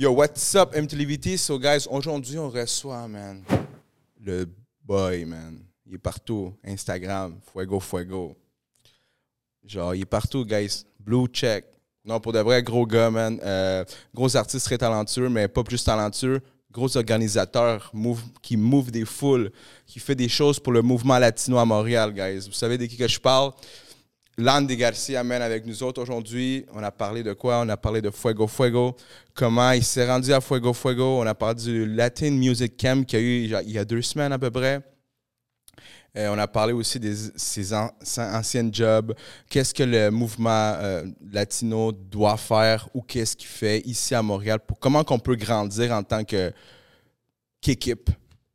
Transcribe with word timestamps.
Yo, 0.00 0.12
what's 0.12 0.54
up, 0.54 0.74
MTLVT? 0.74 1.36
So, 1.36 1.58
guys, 1.58 1.86
aujourd'hui, 1.86 2.38
on 2.38 2.48
reçoit, 2.48 3.06
man, 3.06 3.44
le 4.18 4.46
boy, 4.82 5.26
man. 5.26 5.58
Il 5.86 5.96
est 5.96 5.98
partout. 5.98 6.54
Instagram, 6.64 7.38
Fuego 7.52 7.78
Fuego. 7.80 8.34
Genre, 9.62 9.94
il 9.94 10.00
est 10.00 10.06
partout, 10.06 10.46
guys. 10.46 10.86
Blue 10.98 11.26
check. 11.26 11.66
Non, 12.02 12.18
pour 12.18 12.32
de 12.32 12.38
vrai, 12.38 12.62
gros 12.62 12.86
gars, 12.86 13.10
man. 13.10 13.38
Euh, 13.44 13.84
gros 14.14 14.34
artiste 14.34 14.64
très 14.64 14.78
talentueux, 14.78 15.28
mais 15.28 15.48
pas 15.48 15.62
plus 15.62 15.84
talentueux. 15.84 16.40
Gros 16.72 16.96
organisateur 16.96 17.92
qui 18.40 18.56
move 18.56 18.90
des 18.90 19.04
foules, 19.04 19.52
qui 19.84 19.98
fait 19.98 20.14
des 20.14 20.30
choses 20.30 20.58
pour 20.58 20.72
le 20.72 20.80
mouvement 20.80 21.18
latino 21.18 21.58
à 21.58 21.66
Montréal, 21.66 22.14
guys. 22.14 22.46
Vous 22.46 22.54
savez 22.54 22.78
de 22.78 22.86
qui 22.86 22.96
que 22.96 23.06
je 23.06 23.20
parle? 23.20 23.52
Landy 24.38 24.76
Garcia 24.76 25.20
amène 25.20 25.42
avec 25.42 25.66
nous 25.66 25.82
autres 25.82 26.02
aujourd'hui. 26.02 26.64
On 26.72 26.82
a 26.82 26.90
parlé 26.90 27.22
de 27.22 27.32
quoi? 27.32 27.60
On 27.60 27.68
a 27.68 27.76
parlé 27.76 28.00
de 28.00 28.10
Fuego 28.10 28.46
Fuego. 28.46 28.96
Comment 29.34 29.72
il 29.72 29.84
s'est 29.84 30.06
rendu 30.06 30.32
à 30.32 30.40
Fuego 30.40 30.72
Fuego? 30.72 31.20
On 31.20 31.26
a 31.26 31.34
parlé 31.34 31.56
du 31.56 31.86
Latin 31.86 32.30
Music 32.30 32.76
Camp 32.80 33.04
qu'il 33.04 33.18
y 33.18 33.22
a 33.54 33.60
eu 33.60 33.64
il 33.66 33.72
y 33.72 33.78
a 33.78 33.84
deux 33.84 34.02
semaines 34.02 34.32
à 34.32 34.38
peu 34.38 34.50
près. 34.50 34.80
Euh, 36.16 36.28
on 36.34 36.38
a 36.38 36.48
parlé 36.48 36.72
aussi 36.72 36.98
de 36.98 37.14
ses 37.36 37.72
anciennes 37.72 38.74
jobs. 38.74 39.14
Qu'est-ce 39.48 39.72
que 39.72 39.84
le 39.84 40.10
mouvement 40.10 40.74
euh, 40.76 41.04
latino 41.30 41.92
doit 41.92 42.36
faire 42.36 42.88
ou 42.94 43.02
qu'est-ce 43.02 43.36
qu'il 43.36 43.48
fait 43.48 43.80
ici 43.86 44.14
à 44.14 44.22
Montréal 44.22 44.58
comment 44.80 45.04
qu'on 45.04 45.20
peut 45.20 45.36
grandir 45.36 45.92
en 45.92 46.02
tant 46.02 46.24
qu'équipe? 46.24 48.10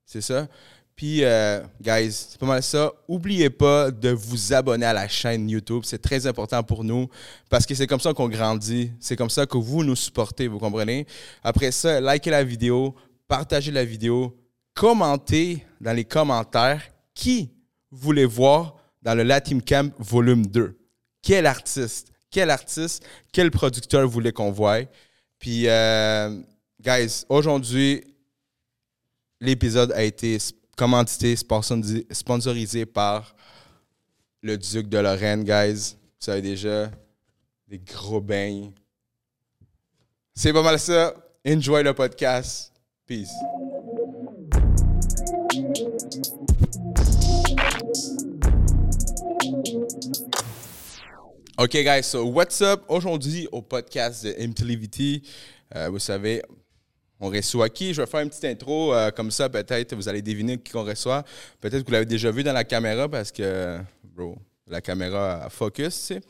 C'est 0.06 0.22
ça? 0.22 0.48
Puis, 0.96 1.26
euh, 1.26 1.62
guys, 1.82 2.12
c'est 2.30 2.40
pas 2.40 2.46
mal 2.46 2.64
ça. 2.64 2.92
Oubliez 3.08 3.50
pas 3.50 3.92
de 3.92 4.10
vous 4.10 4.54
abonner 4.54 4.86
à 4.86 4.94
la 4.94 5.10
chaîne 5.10 5.50
YouTube. 5.50 5.82
C'est 5.84 6.02
très 6.02 6.26
important 6.26 6.64
pour 6.64 6.86
nous 6.86 7.10
parce 7.50 7.66
que 7.66 7.76
c'est 7.76 7.88
comme 7.88 8.00
ça 8.00 8.14
qu'on 8.14 8.30
grandit. 8.30 8.92
C'est 9.02 9.18
comme 9.18 9.30
ça 9.30 9.46
que 9.46 9.58
vous 9.58 9.84
nous 9.84 9.96
supportez, 9.96 10.48
vous 10.48 10.58
comprenez? 10.58 11.06
Après 11.44 11.72
ça, 11.72 12.00
likez 12.00 12.30
la 12.30 12.46
vidéo, 12.46 12.96
partagez 13.28 13.72
la 13.72 13.84
vidéo, 13.84 14.38
commentez 14.74 15.66
dans 15.82 15.92
les 15.92 16.06
commentaires 16.06 16.82
qui 17.14 17.52
voulez 17.92 18.26
voir 18.26 18.76
dans 19.02 19.16
le 19.16 19.24
Latin 19.24 19.60
Camp 19.60 19.94
volume 20.00 20.46
2. 20.46 20.78
Quel 21.22 21.46
artiste? 21.46 22.08
Quel 22.32 22.50
artiste? 22.50 23.06
Quel 23.34 23.52
producteur 23.52 24.08
voulait 24.08 24.32
qu'on 24.32 24.52
voie? 24.52 24.80
Puis, 25.40 25.68
euh, 25.68 26.42
guys, 26.82 27.26
aujourd'hui, 27.28 28.02
l'épisode 29.42 29.92
a 29.92 30.04
été 30.04 30.38
commandité, 30.76 31.36
sponsorisé 31.36 32.86
par 32.86 33.36
le 34.42 34.58
Duc 34.58 34.88
de 34.90 34.98
Lorraine, 34.98 35.44
guys. 35.44 35.96
Vous 35.96 36.26
savez 36.26 36.42
déjà, 36.42 36.92
des 37.68 37.80
gros 37.80 38.22
bains. 38.22 38.70
C'est 40.34 40.54
pas 40.54 40.64
mal 40.64 40.80
ça. 40.80 41.14
Enjoy 41.48 41.84
le 41.84 41.94
podcast. 41.94 42.72
Peace. 43.06 43.30
OK, 51.58 51.72
guys, 51.72 52.04
so 52.04 52.26
what's 52.26 52.62
up? 52.62 52.84
Aujourd'hui, 52.90 53.48
au 53.52 53.62
podcast 53.62 54.26
de 54.26 54.46
MTLVT, 54.46 55.22
euh, 55.76 55.90
vous 55.90 56.00
savez, 56.00 56.42
on 57.20 57.30
reçoit 57.30 57.70
qui? 57.70 57.94
Je 57.94 58.02
vais 58.02 58.08
faire 58.08 58.22
une 58.22 58.30
petite 58.30 58.46
intro, 58.46 58.94
euh, 58.94 59.12
comme 59.12 59.32
ça, 59.32 59.50
peut-être 59.50 59.96
vous 59.96 60.10
allez 60.10 60.22
deviner 60.22 60.58
qui 60.58 60.76
on 60.76 60.84
reçoit. 60.84 61.24
Peut-être 61.60 61.82
que 61.82 61.88
vous 61.88 61.94
l'avez 61.94 62.06
déjà 62.06 62.32
vu 62.32 62.44
dans 62.44 62.54
la 62.54 62.64
caméra 62.64 63.08
parce 63.08 63.32
que, 63.32 63.80
bro, 64.04 64.38
la 64.68 64.82
caméra 64.82 65.48
focus, 65.50 66.08
tu 66.08 66.16
sais. 66.16 66.22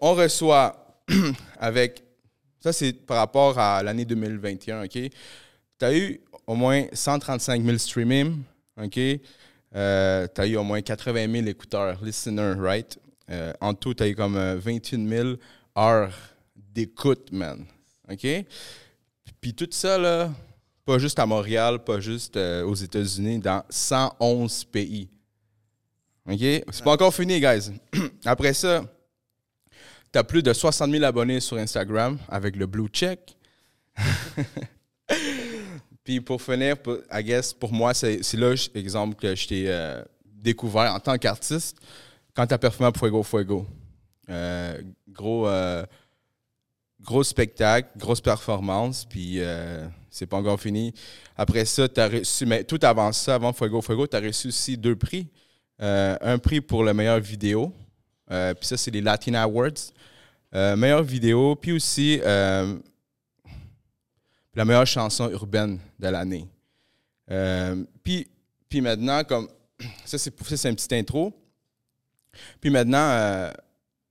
on 0.00 0.14
reçoit 0.14 1.02
avec, 1.58 2.02
ça 2.60 2.72
c'est 2.72 2.92
par 2.92 3.18
rapport 3.18 3.58
à 3.58 3.82
l'année 3.82 4.04
2021, 4.04 4.84
OK? 4.84 4.92
Tu 4.92 5.84
as 5.84 5.96
eu 5.96 6.20
au 6.46 6.54
moins 6.54 6.86
135 6.92 7.62
000 7.62 7.78
streaming, 7.78 8.42
OK? 8.82 8.98
Euh, 9.76 10.26
tu 10.34 10.40
as 10.40 10.46
eu 10.46 10.56
au 10.56 10.64
moins 10.64 10.80
80 10.80 11.30
000 11.30 11.46
écouteurs, 11.46 12.02
listeners, 12.02 12.56
right? 12.58 12.98
Euh, 13.30 13.52
en 13.60 13.74
tout, 13.74 13.94
tu 13.94 14.02
as 14.02 14.08
eu 14.08 14.14
comme 14.14 14.36
21 14.36 15.00
euh, 15.00 15.08
000 15.08 15.36
heures 15.76 16.12
d'écoute, 16.56 17.30
man. 17.32 17.66
OK? 18.10 18.26
Puis 19.40 19.54
tout 19.54 19.68
ça, 19.70 19.98
là, 19.98 20.30
pas 20.84 20.98
juste 20.98 21.18
à 21.18 21.26
Montréal, 21.26 21.84
pas 21.84 22.00
juste 22.00 22.36
euh, 22.36 22.64
aux 22.64 22.74
États-Unis, 22.74 23.38
dans 23.38 23.62
111 23.68 24.64
pays. 24.66 25.08
OK? 26.26 26.38
C'est 26.38 26.84
pas 26.84 26.92
encore 26.92 27.14
fini, 27.14 27.40
guys. 27.40 27.70
Après 28.24 28.52
ça, 28.52 28.84
tu 30.12 30.18
as 30.18 30.24
plus 30.24 30.42
de 30.42 30.52
60 30.52 30.90
000 30.90 31.04
abonnés 31.04 31.40
sur 31.40 31.56
Instagram 31.56 32.18
avec 32.28 32.56
le 32.56 32.66
blue 32.66 32.88
check. 32.88 33.36
Puis 36.04 36.20
pour 36.20 36.40
finir, 36.40 36.76
I 37.12 37.22
guess, 37.22 37.52
pour 37.52 37.72
moi, 37.72 37.92
c'est 37.94 38.20
là, 38.34 38.54
que 38.54 39.34
je 39.34 39.46
t'ai 39.46 40.02
découvert 40.24 40.94
en 40.94 41.00
tant 41.00 41.18
qu'artiste 41.18 41.78
quand 42.38 42.46
tu 42.46 42.54
as 42.54 42.58
performé 42.58 42.92
à 42.94 42.96
Fuego 42.96 43.22
Fuego, 43.24 43.66
euh, 44.30 44.80
gros, 45.08 45.48
euh, 45.48 45.84
gros 47.08 47.24
spectacle, 47.24 47.88
grosse 47.96 48.20
performance, 48.20 49.06
puis 49.06 49.36
euh, 49.38 49.88
c'est 50.10 50.26
pas 50.26 50.36
encore 50.36 50.60
fini. 50.60 50.92
Après 51.36 51.64
ça, 51.64 51.88
tu 51.88 51.98
as 52.00 52.08
reçu, 52.08 52.44
mais 52.44 52.64
tout 52.64 52.78
avant 52.82 53.10
ça, 53.12 53.36
avant 53.36 53.54
Fuego 53.54 53.80
Fuego, 53.80 54.06
tu 54.06 54.14
as 54.14 54.20
reçu 54.20 54.48
aussi 54.48 54.76
deux 54.76 54.94
prix. 54.94 55.26
un 55.78 56.38
prix 56.38 56.60
pour 56.60 56.84
la 56.84 56.92
meilleure 56.92 57.20
vidéo, 57.20 57.72
puis 58.28 58.66
ça, 58.66 58.76
c'est 58.76 58.90
les 58.90 59.00
Latin 59.00 59.34
Awards. 59.34 59.92
meilleure 60.52 61.02
vidéo, 61.02 61.56
puis 61.56 61.72
aussi 61.72 62.18
la 62.18 62.74
meilleure 64.64 64.86
chanson 64.86 65.30
urbaine 65.30 65.78
de 65.98 66.08
l'année. 66.08 66.46
puis, 68.02 68.26
maintenant, 68.82 69.24
comme 69.24 69.48
ça, 70.04 70.18
c'est 70.18 70.30
une 70.68 70.76
petite 70.76 70.92
intro. 70.92 71.32
Puis 72.60 72.70
maintenant, 72.70 73.08
euh, 73.10 73.50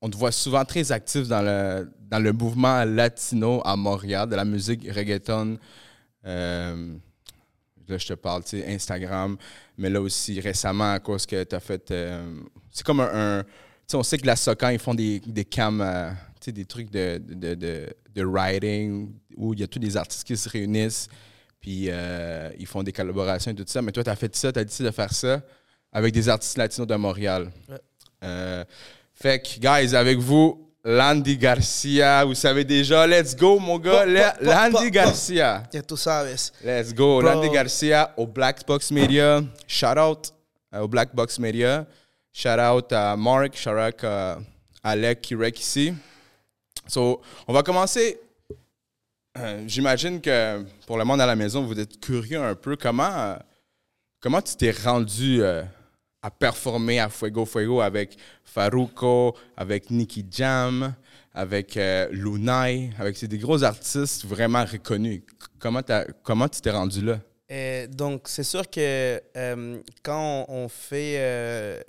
on 0.01 0.09
te 0.09 0.17
voit 0.17 0.31
souvent 0.31 0.63
très 0.65 0.91
actif 0.91 1.27
dans 1.27 1.41
le, 1.41 1.91
dans 2.01 2.19
le 2.19 2.31
mouvement 2.31 2.83
latino 2.85 3.61
à 3.65 3.75
Montréal, 3.75 4.29
de 4.29 4.35
la 4.35 4.45
musique 4.45 4.87
reggaeton. 4.91 5.57
Euh, 6.25 6.93
là, 7.87 7.97
je 7.97 8.07
te 8.07 8.13
parle, 8.13 8.43
tu 8.43 8.59
sais, 8.59 8.73
Instagram, 8.73 9.37
mais 9.77 9.89
là 9.89 10.01
aussi 10.01 10.39
récemment, 10.39 10.93
à 10.93 10.99
cause 10.99 11.25
que 11.25 11.43
tu 11.43 11.55
as 11.55 11.59
fait. 11.59 11.91
Euh, 11.91 12.41
c'est 12.71 12.85
comme 12.85 12.99
un. 12.99 13.43
tu 13.43 13.49
sais, 13.87 13.97
on 13.97 14.03
sait 14.03 14.17
que 14.17 14.27
la 14.27 14.35
Socan, 14.35 14.69
ils 14.69 14.79
font 14.79 14.93
des, 14.93 15.19
des 15.19 15.45
cams, 15.45 15.83
tu 16.39 16.45
sais, 16.45 16.51
des 16.51 16.65
trucs 16.65 16.91
de, 16.91 17.17
de, 17.17 17.55
de, 17.55 17.87
de, 18.13 18.23
writing, 18.23 19.11
où 19.35 19.53
il 19.53 19.61
y 19.61 19.63
a 19.63 19.67
tous 19.67 19.79
des 19.79 19.97
artistes 19.97 20.25
qui 20.27 20.37
se 20.37 20.47
réunissent, 20.49 21.07
puis 21.59 21.89
ils 22.59 22.67
font 22.67 22.83
des 22.83 22.91
collaborations 22.91 23.51
et 23.51 23.55
tout 23.55 23.65
ça. 23.65 23.81
Mais 23.81 23.91
toi, 23.91 24.03
tu 24.03 24.09
as 24.09 24.15
fait 24.15 24.35
ça, 24.35 24.51
tu 24.51 24.59
as 24.59 24.63
décidé 24.63 24.89
de 24.89 24.93
faire 24.93 25.13
ça 25.13 25.41
avec 25.91 26.13
des 26.13 26.29
artistes 26.29 26.57
latinos 26.57 26.87
de 26.87 26.95
Montréal. 26.95 27.51
Euh, 28.23 28.63
fait 29.19 29.39
que, 29.39 29.59
guys, 29.59 29.95
avec 29.95 30.19
vous, 30.19 30.67
Landy 30.83 31.37
Garcia. 31.37 32.23
Vous 32.23 32.35
savez 32.35 32.63
déjà, 32.63 33.05
let's 33.05 33.35
go, 33.35 33.59
mon 33.59 33.77
gars. 33.77 34.05
Landy 34.39 34.89
Garcia. 34.89 35.63
Ya 35.73 35.81
tú 35.81 35.97
sabes. 35.97 36.53
Let's 36.63 36.93
go. 36.93 37.21
Landy 37.21 37.49
Garcia 37.49 38.13
au 38.15 38.25
Black 38.25 38.65
Box 38.65 38.91
Media. 38.91 39.41
Shout 39.67 39.97
out 39.99 40.33
euh, 40.73 40.79
au 40.79 40.87
Black 40.87 41.13
Box 41.13 41.39
Media. 41.39 41.85
Shout 42.31 42.59
out 42.59 42.93
à 42.93 43.17
Mark. 43.17 43.57
Shout 43.57 43.71
out 43.71 44.03
à 44.03 44.37
Alec 44.83 45.21
qui 45.21 45.33
est 45.33 45.59
ici. 45.59 45.93
So, 46.87 47.21
on 47.47 47.53
va 47.53 47.63
commencer. 47.63 48.19
Euh, 49.37 49.63
j'imagine 49.67 50.21
que 50.21 50.63
pour 50.85 50.97
le 50.97 51.03
monde 51.03 51.19
à 51.19 51.25
la 51.25 51.35
maison, 51.35 51.65
vous 51.65 51.77
êtes 51.77 51.99
curieux 51.99 52.41
un 52.41 52.55
peu. 52.55 52.77
Comment, 52.77 53.35
comment 54.21 54.41
tu 54.41 54.55
t'es 54.55 54.71
rendu 54.71 55.43
à 56.21 56.31
performer 56.31 56.99
à 56.99 57.09
Fuego 57.09 57.45
Fuego 57.45 57.81
avec 57.81 58.17
Faruko, 58.43 59.35
avec 59.55 59.91
Nicky 59.91 60.25
Jam, 60.29 60.93
avec 61.33 61.77
euh, 61.77 62.07
Lunay, 62.11 62.89
avec 62.97 63.23
des 63.23 63.37
gros 63.37 63.63
artistes 63.63 64.25
vraiment 64.25 64.65
reconnus. 64.65 65.21
Comment, 65.59 65.81
comment 66.23 66.49
tu 66.49 66.61
t'es 66.61 66.71
rendu 66.71 67.01
là? 67.05 67.19
Euh, 67.51 67.87
donc, 67.87 68.27
c'est 68.27 68.43
sûr 68.43 68.69
que 68.69 69.21
euh, 69.37 69.81
quand 70.03 70.45
on, 70.49 70.67
fait 70.67 71.85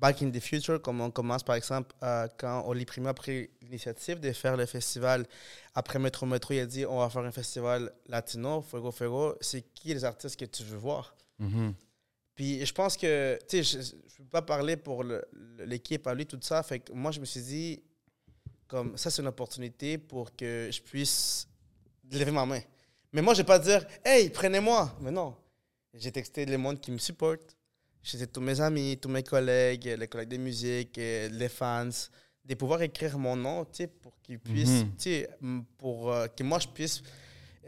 Back 0.00 0.22
in 0.22 0.30
the 0.30 0.40
Future, 0.40 0.80
comme 0.80 1.00
on 1.00 1.10
commence 1.10 1.42
par 1.42 1.54
exemple 1.54 1.94
quand 2.38 2.66
Oli 2.66 2.84
Primo 2.84 3.08
a 3.08 3.14
pris 3.14 3.48
l'initiative 3.62 4.20
de 4.20 4.32
faire 4.32 4.56
le 4.56 4.66
festival 4.66 5.26
après 5.74 5.98
Metro 5.98 6.26
Metro, 6.26 6.52
il 6.52 6.60
a 6.60 6.66
dit 6.66 6.84
on 6.84 6.98
va 6.98 7.08
faire 7.08 7.22
un 7.22 7.30
festival 7.30 7.92
latino, 8.08 8.62
Fuego 8.62 8.90
Fuego. 8.90 9.34
C'est 9.40 9.62
qui 9.74 9.94
les 9.94 10.04
artistes 10.04 10.38
que 10.38 10.44
tu 10.44 10.64
veux 10.64 10.78
voir? 10.78 11.14
Mm-hmm. 11.40 11.72
Puis 12.34 12.64
je 12.64 12.72
pense 12.72 12.96
que, 12.96 13.38
tu 13.48 13.62
sais, 13.62 13.80
je 13.82 13.94
ne 13.94 14.00
peux 14.18 14.24
pas 14.30 14.42
parler 14.42 14.76
pour 14.76 15.04
l'équipe 15.58 16.06
à 16.06 16.14
lui, 16.14 16.26
tout 16.26 16.38
ça. 16.40 16.62
Fait 16.62 16.80
que 16.80 16.92
moi, 16.92 17.10
je 17.10 17.20
me 17.20 17.24
suis 17.26 17.42
dit, 17.42 17.82
comme 18.66 18.96
ça, 18.96 19.10
c'est 19.10 19.20
une 19.22 19.28
opportunité 19.28 19.98
pour 19.98 20.34
que 20.34 20.68
je 20.72 20.80
puisse 20.80 21.46
lever 22.10 22.30
ma 22.30 22.46
main. 22.46 22.60
Mais 23.12 23.20
moi, 23.20 23.34
je 23.34 23.38
vais 23.42 23.46
pas 23.46 23.58
dire, 23.58 23.84
hey, 24.04 24.30
prenez-moi. 24.30 24.96
Mais 25.00 25.10
non. 25.10 25.36
J'ai 25.94 26.10
texté 26.10 26.46
les 26.46 26.56
mondes 26.56 26.80
qui 26.80 26.90
me 26.90 26.98
supportent. 26.98 27.54
J'ai 28.02 28.26
tous 28.26 28.40
mes 28.40 28.60
amis, 28.60 28.98
tous 29.00 29.10
mes 29.10 29.22
collègues, 29.22 29.94
les 29.98 30.08
collègues 30.08 30.30
de 30.30 30.36
musique, 30.38 30.96
les 30.96 31.48
fans. 31.48 31.88
de 32.44 32.54
pouvoir 32.56 32.82
écrire 32.82 33.16
mon 33.18 33.36
nom, 33.36 33.64
tu 33.66 33.70
sais, 33.76 33.86
pour 33.86 34.20
qu'ils 34.20 34.40
puissent, 34.40 34.82
Mhm. 34.82 34.96
tu 34.96 35.02
sais, 35.04 35.28
m- 35.40 35.64
pour 35.78 36.10
euh, 36.12 36.26
que 36.26 36.42
moi 36.42 36.58
je 36.58 36.66
puisse 36.66 37.00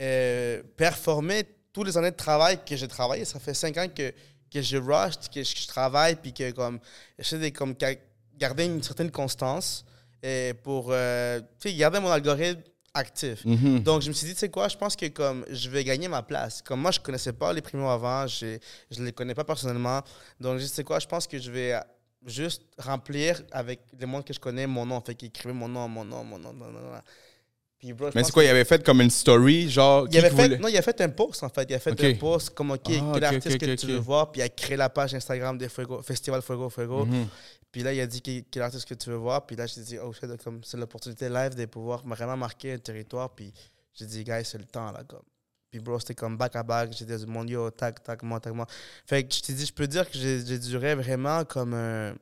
euh, 0.00 0.64
performer 0.76 1.44
tous 1.72 1.84
les 1.84 1.96
années 1.96 2.10
de 2.10 2.16
travail 2.16 2.58
que 2.64 2.74
j'ai 2.76 2.88
travaillé. 2.88 3.24
Ça 3.24 3.38
fait 3.38 3.54
cinq 3.54 3.76
ans 3.76 3.86
que, 3.88 4.12
que 4.54 4.62
je 4.62 4.76
rush, 4.76 5.14
que 5.34 5.42
je, 5.42 5.66
travaille, 5.66 6.14
puis 6.14 6.32
que 6.32 6.52
comme, 6.52 6.78
j'essaie 7.18 7.38
de 7.38 7.48
comme, 7.48 7.74
ga- 7.74 8.00
garder 8.36 8.66
une 8.66 8.82
certaine 8.82 9.10
constance 9.10 9.84
et 10.22 10.52
pour, 10.62 10.88
euh, 10.90 11.40
garder 11.76 11.98
mon 11.98 12.10
algorithme 12.10 12.62
actif. 12.94 13.44
Mhm. 13.44 13.80
Donc, 13.80 14.02
je 14.02 14.08
me 14.08 14.14
suis 14.14 14.28
dit, 14.28 14.34
tu 14.34 14.38
sais 14.38 14.48
quoi, 14.48 14.68
je 14.68 14.76
pense 14.76 14.94
que 14.94 15.06
comme 15.08 15.44
je 15.50 15.68
vais 15.68 15.82
gagner 15.82 16.06
ma 16.06 16.22
place. 16.22 16.62
Comme 16.62 16.80
moi, 16.80 16.92
je 16.92 17.00
connaissais 17.00 17.32
pas 17.32 17.52
les 17.52 17.60
primos 17.60 17.88
avant, 17.88 18.28
je 18.28 18.58
ne 18.96 19.04
les 19.04 19.12
connais 19.12 19.34
pas 19.34 19.44
personnellement. 19.44 20.00
Donc, 20.38 20.60
je 20.60 20.66
sais 20.66 20.84
quoi, 20.84 21.00
je 21.00 21.06
pense 21.08 21.26
que 21.26 21.38
je 21.38 21.50
vais 21.50 21.74
juste 22.24 22.62
remplir 22.78 23.42
avec 23.50 23.80
les 23.98 24.06
mondes 24.06 24.24
que 24.24 24.32
je 24.32 24.38
connais 24.38 24.68
mon 24.68 24.86
nom. 24.86 25.00
Fait 25.00 25.16
qu'écrivez 25.16 25.52
mon 25.52 25.68
nom, 25.68 25.88
mon 25.88 26.04
nom, 26.04 26.22
mon 26.22 26.38
nom, 26.38 26.52
non. 26.52 26.70
Puis, 27.84 27.92
bro, 27.92 28.10
je 28.10 28.16
Mais 28.16 28.24
c'est 28.24 28.32
quoi, 28.32 28.42
il 28.42 28.48
avait 28.48 28.64
fait 28.64 28.82
comme 28.82 29.02
une 29.02 29.10
story, 29.10 29.68
genre. 29.68 30.06
il 30.10 30.16
avait 30.16 30.30
fait, 30.30 30.42
voulait- 30.42 30.58
non, 30.58 30.68
il 30.68 30.76
a 30.78 30.80
fait 30.80 30.98
un 31.02 31.10
post, 31.10 31.42
en 31.42 31.50
fait. 31.50 31.66
Il 31.68 31.74
a 31.74 31.78
fait 31.78 32.02
un 32.02 32.14
post 32.14 32.48
comme, 32.54 32.70
OK, 32.70 32.80
Ah, 32.88 33.10
quel 33.12 33.24
artiste 33.24 33.58
que 33.58 33.74
tu 33.74 33.86
veux 33.88 33.98
voir? 33.98 34.32
Puis 34.32 34.40
il 34.40 34.44
a 34.44 34.48
créé 34.48 34.78
la 34.78 34.88
page 34.88 35.12
Instagram 35.14 35.58
des 35.58 35.68
Fuego, 35.68 36.00
Festival 36.00 36.40
Fuego 36.40 36.70
Fuego. 36.70 37.04
Mhm. 37.04 37.26
Puis 37.70 37.82
là, 37.82 37.92
il 37.92 38.00
a 38.00 38.06
dit 38.06 38.22
quel, 38.22 38.62
artiste 38.62 38.88
que 38.88 38.94
tu 38.94 39.10
veux 39.10 39.16
voir. 39.16 39.44
Puis 39.44 39.54
là, 39.54 39.66
j'ai 39.66 39.82
dit, 39.82 39.98
oh, 39.98 40.14
shit, 40.14 40.24
comme 40.42 40.64
c'est 40.64 40.78
l'opportunité 40.78 41.28
live 41.28 41.54
de 41.56 41.66
pouvoir 41.66 42.02
vraiment 42.06 42.38
marquer 42.38 42.72
un 42.72 42.78
territoire. 42.78 43.28
Puis 43.34 43.52
j'ai 43.92 44.06
dit, 44.06 44.24
guys, 44.24 44.46
c'est 44.46 44.56
le 44.56 44.64
temps, 44.64 44.90
là. 44.90 45.04
Comme. 45.06 45.20
Puis 45.70 45.78
bro, 45.78 45.98
c'était 45.98 46.14
comme 46.14 46.38
back 46.38 46.56
à 46.56 46.62
back. 46.62 46.90
J'ai 46.96 47.04
dit, 47.04 47.26
mon 47.26 47.46
yo, 47.46 47.70
tac, 47.70 48.02
tac, 48.02 48.22
moi, 48.22 48.40
tac, 48.40 48.54
moi. 48.54 48.66
Fait 49.06 49.24
que 49.24 49.34
je 49.34 49.42
t'ai 49.42 49.52
dit, 49.52 49.66
je 49.66 49.72
peux 49.74 49.86
dire 49.86 50.10
que 50.10 50.16
j'ai 50.16 50.42
j'ai 50.46 50.58
duré 50.58 50.94
vraiment 50.94 51.44
comme 51.44 51.74
un. 51.74 52.14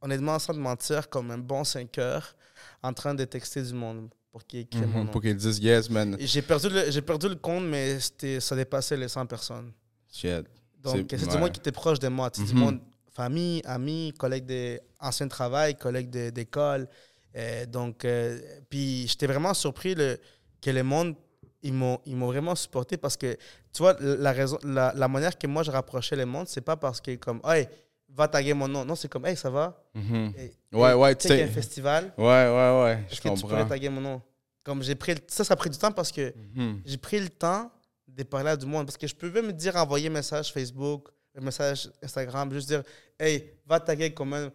Honnêtement, 0.00 0.38
sans 0.38 0.54
te 0.54 0.58
mentir, 0.58 1.10
comme 1.10 1.30
un 1.32 1.36
bon 1.36 1.64
5 1.64 1.98
heures 1.98 2.34
en 2.82 2.94
train 2.94 3.12
de 3.12 3.24
texter 3.26 3.60
du 3.60 3.74
monde 3.74 4.08
pour 4.30 4.44
qu'il 4.46 4.60
écrive 4.60 4.86
mon 4.88 5.00
Mhm. 5.00 5.04
nom. 5.06 5.12
Pour 5.12 5.20
qu'ils 5.22 5.36
disent 5.36 5.58
yes, 5.58 5.90
man. 5.90 6.16
J'ai 6.20 6.42
perdu, 6.42 6.68
le- 6.68 7.00
perdu 7.00 7.28
le 7.28 7.34
compte, 7.34 7.64
mais 7.64 7.98
ça 8.40 8.56
dépassait 8.56 8.96
les 8.96 9.08
100 9.08 9.26
personnes. 9.26 9.72
Shit. 10.12 10.46
Donc, 10.82 11.06
C'est- 11.10 11.18
c'est 11.18 11.26
du 11.26 11.34
ouais. 11.34 11.40
monde 11.40 11.52
qui 11.52 11.60
était 11.60 11.72
proche 11.72 11.98
de 11.98 12.08
moi. 12.08 12.30
C'est 12.32 12.44
du 12.44 12.54
Mhm. 12.54 12.58
monde, 12.60 12.80
famille, 13.12 13.60
amis, 13.64 14.12
collègues 14.18 14.46
d'anciens 14.46 15.28
travail, 15.28 15.76
collègues 15.76 16.10
d'école. 16.10 16.88
Euh, 17.36 17.66
donc, 17.66 18.04
euh, 18.04 18.40
puis 18.68 19.06
j'étais 19.06 19.26
vraiment 19.26 19.54
surpris 19.54 19.94
le, 19.94 20.18
que 20.60 20.70
le 20.70 20.82
monde, 20.82 21.14
ils 21.62 21.72
m'ont 21.72 21.98
ils 22.06 22.16
m'ont 22.16 22.26
vraiment 22.28 22.54
supporté 22.54 22.96
parce 22.96 23.16
que, 23.16 23.34
tu 23.72 23.82
vois, 23.82 23.94
la, 24.00 24.32
raison, 24.32 24.58
la, 24.64 24.92
la 24.96 25.08
manière 25.08 25.36
que 25.38 25.46
moi 25.46 25.62
je 25.62 25.70
rapprochais 25.70 26.16
le 26.16 26.24
monde, 26.26 26.48
c'est 26.48 26.60
pas 26.62 26.76
parce 26.76 27.00
que, 27.00 27.14
comme, 27.16 27.40
hey, 27.44 27.68
va 28.14 28.28
taguer 28.28 28.54
mon 28.54 28.68
nom. 28.68 28.84
Non, 28.84 28.94
c'est 28.94 29.08
comme, 29.08 29.26
hey, 29.26 29.36
ça 29.36 29.50
va? 29.50 29.82
Mhm. 29.94 30.32
Ouais, 30.72 30.92
ouais, 30.94 31.14
tu 31.16 31.28
sais 31.28 31.38
y 31.38 31.42
un 31.42 31.48
festival. 31.48 32.12
Ouais, 32.18 32.24
ouais, 32.24 32.82
ouais. 32.84 33.04
Je 33.10 33.20
que 33.20 33.28
tu 33.34 33.40
pourrais 33.42 33.66
taguer 33.66 33.88
mon 33.88 34.00
nom? 34.00 34.22
Comme 34.62 34.82
j'ai 34.82 34.94
pris 34.94 35.14
le- 35.14 35.20
ça, 35.26 35.42
ça 35.44 35.54
a 35.54 35.56
pris 35.56 35.70
du 35.70 35.78
temps 35.78 35.92
parce 35.92 36.12
que 36.12 36.32
Mhm. 36.54 36.82
j'ai 36.84 36.98
pris 36.98 37.18
le 37.20 37.28
temps 37.30 37.70
de 38.06 38.22
parler 38.24 38.50
à 38.50 38.56
du 38.56 38.66
monde 38.66 38.86
parce 38.86 38.96
que 38.98 39.06
je 39.06 39.14
pouvais 39.14 39.40
me 39.42 39.52
dire 39.52 39.74
envoyer 39.76 40.08
un 40.08 40.12
message 40.12 40.52
Facebook, 40.52 41.08
un 41.36 41.40
message 41.40 41.88
Instagram, 42.02 42.52
juste 42.52 42.68
dire 42.68 42.82
hey, 43.18 43.44
va 43.66 43.80
taguer 43.80 44.12
comme 44.12 44.34
un. 44.34 44.50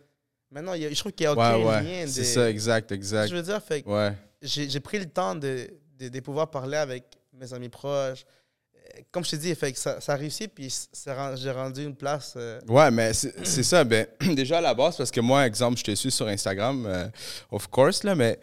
Maintenant, 0.52 0.74
y 0.76 0.94
je 0.94 1.00
trouve 1.00 1.12
qu'il 1.12 1.26
n'y 1.26 1.30
a 1.30 1.34
aucun 1.34 1.58
Ouais. 1.58 2.06
C'est 2.08 2.24
ça, 2.24 2.50
exact, 2.50 2.92
exact. 2.92 3.28
Je 3.30 3.36
veux 3.36 3.42
dire, 3.42 3.62
fait 3.62 3.84
Ouais. 3.88 4.14
j'ai 4.42 4.70
j'ai 4.70 4.80
pris 4.80 5.00
le 5.00 5.06
temps 5.08 5.34
de, 5.36 5.68
de, 5.98 6.08
de 6.10 6.20
pouvoir 6.20 6.50
parler 6.52 6.78
avec 6.78 7.04
mes 7.34 7.52
amis 7.54 7.70
proches. 7.70 8.26
Comme 9.12 9.24
je 9.26 9.32
t'ai 9.32 9.38
dit, 9.38 9.56
fait 9.56 9.72
que 9.72 9.80
ça, 9.80 10.00
ça 10.02 10.14
a 10.14 10.16
réussi, 10.16 10.48
puis 10.48 10.74
j'ai 11.36 11.52
rendu 11.52 11.84
une 11.84 11.96
place. 11.96 12.34
euh, 12.38 12.60
Ouais, 12.68 12.92
mais 12.92 13.14
c'est 13.14 13.64
ça. 13.64 13.84
Ben, 13.84 14.06
déjà 14.36 14.58
à 14.58 14.62
la 14.62 14.74
base, 14.74 14.98
parce 14.98 15.12
que 15.12 15.22
moi, 15.22 15.46
exemple, 15.46 15.78
je 15.78 15.84
te 15.84 15.96
suis 15.96 16.12
sur 16.12 16.28
Instagram, 16.28 16.86
euh, 16.88 17.08
of 17.52 17.68
course, 17.68 18.04
là, 18.04 18.16
mais 18.16 18.40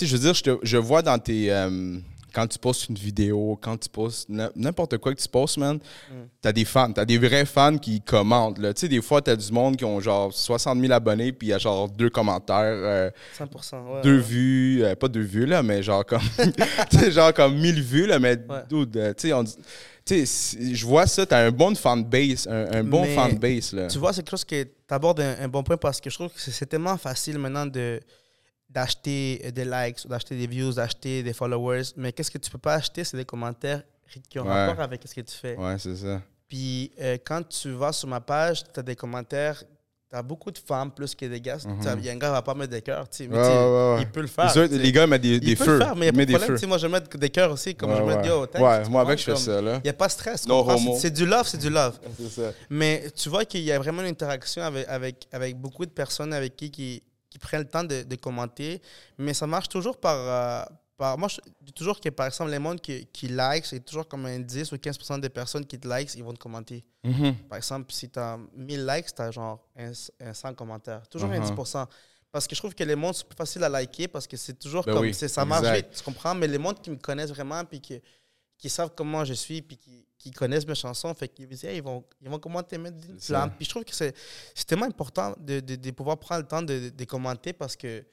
je 0.00 0.06
veux 0.06 0.18
dire, 0.18 0.34
je, 0.34 0.42
te- 0.42 0.58
je 0.62 0.76
vois 0.76 1.02
dans 1.02 1.18
tes. 1.18 1.52
euh, 1.52 1.98
quand 2.34 2.48
tu 2.48 2.58
postes 2.58 2.88
une 2.88 2.96
vidéo, 2.96 3.56
quand 3.62 3.76
tu 3.76 3.88
postes 3.88 4.28
n'importe 4.56 4.98
quoi 4.98 5.14
que 5.14 5.20
tu 5.22 5.28
postes, 5.28 5.56
man, 5.56 5.76
Mm. 5.76 6.14
t'as 6.42 6.50
des 6.52 6.64
fans, 6.64 6.92
t'as 6.92 7.04
des 7.04 7.16
vrais 7.16 7.44
fans 7.44 7.78
qui 7.78 8.00
commentent. 8.00 8.56
Tu 8.56 8.72
sais, 8.74 8.88
des 8.88 9.00
fois, 9.00 9.22
t'as 9.22 9.36
du 9.36 9.52
monde 9.52 9.76
qui 9.76 9.84
ont 9.84 10.00
genre 10.00 10.34
60 10.34 10.80
000 10.80 10.92
abonnés, 10.92 11.30
puis 11.30 11.46
il 11.46 11.50
y 11.50 11.52
a 11.52 11.58
genre 11.58 11.88
deux 11.88 12.10
commentaires, 12.10 12.58
euh, 12.64 13.10
100%. 13.38 13.76
ouais, 13.86 14.00
deux 14.02 14.16
ouais. 14.16 14.20
vues, 14.20 14.82
euh, 14.84 14.96
pas 14.96 15.06
deux 15.06 15.20
vues, 15.22 15.46
là, 15.46 15.62
mais 15.62 15.80
genre 15.84 16.04
comme. 16.04 16.22
genre 17.12 17.32
comme 17.32 17.56
1000 17.56 17.80
vues, 17.80 18.06
là, 18.06 18.18
mais 18.18 18.36
Ouais. 18.48 18.62
dude, 18.68 19.14
tu 19.16 19.28
sais, 19.28 19.32
on 19.32 19.44
dit- 19.44 19.54
tu 20.04 20.26
sais, 20.26 20.74
je 20.74 20.84
vois 20.86 21.06
ça, 21.06 21.24
t'as 21.24 21.46
un 21.46 21.50
bon 21.50 21.74
fanbase, 21.74 22.46
un, 22.46 22.72
un 22.80 22.84
bon 22.84 23.04
fanbase, 23.14 23.72
là. 23.72 23.86
Tu 23.86 23.98
vois, 23.98 24.12
c'est 24.12 24.22
quelque 24.22 24.30
chose 24.32 24.44
que 24.44 24.62
tu 24.62 24.70
abordes 24.90 25.20
un, 25.20 25.36
un 25.40 25.48
bon 25.48 25.62
point 25.62 25.76
parce 25.78 26.00
que 26.00 26.10
je 26.10 26.14
trouve 26.16 26.28
que 26.32 26.40
c'est 26.40 26.50
c'est 26.50 26.66
tellement 26.66 26.96
facile 26.98 27.38
maintenant 27.38 27.66
de 27.66 28.00
d'acheter 28.68 29.50
des 29.52 29.64
likes, 29.64 30.06
d'acheter 30.08 30.36
des 30.36 30.46
views, 30.46 30.72
d'acheter 30.72 31.22
des 31.22 31.32
followers. 31.32 31.82
Mais 31.96 32.12
qu'est-ce 32.12 32.30
que 32.30 32.38
tu 32.38 32.50
peux 32.50 32.58
pas 32.58 32.74
acheter, 32.74 33.04
c'est 33.04 33.16
des 33.16 33.24
commentaires 33.24 33.82
qui 34.28 34.38
ont 34.38 34.44
Ouais. 34.44 34.66
rapport 34.66 34.82
avec 34.82 35.00
ce 35.06 35.14
que 35.14 35.20
tu 35.20 35.34
fais. 35.36 35.56
Ouais, 35.56 35.76
c'est 35.78 35.96
ça. 35.96 36.20
Puis 36.48 36.90
euh, 37.00 37.16
quand 37.24 37.42
tu 37.48 37.70
vas 37.72 37.92
sur 37.92 38.08
ma 38.08 38.20
page, 38.20 38.64
tu 38.72 38.80
as 38.80 38.82
des 38.82 38.96
commentaires, 38.96 39.62
tu 40.14 40.18
as 40.18 40.22
beaucoup 40.22 40.50
de 40.50 40.58
femmes 40.58 40.90
plus 40.92 41.14
que 41.14 41.26
des 41.26 41.40
gars. 41.40 41.56
T'as- 41.82 41.94
Il 41.96 42.04
y 42.04 42.08
a 42.08 42.12
un 42.12 42.16
gars 42.16 42.28
qui 42.28 42.32
va 42.32 42.42
pas 42.42 42.54
mettre 42.54 42.70
des 42.70 42.82
cœurs, 42.82 43.08
tu 43.10 43.16
sais, 43.18 43.26
mais 43.28 43.36
Ouais, 43.36 43.42
tu 43.42 43.48
sais, 43.48 43.56
ouais, 43.58 43.94
ouais. 43.94 43.96
il 44.02 44.06
peut 44.10 44.20
le 44.20 44.26
faire. 44.28 44.68
Les, 44.70 44.92
gars 44.92 45.06
mettent 45.06 45.22
des, 45.22 45.40
des 45.40 45.50
il 45.52 45.56
peut 45.56 45.64
feux. 45.64 45.78
le 45.78 45.84
faire, 45.84 45.96
mais 45.96 46.06
il 46.06 46.06
y 46.06 46.08
a 46.08 46.12
pas 46.12 46.18
de 46.20 46.24
des 46.24 46.32
problème. 46.34 46.58
feux. 46.58 46.66
Moi, 46.66 46.78
je 46.78 46.86
mettre 46.86 47.18
des 47.18 47.30
cœurs 47.30 47.50
aussi, 47.52 47.74
comme 47.74 47.94
je 47.96 48.02
mets 48.02 48.14
ouais. 48.16 48.26
yo, 48.28 48.46
Ouais, 48.60 48.88
moi, 48.88 49.02
avec, 49.02 49.18
je 49.18 49.24
fais 49.24 49.36
ça, 49.36 49.60
là. 49.60 49.76
Il 49.78 49.84
n'y 49.84 49.90
a 49.90 49.94
pas 49.94 50.06
de 50.06 50.12
stress. 50.12 50.46
No. 50.46 50.66
C'est- 50.96 51.10
du 51.10 51.26
love, 51.26 51.46
c'est 51.48 51.58
du 51.58 51.70
love. 51.70 51.98
Ça. 52.30 52.52
Mais 52.70 53.04
tu 53.16 53.28
vois 53.28 53.44
qu'il 53.44 53.62
y 53.62 53.72
a 53.72 53.78
vraiment 53.78 54.02
une 54.02 54.08
interaction 54.08 54.62
avec, 54.62 54.86
avec, 54.88 55.26
avec 55.32 55.56
beaucoup 55.60 55.84
de 55.84 55.90
personnes 55.90 56.32
avec 56.32 56.54
qui, 56.56 56.70
qui, 56.70 57.02
qui 57.30 57.38
prennent 57.38 57.62
le 57.62 57.68
temps 57.68 57.84
de, 57.84 58.02
de 58.02 58.14
commenter. 58.16 58.80
Mais 59.18 59.34
ça 59.34 59.46
marche 59.46 59.68
toujours 59.68 59.96
par. 59.98 60.16
euh, 60.16 60.62
par 60.96 61.18
moi, 61.18 61.28
je 61.28 61.40
dis 61.60 61.72
toujours 61.72 62.00
que, 62.00 62.08
par 62.08 62.26
exemple, 62.26 62.50
les 62.50 62.58
mondes 62.58 62.80
qui, 62.80 63.06
qui 63.06 63.28
like, 63.28 63.66
c'est 63.66 63.80
toujours 63.80 64.06
comme 64.06 64.26
un 64.26 64.38
10 64.38 64.72
ou 64.72 64.78
15 64.78 65.20
des 65.20 65.28
personnes 65.28 65.66
qui 65.66 65.78
te 65.78 65.88
likent, 65.88 66.14
ils 66.14 66.22
vont 66.22 66.32
te 66.32 66.38
commenter. 66.38 66.84
Mhm. 67.02 67.34
Par 67.48 67.56
exemple, 67.58 67.92
si 67.92 68.08
tu 68.08 68.18
as 68.18 68.38
1000 68.54 68.86
likes, 68.86 69.14
tu 69.14 69.20
as 69.22 69.30
genre 69.32 69.66
un, 69.76 69.92
un 70.20 70.32
100 70.32 70.54
commentaires. 70.54 71.06
Toujours 71.08 71.30
un 71.30 71.40
Uh-huh. 71.40 71.64
10 71.64 71.86
Parce 72.30 72.46
que 72.46 72.54
je 72.54 72.60
trouve 72.60 72.74
que 72.74 72.84
les 72.84 72.94
mondes, 72.94 73.14
c'est 73.14 73.26
plus 73.26 73.36
facile 73.36 73.64
à 73.64 73.68
liker 73.68 74.06
parce 74.08 74.26
que 74.26 74.36
c'est 74.36 74.58
toujours 74.58 74.84
Ben 74.84 74.94
comme. 74.94 75.02
oui, 75.02 75.14
ça 75.14 75.44
marche 75.44 75.66
vite, 75.68 75.90
tu 75.96 76.02
comprends? 76.02 76.34
Mais 76.34 76.46
les 76.46 76.58
mondes 76.58 76.80
qui 76.80 76.90
me 76.90 76.96
connaissent 76.96 77.30
vraiment, 77.30 77.64
puis 77.64 77.80
qui, 77.80 78.00
qui 78.56 78.70
savent 78.70 78.90
comment 78.96 79.24
je 79.24 79.34
suis, 79.34 79.62
puis 79.62 79.76
qui, 79.76 80.06
qui 80.16 80.30
connaissent 80.30 80.66
mes 80.66 80.74
chansons, 80.76 81.12
fait 81.14 81.28
qu'ils 81.28 81.46
me 81.46 81.50
disent, 81.50 81.64
Hey, 81.64 81.78
ils, 81.78 81.82
vont, 81.82 82.04
ils 82.20 82.28
vont 82.30 82.38
commenter, 82.38 82.78
mettre 82.78 82.96
une 83.08 83.18
flamme. 83.20 83.50
Puis 83.56 83.64
je 83.64 83.70
trouve 83.70 83.84
que 83.84 83.94
c'est 83.94 84.14
c'est 84.54 84.64
tellement 84.66 84.86
important 84.86 85.34
de, 85.38 85.58
de, 85.60 85.74
de 85.74 85.90
pouvoir 85.90 86.18
prendre 86.18 86.42
le 86.42 86.46
temps 86.48 86.62
de, 86.62 86.88
de 86.90 87.04
commenter 87.04 87.52
parce 87.52 87.74
que 87.76 88.04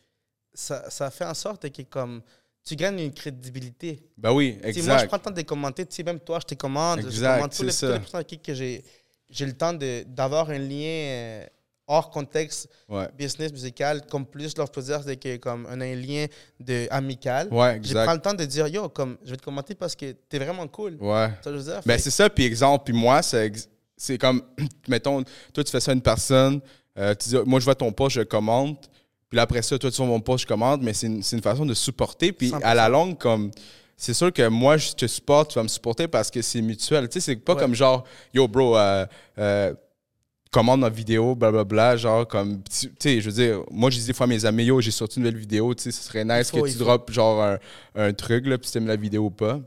ça, 0.54 0.90
ça 0.90 1.10
fait 1.10 1.26
en 1.26 1.34
sorte 1.34 1.70
que 1.70 1.84
comme 1.84 2.22
tu 2.64 2.76
gagnes 2.76 3.00
une 3.00 3.14
crédibilité. 3.14 4.04
Ben 4.18 4.32
oui, 4.32 4.58
exact. 4.64 4.88
moi, 4.88 4.98
je 5.00 5.06
prends 5.06 5.18
le 5.18 5.24
temps 5.24 5.32
de 5.32 5.38
les 5.38 5.44
commenter. 5.44 5.86
Tu 5.86 5.96
sais, 5.96 6.04
même 6.04 6.20
toi, 6.20 6.40
je 6.42 6.46
te 6.48 6.56
commande. 6.56 7.02
Je 7.02 7.08
Exact, 7.08 7.36
commande 7.36 7.52
tous 7.52 7.64
les, 7.64 7.72
ça. 7.72 7.88
tous 7.88 7.94
les 7.94 8.00
personnes 8.00 8.18
avec 8.18 8.28
qui 8.28 8.40
que 8.40 8.54
j'ai 8.54 8.84
j'ai 9.30 9.46
le 9.46 9.54
temps 9.54 9.74
d'avoir 10.08 10.50
un 10.50 10.58
lien 10.58 10.86
euh, 10.86 11.46
hors 11.88 12.10
contexte 12.10 12.68
Ouais, 12.90 13.08
business 13.18 13.52
musical. 13.52 14.06
Comme 14.08 14.26
plus, 14.26 14.56
leur 14.58 14.70
dire 14.70 15.02
c'est 15.06 15.16
que 15.18 15.38
comme 15.38 15.66
on 15.70 15.80
a 15.82 15.86
un 15.86 15.96
lien 15.96 16.26
de 16.60 16.88
amical. 16.92 17.48
ouais 17.52 17.80
Je 17.82 17.94
prends 17.94 18.02
exact. 18.04 18.14
le 18.14 18.22
temps 18.22 18.34
de 18.34 18.46
dire 18.46 18.68
yo, 18.68 18.90
comme 18.90 19.18
je 19.24 19.32
vais 19.32 19.38
te 19.38 19.44
commenter 19.44 19.74
parce 19.74 19.96
que 19.96 20.12
t'es 20.12 20.38
vraiment 20.38 20.68
cool. 20.68 20.98
Ouais. 21.00 21.30
Ça, 21.42 21.52
je 21.52 21.58
veux 21.58 21.64
dire. 21.64 21.82
Ben 21.86 21.98
c'est 21.98 22.12
ça, 22.12 22.30
puis 22.30 22.44
exemple, 22.46 22.84
puis 22.86 22.94
moi, 22.94 23.22
c'est 23.22 23.52
c'est 23.98 24.18
comme, 24.18 24.42
mettons, 24.88 25.24
toi, 25.54 25.64
tu 25.64 25.72
fais 25.72 25.80
ça 25.80 25.92
à 25.92 25.94
une 25.94 26.02
personne, 26.02 26.60
euh, 26.98 27.14
tu 27.16 27.30
dis, 27.30 27.36
moi, 27.46 27.60
je 27.60 27.66
vois 27.66 27.76
ton 27.76 27.92
poste, 27.92 28.16
je 28.16 28.22
commande, 28.24 28.76
puis 29.32 29.38
là, 29.38 29.44
après 29.44 29.62
ça, 29.62 29.80
toi, 29.80 29.90
tu 29.90 29.96
vois 29.96 30.08
mon 30.08 30.20
poste, 30.20 30.42
je 30.42 30.48
commande, 30.48 30.82
mais 30.82 30.92
c'est 30.94 31.08
une, 31.08 31.22
une 31.32 31.42
façon 31.42 31.66
de 31.66 31.74
supporter, 31.74 32.34
puis 32.34 32.50
100%. 32.50 32.60
à 32.64 32.76
la 32.76 32.90
longue, 32.90 33.18
comme, 33.18 33.50
c'est 33.96 34.14
sûr 34.14 34.34
que 34.34 34.46
moi, 34.50 34.76
je 34.76 34.92
te 34.92 35.08
supporte, 35.08 35.52
tu 35.52 35.56
vas 35.56 35.64
me 35.64 35.70
supporter 35.70 36.10
parce 36.10 36.30
que 36.30 36.42
c'est 36.42 36.62
mutuel, 36.62 37.08
tu 37.08 37.14
sais, 37.14 37.20
c'est 37.32 37.38
pas 37.38 37.54
Ouais. 37.54 37.62
comme 37.62 37.74
genre, 37.74 38.04
yo, 38.34 38.46
bro, 38.50 38.76
euh, 38.78 39.06
euh, 39.38 39.74
commande 40.52 40.82
ma 40.82 40.90
vidéo, 40.90 41.34
blablabla, 41.34 41.96
genre, 41.96 42.28
comme, 42.28 42.62
tu 42.64 42.92
sais, 43.00 43.22
je 43.22 43.30
veux 43.30 43.36
dire, 43.36 43.62
moi, 43.72 43.90
je 43.90 44.00
dis 44.00 44.06
des 44.08 44.12
fois 44.14 44.26
à 44.26 44.28
mes 44.28 44.44
amis, 44.44 44.66
yo, 44.66 44.82
j'ai 44.82 44.92
sorti 44.92 45.20
une 45.20 45.24
nouvelle 45.24 45.40
vidéo, 45.40 45.74
tu 45.74 45.84
sais, 45.84 45.92
ce 45.92 46.04
serait 46.04 46.26
nice 46.26 46.52
faut, 46.52 46.62
que 46.64 46.70
tu 46.70 46.78
droppes, 46.78 47.10
genre, 47.10 47.42
un, 47.42 47.58
un 47.96 48.12
truc, 48.12 48.46
là, 48.48 48.58
puis 48.58 48.68
si 48.68 48.74
t'aimes 48.74 48.88
la 48.88 48.98
vidéo 48.98 49.28
ou 49.28 49.32
pas. 49.32 49.62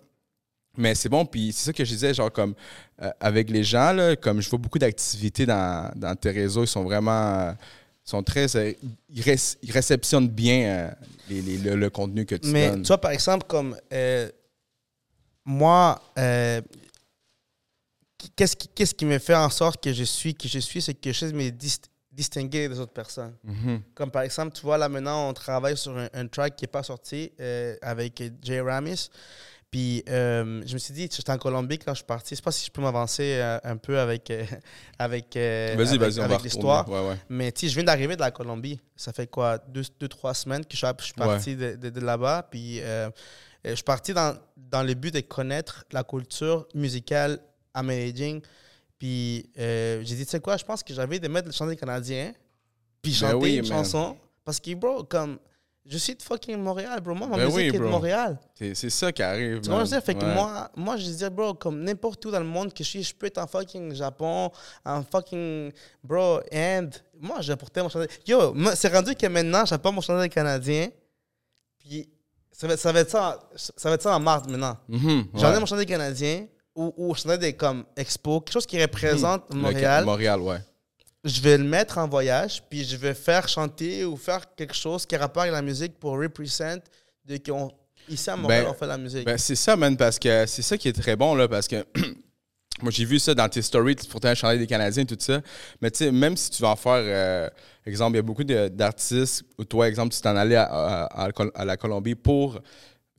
Mais 0.76 0.94
c'est 0.94 1.09
bon, 1.09 1.25
puis 1.25 1.52
c'est 1.52 1.66
ça 1.66 1.73
que 1.73 1.85
je 1.85 1.90
disais, 1.90 2.12
genre 2.12 2.33
comme 2.33 2.52
euh, 3.00 3.09
avec 3.21 3.49
les 3.49 3.62
gens, 3.62 3.92
là, 3.92 4.16
comme 4.16 4.40
je 4.42 4.50
vois 4.50 4.59
beaucoup 4.59 4.78
d'activités 4.80 5.47
dans, 5.47 5.90
dans 5.94 6.14
tes 6.16 6.30
réseaux, 6.33 6.64
ils 6.64 6.68
sont 6.68 6.83
vraiment. 6.83 7.54
Ils 8.07 8.11
sont 8.11 8.23
très. 8.23 8.55
euh, 8.57 8.73
ils, 9.09 9.23
ré- 9.23 9.37
ils 9.63 9.71
réceptionnent 9.73 10.29
bien 10.29 10.59
euh, 10.67 10.91
les- 11.31 11.43
les- 11.43 11.59
le, 11.59 11.75
le 11.77 11.91
contenu 11.91 12.27
que 12.27 12.35
tu 12.35 12.49
Mais 12.49 12.71
donnes. 12.71 12.83
tu 12.83 12.89
vois, 12.89 13.01
par 13.01 13.11
exemple, 13.13 13.47
comme 13.47 13.77
euh, 13.93 14.31
moi, 15.45 16.01
qu'est-ce 18.37 18.57
qui, 18.57 18.69
qu'est-ce 18.69 18.95
qui 18.95 19.05
me 19.05 19.19
fait 19.19 19.35
en 19.35 19.51
sorte 19.51 19.83
que 19.83 19.93
je 19.93 20.05
suis 20.05 20.35
qui 20.35 20.49
je 20.49 20.59
suis, 20.59 20.81
c'est 20.83 20.95
que 20.95 21.13
je 21.13 21.27
me 21.27 21.51
dis- 21.51 21.81
distinguer 22.11 22.69
des 22.69 22.79
autres 22.79 22.93
personnes. 22.93 23.35
Mhm. 23.43 23.83
Comme 23.95 24.11
par 24.11 24.23
exemple, 24.23 24.53
tu 24.55 24.63
vois, 24.63 24.79
là 24.79 24.89
maintenant, 24.89 25.29
on 25.29 25.33
travaille 25.35 25.77
sur 25.77 25.97
un, 25.97 26.09
un 26.13 26.27
track 26.29 26.57
qui 26.57 26.65
n'est 26.65 26.69
pas 26.69 26.83
sorti 26.83 27.33
avec 27.83 28.23
Jay 28.43 28.61
Ramis. 28.61 29.09
Puis 29.75 30.04
euh, 30.09 30.62
je 30.64 30.73
me 30.75 30.78
suis 30.78 30.95
dit, 30.95 31.09
j'étais 31.12 31.33
en 31.33 31.37
Colombie 31.37 31.81
quand 31.81 31.90
je 31.95 31.97
suis 31.97 32.04
parti. 32.04 32.28
Je 32.31 32.37
sais 32.37 32.43
pas 32.43 32.52
si 32.52 32.64
je 32.64 32.71
peux 32.71 32.81
m'avancer 32.81 33.35
euh, 33.40 33.59
un 33.64 33.76
peu 33.76 33.99
avec, 33.99 34.31
euh, 34.31 34.45
avec, 35.00 35.35
euh, 35.35 35.75
Vas-y, 35.76 35.88
avec- 35.97 36.00
vas-y, 36.00 36.19
on 36.21 36.28
va 36.28 36.35
avec 36.35 36.43
l'histoire. 36.45 36.85
retourner. 36.87 37.00
Ouais, 37.02 37.09
ouais. 37.11 37.16
Mais 37.28 37.50
tu 37.50 37.69
je 37.69 37.75
viens 37.75 37.83
d'arriver 37.83 38.14
de 38.14 38.21
la 38.21 38.31
Colombie. 38.31 38.78
Ça 38.95 39.12
fait 39.12 39.26
quoi, 39.26 39.59
deux, 39.59 39.83
deux 39.99 40.07
trois 40.07 40.33
semaines 40.33 40.64
que 40.64 40.76
je 40.76 40.87
suis, 41.02 41.12
parti 41.14 41.57
de, 41.57 41.75
de- 41.75 41.90
de 41.90 42.00
là-bas. 42.00 42.47
Puis 42.49 42.76
je 43.64 43.75
suis 43.75 43.83
parti 43.83 44.14
dans, 44.14 44.38
dans 44.57 44.85
le 44.85 44.95
but 44.95 45.12
de 45.12 45.19
connaître 45.19 45.85
la 45.90 46.04
culture 46.04 46.69
musicale 46.73 47.40
à 47.75 47.83
Medellin. 47.83 48.38
Puis 48.97 49.50
j'ai 49.57 50.04
dit, 50.04 50.25
tu 50.25 50.31
sais 50.31 50.38
quoi, 50.40 50.57
je 50.57 50.64
pense 50.64 50.85
que 50.85 50.95
j'avais 50.95 51.19
de 51.19 51.26
mettre 51.26 51.49
le 51.49 51.52
chanter 51.52 51.75
canadien. 51.75 52.33
Puis 53.02 53.11
Ben 53.11 53.19
chanter 53.19 53.35
oui, 53.35 53.57
une 53.57 53.69
man. 53.69 53.78
chanson. 53.78 54.16
Parce 54.45 54.61
que, 54.61 54.73
bro, 54.75 55.02
comme. 55.02 55.40
Je 55.87 55.99
suis 55.99 56.14
de 56.14 56.23
fucking 56.23 56.57
Montréal, 56.57 56.99
bro. 57.03 57.14
Moi, 57.14 57.29
ma 57.29 57.37
Ben 57.37 57.45
musique 57.45 57.57
oui, 57.59 57.64
est 57.67 57.73
de. 57.73 57.79
Montréal. 57.85 58.38
C'est 58.55 58.75
c'est 58.75 58.88
ça 58.88 59.12
qui 59.12 59.23
arrive. 59.23 59.61
Tu 59.61 59.69
vois 59.69 59.79
man. 59.79 59.87
ce 59.87 59.91
que 59.91 59.97
je 59.97 60.00
veux 60.00 60.00
dire? 60.00 60.05
Fait 60.07 60.14
que 60.14 60.25
Ouais. 60.25 60.35
moi, 60.35 60.71
moi, 60.76 60.97
je 60.97 61.03
disais, 61.05 61.29
bro, 61.29 61.53
comme 61.53 61.83
n'importe 61.85 62.25
où 62.25 62.31
dans 62.31 62.38
le 62.38 62.47
monde 62.47 62.73
que 62.73 62.83
je 62.83 62.88
suis, 62.88 63.03
je 63.03 63.14
peux 63.14 63.26
être 63.26 63.37
en 63.37 63.47
fucking 63.47 63.95
Japon, 63.95 64.50
en 64.85 65.03
fucking, 65.03 65.73
bro, 66.03 66.41
and 66.55 66.88
moi, 67.21 67.43
j'ai 67.43 67.55
porté 67.57 67.83
mon 67.83 67.91
chandail. 67.91 68.09
Yo, 68.26 68.55
c'est 68.76 68.88
rendu 68.95 69.14
que 69.14 69.26
maintenant, 69.26 69.64
pas 69.67 69.91
mon 69.91 70.00
chandail 70.00 70.31
canadien. 70.31 70.88
Puis, 71.79 72.09
ça 72.50 72.67
va, 72.67 72.76
ça 72.79 72.91
va 72.93 73.00
être 73.00 73.11
ça, 73.11 73.38
en- 73.55 73.57
ça 73.76 73.88
va 73.91 73.95
être 73.97 74.03
ça 74.03 74.17
en 74.17 74.21
mars 74.21 74.49
maintenant. 74.49 74.79
Mhm, 74.88 75.26
J'en 75.35 75.55
ai 75.55 75.61
mon 75.61 75.67
chandail 75.67 75.85
canadien 75.87 76.47
ou, 76.75 76.95
ou 76.97 77.14
chandail 77.14 77.38
des 77.38 77.53
comme 77.53 77.85
expo, 77.95 78.41
quelque 78.41 78.55
chose 78.55 78.67
qui 78.67 78.81
représente 78.81 79.53
Le- 79.53 79.61
Montréal. 79.61 80.05
Montréal, 80.07 80.41
ouais. 80.41 80.59
Je 81.25 81.40
vais 81.40 81.57
le 81.57 81.64
mettre 81.64 81.97
en 81.99 82.07
voyage, 82.07 82.62
puis 82.69 82.85
je 82.85 82.97
vais 82.97 83.14
faire 83.14 83.49
chanter 83.49 84.04
ou 84.04 84.16
faire 84.16 84.54
quelque 84.54 84.75
chose 84.75 85.07
qui 85.07 85.14
a 85.16 85.19
rapport 85.19 85.43
avec 85.43 85.54
la 85.54 85.62
musique 85.62 85.99
pour 85.99 86.19
represent 86.19 86.81
de 87.25 87.38
qu'on 87.38 87.71
ici 88.09 88.28
à 88.28 88.37
Montréal, 88.37 88.64
Ben, 88.64 88.71
on 88.71 88.75
fait 88.75 88.87
la 88.87 88.99
musique. 88.99 89.25
Ben, 89.25 89.38
c'est 89.38 89.54
ça, 89.54 89.75
man, 89.76 89.97
parce 89.97 90.19
que 90.19 90.45
c'est 90.47 90.61
ça 90.62 90.76
qui 90.76 90.88
est 90.88 90.93
très 90.93 91.16
bon, 91.16 91.35
là, 91.35 91.49
parce 91.49 91.66
que 91.66 91.76
moi, 92.83 92.90
j'ai 92.90 93.07
vu 93.07 93.19
ça 93.19 93.35
dans 93.35 93.49
tes 93.49 93.62
stories, 93.62 93.97
pourtant 94.11 94.35
chanter 94.35 94.59
des 94.59 94.66
Canadiens, 94.66 95.07
tout 95.07 95.16
ça. 95.19 95.40
Mais 95.81 95.90
tu 95.90 95.99
sais, 96.04 96.12
même 96.12 96.37
si 96.37 96.50
tu 96.50 96.61
vas 96.61 96.69
en 96.71 96.76
faire, 96.76 96.93
euh, 97.02 97.49
exemple, 97.87 98.12
il 98.12 98.16
y 98.16 98.19
a 98.19 98.23
beaucoup 98.23 98.45
d'artistes, 98.45 99.45
ou 99.57 99.64
toi, 99.64 99.88
exemple, 99.88 100.14
tu 100.14 100.21
t'en 100.21 100.37
allais 100.37 100.57
à, 100.57 100.64
à- 100.64 101.25
à 101.25 101.31
à 101.54 101.64
la 101.64 101.76
Colombie 101.78 102.14
pour 102.16 102.61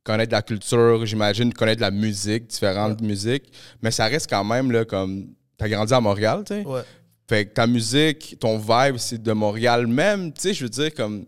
connaître 0.04 0.32
la 0.34 0.44
culture, 0.44 1.04
j'imagine, 1.08 1.52
connaître 1.52 1.82
la 1.82 1.90
musique, 1.90 2.46
différentes 2.46 3.02
musiques, 3.02 3.52
mais 3.82 3.90
ça 3.90 4.06
reste 4.06 4.30
quand 4.30 4.44
même, 4.44 4.72
là, 4.72 4.86
comme, 4.86 5.34
t'as 5.58 5.68
grandi 5.68 5.92
à 5.92 6.00
Montréal, 6.00 6.44
tu 6.46 6.54
sais. 6.54 6.64
ouais. 6.68 6.82
Fait 7.28 7.46
que 7.46 7.54
ta 7.54 7.66
musique, 7.66 8.38
ton 8.40 8.58
vibe, 8.58 8.98
c'est 8.98 9.22
de 9.22 9.32
Montréal 9.32 9.88
même. 9.88 10.32
Tu 10.32 10.42
sais, 10.42 10.54
je 10.54 10.64
veux 10.64 10.70
dire, 10.70 10.94
comme. 10.94 11.26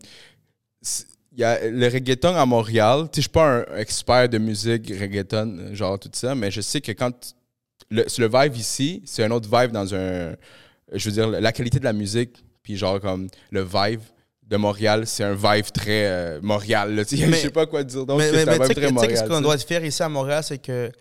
y 1.36 1.44
a 1.44 1.68
le 1.70 1.88
reggaeton 1.88 2.36
à 2.36 2.46
Montréal. 2.46 3.08
Tu 3.12 3.16
sais, 3.16 3.16
je 3.16 3.22
suis 3.22 3.30
pas 3.30 3.60
un 3.72 3.78
expert 3.78 4.30
de 4.30 4.38
musique 4.38 4.88
reggaeton, 4.90 5.74
genre 5.74 5.98
tout 6.00 6.10
ça, 6.14 6.36
mais 6.36 6.52
je 6.52 6.62
sais 6.62 6.82
que 6.82 6.92
quand. 6.92 7.36
Le, 7.90 8.06
le 8.18 8.28
vibe 8.28 8.56
ici, 8.58 9.02
c'est 9.06 9.24
un 9.24 9.32
autre 9.32 9.50
vibe 9.50 9.72
dans 9.72 9.94
un. 9.96 10.34
Je 10.92 11.10
veux 11.10 11.14
dire, 11.14 11.30
la 11.30 11.52
qualité 11.52 11.80
de 11.80 11.86
la 11.86 11.94
musique, 11.94 12.44
puis 12.62 12.76
genre 12.78 13.00
comme 13.00 13.28
le 13.50 13.64
vibe 13.64 14.02
de 14.46 14.58
Montréal, 14.58 15.06
c'est 15.06 15.24
un 15.24 15.34
vibe 15.34 15.66
très 15.74 16.06
euh, 16.08 16.40
Montréal. 16.42 16.96
Là, 16.96 17.06
tu 17.06 17.18
sais. 17.18 17.26
Mais- 17.28 17.38
je 17.38 17.42
sais 17.44 17.50
pas 17.50 17.66
quoi 17.66 17.84
dire. 17.84 18.06
Donc, 18.06 18.20
mais, 18.20 18.30
c'est 18.30 18.48
un 18.48 18.54
vibe 18.54 18.76
très 18.76 18.92
Montréal. 18.92 19.14
qu'est-ce 19.14 19.24
qu'on 19.30 19.42
doit 19.42 19.58
fier 19.58 19.84
ici 19.86 20.04
à 20.04 20.10
Montréal, 20.10 20.44
c'est 20.44 20.58
que, 20.58 20.92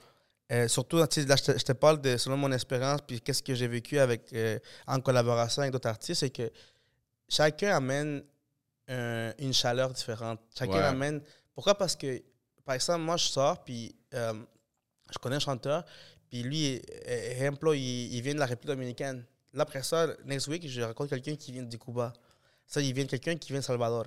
euh, 0.53 0.69
surtout, 0.69 0.97
là, 0.99 1.07
je 1.11 1.63
te, 1.65 1.73
parle 1.73 2.01
de, 2.01 2.17
selon 2.17 2.37
mon 2.37 2.53
expérience, 2.53 3.01
puis 3.07 3.21
qu'est-ce 3.21 3.43
que 3.43 3.55
j'ai 3.55 3.67
vécu 3.67 3.99
avec, 3.99 4.33
euh, 4.33 4.59
en 4.87 5.01
collaboration 5.01 5.63
avec 5.63 5.73
d'autres 5.73 5.89
artistes, 5.89 6.21
c'est 6.21 6.31
que 6.31 6.51
chacun 7.29 7.75
amène 7.77 8.23
une 8.89 9.53
chaleur 9.53 9.93
différente. 9.93 10.39
Chacun 10.57 10.73
Ouais. 10.75 10.83
amène. 10.83 11.21
Pourquoi? 11.55 11.77
Parce 11.77 11.97
que, 11.97 12.23
par 12.65 12.77
exemple, 12.77 13.01
moi, 13.01 13.17
je 13.17 13.25
sors, 13.27 13.65
puis 13.65 13.97
euh, 14.15 14.33
je 15.13 15.19
connais 15.19 15.37
un 15.37 15.41
chanteur, 15.41 15.85
puis 16.29 16.43
lui, 16.45 16.81
exemple, 17.05 17.73
il, 17.75 18.15
il 18.15 18.23
vient 18.23 18.35
de 18.35 18.39
la 18.39 18.47
République 18.47 18.77
dominicaine. 18.77 19.25
Là, 19.53 19.63
après 19.63 19.83
ça, 19.83 20.07
next 20.25 20.47
week, 20.49 20.69
je 20.69 20.83
rencontre 20.83 21.11
quelqu'un 21.11 21.35
qui 21.35 21.51
vient 21.51 21.63
du 21.65 21.79
Cuba. 21.79 22.13
Ça, 22.67 22.81
il 22.81 22.93
vient 22.93 23.05
de 23.05 23.11
quelqu'un 23.11 23.35
qui 23.37 23.51
vient 23.53 23.61
de 23.61 23.65
Salvador. 23.65 24.07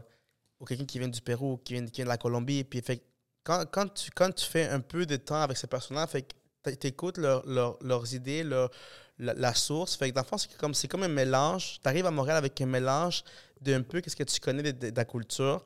Ou 0.60 0.66
quelqu'un 0.66 0.86
qui 0.86 1.00
vient 1.00 1.08
du 1.08 1.22
Pérou, 1.22 1.58
qui 1.58 1.74
vient, 1.74 1.86
qui 1.86 1.96
vient 1.98 2.06
de 2.06 2.10
la 2.10 2.18
Colombie. 2.18 2.64
Puis, 2.64 2.82
fait, 2.82 3.02
quand, 3.44 3.66
quand, 3.72 3.88
tu, 3.94 4.12
quand 4.12 4.32
tu 4.34 4.46
fais 4.46 4.68
un 4.68 4.80
peu 4.80 5.06
de 5.06 5.16
temps 5.16 5.42
avec 5.42 5.58
ces 5.58 5.68
personnes-là, 5.68 6.08
fait 6.08 6.24
que 6.64 6.70
tu 6.72 6.88
écoutes 6.88 7.18
leur, 7.18 7.46
leur- 7.48 7.78
leurs 7.82 8.14
idées, 8.14 8.44
leur, 8.44 8.70
la, 9.18 9.34
la 9.34 9.54
source. 9.54 9.96
Fait 9.96 10.10
que 10.10 10.16
dans 10.16 10.22
le 10.22 10.28
fond, 10.28 10.38
c'est 10.38 10.56
comme, 10.58 10.74
c'est 10.74 10.88
comme 10.88 11.04
un 11.04 11.08
mélange. 11.08 11.80
Tu 11.82 11.88
arrives 11.88 12.06
à 12.06 12.12
Montréal 12.12 12.38
avec 12.38 12.60
un 12.62 12.66
mélange 12.66 13.24
d'un 13.62 13.82
peu 13.82 14.02
qu'est-ce 14.02 14.16
que 14.16 14.24
tu 14.24 14.40
connais 14.40 14.64
de, 14.64 14.72
de- 14.72 14.90
de 14.92 14.96
la 14.96 15.06
culture. 15.06 15.66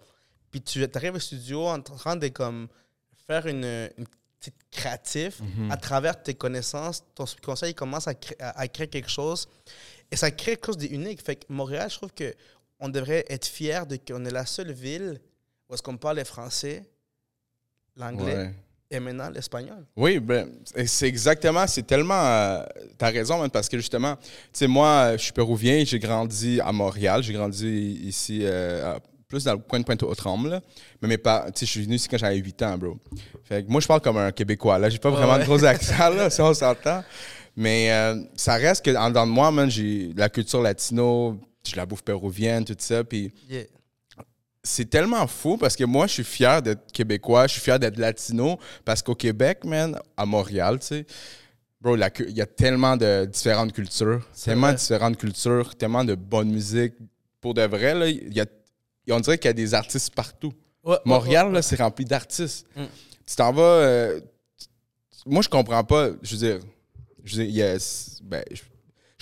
Puis 0.51 0.61
tu 0.61 0.87
arrives 0.93 1.15
au 1.15 1.19
studio 1.19 1.65
en 1.67 1.81
train 1.81 2.15
de 2.15 2.27
comme, 2.29 2.67
faire 3.27 3.47
une, 3.47 3.65
une 3.97 4.05
petite 4.39 4.55
créatif 4.71 5.39
Mhm. 5.41 5.71
à 5.71 5.77
travers 5.77 6.21
tes 6.21 6.33
connaissances. 6.35 7.03
Ton 7.15 7.25
subconscient, 7.25 7.67
il 7.67 7.75
commence 7.75 8.07
à, 8.07 8.13
cré- 8.13 8.35
à- 8.39 8.59
à 8.59 8.67
créer 8.67 8.87
quelque 8.87 9.09
chose. 9.09 9.47
Et 10.11 10.15
ça 10.15 10.29
crée 10.31 10.51
quelque 10.57 10.67
chose 10.67 10.77
d'unique. 10.77 11.23
Fait 11.23 11.37
que 11.37 11.45
Montréal, 11.49 11.89
je 11.89 11.95
trouve 11.97 12.11
que 12.13 12.33
on 12.79 12.89
devrait 12.89 13.25
être 13.29 13.45
fier 13.47 13.87
de 13.87 13.95
qu'on 13.97 14.25
est 14.25 14.31
la 14.31 14.45
seule 14.45 14.71
ville 14.73 15.19
où 15.69 15.73
est-ce 15.73 15.81
qu'on 15.81 15.97
parle 15.97 16.17
le 16.17 16.23
français, 16.25 16.83
l'anglais 17.97 18.35
Ouais. 18.35 18.51
et 18.91 18.99
maintenant 18.99 19.29
l'espagnol. 19.29 19.85
Oui, 19.95 20.19
ben, 20.19 20.49
c'est 20.85 21.07
exactement, 21.07 21.65
c'est 21.67 21.85
tellement. 21.85 22.13
euh, 22.25 22.63
T'as 22.97 23.09
raison, 23.11 23.39
man, 23.39 23.49
parce 23.49 23.67
que 23.69 23.77
justement, 23.77 24.15
tu 24.17 24.23
sais, 24.53 24.67
moi, 24.67 25.13
je 25.17 25.23
suis 25.23 25.33
péruvien, 25.33 25.83
j'ai 25.85 25.99
grandi 25.99 26.59
à 26.61 26.71
Montréal, 26.71 27.23
j'ai 27.23 27.33
grandi 27.33 27.99
ici, 28.03 28.39
euh, 28.43 28.95
à- 28.95 28.99
plus 29.27 29.43
dans 29.45 29.53
le 29.53 29.59
coin 29.59 29.79
de 29.79 29.83
Pointe-aux-Trembles. 29.85 30.61
Mais 31.01 31.07
mes 31.07 31.17
parents, 31.17 31.45
tu 31.47 31.59
sais, 31.61 31.65
je 31.65 31.71
suis 31.71 31.83
venu 31.83 31.95
ici 31.95 32.07
quand 32.07 32.19
j'avais 32.19 32.37
8 32.37 32.61
ans, 32.61 32.77
bro. 32.77 32.97
Fait 33.43 33.63
que 33.65 33.71
moi, 33.71 33.81
je 33.81 33.87
parle 33.87 34.01
comme 34.01 34.17
un 34.17 34.31
Québécois, 34.31 34.77
là, 34.77 34.89
j'ai 34.91 34.99
pas 34.99 35.09
Ouais, 35.09 35.15
vraiment 35.17 35.39
de 35.39 35.43
gros 35.43 35.63
accent, 35.65 36.09
là, 36.09 36.29
si 36.29 36.39
on 36.41 36.53
s'entend. 36.53 37.03
Mais 37.55 37.91
euh, 37.91 38.21
ça 38.35 38.55
reste 38.55 38.85
que, 38.85 38.95
en 38.95 39.09
dedans 39.09 39.25
de 39.25 39.31
moi, 39.31 39.49
man, 39.51 39.69
j'ai 39.71 40.11
la 40.15 40.29
culture 40.29 40.61
latino, 40.61 41.39
j'ai 41.63 41.75
la 41.77 41.85
bouffe 41.87 42.03
péruvienne, 42.03 42.63
tout 42.63 42.75
ça, 42.77 43.03
puis 43.03 43.31
Yeah. 43.49 43.63
C'est 44.63 44.89
tellement 44.89 45.27
fou 45.27 45.57
parce 45.57 45.75
que 45.75 45.83
moi, 45.83 46.07
je 46.07 46.13
suis 46.13 46.23
fier 46.23 46.61
d'être 46.61 46.91
québécois, 46.91 47.47
je 47.47 47.53
suis 47.53 47.61
fier 47.61 47.77
d'être 47.79 47.97
latino 47.97 48.57
parce 48.85 49.01
qu'au 49.01 49.15
Québec, 49.15 49.65
man, 49.65 49.99
à 50.15 50.25
Montréal, 50.25 50.79
tu 50.79 50.87
sais, 50.87 51.05
bro, 51.81 51.95
il 51.97 52.33
y 52.35 52.41
a 52.41 52.45
tellement 52.45 52.95
de 52.95 53.25
différentes 53.25 53.73
cultures, 53.73 54.25
tellement 54.41 54.67
vrai. 54.67 54.73
de 54.73 54.79
différentes 54.79 55.17
cultures, 55.17 55.75
tellement 55.75 56.05
de 56.05 56.15
bonne 56.15 56.49
musique. 56.49 56.93
Pour 57.41 57.53
de 57.53 57.63
vrai, 57.63 57.93
là, 57.93 58.07
il 58.07 58.33
y 58.33 58.39
a, 58.39 58.45
on 59.09 59.19
dirait 59.19 59.37
qu'il 59.37 59.49
y 59.49 59.51
a 59.51 59.53
des 59.53 59.73
artistes 59.73 60.15
partout. 60.15 60.53
Ouais, 60.83 60.97
Montréal, 61.03 61.45
ouais, 61.45 61.49
ouais. 61.49 61.55
là, 61.55 61.61
c'est 61.61 61.75
rempli 61.81 62.05
d'artistes. 62.05 62.65
Mm. 62.75 62.83
Tu 63.27 63.35
t'en 63.35 63.51
vas. 63.51 63.61
euh, 63.61 64.21
moi, 65.25 65.41
je 65.41 65.49
comprends 65.49 65.83
pas. 65.83 66.09
Je 66.21 66.35
veux 66.35 66.47
dire, 66.47 66.59
je 67.23 67.35
veux 67.37 67.43
dire, 67.43 67.49
il 67.49 67.55
y 67.55 67.63
a- 67.63 68.19
ben, 68.23 68.43
je, 68.51 68.61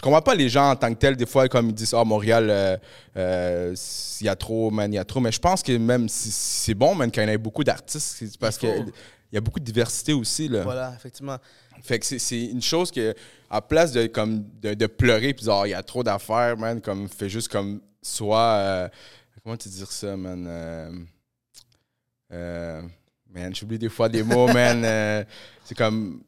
je 0.01 0.03
comprends 0.03 0.21
pas 0.23 0.33
les 0.33 0.49
gens 0.49 0.71
en 0.71 0.75
tant 0.75 0.91
que 0.91 0.97
tels, 0.97 1.15
des 1.15 1.27
fois, 1.27 1.47
comme 1.47 1.69
ils 1.69 1.75
disent, 1.75 1.93
ah, 1.95 2.03
Montréal, 2.03 2.47
euh, 2.49 2.75
euh, 3.17 3.75
il 4.19 4.25
y 4.25 4.29
a 4.29 4.35
trop, 4.35 4.71
man, 4.71 4.91
il 4.91 4.95
y 4.95 4.97
a 4.97 5.05
trop. 5.05 5.19
Mais 5.19 5.31
je 5.31 5.37
pense 5.39 5.61
que 5.61 5.77
même 5.77 6.09
si 6.09 6.31
si 6.31 6.63
c'est 6.63 6.73
bon, 6.73 6.95
man, 6.95 7.11
qu'il 7.11 7.21
y 7.21 7.25
en 7.27 7.29
ait 7.29 7.37
beaucoup 7.37 7.63
d'artistes, 7.63 8.35
parce 8.39 8.55
Il 8.55 8.59
qu'il 8.61 8.93
y 9.31 9.37
a 9.37 9.41
beaucoup 9.41 9.59
de 9.59 9.63
diversité 9.65 10.11
aussi, 10.13 10.47
là. 10.47 10.63
Voilà, 10.63 10.91
effectivement. 10.95 11.37
Fait 11.83 11.99
que 11.99 12.05
c'est- 12.07 12.45
une 12.45 12.63
chose 12.63 12.89
que, 12.89 13.13
à 13.47 13.61
place 13.61 13.91
de, 13.91 14.07
comme, 14.07 14.43
de, 14.59 14.73
de 14.73 14.87
pleurer 14.87 15.35
puis 15.35 15.45
Ah, 15.47 15.61
il 15.65 15.69
y 15.69 15.73
a 15.75 15.83
trop 15.83 16.01
d'affaires, 16.01 16.57
man, 16.57 16.81
comme, 16.81 17.07
fais 17.07 17.29
juste 17.29 17.49
comme, 17.49 17.79
soit, 18.01 18.39
euh, 18.55 18.89
comment 19.43 19.55
tu 19.55 19.69
dire 19.69 19.91
ça, 19.91 20.17
man? 20.17 21.05
Man, 22.31 23.53
j'oublie 23.55 23.77
des 23.77 23.89
fois 23.89 24.09
des 24.09 24.23
mots, 24.23 24.47
man. 24.51 25.25
c'est 25.63 25.75
comme 25.77 26.23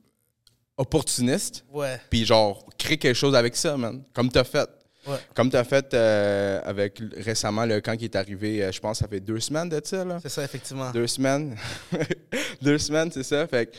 opportuniste, 0.77 1.63
Ouais. 1.71 1.99
puis 2.09 2.25
genre, 2.25 2.65
crée 2.77 2.97
quelque 2.97 3.15
chose 3.15 3.35
avec 3.35 3.55
ça, 3.55 3.77
man, 3.77 4.03
comme 4.13 4.29
t'as 4.29 4.43
fait. 4.43 4.69
Ouais. 5.05 5.17
Comme 5.35 5.49
t'as 5.49 5.65
fait 5.65 5.93
euh, 5.93 6.61
avec 6.63 6.97
récemment 7.17 7.65
le 7.65 7.81
camp 7.81 7.97
qui 7.97 8.05
est 8.05 8.15
arrivé, 8.15 8.63
euh, 8.63 8.71
je 8.71 8.79
pense, 8.79 8.99
ça 8.99 9.07
fait 9.07 9.19
deux 9.19 9.39
semaines 9.41 9.67
de 9.67 9.81
ça, 9.83 10.05
là. 10.05 10.19
C'est 10.21 10.29
ça, 10.29 10.43
effectivement. 10.45 10.91
Deux 10.91 11.07
semaines. 11.07 11.57
Deux 12.61 12.77
semaines, 12.77 13.11
c'est 13.11 13.23
ça. 13.23 13.45
Fait 13.47 13.65
que, 13.65 13.75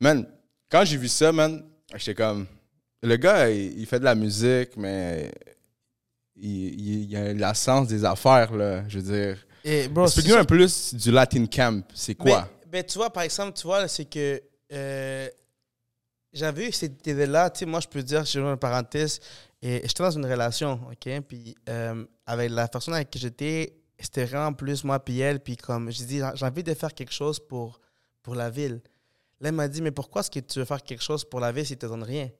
man, 0.00 0.26
quand 0.70 0.82
j'ai 0.86 0.96
vu 0.96 1.08
ça, 1.08 1.30
man, 1.30 1.62
j'étais 1.94 2.14
comme. 2.14 2.46
Le 3.02 3.16
gars, 3.16 3.50
il, 3.50 3.78
il 3.78 3.84
fait 3.86 3.98
de 4.00 4.04
la 4.04 4.14
musique, 4.14 4.70
mais 4.78 5.30
il, 6.36 6.50
il, 6.80 7.10
il 7.10 7.16
a 7.16 7.34
la 7.34 7.52
sens 7.52 7.86
des 7.86 8.02
affaires, 8.04 8.52
là. 8.54 8.82
Je 8.88 8.98
veux 8.98 9.12
dire. 9.12 9.36
Explique-nous 9.62 10.36
un 10.36 10.44
peu 10.44 10.56
plus 10.56 10.94
du 10.94 11.10
Latin 11.10 11.44
Camp. 11.46 11.84
C'est 11.94 12.14
quoi? 12.14 12.48
Ben, 12.72 12.82
tu 12.82 12.96
vois, 12.96 13.10
par 13.10 13.24
exemple, 13.24 13.52
tu 13.58 13.66
vois, 13.66 13.80
là, 13.80 13.88
c'est 13.88 14.04
que 14.06 14.40
euh, 14.72 15.28
j'avais 16.36 16.68
eu 16.68 16.72
cette 16.72 17.06
idée-là, 17.06 17.50
tu 17.50 17.60
sais, 17.60 17.66
moi, 17.66 17.80
je 17.80 17.88
peux 17.88 18.02
dire, 18.02 18.24
je 18.24 18.38
une 18.38 18.56
parenthèse, 18.56 19.20
et 19.62 19.80
j'étais 19.84 20.02
dans 20.02 20.10
une 20.10 20.26
relation, 20.26 20.80
OK? 20.90 21.20
Puis 21.26 21.54
euh, 21.68 22.04
avec 22.26 22.50
la 22.50 22.68
personne 22.68 22.94
avec 22.94 23.10
qui 23.10 23.18
j'étais, 23.18 23.76
c'était 23.98 24.26
vraiment 24.26 24.52
plus 24.52 24.84
moi 24.84 25.00
puis 25.00 25.18
elle, 25.20 25.40
puis 25.40 25.56
comme, 25.56 25.90
j'ai 25.90 26.04
dit, 26.04 26.20
j'ai 26.34 26.44
envie 26.46 26.62
de 26.62 26.74
faire 26.74 26.92
quelque 26.92 27.12
chose 27.12 27.40
pour, 27.40 27.80
pour 28.22 28.34
la 28.34 28.50
ville. 28.50 28.82
Là, 29.40 29.48
elle 29.48 29.54
m'a 29.54 29.68
dit, 29.68 29.80
mais 29.80 29.90
pourquoi 29.90 30.20
est-ce 30.20 30.30
que 30.30 30.40
tu 30.40 30.58
veux 30.58 30.64
faire 30.64 30.82
quelque 30.82 31.02
chose 31.02 31.24
pour 31.24 31.40
la 31.40 31.52
ville 31.52 31.64
si 31.66 31.76
tu 31.76 31.86
ne 31.86 31.90
te 31.90 31.94
donnes 31.94 32.04
rien? 32.04 32.30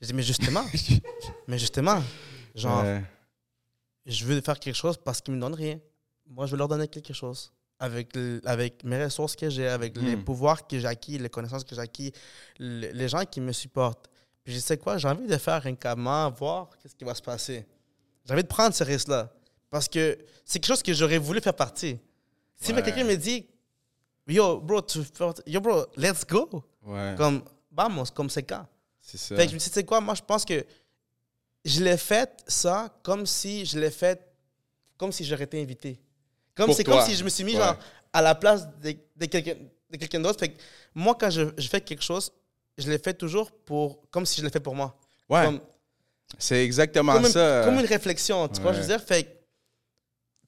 J'ai 0.00 0.08
dit, 0.08 0.14
mais 0.14 0.22
justement, 0.22 0.64
mais 1.46 1.58
justement, 1.58 2.02
genre, 2.54 2.84
je 4.06 4.24
veux 4.24 4.40
faire 4.40 4.58
quelque 4.58 4.74
chose 4.74 4.96
parce 4.96 5.20
qu'ils 5.20 5.34
me 5.34 5.40
donnent 5.40 5.54
rien. 5.54 5.78
Moi, 6.26 6.46
je 6.46 6.52
veux 6.52 6.58
leur 6.58 6.68
donner 6.68 6.88
quelque 6.88 7.12
chose. 7.12 7.52
Avec, 7.82 8.16
avec 8.44 8.84
mes 8.84 9.02
ressources 9.04 9.34
que 9.34 9.50
j'ai, 9.50 9.66
avec 9.66 9.96
les 9.96 10.14
Mm. 10.16 10.24
pouvoirs 10.24 10.66
que 10.68 10.78
j'ai 10.78 10.86
acquis, 10.86 11.18
les 11.18 11.28
connaissances 11.28 11.64
que 11.64 11.74
j'ai 11.74 11.80
acquis, 11.80 12.12
le- 12.58 12.92
les 12.92 13.08
gens 13.08 13.24
qui 13.24 13.40
me 13.40 13.50
supportent. 13.52 14.08
Puis 14.44 14.54
je 14.54 14.60
sais 14.60 14.78
quoi, 14.78 14.98
j'ai 14.98 15.08
envie 15.08 15.26
de 15.26 15.36
faire 15.36 15.66
un 15.66 15.74
camin, 15.74 16.28
voir 16.30 16.70
qu'est-ce 16.78 16.94
qui 16.94 17.04
va 17.04 17.14
se 17.14 17.22
passer. 17.22 17.66
J'ai 18.24 18.32
envie 18.34 18.42
de 18.44 18.48
prendre 18.48 18.72
ce 18.74 18.84
risque-là. 18.84 19.32
Parce 19.68 19.88
que 19.88 20.16
c'est 20.44 20.58
quelque 20.60 20.68
chose 20.68 20.82
que 20.82 20.92
j'aurais 20.94 21.18
voulu 21.18 21.40
faire 21.40 21.54
partie. 21.56 21.98
Si 22.56 22.72
Ouais. 22.72 22.82
quelqu'un 22.82 23.04
me 23.04 23.16
dit, 23.16 23.46
yo, 24.28 24.60
bro, 24.60 24.80
tu 24.82 25.00
yo, 25.46 25.60
bro, 25.60 25.84
let's 25.96 26.24
go. 26.24 26.48
Ouais. 26.84 27.14
Comme, 27.16 27.42
vamos, 27.72 28.04
comme 28.14 28.30
c'est 28.30 28.44
quand. 28.44 28.64
C'est 29.00 29.18
ça. 29.18 29.34
Fait 29.34 29.44
que 29.46 29.50
je 29.50 29.54
me 29.54 29.58
dit, 29.58 29.66
tu 29.66 29.72
sais 29.72 29.84
quoi, 29.84 30.00
moi, 30.00 30.14
je 30.14 30.22
pense 30.22 30.44
que 30.44 30.64
je 31.64 31.82
l'ai 31.82 31.96
fait 31.96 32.30
ça 32.46 32.94
comme 33.02 33.26
si 33.26 33.64
je 33.66 33.76
l'ai 33.78 33.90
fait, 33.90 34.20
comme 34.96 35.10
si 35.10 35.24
j'aurais 35.24 35.44
été 35.44 35.60
invité. 35.60 35.98
Comme 36.54 36.72
c'est 36.72 36.84
comme 36.84 37.00
si 37.02 37.14
je 37.14 37.24
me 37.24 37.28
suis 37.28 37.44
mis 37.44 37.52
Ouais. 37.54 37.58
genre 37.60 37.76
à 38.12 38.20
la 38.22 38.34
place 38.34 38.68
de, 38.80 38.94
de 39.16 39.26
quelqu'un 39.26 39.54
de 39.90 39.96
quelqu'un 39.96 40.20
d'autre. 40.20 40.38
Fait 40.40 40.48
que 40.48 40.58
moi, 40.94 41.14
quand 41.18 41.28
je, 41.30 41.42
je 41.58 41.68
fais 41.68 41.80
quelque 41.80 42.02
chose, 42.02 42.32
je 42.78 42.90
l'ai 42.90 42.98
fait 42.98 43.14
toujours 43.14 43.50
pour, 43.52 44.08
comme 44.10 44.24
si 44.26 44.40
je 44.40 44.44
l'ai 44.46 44.50
fait 44.50 44.60
pour 44.60 44.74
moi. 44.74 44.96
ouais. 45.28 45.60
C'est 46.38 46.64
exactement 46.64 47.12
comme, 47.12 47.26
ça. 47.26 47.62
comme 47.64 47.78
une 47.78 47.84
réflexion, 47.84 48.48
tu 48.48 48.60
vois, 48.62 48.72
je 48.72 48.80
veux 48.80 48.86
dire? 48.86 49.02
Fait 49.02 49.38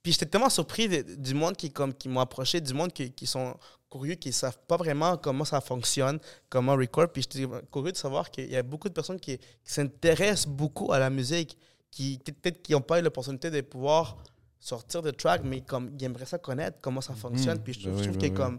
puis 0.02 0.12
j'étais 0.12 0.26
tellement 0.26 0.48
surpris 0.50 0.88
de- 0.88 1.14
du 1.16 1.34
monde 1.34 1.56
qui, 1.56 1.70
comme, 1.70 1.92
qui 1.94 2.08
m'ont 2.08 2.20
approché, 2.20 2.60
du 2.60 2.72
monde 2.74 2.92
qui, 2.92 3.10
qui 3.10 3.26
sont 3.26 3.54
curieux, 3.90 4.14
qui 4.16 4.32
savent 4.32 4.58
pas 4.66 4.76
vraiment 4.78 5.16
comment 5.18 5.44
ça 5.46 5.60
fonctionne, 5.60 6.18
comment 6.50 6.74
record. 6.74 7.08
Puis 7.12 7.22
j'étais 7.22 7.46
curieux 7.72 7.92
de 7.92 7.96
savoir 7.96 8.30
qu'il 8.30 8.50
y 8.50 8.56
a 8.56 8.62
beaucoup 8.62 8.88
de 8.88 8.94
personnes 8.94 9.20
qui, 9.20 9.36
qui 9.38 9.44
s'intéressent 9.62 10.46
beaucoup 10.46 10.92
à 10.92 10.98
la 10.98 11.08
musique, 11.10 11.56
qui 11.90 12.18
qui- 12.18 12.32
peut-être 12.32 12.62
qui 12.62 12.72
n'ont 12.72 12.80
pas 12.82 12.98
eu 12.98 13.02
l'opportunité 13.02 13.50
de 13.50 13.60
pouvoir 13.62 14.16
sortir 14.64 15.02
de 15.02 15.10
track, 15.10 15.42
mais 15.44 15.60
comme 15.60 15.90
ils 15.98 16.04
aimeraient 16.04 16.24
ça 16.26 16.38
connaître 16.38 16.78
comment 16.80 17.00
ça 17.00 17.14
fonctionne. 17.14 17.58
Puis 17.58 17.74
je 17.74 17.80
trouve, 17.80 17.92
Ben 17.96 17.98
je 17.98 18.04
trouve 18.08 18.18
ben 18.18 18.28
que 18.30 18.32
oui. 18.34 18.38
comme 18.46 18.58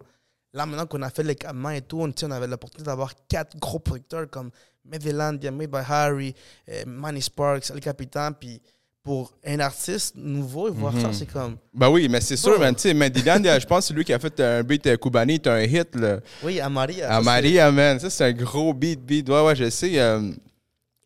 là 0.53 0.65
maintenant 0.65 0.85
qu'on 0.85 1.01
a 1.01 1.09
fait 1.09 1.23
les 1.23 1.35
camins 1.35 1.71
et 1.71 1.81
tout, 1.81 1.99
on, 2.01 2.11
on 2.23 2.31
avait 2.31 2.47
l'opportunité 2.47 2.85
d'avoir 2.85 3.13
quatre 3.27 3.57
gros 3.57 3.79
producteurs 3.79 4.29
comme 4.29 4.51
Medvelandia, 4.85 5.49
Made 5.51 5.71
by 5.71 5.79
Harry, 5.87 6.35
euh, 6.69 6.83
Manny 6.85 7.21
Sparks, 7.21 7.71
El 7.71 7.79
Capitan, 7.79 8.31
puis 8.33 8.61
pour 9.03 9.33
un 9.45 9.59
artiste 9.59 10.15
nouveau, 10.15 10.71
voir 10.71 10.93
ça, 10.93 11.07
Mhm. 11.07 11.13
c'est 11.13 11.25
comme, 11.31 11.57
Ben 11.73 11.89
oui, 11.89 12.07
mais 12.09 12.21
c'est 12.21 12.37
sûr, 12.37 12.59
man. 12.59 12.73
Tu 12.75 12.81
sais, 12.81 12.93
je 13.59 13.65
pense 13.67 13.79
que 13.79 13.87
c'est 13.87 13.93
lui 13.93 14.03
qui 14.03 14.13
a 14.13 14.19
fait 14.19 14.39
un 14.39 14.63
beat 14.63 14.85
euh, 14.87 14.97
Kubani, 14.97 15.39
t'as 15.39 15.53
un 15.55 15.61
hit, 15.63 15.95
là. 15.95 16.19
oui, 16.43 16.59
à 16.59 16.69
Maria. 16.69 17.07
À 17.07 17.11
ça, 17.13 17.17
c'est- 17.19 17.25
Maria, 17.25 17.71
man. 17.71 17.99
Ça, 17.99 18.09
c'est 18.09 18.25
un 18.25 18.31
gros 18.31 18.73
beat, 18.73 18.99
beat. 19.03 19.27
Ouais, 19.29 19.43
ouais, 19.43 19.55
je 19.55 19.69
sais. 19.69 19.99
euh, 19.99 20.31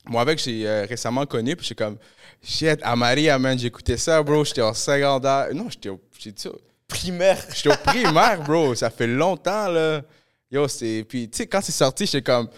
moi, 0.06 0.22
avec, 0.22 0.40
j'ai 0.40 0.66
euh, 0.68 0.86
récemment 0.88 1.26
connu, 1.26 1.56
puis 1.56 1.66
j'ai 1.68 1.76
comme, 1.76 1.98
shit, 2.42 2.80
à 2.82 2.96
Maria, 2.96 3.38
man, 3.40 3.58
j'écoutais 3.58 3.98
ça, 3.98 4.22
bro. 4.24 4.44
J'étais 4.44 4.62
au 4.62 4.74
secondaire. 4.74 5.48
Non, 5.54 5.70
j'étais 5.70 5.90
au, 5.90 6.00
j'étais 6.18 6.50
au- 6.50 6.60
Primaire. 6.88 7.38
j'étais 7.54 7.70
au 7.70 7.78
primaire, 7.84 8.42
bro. 8.44 8.74
Ça 8.76 8.90
fait 8.90 9.08
longtemps, 9.08 9.68
là. 9.68 10.02
Yo, 10.52 10.68
c'est. 10.68 11.06
Puis, 11.08 11.30
tu 11.30 11.38
sais, 11.38 11.48
quand 11.48 11.62
c'est 11.62 11.72
sorti, 11.72 12.06
j'étais 12.06 12.24
comme, 12.24 12.50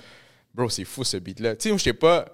bro, 0.54 0.70
c'est 0.70 0.86
fou, 0.86 1.04
ce 1.04 1.18
beat-là. 1.18 1.56
Tu 1.56 1.64
sais, 1.64 1.70
moi, 1.70 1.78
j'étais 1.78 1.94
pas. 1.98 2.24
Tu 2.26 2.32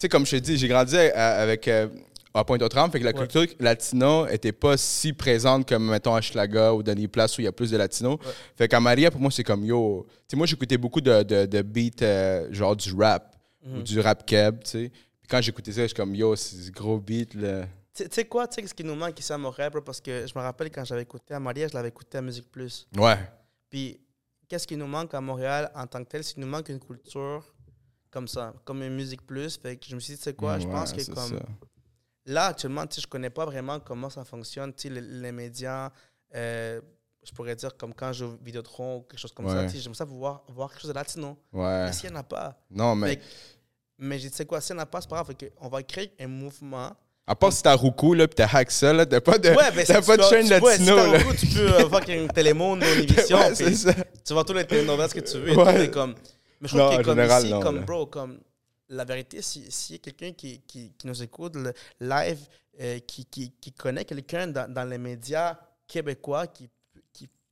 sais, 0.00 0.08
comme 0.08 0.24
je 0.24 0.32
te 0.32 0.36
dis, 0.42 0.56
j'ai 0.56 0.68
grandi 0.68 0.96
à- 0.96 1.36
avec. 1.42 1.68
euh, 1.68 1.88
à 2.36 2.42
Pointe-aux-Trembles, 2.44 2.90
fait 2.90 2.98
que 2.98 3.04
la 3.04 3.12
Ouais. 3.12 3.28
culture 3.28 3.46
latino 3.60 4.26
était 4.26 4.50
pas 4.50 4.76
si 4.76 5.12
présente 5.12 5.68
comme, 5.68 5.88
mettons, 5.88 6.16
à 6.16 6.20
Schlaga 6.20 6.72
ou 6.74 6.82
dans 6.82 6.98
les 6.98 7.06
places 7.06 7.38
où 7.38 7.42
il 7.42 7.44
y 7.44 7.46
a 7.46 7.52
plus 7.52 7.70
de 7.70 7.76
latinos. 7.76 8.18
Fait 8.58 8.66
qu'à 8.66 8.80
Maria, 8.80 9.08
pour 9.12 9.20
moi, 9.20 9.30
c'est 9.30 9.44
comme, 9.44 9.64
yo... 9.64 10.04
Tu 10.08 10.14
sais, 10.32 10.36
moi, 10.36 10.44
j'écoutais 10.44 10.76
beaucoup 10.76 11.00
de, 11.00 11.22
de, 11.22 11.46
de 11.46 11.62
beats, 11.62 12.02
euh, 12.02 12.48
genre 12.50 12.74
du 12.74 12.92
rap 12.92 13.36
ou 13.64 13.82
du 13.82 14.00
rap 14.00 14.26
keb, 14.26 14.64
tu 14.64 14.70
sais. 14.70 14.92
Puis 15.24 15.28
quand 15.30 15.40
j'écoutais 15.40 15.72
ça, 15.72 15.80
je 15.80 15.86
suis 15.86 15.94
comme, 15.94 16.14
yo, 16.14 16.36
c'est 16.36 16.56
ce 16.56 16.70
gros 16.70 16.98
beat, 17.00 17.32
là. 17.32 17.64
Tu 17.94 18.04
sais- 18.10 18.26
quoi, 18.26 18.46
tu 18.46 18.60
sais 18.60 18.66
ce 18.68 18.74
qui 18.74 18.84
nous 18.84 18.94
manque 18.94 19.18
ici 19.18 19.32
à 19.32 19.38
Montréal, 19.38 19.70
bro, 19.70 19.80
parce 19.80 20.00
que 20.02 20.26
je 20.26 20.38
me 20.38 20.42
rappelle 20.42 20.70
quand 20.70 20.84
j'avais 20.84 21.00
écouté 21.02 21.32
à 21.32 21.40
Maria, 21.40 21.66
je 21.66 21.72
l'avais 21.72 21.88
écouté 21.88 22.18
à 22.18 22.20
Musique 22.20 22.50
Plus. 22.52 22.86
Ouais. 22.94 23.16
Puis, 23.70 23.98
qu'est-ce 24.46 24.66
qui 24.66 24.76
nous 24.76 24.86
manque 24.86 25.14
à 25.14 25.20
Montréal 25.22 25.70
en 25.74 25.86
tant 25.86 26.04
que 26.04 26.10
tel? 26.10 26.22
C'est 26.22 26.34
qu'il 26.34 26.42
nous 26.42 26.48
manque 26.50 26.68
une 26.68 26.78
culture 26.80 27.42
comme 28.10 28.28
ça, 28.28 28.52
comme 28.66 28.82
une 28.82 28.94
Musique 28.94 29.24
Plus. 29.26 29.56
Fait 29.56 29.76
que 29.76 29.86
je 29.88 29.94
me 29.94 30.00
suis 30.00 30.12
dit, 30.12 30.18
tu 30.18 30.24
sais 30.24 30.34
quoi, 30.34 30.58
je 30.58 30.66
Ouais, 30.66 30.72
pense 30.72 30.92
que 30.92 31.02
comme... 31.10 31.38
ça. 31.38 31.42
Là, 32.26 32.46
actuellement, 32.48 32.86
tu 32.86 32.96
sais, 32.96 33.00
je 33.00 33.06
connais 33.06 33.30
pas 33.30 33.46
vraiment 33.46 33.80
comment 33.80 34.10
ça 34.10 34.24
fonctionne. 34.24 34.74
Tu 34.74 34.88
sais, 34.88 34.94
les, 34.94 35.00
les 35.00 35.32
médias, 35.32 35.90
euh, 36.34 36.80
je 37.22 37.32
pourrais 37.32 37.54
dire 37.56 37.76
comme 37.76 37.94
quand 37.94 38.12
je 38.12 38.24
Vidéotron 38.42 38.96
ou 38.98 39.00
quelque 39.02 39.20
chose 39.20 39.32
comme 39.32 39.48
ça. 39.48 39.56
Ouais. 39.62 39.68
Sais, 39.68 39.78
J'aimerais 39.78 39.96
ça 39.98 40.04
voir, 40.04 40.42
voir 40.48 40.70
quelque 40.70 40.80
chose 40.82 40.88
de 40.90 40.94
latino. 40.94 41.38
Ouais. 41.52 41.84
Mais 41.84 41.92
s'il 41.92 42.10
n'y 42.10 42.16
en 42.16 42.20
a 42.20 42.22
pas? 42.22 42.58
Non, 42.70 42.94
mais... 42.96 43.20
mais 43.98 44.18
j'ai 44.18 44.28
dit, 44.28 44.34
sais 44.34 44.44
quoi, 44.46 44.60
s'il 44.60 44.74
n'y 44.76 44.80
en 44.80 44.84
a 44.84 44.86
pas, 44.86 45.00
c'est 45.00 45.08
pas 45.10 45.16
grave. 45.22 45.34
Fait 45.38 45.52
on 45.60 45.68
va 45.68 45.82
créer 45.82 46.12
un 46.20 46.26
mouvement. 46.28 46.92
À 47.26 47.34
part 47.34 47.52
si 47.52 47.62
t'as 47.62 47.74
Roukou, 47.74 48.12
là, 48.12 48.28
pis 48.28 48.34
t'as 48.34 48.46
hack 48.54 48.70
ça, 48.70 48.92
là, 48.92 49.06
t'as 49.06 49.20
pas 49.20 49.38
de, 49.38 49.48
Ouais, 49.48 49.70
mais 49.74 49.84
t'as 49.84 50.02
si 50.02 50.06
pas 50.06 50.16
tu 50.16 50.18
de 50.18 50.22
vas- 50.24 50.30
chaîne 50.30 50.62
ouais, 50.62 50.78
latino, 50.78 50.98
si 50.98 51.10
là. 51.12 51.22
coup, 51.22 51.34
tu 51.34 51.46
peux 51.46 51.72
euh, 51.72 52.22
une 52.22 52.28
télémonde 52.28 52.82
émission. 52.82 53.38
Ouais, 53.40 53.54
c'est 53.54 53.74
ça. 53.74 53.94
tu 54.26 54.32
vois 54.34 54.44
tous 54.44 54.52
les 54.52 54.66
télénovelas 54.66 55.08
que 55.08 55.20
tu 55.20 55.38
veux. 55.38 55.48
et 55.50 55.56
Ouais. 55.56 55.86
tout, 55.86 55.92
comme, 55.92 56.14
mais 56.60 56.68
je 56.68 56.76
trouve 56.76 56.98
que 56.98 57.02
comme 57.02 57.16
général, 57.16 57.42
ici, 57.44 57.52
non, 57.52 57.60
comme 57.60 57.76
là. 57.76 57.82
bro, 57.82 58.06
comme 58.06 58.40
la 58.90 59.04
vérité, 59.06 59.40
si, 59.40 59.64
si 59.70 59.94
y 59.94 59.96
a 59.96 59.98
quelqu'un 60.00 60.32
qui, 60.32 60.60
qui, 60.66 60.92
qui 60.98 61.06
nous 61.06 61.22
écoute 61.22 61.56
le 61.56 61.72
live, 62.00 62.40
euh, 62.80 62.98
qui, 63.06 63.24
qui, 63.24 63.52
qui 63.58 63.72
connaît 63.72 64.04
quelqu'un 64.04 64.46
dans, 64.48 64.70
dans 64.70 64.84
les 64.84 64.98
médias 64.98 65.56
québécois 65.88 66.46
qui 66.46 66.68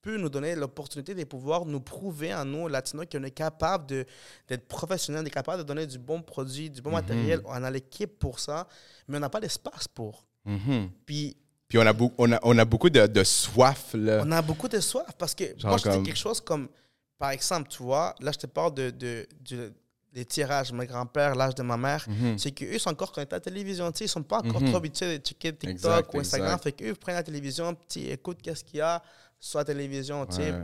peut 0.03 0.17
nous 0.17 0.29
donner 0.29 0.55
l'opportunité 0.57 1.15
de 1.15 1.23
pouvoir 1.25 1.65
nous 1.65 1.81
prouver 1.81 2.35
en 2.35 2.45
nous, 2.45 2.67
latinos, 2.69 3.07
qu'on 3.11 3.23
est 3.23 3.31
capable 3.31 3.87
de- 3.87 4.05
d'être 4.49 4.67
professionnel, 4.67 5.23
on 5.23 5.27
est 5.27 5.31
capable 5.31 5.59
de 5.59 5.63
donner 5.67 5.87
du 5.87 5.99
bon 5.99 6.21
produit, 6.23 6.69
du 6.69 6.83
bon 6.83 6.91
Mhm. 6.91 6.97
matériel. 6.97 7.41
On 7.45 7.63
a 7.63 7.71
l'équipe 7.71 8.19
pour 8.19 8.41
ça, 8.41 8.67
mais 9.07 9.17
on 9.17 9.21
n'a 9.21 9.31
pas 9.31 9.39
l'espace 9.41 9.87
pour. 9.89 10.25
Mhm. 10.45 10.91
Puis 11.07 11.37
Puis 11.69 11.79
on 11.79 11.87
a, 11.87 11.95
on 12.19 12.33
a, 12.33 12.39
on 12.43 12.59
a 12.59 12.65
beaucoup 12.67 12.91
de, 12.91 13.07
de 13.07 13.25
soif, 13.25 13.95
là. 13.95 14.23
on 14.27 14.33
a 14.33 14.43
beaucoup 14.43 14.69
de 14.69 14.79
soif 14.81 15.07
parce 15.17 15.35
que 15.35 15.45
Genre 15.57 15.71
moi, 15.71 15.79
je 15.79 15.85
comme- 15.85 16.03
quelque 16.03 16.19
chose 16.19 16.41
comme, 16.41 16.69
par 17.17 17.31
exemple, 17.31 17.69
tu 17.71 17.83
vois, 17.83 18.15
là, 18.21 18.31
je 18.33 18.39
te 18.39 18.47
parle 18.47 18.75
de, 18.75 18.91
de, 18.91 19.27
du- 19.41 19.73
des 20.13 20.27
tirages. 20.27 20.71
Mon 20.73 20.85
grand-père, 20.85 21.35
l'âge 21.35 21.55
de 21.55 21.63
ma 21.63 21.79
mère, 21.79 22.05
Mhm. 22.09 22.37
c'est 22.39 22.51
qu'eux 22.51 22.79
sont 22.79 22.91
encore 22.91 23.13
connectés 23.13 23.35
à 23.35 23.39
la 23.39 23.41
télévision. 23.41 23.91
Ils 23.99 24.09
sont 24.09 24.23
pas 24.23 24.41
encore 24.41 24.63
trop 24.63 24.77
habitués 24.77 25.19
de 25.19 25.25
checker 25.25 25.53
TikTok 25.53 25.71
Exact, 25.71 26.11
ou 26.15 26.19
Instagram. 26.19 26.49
exact. 26.51 26.63
Fait 26.65 26.73
qu'eux 26.73 26.95
prennent 26.95 27.15
la 27.15 27.23
télévision, 27.23 27.75
petit, 27.75 28.11
écoute 28.11 28.39
qu'est-ce 28.43 28.63
qu'il 28.65 28.79
y 28.79 28.83
a 28.83 29.03
sur 29.43 29.59
la 29.59 29.65
télévision. 29.65 30.25
tu 30.27 30.37
sais. 30.37 30.55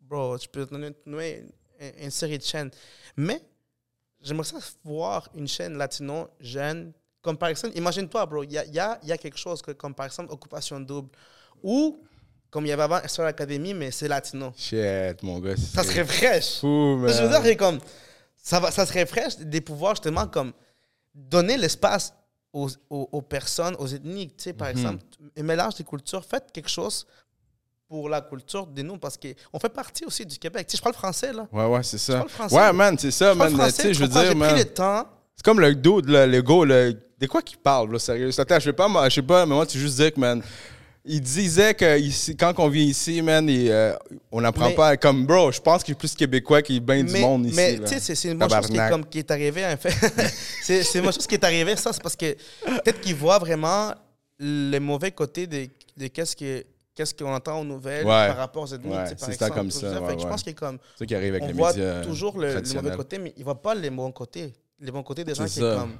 Bro, 0.00 0.38
tu 0.38 0.48
peux 0.48 0.64
te 0.66 0.70
donner 0.70 0.92
une, 1.06 1.48
une 2.02 2.10
série 2.10 2.38
de 2.38 2.42
chaînes. 2.44 2.70
Mais 3.16 3.40
j'aimerais 4.20 4.46
ça 4.46 4.58
voir 4.84 5.28
une 5.34 5.48
chaîne 5.48 5.76
latino 5.76 6.28
jeune. 6.40 6.92
Comme 7.22 7.36
par 7.36 7.48
exemple, 7.48 7.76
imagine-toi, 7.76 8.24
bro, 8.26 8.42
il 8.44 8.52
y 8.52 8.58
a, 8.58 8.64
y, 8.66 8.78
a, 8.78 8.98
y 9.02 9.12
a 9.12 9.18
quelque 9.18 9.36
chose 9.38 9.60
que, 9.62 9.72
comme 9.72 9.94
par 9.94 10.06
exemple 10.06 10.32
Occupation 10.32 10.80
Double. 10.80 11.10
Ou, 11.62 12.02
comme 12.50 12.64
il 12.66 12.70
y 12.70 12.72
avait 12.72 12.82
avant 12.84 13.00
Star 13.06 13.26
Academy, 13.26 13.74
mais 13.74 13.90
c'est 13.90 14.08
latino. 14.08 14.52
Shit, 14.56 15.22
mon 15.22 15.38
gars. 15.38 15.56
Ça 15.56 15.82
serait 15.84 16.04
fraîche. 16.04 16.60
fou, 16.60 16.96
man. 16.96 17.12
Je 17.12 17.22
veux 17.22 17.28
dire, 17.28 17.42
c'est 17.42 17.56
comme, 17.56 17.78
ça, 18.36 18.58
va, 18.60 18.70
ça 18.70 18.86
serait 18.86 19.06
fraîche 19.06 19.38
de 19.38 19.58
pouvoir 19.60 19.94
justement 19.96 20.26
comme 20.26 20.52
donner 21.14 21.56
l'espace 21.56 22.14
aux, 22.52 22.68
aux, 22.88 23.08
aux 23.12 23.22
personnes, 23.22 23.76
aux 23.78 23.86
ethnies, 23.86 24.28
tu 24.28 24.34
sais, 24.44 24.52
par 24.54 24.68
Mhm. 24.68 24.72
exemple, 24.78 25.04
un 25.36 25.42
mélange 25.42 25.74
des 25.76 25.84
cultures, 25.84 26.24
faites 26.24 26.50
quelque 26.52 26.70
chose 26.70 27.06
pour 27.90 28.08
la 28.08 28.20
culture 28.20 28.68
de 28.68 28.82
nous, 28.82 28.98
parce 28.98 29.16
qu'on 29.18 29.58
fait 29.58 29.68
partie 29.68 30.04
aussi 30.04 30.24
du 30.24 30.38
Québec. 30.38 30.64
Tu 30.68 30.70
sais, 30.72 30.76
je 30.78 30.82
parle 30.82 30.94
français, 30.94 31.32
là. 31.32 31.48
Ouais, 31.52 31.64
ouais, 31.64 31.82
c'est 31.82 31.98
ça. 31.98 32.24
français? 32.28 32.54
Ouais, 32.54 32.72
man, 32.72 32.96
c'est 32.96 33.10
ça, 33.10 33.32
Je 33.32 33.38
man. 33.38 33.52
Tu 33.52 33.70
sais, 33.72 33.92
je 33.92 33.98
veux 33.98 34.06
dire, 34.06 34.26
pris 34.26 34.34
man. 34.36 34.56
le 34.56 34.64
temps. 34.64 35.08
C'est 35.34 35.44
comme 35.44 35.58
le 35.58 35.74
dude, 35.74 36.08
là, 36.08 36.24
le 36.24 36.40
go, 36.40 36.64
là. 36.64 36.92
De 36.92 37.26
quoi 37.26 37.42
qu'il 37.42 37.58
parle, 37.58 37.90
là, 37.92 37.98
sérieux? 37.98 38.30
Attends, 38.38 38.60
je 38.60 38.66
vais 38.66 38.72
pas, 38.76 38.86
moi, 38.86 39.08
je 39.08 39.16
sais 39.16 39.22
pas, 39.22 39.44
mais 39.44 39.56
moi, 39.56 39.66
tu 39.66 39.76
juste 39.76 39.96
dire 39.96 40.14
que, 40.14 40.20
man. 40.20 40.40
Il 41.04 41.20
disait 41.20 41.74
que 41.74 41.98
ici, 41.98 42.36
quand 42.36 42.54
on 42.58 42.68
vient 42.68 42.84
ici, 42.84 43.20
man, 43.22 43.48
et, 43.48 43.72
euh, 43.72 43.92
on 44.30 44.40
n'apprend 44.40 44.68
Mais- 44.68 44.74
pas. 44.76 44.96
Comme, 44.96 45.26
bro, 45.26 45.50
je 45.50 45.60
pense 45.60 45.82
qu'il 45.82 45.92
est 45.92 45.98
plus 45.98 46.14
québécois 46.14 46.62
qu'il 46.62 46.76
y 46.76 46.78
a 46.78 46.80
bien 46.82 47.02
du 47.02 47.10
mais, 47.12 47.20
monde 47.22 47.46
ici. 47.46 47.56
mais 47.56 47.80
tu 47.80 47.98
sais, 47.98 48.14
c'est- 48.14 48.28
une 48.30 48.38
bonne 48.38 48.48
chose 48.50 48.68
qui 48.68 48.76
est, 48.76 48.88
comme, 48.88 49.04
qui 49.04 49.18
est 49.18 49.30
arrivée, 49.32 49.66
en 49.66 49.76
fait. 49.76 49.90
c'est 50.62 50.94
une 50.94 51.02
bonne 51.06 51.12
chose 51.12 51.26
qui 51.26 51.34
est 51.34 51.42
arrivée, 51.44 51.74
ça, 51.74 51.92
c'est 51.92 52.02
parce 52.02 52.14
que 52.14 52.36
peut-être 52.64 53.00
qu'ils 53.00 53.16
voient 53.16 53.38
vraiment 53.40 53.92
le 54.38 54.78
mauvais 54.78 55.10
côté 55.10 55.48
de, 55.48 55.66
de 55.96 56.06
qu'est-ce 56.06 56.36
que 56.36 56.64
qu'est-ce 57.00 57.14
qu'on 57.14 57.32
entend 57.34 57.60
aux 57.60 57.64
nouvelles 57.64 58.04
Ouais. 58.04 58.28
par 58.28 58.36
rapport 58.36 58.62
aux 58.64 58.66
ethnies, 58.74 58.90
Ouais, 58.90 58.96
par 59.14 59.18
ça 59.18 59.32
exemple, 59.32 59.52
comme 59.54 59.68
tout 59.68 59.78
ça, 59.78 60.06
Fait 60.06 60.16
que 60.16 60.22
Je 60.22 60.26
pense 60.26 60.42
que 60.42 60.50
comme 60.50 60.78
C'est 60.92 60.98
ça 61.00 61.06
qui 61.06 61.14
arrive 61.14 61.34
avec 61.34 61.42
on 61.44 61.46
les 61.46 61.52
voit 61.54 61.72
médias. 61.72 62.02
toujours 62.04 62.38
le, 62.38 62.54
le 62.54 62.74
mauvais 62.82 62.96
côté, 62.96 63.18
mais 63.18 63.32
il 63.36 63.40
ne 63.40 63.44
voit 63.44 63.60
pas 63.62 63.74
les 63.74 63.90
bons 63.90 64.12
côtés. 64.12 64.52
Les 64.78 64.90
bons 64.90 65.02
côtés 65.02 65.24
des 65.24 65.34
gens 65.34 65.44
qui, 65.44 65.60
ça. 65.60 65.76
comme, 65.78 65.96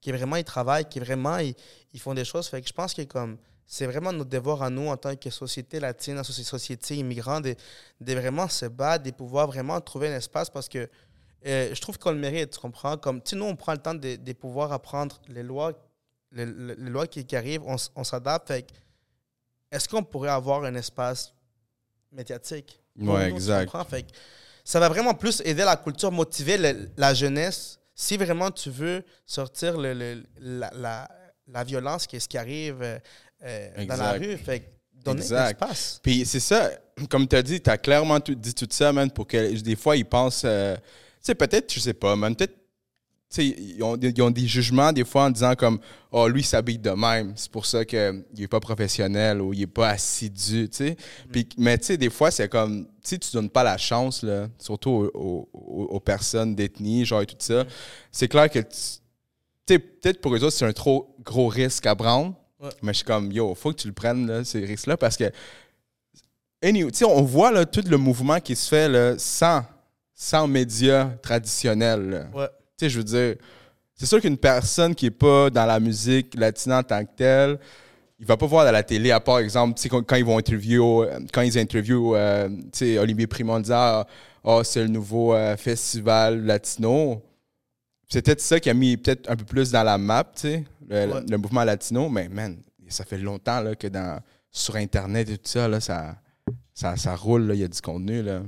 qui 0.00 0.12
vraiment 0.12 0.36
ils 0.36 0.44
travaillent, 0.44 0.84
qui 0.88 1.00
vraiment 1.00 1.38
ils, 1.38 1.54
ils 1.92 2.00
font 2.00 2.14
des 2.14 2.24
choses. 2.24 2.46
Fait 2.48 2.60
que 2.60 2.68
je 2.68 2.72
pense 2.72 2.92
que 2.94 3.02
comme 3.02 3.36
c'est 3.66 3.86
vraiment 3.86 4.12
notre 4.12 4.28
devoir 4.30 4.62
à 4.62 4.68
nous 4.70 4.88
en 4.88 4.96
tant 4.98 5.16
que 5.16 5.30
société 5.30 5.80
latine, 5.80 6.22
société 6.22 6.96
immigrante, 6.96 7.44
de, 7.44 7.54
de 8.00 8.12
vraiment 8.14 8.46
se 8.48 8.66
battre, 8.66 9.04
de 9.04 9.10
pouvoir 9.10 9.46
vraiment 9.46 9.80
trouver 9.80 10.08
un 10.12 10.16
espace 10.16 10.50
parce 10.50 10.68
que 10.68 10.88
euh, 11.46 11.74
je 11.74 11.80
trouve 11.80 11.98
qu'on 11.98 12.10
le 12.12 12.18
mérite, 12.18 12.50
tu 12.50 12.58
comprends? 12.60 12.96
Comme, 12.96 13.20
tu 13.22 13.30
sais, 13.30 13.36
nous, 13.36 13.44
on 13.44 13.56
prend 13.56 13.72
le 13.72 13.78
temps 13.78 13.94
de, 13.94 14.16
de 14.16 14.32
pouvoir 14.32 14.72
apprendre 14.72 15.20
les 15.28 15.42
lois, 15.42 15.72
les, 16.32 16.46
lois 16.46 17.06
qui, 17.06 17.24
qui 17.26 17.36
arrivent, 17.36 17.62
on, 17.66 18.04
s'adapte. 18.04 18.48
Fait 18.48 18.62
que, 18.62 18.72
est-ce 19.74 19.88
qu'on 19.88 20.02
pourrait 20.02 20.30
avoir 20.30 20.64
un 20.64 20.74
espace 20.74 21.32
médiatique? 22.12 22.80
Ouais, 22.98 23.28
nous, 23.30 23.36
exact. 23.36 23.70
Fait 23.88 24.06
ça 24.64 24.80
va 24.80 24.88
vraiment 24.88 25.14
plus 25.14 25.42
aider 25.44 25.64
la 25.64 25.76
culture, 25.76 26.10
motiver 26.10 26.56
le- 26.56 26.88
la 26.96 27.12
jeunesse. 27.12 27.78
Si 27.94 28.16
vraiment 28.16 28.50
tu 28.50 28.70
veux 28.70 29.02
sortir 29.26 29.76
le, 29.76 29.92
le- 29.94 30.22
la, 30.40 30.70
la- 30.74 31.08
la 31.46 31.64
violence, 31.64 32.06
qu'est-ce 32.06 32.28
qui 32.28 32.38
arrive 32.38 32.80
euh, 32.82 32.98
euh, 33.44 33.84
dans 33.86 33.96
la 33.96 34.12
rue, 34.12 34.36
fait 34.38 34.72
donner 34.94 35.20
Exact. 35.20 35.60
l'espace. 35.60 36.00
Puis 36.02 36.24
c'est 36.24 36.40
ça, 36.40 36.70
comme 37.10 37.28
tu 37.28 37.36
as 37.36 37.42
dit, 37.42 37.60
tu 37.60 37.68
as 37.68 37.76
clairement 37.76 38.18
tout- 38.20 38.34
dit 38.34 38.54
tout 38.54 38.66
ça, 38.70 38.92
man, 38.92 39.10
pour 39.10 39.26
que 39.26 39.52
des 39.60 39.76
fois, 39.76 39.96
ils 39.96 40.06
pensent. 40.06 40.42
euh, 40.46 40.76
tu 40.76 40.82
sais, 41.20 41.34
peut-être, 41.34 41.72
je 41.72 41.80
sais 41.80 41.94
pas, 41.94 42.16
man, 42.16 42.34
peut-être. 42.34 42.54
Tu 43.34 43.42
ils 43.42 43.82
ont, 43.82 43.96
des- 43.96 44.10
ils 44.10 44.22
ont 44.22 44.30
des 44.30 44.46
jugements 44.46 44.92
des 44.92 45.04
fois 45.04 45.24
en 45.24 45.30
disant 45.30 45.54
comme 45.56 45.80
oh 46.12 46.28
lui 46.28 46.42
il 46.42 46.44
s'habille 46.44 46.78
de 46.78 46.90
même 46.90 47.32
c'est 47.34 47.50
pour 47.50 47.66
ça 47.66 47.84
qu'il 47.84 48.24
est 48.38 48.46
pas 48.48 48.60
professionnel 48.60 49.40
ou 49.40 49.52
il 49.52 49.62
est 49.62 49.66
pas 49.66 49.88
assidu 49.88 50.68
tu 50.68 50.76
sais 50.76 50.96
Puis, 51.32 51.48
mais 51.58 51.76
tu 51.78 51.86
sais 51.86 51.96
des 51.96 52.10
fois 52.10 52.30
c'est 52.30 52.48
comme 52.48 52.86
si 53.02 53.18
tu 53.18 53.30
donnes 53.32 53.50
pas 53.50 53.64
la 53.64 53.76
chance 53.76 54.22
là 54.22 54.48
surtout 54.58 54.90
aux, 54.90 55.10
aux- 55.14 55.48
aux- 55.52 55.84
aux 55.96 56.00
personnes 56.00 56.54
d'ethnie 56.54 57.04
genre 57.04 57.22
et 57.22 57.26
tout 57.26 57.34
ça 57.40 57.64
c'est 58.12 58.28
clair 58.28 58.48
que 58.48 58.60
tu 58.60 58.68
tu 59.66 59.74
sais 59.74 59.78
peut-être 59.78 60.20
pour 60.20 60.34
eux 60.36 60.44
autres 60.44 60.56
c'est 60.56 60.66
un 60.66 60.72
trop 60.72 61.16
gros 61.24 61.48
risque 61.48 61.86
à 61.86 61.96
prendre 61.96 62.34
Ouais. 62.60 62.70
mais 62.82 62.92
je 62.92 62.98
suis 62.98 63.04
comme 63.04 63.32
yo 63.32 63.54
faut 63.54 63.72
que 63.72 63.80
tu 63.82 63.88
le 63.88 63.92
prennes 63.94 64.26
là, 64.28 64.44
ces 64.44 64.64
risques 64.64 64.86
là 64.86 64.96
parce 64.96 65.16
que 65.16 65.30
Anyway, 66.62 66.90
tu 66.92 67.04
on 67.04 67.22
voit 67.22 67.50
là, 67.52 67.66
tout 67.66 67.84
le 67.86 67.98
mouvement 67.98 68.40
qui 68.40 68.56
se 68.56 68.68
fait 68.68 68.88
là, 68.88 69.14
sans, 69.18 69.64
sans 70.14 70.46
médias 70.46 71.06
traditionnels. 71.22 72.08
là. 72.08 72.26
Ouais. 72.34 72.48
Tu 72.78 72.86
sais, 72.86 72.90
je 72.90 72.98
veux 72.98 73.04
dire, 73.04 73.36
c'est 73.94 74.06
sûr 74.06 74.20
qu'une 74.20 74.36
personne 74.36 74.94
qui 74.94 75.04
n'est 75.06 75.10
pas 75.10 75.50
dans 75.50 75.66
la 75.66 75.78
musique 75.78 76.34
latine 76.34 76.72
en 76.72 76.82
tant 76.82 77.04
que 77.04 77.10
telle, 77.16 77.58
il 78.18 78.26
va 78.26 78.36
pas 78.36 78.46
voir 78.46 78.66
à 78.66 78.72
la 78.72 78.82
télé, 78.82 79.10
à 79.10 79.20
part, 79.20 79.38
exemple, 79.38 79.80
quand, 79.88 80.02
quand 80.02 80.16
ils 80.16 80.24
vont 80.24 80.38
interviewer, 80.38 81.08
euh, 81.10 81.20
quand 81.32 81.42
ils 81.42 81.58
interviewent, 81.58 82.14
euh, 82.14 82.48
tu 82.48 82.68
sais, 82.72 82.98
Olivier 82.98 83.26
Primo 83.26 83.52
en 83.52 83.60
disant, 83.60 84.04
ah, 84.44 84.60
c'est 84.64 84.82
le 84.82 84.88
nouveau 84.88 85.34
euh, 85.34 85.56
festival 85.56 86.44
latino. 86.44 87.22
C'est 88.08 88.22
peut-être 88.22 88.40
ça 88.40 88.60
qui 88.60 88.70
a 88.70 88.74
mis 88.74 88.96
peut-être 88.96 89.30
un 89.30 89.36
peu 89.36 89.44
plus 89.44 89.70
dans 89.70 89.82
la 89.82 89.98
map, 89.98 90.24
tu 90.24 90.40
sais, 90.42 90.64
le, 90.88 91.12
Ouais. 91.12 91.20
le 91.28 91.36
mouvement 91.38 91.64
latino, 91.64 92.08
mais 92.08 92.28
man, 92.28 92.56
ça 92.88 93.04
fait 93.04 93.18
longtemps 93.18 93.60
là, 93.60 93.74
que 93.74 93.86
dans, 93.88 94.20
sur 94.50 94.76
Internet 94.76 95.28
et 95.30 95.38
tout 95.38 95.48
ça, 95.48 95.66
là, 95.68 95.80
ça, 95.80 96.16
ça, 96.72 96.96
ça 96.96 97.16
roule, 97.16 97.50
il 97.54 97.60
y 97.60 97.64
a 97.64 97.68
du 97.68 97.80
contenu. 97.80 98.22
Là. 98.22 98.42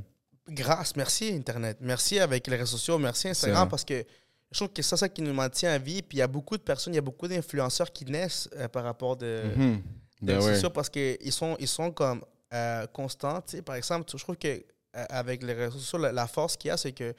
Grâce, 0.49 0.95
merci 0.97 1.33
Internet. 1.35 1.79
Merci 1.81 2.19
avec 2.21 2.47
les 2.47 2.57
réseaux 2.57 2.77
sociaux, 2.77 2.99
merci 2.99 3.29
Instagram 3.29 3.69
parce 3.69 3.85
que 3.85 4.05
je 4.53 4.59
trouve 4.59 4.69
que 4.73 4.81
c'est 4.81 4.97
ça 4.97 5.09
qui 5.09 5.21
nous 5.23 5.35
maintient 5.35 5.73
à 5.73 5.79
vie. 5.79 6.03
Puis 6.03 6.19
il 6.19 6.21
y 6.21 6.23
a 6.23 6.29
beaucoup 6.29 6.57
de 6.57 6.63
personnes, 6.63 6.93
il 6.93 6.97
y 6.97 7.01
a 7.01 7.03
beaucoup 7.03 7.27
d'influenceurs 7.27 7.91
qui 7.93 8.05
naissent 8.05 8.49
euh, 8.57 8.69
par 8.69 8.85
rapport 8.85 9.17
de, 9.17 9.43
Mhm. 9.57 9.83
des 10.23 10.27
Ben 10.27 10.35
réseaux 10.37 10.47
ouais. 10.49 10.55
sociaux 10.55 10.71
parce 10.71 10.89
qu'ils 10.89 11.33
sont, 11.33 11.57
ils 11.59 11.67
sont 11.69 11.91
comme 11.91 12.23
euh, 12.55 12.87
constants. 12.87 13.41
tu 13.41 13.57
sais. 13.57 13.63
Par 13.63 13.75
exemple, 13.75 14.09
je 14.13 14.23
trouve 14.23 14.37
que 14.37 14.47
euh, 14.49 15.05
avec 15.11 15.43
les 15.43 15.53
réseaux 15.53 15.79
sociaux, 15.79 15.99
la, 15.99 16.13
la 16.13 16.27
force 16.29 16.57
qu'il 16.57 16.69
y 16.69 16.71
a, 16.71 16.77
c'est 16.77 16.93
que 16.93 17.13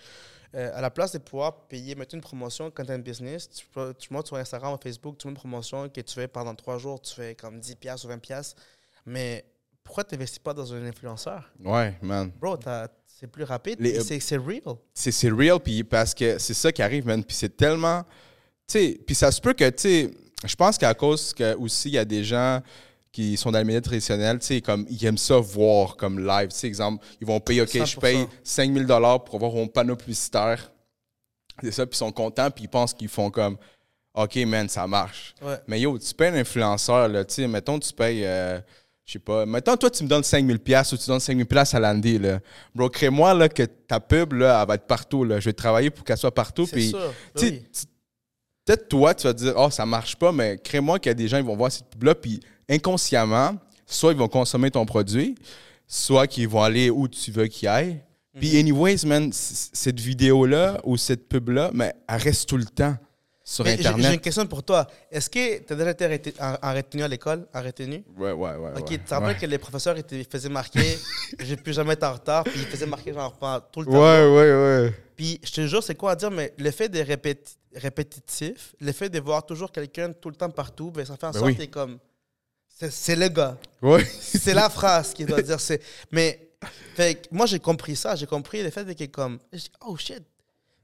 euh, 0.56 0.72
à 0.74 0.80
la 0.80 0.90
place 0.90 1.12
de 1.12 1.18
pouvoir 1.18 1.68
payer, 1.68 1.94
mettre 1.96 2.16
une 2.16 2.22
promotion 2.22 2.72
quand 2.72 2.86
tu 2.86 2.92
as 2.92 2.96
une 2.96 3.02
business, 3.04 3.50
tu, 3.50 3.66
peux- 3.68 3.94
tu 3.94 4.08
montes 4.14 4.28
sur 4.28 4.38
Instagram 4.38 4.74
ou 4.74 4.78
Facebook, 4.82 5.18
tu 5.18 5.28
mets 5.28 5.32
une 5.32 5.38
promotion 5.38 5.90
que 5.90 6.00
tu 6.00 6.14
fais 6.14 6.30
pendant 6.30 6.56
trois 6.56 6.78
jours, 6.78 7.02
tu 7.02 7.14
fais 7.14 7.36
comme 7.36 7.60
10$ 7.60 7.76
piastres 7.76 8.08
ou 8.08 8.10
20$. 8.10 8.20
piastres. 8.22 8.56
Mais 9.06 9.44
pourquoi 9.84 10.06
tu 10.06 10.16
n'investis 10.16 10.40
pas 10.40 10.54
dans 10.54 10.74
un 10.74 10.86
influenceur? 10.86 11.52
Ouais, 11.64 11.98
man. 12.02 12.32
Bro, 12.40 12.56
t'as- 12.58 12.88
c'est 13.20 13.28
plus 13.28 13.44
rapide, 13.44 13.78
Les- 13.80 13.94
puis 13.94 14.04
c'est 14.04 14.20
c'est 14.20 14.38
real. 14.38 14.62
c'est 14.94 15.12
c'est 15.12 15.30
real 15.30 15.60
puis 15.60 15.84
parce 15.84 16.14
que 16.14 16.38
c'est 16.38 16.54
ça 16.54 16.72
qui 16.72 16.82
arrive 16.82 17.06
man 17.08 17.24
puis 17.24 17.36
c'est 17.36 17.56
tellement 17.58 18.04
tu 18.68 18.74
sais 18.80 19.00
puis 19.06 19.16
ça 19.16 19.32
se 19.32 19.42
peut 19.42 19.54
que 19.54 19.70
tu 19.70 19.82
sais 19.82 20.12
je 20.46 20.56
pense 20.56 20.78
qu'à 20.78 20.94
cause 20.94 21.34
que 21.34 21.56
aussi 21.56 21.90
il 21.90 21.94
y 21.94 21.98
a 21.98 22.06
des 22.06 22.24
gens 22.24 22.62
qui 23.12 23.36
sont 23.38 23.52
dans 23.52 23.58
les 23.58 23.64
médias 23.66 23.82
traditionnels 23.82 24.38
tu 24.40 24.46
sais 24.46 24.62
comme 24.62 24.86
ils 24.90 25.04
aiment 25.06 25.18
ça 25.18 25.38
voir 25.40 25.96
comme 25.98 26.20
live 26.20 26.50
tu 26.50 26.58
sais 26.58 26.68
exemple 26.68 27.04
ils 27.20 27.26
vont 27.26 27.40
payer 27.40 27.62
OK 27.62 27.70
je 27.74 27.80
100%. 27.80 28.00
paye 28.00 28.28
5000 28.44 28.86
dollars 28.86 29.24
pour 29.24 29.36
avoir 29.36 29.52
mon 29.54 29.68
panneau 29.68 29.96
publicitaire 29.96 30.72
c'est 31.64 31.72
ça 31.72 31.86
puis 31.88 31.96
ils 31.96 31.98
sont 31.98 32.12
contents 32.12 32.52
puis 32.52 32.66
ils 32.66 32.70
pensent 32.70 32.94
qu'ils 32.94 33.08
font 33.10 33.32
comme 33.32 33.58
OK 34.14 34.36
man 34.46 34.70
ça 34.70 34.86
marche 34.86 35.34
Ouais. 35.42 35.58
mais 35.68 35.80
yo 35.80 35.98
tu 35.98 36.14
payes 36.14 36.28
un 36.30 36.36
influenceur 36.36 37.08
là 37.08 37.26
tu 37.26 37.34
sais 37.34 37.48
mettons 37.48 37.80
tu 37.80 37.92
payes 37.94 38.26
euh, 38.26 38.60
je 39.08 39.14
sais 39.14 39.20
pas. 39.20 39.46
Mettons, 39.46 39.78
toi, 39.78 39.90
tu 39.90 40.04
me 40.04 40.10
donnes 40.10 40.24
5000 40.24 40.60
pièces 40.60 40.92
ou 40.92 40.98
tu 40.98 41.08
donnes 41.08 41.22
5000 41.22 41.46
pièces 41.46 41.74
à 41.74 41.80
Landy, 41.80 42.20
là. 42.20 42.40
Bro, 42.76 42.90
crée-moi, 42.90 43.34
là, 43.34 43.48
que 43.48 43.64
ta 43.64 44.00
pub, 44.02 44.34
là, 44.34 44.60
elle 44.62 44.68
va 44.68 44.76
être 44.76 44.86
partout, 44.86 45.24
là. 45.24 45.40
Je 45.40 45.46
vais 45.46 45.54
travailler 45.54 45.90
pour 45.90 46.04
qu'elle 46.04 46.18
soit 46.18 46.34
partout. 46.34 46.68
Puis, 46.68 46.92
sais, 46.92 46.98
oui. 47.42 47.64
peut-être 48.66 48.90
toi, 48.90 49.16
tu 49.16 49.26
vas 49.26 49.34
te 49.34 49.40
dire, 49.40 49.54
oh, 49.56 49.70
ça 49.70 49.86
marche 49.86 50.18
pas, 50.18 50.34
mais 50.34 50.58
crée-moi 50.62 51.00
qu'il 51.00 51.10
y 51.10 51.12
a 51.12 51.14
des 51.14 51.28
gens 51.30 51.38
qui 51.38 51.46
vont 51.48 51.56
voir 51.56 51.72
cette 51.72 51.86
pub-là, 51.90 52.16
puis 52.16 52.42
inconsciemment, 52.70 53.56
soit 53.86 54.12
ils 54.12 54.18
vont 54.18 54.28
consommer 54.28 54.70
ton 54.72 54.86
produit, 54.86 55.36
soit 55.88 56.28
qu'ils 56.28 56.50
vont 56.50 56.62
aller 56.62 56.90
où 56.90 57.08
tu 57.08 57.32
veux 57.32 57.48
qu'ils 57.48 57.70
aillent. 57.70 58.02
Puis, 58.38 58.52
Mhm. 58.52 58.60
anyways, 58.60 58.98
man, 59.06 59.30
cette 59.32 60.00
vidéo-là 60.02 60.82
ou 60.84 60.98
cette 60.98 61.30
pub-là, 61.30 61.72
mais 61.74 61.94
elle 62.10 62.22
reste 62.22 62.50
tout 62.50 62.58
le 62.58 62.66
temps 62.66 62.96
sur 63.50 63.64
Mais 63.64 63.78
j'ai- 63.78 63.84
J'ai 63.84 63.90
une 63.92 63.96
Internet. 64.00 64.22
question 64.22 64.46
pour 64.46 64.62
toi. 64.62 64.86
Est-ce 65.10 65.30
que 65.30 65.60
tu 65.60 65.72
as 65.72 65.76
déjà 65.78 65.92
été 65.92 66.04
arrêté- 66.04 66.34
en, 66.38 66.58
en 66.62 66.74
retenue 66.74 67.04
à 67.04 67.08
l'école? 67.08 67.48
En 67.54 67.64
retenue? 67.64 68.04
Ouais, 68.18 68.34
ouais, 68.34 68.56
ouais. 68.56 68.72
Ok, 68.78 68.90
ouais. 68.90 68.98
tu 68.98 69.00
te 69.06 69.14
rappelles 69.14 69.30
ouais. 69.30 69.38
que 69.40 69.46
les 69.46 69.58
professeurs 69.58 69.98
étaient, 69.98 70.22
faisaient 70.30 70.50
marquer 70.50 71.00
j'ai 71.40 71.56
plus 71.56 71.72
jamais 71.72 71.94
être 71.94 72.04
en 72.04 72.12
retard, 72.14 72.44
puis 72.44 72.60
ils 72.60 72.66
faisaient 72.68 72.86
marquer 72.86 73.14
genre 73.14 73.32
pas 73.38 73.62
tout 73.72 73.80
le 73.80 73.86
temps. 73.86 73.94
Ouais, 73.94 74.28
ouais, 74.28 74.52
ouais. 74.86 74.94
Puis 75.16 75.40
je 75.46 75.52
te 75.54 75.66
jure, 75.66 75.82
c'est 75.82 75.96
quoi 75.96 76.12
à 76.12 76.16
dire, 76.18 76.30
mais 76.30 76.54
le 76.58 76.72
fait 76.72 76.90
de 76.90 77.00
répéti- 77.00 77.56
répétitif, 77.74 78.76
le 78.82 78.92
fait 78.92 79.08
de 79.10 79.20
voir 79.22 79.46
toujours 79.46 79.72
quelqu'un 79.72 80.12
tout 80.12 80.30
le 80.30 80.36
temps 80.36 80.50
partout, 80.50 80.92
ben, 80.92 81.06
ça 81.06 81.16
fait 81.16 81.28
en 81.28 81.32
Ben 81.32 81.40
sorte 81.40 81.52
oui. 81.58 81.68
que 81.68 81.72
comme. 81.72 82.00
C'est 82.68 82.92
c'est 82.92 83.16
le 83.16 83.30
gars. 83.30 83.58
Ouais. 83.82 84.04
C'est 84.22 84.54
la 84.54 84.70
phrase 84.78 85.14
qu'il 85.14 85.26
doit 85.26 85.42
dire. 85.42 85.60
c'est- 85.62 85.82
Mais 86.12 86.50
fait 86.96 87.16
que 87.16 87.28
moi, 87.32 87.46
j'ai 87.46 87.60
compris 87.60 87.96
ça. 87.96 88.16
J'ai 88.18 88.28
compris 88.28 88.62
le 88.62 88.70
fait 88.72 88.84
de 88.84 88.92
que 88.94 89.06
comme. 89.06 89.40
je 89.54 89.68
oh 89.88 89.96
shit. 89.96 90.22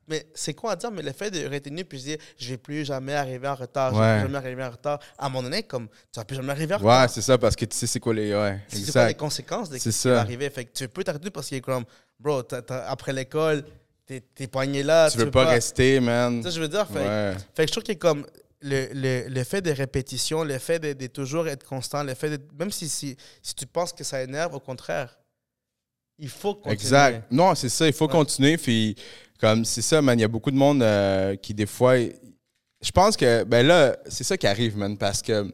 Mais 0.08 0.26
c'est 0.34 0.54
quoi 0.54 0.74
à 0.74 0.76
dire? 0.76 0.92
Mais 0.92 1.02
le 1.02 1.14
fait 1.14 1.32
de 1.32 1.48
retenir 1.48 1.86
puis 1.88 1.98
je 1.98 2.04
dis, 2.04 2.18
je 2.38 2.50
vais 2.50 2.58
plus 2.58 2.84
jamais 2.86 3.14
arriver 3.14 3.48
en 3.48 3.56
retard, 3.56 3.94
je 3.94 4.00
vais 4.00 4.16
plus 4.18 4.22
jamais 4.34 4.38
arriver 4.38 4.64
en 4.64 4.72
retard. 4.72 5.00
À 5.18 5.26
un 5.26 5.30
moment 5.30 5.44
donné, 5.44 5.64
comme, 5.64 5.88
tu 6.12 6.20
vas 6.20 6.26
plus 6.26 6.36
jamais 6.36 6.52
arriver 6.52 6.74
en 6.76 6.78
retard. 6.78 7.02
Ouais, 7.04 7.08
c'est 7.08 7.22
ça, 7.22 7.38
parce 7.38 7.56
que 7.56 7.66
tu 7.66 7.78
sais 7.78 7.88
c'est 7.88 8.00
quoi 8.00 8.14
les. 8.14 8.34
Ouais, 8.36 8.60
C'est 8.68 8.92
quoi 8.92 9.08
les 9.08 9.14
conséquences 9.14 9.70
de 9.70 9.78
ce 9.78 9.84
qui 9.84 9.92
ça. 9.92 10.12
va 10.16 10.20
arriver? 10.20 10.50
Fait 10.50 10.66
que 10.66 10.74
tu 10.74 10.88
peux 10.90 11.04
t'arrêter 11.04 11.30
parce 11.30 11.48
qu'il 11.48 11.58
est 11.58 11.62
comme, 11.62 11.86
bro, 12.20 12.42
après 12.70 13.14
l'école, 13.14 13.64
t'es 14.06 14.22
t'es 14.36 14.48
poigné 14.48 14.84
là. 14.84 15.10
Tu 15.10 15.18
veux 15.20 15.32
pas 15.32 15.46
rester, 15.46 16.00
man. 16.02 16.42
Tu 16.42 16.50
sais, 16.50 16.56
je 16.56 16.60
veux 16.62 16.68
dire, 16.68 16.86
fait, 16.88 17.00
Ouais. 17.00 17.34
fait 17.56 17.64
que 17.64 17.68
je 17.70 17.72
trouve 17.72 17.84
que 17.84 17.94
comme 17.94 18.26
le, 18.62 18.88
le, 18.94 19.28
le 19.30 19.44
fait 19.44 19.62
de 19.62 19.72
répétition, 19.72 20.44
le 20.44 20.58
fait 20.58 20.80
de, 20.80 20.94
de 20.94 21.08
toujours 21.08 21.48
être 21.48 21.66
constant, 21.66 22.04
le 22.04 22.14
fait 22.14 22.30
de, 22.30 22.40
même 22.60 22.72
si, 22.72 22.88
si, 22.90 23.16
si 23.42 23.56
tu 23.56 23.66
penses 23.66 23.94
que 23.94 24.04
ça 24.04 24.22
énerve, 24.22 24.54
au 24.54 24.60
contraire, 24.60 25.18
il 26.20 26.30
faut 26.30 26.56
continuer. 26.56 26.74
Exact. 26.74 27.26
Non, 27.32 27.56
c'est 27.56 27.70
ça, 27.70 27.88
il 27.88 27.94
faut 27.94 28.06
Ouais. 28.06 28.12
continuer. 28.12 28.58
Puis, 28.58 28.96
comme, 29.40 29.66
c'est 29.66 29.82
ça, 29.82 30.02
man, 30.02 30.18
il 30.18 30.22
y 30.22 30.26
a 30.26 30.28
beaucoup 30.30 30.52
de 30.52 30.56
monde 30.58 30.82
euh, 30.84 31.36
qui, 31.36 31.54
des 31.54 31.66
fois, 31.66 31.96
je 31.98 32.92
pense 32.94 33.16
que, 33.18 33.44
ben 33.44 33.66
là, 33.66 33.96
c'est 34.08 34.24
ça 34.24 34.38
qui 34.38 34.48
arrive, 34.48 34.78
man, 34.78 34.98
parce 34.98 35.22
que 35.22 35.52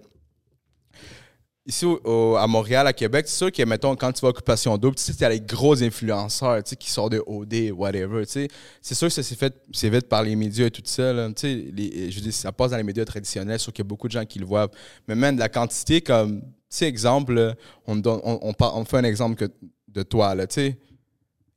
ici 1.65 1.85
au- 1.85 1.99
au- 2.03 2.35
à 2.35 2.47
Montréal, 2.47 2.87
à 2.87 2.93
Québec, 2.93 3.25
c'est 3.27 3.37
sûr 3.37 3.51
que, 3.51 3.61
mettons, 3.63 3.95
quand 3.95 4.11
tu 4.11 4.21
vas 4.21 4.29
à 4.29 4.31
Occupation 4.31 4.75
Double, 4.77 4.95
tu 4.95 5.03
sais, 5.03 5.23
a 5.25 5.29
les 5.29 5.39
gros 5.41 5.81
influenceurs, 5.83 6.63
tu 6.63 6.71
sais, 6.71 6.75
qui 6.75 6.89
sortent 6.89 7.11
de 7.11 7.23
OD, 7.27 7.71
whatever, 7.71 8.25
tu 8.25 8.31
sais. 8.31 8.47
C'est 8.81 8.95
sûr 8.95 9.07
que 9.07 9.13
ça 9.13 9.21
s'est 9.21 9.35
fait, 9.35 9.53
c'est 9.71 9.89
vite 9.89 10.07
par 10.09 10.23
les 10.23 10.35
médias 10.35 10.65
et 10.65 10.71
tout 10.71 10.81
ça, 10.83 11.13
là, 11.13 11.27
tu 11.29 11.33
sais. 11.41 11.53
les- 11.71 12.09
Je 12.09 12.15
veux 12.15 12.21
dire, 12.23 12.33
ça 12.33 12.51
passe 12.51 12.71
dans 12.71 12.77
les 12.77 12.83
médias 12.83 13.05
traditionnels, 13.05 13.59
sûr 13.59 13.71
qu'il 13.71 13.83
y 13.83 13.87
a 13.87 13.89
beaucoup 13.89 14.07
de 14.07 14.13
gens 14.13 14.25
qui 14.25 14.39
le 14.39 14.45
voient. 14.47 14.69
Mais 15.07 15.13
même 15.15 15.37
la 15.37 15.49
quantité, 15.49 16.01
comme, 16.01 16.41
tu 16.41 16.47
sais, 16.69 16.87
exemple, 16.87 17.55
on, 17.85 17.95
donne- 17.97 18.21
on, 18.23 18.39
on, 18.41 18.53
on 18.59 18.85
fait 18.85 18.97
un 18.97 19.03
exemple 19.03 19.35
que, 19.35 19.51
de 19.93 20.03
toi, 20.03 20.35
là, 20.35 20.47
tu 20.47 20.55
sais. 20.55 20.77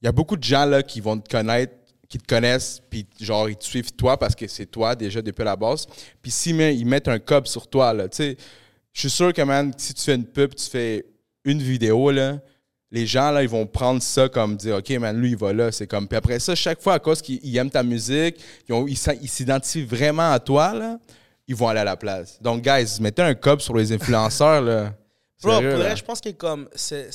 Il 0.00 0.06
y 0.06 0.08
a 0.08 0.12
beaucoup 0.12 0.36
de 0.36 0.42
gens, 0.42 0.64
là, 0.64 0.82
qui 0.82 1.00
vont 1.00 1.18
te 1.18 1.28
connaître, 1.30 1.74
qui 2.08 2.18
te 2.18 2.26
connaissent, 2.26 2.82
puis 2.90 3.06
genre, 3.20 3.48
ils 3.48 3.56
te 3.56 3.64
suivent 3.64 3.92
toi 3.92 4.18
parce 4.18 4.34
que 4.34 4.46
c'est 4.46 4.66
toi 4.66 4.94
déjà 4.94 5.22
depuis 5.22 5.44
la 5.44 5.56
base. 5.56 5.86
Puis 6.20 6.30
s'ils 6.30 6.54
met- 6.54 6.76
ils 6.76 6.84
mettent 6.84 7.08
un 7.08 7.18
cob 7.18 7.46
sur 7.46 7.66
toi, 7.68 7.92
là, 7.94 8.08
tu 8.08 8.16
sais, 8.16 8.36
je 8.92 9.00
suis 9.00 9.10
sûr 9.10 9.32
que, 9.32 9.40
man, 9.42 9.72
si 9.76 9.94
tu 9.94 10.02
fais 10.02 10.14
une 10.16 10.26
pub, 10.26 10.54
tu 10.54 10.68
fais 10.68 11.06
une 11.44 11.62
vidéo, 11.62 12.10
là, 12.10 12.38
les 12.90 13.06
gens, 13.06 13.30
là, 13.30 13.42
ils 13.42 13.48
vont 13.48 13.66
prendre 13.66 14.02
ça 14.02 14.28
comme 14.28 14.54
dire, 14.56 14.76
OK, 14.76 14.90
man, 14.90 15.16
lui, 15.16 15.30
il 15.30 15.36
va 15.36 15.54
là. 15.54 15.72
C'est 15.72 15.86
comme. 15.86 16.06
Puis 16.06 16.18
après 16.18 16.38
ça, 16.38 16.54
chaque 16.54 16.82
fois, 16.82 16.94
à 16.94 16.98
cause 16.98 17.22
qu'ils 17.22 17.40
ils 17.42 17.56
aiment 17.56 17.70
ta 17.70 17.82
musique, 17.82 18.36
ils 18.68 19.28
s'identifient 19.28 19.84
vraiment 19.86 20.30
à 20.30 20.38
toi, 20.38 20.74
là, 20.74 20.98
ils 21.48 21.54
vont 21.54 21.68
aller 21.68 21.80
à 21.80 21.84
la 21.84 21.96
place. 21.96 22.38
Donc, 22.42 22.62
guys, 22.62 23.00
mettez 23.00 23.22
un 23.22 23.34
cob 23.34 23.60
sur 23.60 23.74
les 23.74 23.92
influenceurs, 23.92 24.60
là. 24.60 24.92
Bro, 25.42 25.60
pour 25.70 25.78
vrai, 25.80 25.96
je 25.96 26.04
pense 26.04 26.20
que 26.20 26.30
comme, 26.30 26.68
c'est- 26.74 27.10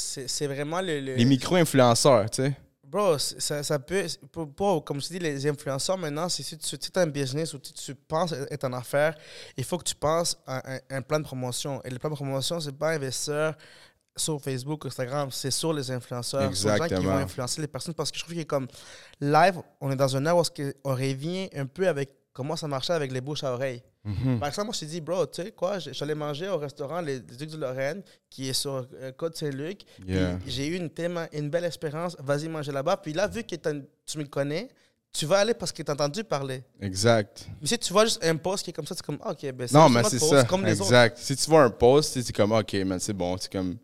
vraiment 0.47 0.81
le... 0.81 0.99
le- 0.99 1.15
Les 1.15 1.25
micro-influenceurs, 1.25 2.29
tu 2.29 2.43
sais. 2.43 2.53
Bro, 2.83 3.17
ça, 3.17 3.63
ça 3.63 3.79
peut. 3.79 4.05
Pour, 4.31 4.49
pour- 4.53 4.85
comme 4.85 5.01
je 5.01 5.07
dis, 5.07 5.19
les 5.19 5.45
influenceurs 5.45 5.97
maintenant, 5.97 6.29
si 6.29 6.43
tu 6.57 6.77
as 6.95 7.01
un 7.01 7.07
business 7.07 7.53
ou 7.53 7.59
tu, 7.59 7.73
tu 7.73 7.93
penses 7.95 8.31
être 8.49 8.63
en 8.63 8.71
affaires, 8.73 9.13
il 9.57 9.63
faut 9.65 9.77
que 9.77 9.83
tu 9.83 9.95
penses 9.95 10.37
à 10.47 10.75
un, 10.75 10.79
un 10.91 11.01
plan 11.01 11.19
de 11.19 11.25
promotion. 11.25 11.81
Et 11.83 11.89
le 11.89 11.99
plan 11.99 12.09
de 12.09 12.15
promotion, 12.15 12.61
c'est 12.61 12.71
pas 12.71 12.91
investir 12.91 13.55
sur 14.15 14.41
Facebook, 14.41 14.85
Instagram, 14.85 15.29
c'est 15.31 15.51
sur 15.51 15.73
les 15.73 15.91
influenceurs. 15.91 16.55
Sur 16.55 16.69
les 16.69 16.77
gens 16.77 16.83
qui 16.87 16.93
vont 16.95 17.11
influencer 17.23 17.61
les 17.61 17.67
personnes. 17.67 17.93
Parce 17.93 18.09
que 18.09 18.17
je 18.17 18.23
trouve 18.23 18.35
que 18.35 18.43
comme 18.43 18.67
live, 19.19 19.55
on 19.81 19.91
est 19.91 19.95
dans 19.97 20.15
un 20.15 20.25
ère 20.25 20.37
où 20.37 20.43
on 20.85 20.95
revient 20.95 21.49
un 21.55 21.65
peu 21.65 21.87
avec 21.89 22.09
comment 22.37 22.55
ça 22.55 22.67
marchait 22.67 22.93
avec 22.93 23.11
les 23.11 23.19
bouches 23.19 23.43
à 23.43 23.51
oreille. 23.51 23.81
Mhm. 24.05 24.39
Par 24.39 24.47
exemple, 24.47 24.67
moi, 24.67 24.73
je 24.79 24.85
me 24.85 24.87
suis 24.87 24.95
dit, 24.95 25.01
bro, 25.01 25.25
tu 25.25 25.41
sais 25.41 25.51
quoi, 25.51 25.79
je 25.79 25.89
je 25.89 25.95
suis 25.95 26.03
allé 26.03 26.13
manger 26.13 26.47
au 26.49 26.57
restaurant 26.57 27.01
Les, 27.01 27.15
les 27.15 27.35
Ducs 27.35 27.49
de 27.49 27.57
Lorraine, 27.57 28.03
qui 28.29 28.47
est 28.47 28.53
sur 28.53 28.85
euh, 29.01 29.11
Côte-Saint-Luc. 29.11 29.81
Yeah. 30.07 30.37
J'ai 30.45 30.67
eu 30.67 30.75
une, 30.75 30.91
une 31.33 31.49
belle 31.49 31.65
expérience. 31.65 32.15
Vas-y 32.19 32.47
manger 32.47 32.71
là-bas. 32.71 32.97
Puis 32.97 33.13
là, 33.13 33.27
vu 33.27 33.43
que 33.43 33.55
tu 33.55 34.17
me 34.19 34.25
connais, 34.25 34.69
tu 35.11 35.25
vas 35.25 35.39
aller 35.39 35.55
parce 35.55 35.71
que 35.71 35.81
tu 35.81 35.89
as 35.89 35.95
entendu 35.95 36.23
parler. 36.23 36.63
Exact. 36.79 37.47
Mais 37.59 37.67
si 37.67 37.79
tu 37.79 37.91
vois 37.91 38.05
juste 38.05 38.23
un 38.23 38.35
post 38.35 38.63
qui 38.63 38.69
est 38.69 38.73
comme 38.73 38.85
ça, 38.85 38.93
c'est 38.93 39.03
comme, 39.05 39.19
OK, 39.25 39.41
ben 39.51 39.67
Non, 39.73 39.87
juste 39.87 39.95
mais 39.95 40.03
c'est 40.03 40.19
ça. 40.19 40.43
comme 40.43 40.63
les 40.63 40.73
autres. 40.79 40.91
exact. 40.91 41.17
Si 41.17 41.35
tu 41.35 41.49
vois 41.49 41.63
un 41.63 41.71
post, 41.71 42.21
c'est 42.21 42.33
comme, 42.33 42.51
OK, 42.51 42.73
man, 42.85 42.99
c'est 42.99 43.13
bon. 43.13 43.35
C'est 43.37 43.51
comme. 43.51 43.77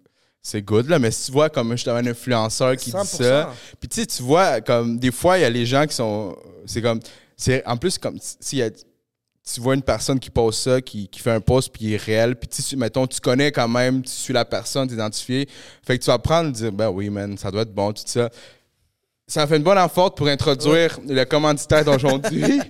c'est 0.43 0.61
good, 0.61 0.87
là. 0.89 0.99
Mais 0.99 1.09
si 1.09 1.25
tu 1.25 1.31
vois 1.31 1.49
comme 1.49 1.71
justement 1.71 1.95
un 1.95 2.05
influenceur 2.05 2.75
qui 2.75 2.91
dit 2.91 2.95
100%. 2.97 3.05
ça, 3.05 3.53
puis 3.79 3.89
tu 3.89 4.01
sais, 4.01 4.05
tu 4.05 4.21
vois, 4.21 4.61
comme 4.61 4.99
des 4.99 5.11
fois, 5.11 5.37
il 5.39 5.41
y 5.41 5.45
a 5.45 5.49
les 5.49 5.65
gens 5.65 5.87
qui 5.87 5.95
sont. 5.95 6.37
C'est 6.67 6.81
comme. 6.81 6.99
C'est 7.38 7.65
En 7.65 7.78
plus, 7.78 7.98
comme 7.98 8.17
a. 8.17 8.69
Tu 9.46 9.60
vois 9.60 9.76
une 9.76 9.82
personne 9.82 10.22
qui 10.22 10.30
pose 10.30 10.58
ça, 10.58 10.80
qui, 10.80 11.10
qui 11.10 11.19
fait 11.19 11.32
un 11.32 11.41
post, 11.41 11.69
puis 11.74 11.84
il 11.84 11.93
est 11.96 12.02
réel, 12.02 12.38
puis 12.38 12.48
tu 12.48 12.78
mettons, 12.78 13.06
tu 13.06 13.19
connais 13.19 13.52
quand 13.52 13.67
même, 13.67 14.02
tu 14.02 14.10
suis 14.10 14.34
la 14.34 14.46
personne, 14.46 14.88
tu 14.88 14.93
identifié. 14.93 15.50
Fait 15.86 15.98
que 15.98 16.04
tu 16.04 16.10
vas 16.10 16.17
prendre 16.17 16.50
dire, 16.54 16.72
ben 16.72 16.89
oui, 16.89 17.10
man, 17.10 17.38
ça 17.38 17.52
doit 17.52 17.63
être 17.63 17.74
bon, 17.74 17.91
tout 17.91 18.04
ça. 18.06 18.30
Ça 19.28 19.46
fait 19.46 19.58
une 19.58 19.63
bonne 19.63 19.78
enforte 19.78 20.15
pour 20.15 20.28
introduire 20.28 20.98
le 21.06 21.26
commanditaire 21.26 21.84
d'aujourd'hui. 21.84 22.41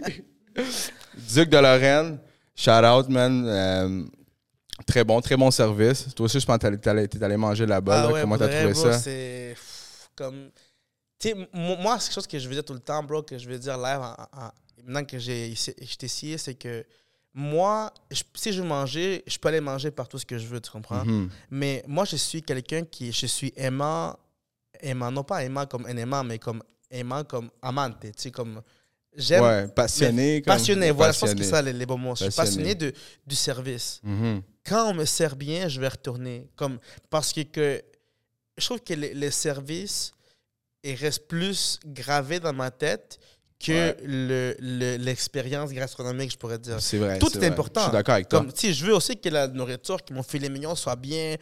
Duc 1.33 1.49
de 1.49 1.57
Lorraine. 1.57 2.17
Shout 2.55 2.71
out, 2.71 3.07
man. 3.09 3.45
Euh, 3.47 4.03
très 4.87 5.03
bon, 5.03 5.21
très 5.21 5.37
bon 5.37 5.51
service. 5.51 6.07
Toi 6.15 6.25
aussi, 6.25 6.39
je 6.39 6.45
pense 6.45 6.57
que 6.57 6.75
t'es 6.75 7.23
allé 7.23 7.37
manger 7.37 7.65
là-bas. 7.65 7.95
Ah 7.95 8.07
là. 8.07 8.13
ouais, 8.13 8.21
Comment 8.21 8.37
t'as 8.37 8.47
trouvé 8.47 8.73
ça? 8.73 8.93
C'est 8.93 9.55
comme. 10.15 10.49
Sais, 11.23 11.35
moi, 11.53 11.99
c'est 11.99 12.07
quelque 12.09 12.13
chose 12.15 12.27
que 12.27 12.39
je 12.39 12.47
veux 12.47 12.53
dire 12.55 12.65
tout 12.65 12.73
le 12.73 12.79
temps, 12.79 13.01
bro, 13.03 13.21
que 13.23 13.37
je 13.37 13.47
veux 13.49 13.57
dire 13.59 13.77
live 13.77 13.99
en- 14.01 14.15
en- 14.41 14.51
maintenant 14.83 15.05
que 15.05 15.17
j'ai 15.19 15.53
j'étais 15.55 16.05
ici, 16.07 16.35
c'est 16.37 16.55
que 16.55 16.85
moi, 17.33 17.91
je- 18.11 18.23
si 18.35 18.51
je 18.53 18.61
veux 18.61 18.67
manger, 18.67 19.23
je 19.25 19.37
peux 19.37 19.47
aller 19.47 19.61
manger 19.61 19.89
partout 19.91 20.19
ce 20.19 20.25
que 20.25 20.37
je 20.37 20.45
veux, 20.47 20.59
tu 20.61 20.69
comprends? 20.69 21.03
Mhm. 21.05 21.29
Mais 21.49 21.83
moi, 21.87 22.05
je 22.05 22.15
suis 22.17 22.41
quelqu'un 22.43 22.83
qui. 22.83 23.11
Je 23.11 23.25
suis 23.27 23.53
aimant. 23.55 24.15
Aimant, 24.81 25.11
non 25.11 25.23
pas 25.23 25.43
aimant 25.45 25.65
comme 25.65 25.85
un 25.85 25.95
aimant, 25.95 26.23
mais 26.25 26.39
comme 26.39 26.61
aimant 26.91 27.23
comme 27.23 27.49
amante. 27.61 27.99
Tu 28.01 28.11
sais, 28.17 28.31
comme. 28.31 28.61
J'aime. 29.15 29.43
Ouais, 29.43 29.67
passionné. 29.67 30.41
comme- 30.41 30.53
Passionné, 30.55 30.91
voilà, 30.91 31.13
je 31.13 31.19
pense 31.19 31.33
que 31.33 31.37
c'est 31.43 31.49
ça 31.49 31.61
les, 31.61 31.71
les 31.71 31.85
bons 31.85 31.97
mots. 31.97 32.15
Je 32.15 32.25
suis 32.25 32.35
Passionné. 32.35 32.73
de, 32.75 32.91
du 33.25 33.35
service 33.35 33.99
Mhm. 34.03 34.41
quand 34.67 34.89
on 34.89 34.93
me 34.95 35.05
sert 35.05 35.35
bien, 35.35 35.67
je 35.69 35.79
vais 35.79 35.87
retourner. 35.87 36.49
Comme, 36.55 36.79
parce 37.11 37.31
que, 37.31 37.41
que 37.41 37.81
je 38.57 38.65
trouve 38.65 38.81
que 38.81 38.93
le, 38.95 39.13
le 39.13 39.29
service 39.31 40.11
il 40.83 40.95
reste 40.95 41.27
plus 41.27 41.79
gravé 41.85 42.39
dans 42.39 42.53
ma 42.53 42.71
tête 42.71 43.19
que 43.59 43.71
Ouais. 43.71 43.97
le- 44.03 44.55
le- 44.59 44.97
l'expérience 44.97 45.71
gastronomique, 45.71 46.31
je 46.33 46.37
pourrais 46.37 46.59
dire. 46.59 46.81
C'est 46.81 46.97
vrai. 46.97 47.17
Tout 47.19 47.33
est 47.33 47.37
vrai. 47.37 47.47
important. 47.47 47.81
Je 47.81 47.85
suis 47.85 47.93
d'accord 47.93 48.15
avec 48.15 48.27
toi. 48.27 48.39
Comme, 48.39 48.51
si 48.53 48.73
je 48.73 48.85
veux 48.85 48.93
aussi 48.93 49.15
que 49.15 49.29
la 49.29 49.47
nourriture, 49.47 50.03
que 50.03 50.13
mon 50.13 50.23
filet 50.23 50.49
mignon 50.49 50.75
soit 50.75 50.97
bien 50.97 51.37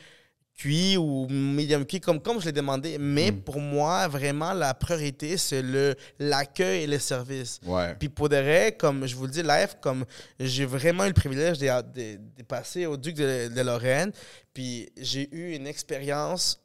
cuit 0.56 0.98
ou 0.98 1.26
medium 1.28 1.84
cuit, 1.86 2.00
comme, 2.00 2.22
comme 2.22 2.40
je 2.40 2.46
l'ai 2.46 2.52
demandé. 2.52 2.98
Mais 3.00 3.32
Mm. 3.32 3.42
pour 3.42 3.60
moi, 3.60 4.08
vraiment, 4.08 4.54
la 4.54 4.76
priorité, 4.76 5.36
c'est 5.38 5.64
le- 5.64 5.96
l'accueil 6.20 6.84
et 6.84 6.88
le 6.88 7.00
service. 7.00 7.60
Ouais. 7.66 7.96
Puis 7.98 8.10
pour 8.10 8.30
de 8.30 8.36
vrai, 8.36 8.76
comme 8.78 9.08
je 9.08 9.16
vous 9.16 9.26
le 9.26 9.32
dis 9.32 9.42
live, 9.42 9.76
comme 9.82 10.06
j'ai 10.40 10.66
vraiment 10.66 11.06
eu 11.06 11.08
le 11.08 11.14
privilège 11.14 11.58
de, 11.58 11.66
de- 11.94 12.20
de 12.38 12.44
passer 12.44 12.86
au 12.86 12.98
Duc 12.98 13.16
de, 13.16 13.48
de 13.48 13.62
Lorraine, 13.62 14.12
puis 14.54 14.88
j'ai 14.98 15.28
eu 15.36 15.56
une 15.56 15.66
expérience 15.66 16.60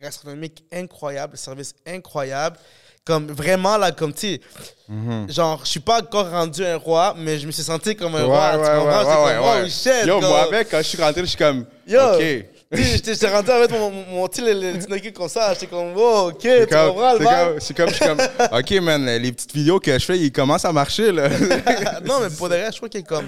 gastronomique 0.00 0.64
incroyable, 0.72 1.36
service 1.36 1.74
incroyable. 1.86 2.56
Comme 3.04 3.28
vraiment, 3.28 3.78
là, 3.78 3.90
comme 3.90 4.12
tu 4.12 4.20
sais, 4.34 4.40
Mhm. 4.88 5.30
genre, 5.30 5.60
je 5.64 5.70
suis 5.70 5.80
pas 5.80 6.00
encore 6.02 6.30
rendu 6.30 6.62
un 6.64 6.76
roi, 6.76 7.14
mais 7.16 7.38
je 7.38 7.46
me 7.46 7.52
suis 7.52 7.62
senti 7.62 7.96
comme 7.96 8.14
un 8.14 8.18
Ouais, 8.18 8.24
roi. 8.26 8.56
ouais, 8.58 8.64
tu 8.64 8.78
comprends? 8.78 8.98
ouais, 8.98 9.04
C'est 9.04 9.08
ouais, 9.08 9.34
comme, 9.34 9.44
ouais, 9.44 9.50
oh 9.58 9.62
ouais. 9.62 9.70
shit! 9.70 10.06
Yo, 10.06 10.20
comme- 10.20 10.28
moi, 10.28 10.42
avec, 10.42 10.68
quand 10.70 10.78
je 10.78 10.82
suis 10.82 11.02
rentré, 11.02 11.20
je 11.22 11.26
suis 11.26 11.38
comme. 11.38 11.64
Yo! 11.86 12.00
OK. 12.00 12.44
J'étais 12.70 13.28
rentré 13.28 13.52
avec 13.52 13.70
mon, 13.70 13.90
mon, 13.90 14.28
petit 14.28 14.42
le, 14.42 14.76
comme 15.12 15.28
ça, 15.30 15.54
j'étais 15.54 15.68
comme, 15.68 15.94
oh, 15.96 16.28
ok, 16.30 16.38
tu 16.38 16.48
C'est 16.48 16.68
comme, 16.68 16.88
comprends 16.88 17.12
le 17.14 17.18
c'est 17.18 17.24
comme, 17.24 17.60
c'est 17.60 17.74
comme, 17.76 17.88
je 17.88 17.94
suis 17.94 18.04
comme, 18.04 18.58
OK, 18.58 18.70
man, 18.82 19.06
les 19.06 19.32
petites 19.32 19.54
vidéos 19.54 19.80
que 19.80 19.98
je 19.98 20.04
fais, 20.04 20.18
ils 20.18 20.30
commencent 20.30 20.66
à 20.66 20.72
marcher, 20.72 21.10
là. 21.10 21.30
non, 22.04 22.20
mais 22.20 22.28
pour 22.36 22.50
de 22.50 22.56
vrai, 22.56 22.68
je 22.70 22.76
trouve 22.76 22.90
que 22.90 22.98
comme. 22.98 23.26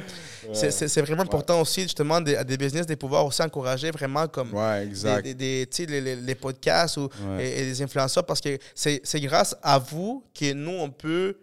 c'est- 0.89 1.01
vraiment 1.01 1.23
important 1.23 1.59
aussi, 1.63 1.83
justement, 1.83 2.21
des- 2.21 2.37
à 2.37 2.45
des 2.45 2.59
business 2.59 2.85
de 2.87 2.95
pouvoir 2.97 3.25
aussi 3.25 3.41
encourager 3.41 3.91
vraiment 3.91 4.27
comme. 4.29 4.53
ouais, 4.53 4.85
exact. 4.85 5.23
Des, 5.23 5.33
des- 5.33 5.67
des- 5.67 5.87
les, 5.87 6.01
les- 6.03 6.17
les 6.17 6.35
podcasts 6.35 6.99
ou, 6.99 7.09
Ouais. 7.31 7.47
et, 7.47 7.61
et 7.61 7.65
les 7.65 7.81
influenceurs 7.83 8.27
parce 8.27 8.41
que 8.43 8.59
c'est 8.75 9.01
c'est 9.05 9.21
grâce 9.21 9.57
à 9.63 9.79
vous 9.79 10.23
que 10.39 10.53
nous, 10.53 10.73
on 10.81 10.91
peut 10.91 11.39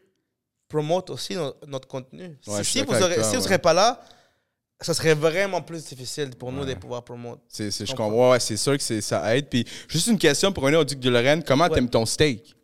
promouvoir 0.70 1.04
aussi 1.10 1.36
no- 1.36 1.54
notre 1.66 1.88
contenu. 1.88 2.38
Ouais, 2.46 2.64
si 2.64 2.80
vous 2.82 2.86
toi, 2.94 3.24
si 3.24 3.36
pas 3.58 3.74
là, 3.74 4.00
ça 4.80 4.94
serait 4.94 5.16
vraiment 5.16 5.62
plus 5.62 5.86
difficile 5.86 6.30
pour 6.38 6.52
nous 6.52 6.62
Ouais. 6.64 6.74
de 6.76 6.80
pouvoir 6.80 7.04
promouvoir. 7.04 7.38
C'est, 7.48 7.72
c'est, 7.72 7.86
je 7.86 7.96
comprends? 7.96 8.32
Ouais, 8.32 8.40
c'est 8.40 8.58
sûr 8.58 8.78
que 8.78 8.84
c'est, 8.84 9.02
ça 9.02 9.36
aide. 9.36 9.48
Puis, 9.50 9.66
juste 9.88 10.08
une 10.08 10.18
question 10.20 10.52
pour 10.52 10.64
revenir 10.64 10.80
au 10.82 10.84
Duc 10.84 11.00
de 11.00 11.10
Lorraine. 11.10 11.44
Comment 11.44 11.66
Ouais. 11.66 11.70
t'aimes 11.76 11.90
ton 11.90 12.06
steak? 12.06 12.56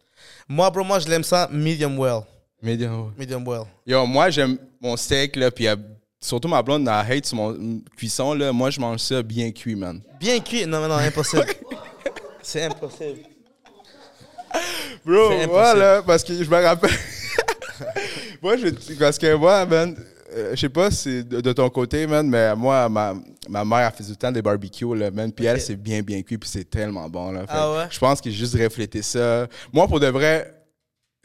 Moi, 0.48 0.70
bro, 0.70 0.84
moi, 0.84 1.00
je 1.00 1.08
l'aime 1.08 1.24
ça 1.24 1.48
medium 1.52 1.98
well. 1.98 2.22
Medium. 2.62 3.14
Medium 3.18 3.48
well. 3.48 3.64
Yo, 3.88 4.06
moi, 4.06 4.30
j'aime 4.30 4.58
mon 4.80 4.96
steak, 4.96 5.36
là, 5.36 5.50
puis 5.52 5.68
euh, 5.68 5.76
surtout 6.22 6.48
ma 6.48 6.62
blonde, 6.62 6.88
elle 6.88 7.12
hate 7.18 7.26
sur 7.26 7.36
mon 7.38 7.82
cuisson, 7.98 8.34
là. 8.34 8.52
Moi, 8.54 8.70
je 8.70 8.80
mange 8.80 9.00
ça 9.00 9.22
bien 9.24 9.52
cuit, 9.52 9.76
man. 9.76 10.02
Bien 10.20 10.40
cuit? 10.40 10.66
Non, 10.68 10.82
non, 10.82 10.88
non, 10.90 10.98
impossible. 10.98 11.46
c'est 12.44 12.64
impossible. 12.64 13.20
Bro, 15.04 15.26
impossible. 15.32 15.50
voilà, 15.52 16.02
parce 16.04 16.24
que 16.24 16.44
je 16.44 16.50
me 16.50 16.62
rappelle. 16.64 16.92
moi, 18.42 18.56
je, 18.58 18.94
parce 18.96 19.18
que 19.18 19.34
moi, 19.36 19.66
man, 19.66 19.96
euh, 20.36 20.52
je 20.56 20.60
sais 20.62 20.70
pas 20.70 20.90
si 20.92 20.98
c'est 20.98 21.24
de, 21.24 21.42
de 21.42 21.54
ton 21.54 21.70
côté, 21.70 22.06
man, 22.08 22.28
mais 22.28 22.56
moi, 22.56 22.90
ma, 22.90 23.14
ma 23.50 23.64
mère, 23.66 23.88
elle 23.92 23.92
faisait 23.98 24.10
tout 24.10 24.20
le 24.20 24.28
temps 24.28 24.32
des 24.32 24.42
barbecues, 24.42 24.96
là, 24.96 25.12
man. 25.12 25.32
Puis 25.32 25.46
elle, 25.46 25.60
c'est 25.62 25.76
bien, 25.76 26.02
bien 26.02 26.22
cuit, 26.22 26.38
puis 26.38 26.50
c'est 26.50 26.70
tellement 26.70 27.10
bon, 27.10 27.32
là. 27.32 27.42
Fait 27.42 27.48
Ah 27.50 27.72
ouais? 27.74 27.88
Je 27.90 28.00
pense 28.00 28.20
qu'il 28.22 28.32
a 28.32 28.36
juste 28.36 28.56
reflété 28.56 29.02
ça. 29.02 29.48
Moi, 29.72 29.88
pour 29.88 30.00
de 30.00 30.08
vrai, 30.08 30.54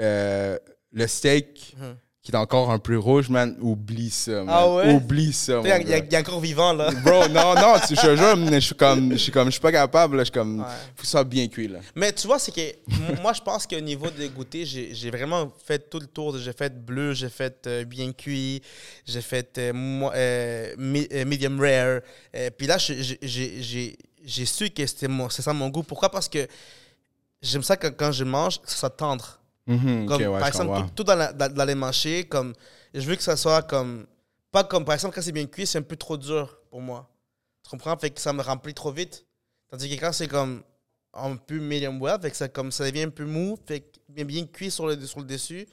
euh, 0.01 0.59
le 0.93 1.07
steak 1.07 1.75
Mhm. 1.79 1.97
Qui 2.29 2.33
est 2.35 2.37
encore 2.39 2.71
un 2.71 2.79
peu 2.79 2.99
rouge, 2.99 3.31
man, 3.31 3.57
oublie 3.59 4.11
ça, 4.11 4.45
man. 4.45 4.49
Ah 4.51 4.69
ouais? 4.71 4.93
Oublie 4.93 5.33
ça, 5.33 5.63
Il 5.65 5.69
y, 5.89 6.15
a- 6.15 6.21
encore 6.21 6.41
vivant, 6.41 6.75
là. 6.75 6.91
Bro, 6.91 7.27
non, 7.31 7.55
non, 7.55 7.75
tu, 7.87 7.97
je 7.97 8.03
te 8.03 8.17
jure, 8.17 8.37
je 8.53 8.59
suis 8.61 8.75
comme, 8.75 9.13
je 9.13 9.17
suis 9.17 9.33
comme, 9.33 9.47
je 9.47 9.53
suis 9.53 9.61
pas 9.63 9.73
capable, 9.73 10.19
là, 10.19 10.25
je 10.25 10.27
suis 10.27 10.33
comme, 10.33 10.61
Ouais. 10.61 10.67
faut 10.95 11.01
que 11.01 11.07
ça 11.07 11.11
soit 11.13 11.25
bien 11.25 11.49
cuit, 11.49 11.69
là. 11.69 11.79
Mais 11.95 12.13
tu 12.13 12.27
vois, 12.27 12.39
c'est 12.39 12.53
que 12.53 13.23
moi, 13.23 13.33
je 13.33 13.41
pense 13.41 13.67
qu'au 13.67 13.81
niveau 13.81 14.11
des 14.11 14.29
goûters, 14.29 14.67
j'ai 14.67 15.11
vraiment 15.11 15.51
fait 15.67 15.89
tout 15.89 16.01
le 16.01 16.07
tour. 16.07 16.37
J'ai 16.37 16.53
fait 16.53 16.79
bleu, 16.85 17.15
j'ai 17.15 17.31
fait 17.31 17.67
euh, 17.67 17.85
bien 17.85 18.13
cuit, 18.13 18.61
j'ai 19.07 19.23
fait 19.23 19.57
euh, 19.57 19.73
mo- 19.73 20.11
euh, 20.15 20.75
euh, 20.79 21.25
medium 21.25 21.59
rare. 21.59 22.01
Euh, 22.37 22.51
Puis 22.59 22.67
là, 22.67 22.77
j'ai- 22.77 23.97
su 24.45 24.69
que 24.69 24.87
c'était 24.87 25.09
ça 25.31 25.53
mon 25.55 25.71
goût. 25.71 25.83
Pourquoi? 25.83 26.11
Parce 26.11 26.29
que 26.29 26.47
j'aime 27.41 27.63
ça 27.63 27.75
quand 27.79 28.13
je 28.13 28.25
mange, 28.25 28.61
que 28.61 28.71
ça 28.71 28.77
soit 28.77 28.91
tendre. 28.91 29.38
Mhm, 29.69 30.03
ok, 30.05 30.09
Comme, 30.09 30.23
ouais, 30.23 30.39
par 30.41 30.49
exemple, 30.49 30.71
tout, 30.89 30.95
tout 30.97 31.05
dans, 31.05 31.15
la- 31.15 31.33
dans- 31.33 31.53
dans 31.53 31.65
les 31.65 31.75
mâchés, 31.75 32.25
comme, 32.25 32.55
je 32.95 33.01
veux 33.01 33.17
que 33.17 33.23
ça 33.23 33.37
soit 33.37 33.63
comme. 33.63 34.07
Pas 34.51 34.65
comme, 34.65 34.85
par 34.85 34.95
exemple, 34.95 35.15
quand 35.15 35.23
c'est 35.23 35.33
bien 35.33 35.47
cuit, 35.47 35.67
c'est 35.67 35.79
un 35.79 35.83
peu 35.83 35.97
trop 35.97 36.17
dur 36.17 36.59
pour 36.71 36.81
moi. 36.81 37.09
Tu 37.63 37.71
comprends? 37.71 37.97
Fait 37.99 38.11
que 38.11 38.21
ça 38.21 38.33
me 38.33 38.43
remplit 38.43 38.73
trop 38.75 38.91
vite. 38.93 39.27
Tandis 39.71 39.95
que 39.95 40.01
quand 40.01 40.13
c'est 40.13 40.29
comme 40.29 40.63
un 41.13 41.37
peu 41.37 41.59
medium 41.61 42.01
well, 42.01 42.19
fait 42.21 42.31
que 42.31 42.37
ça, 42.37 42.49
comme, 42.49 42.73
ça 42.73 42.85
devient 42.85 43.03
un 43.03 43.11
peu 43.11 43.27
mou, 43.27 43.59
fait 43.67 43.81
que 43.81 43.99
bien, 44.09 44.25
bien 44.25 44.47
cuit 44.47 44.71
sur 44.71 44.87
le, 44.87 44.99
sur 45.07 45.21
le 45.21 45.27
dessus. 45.27 45.67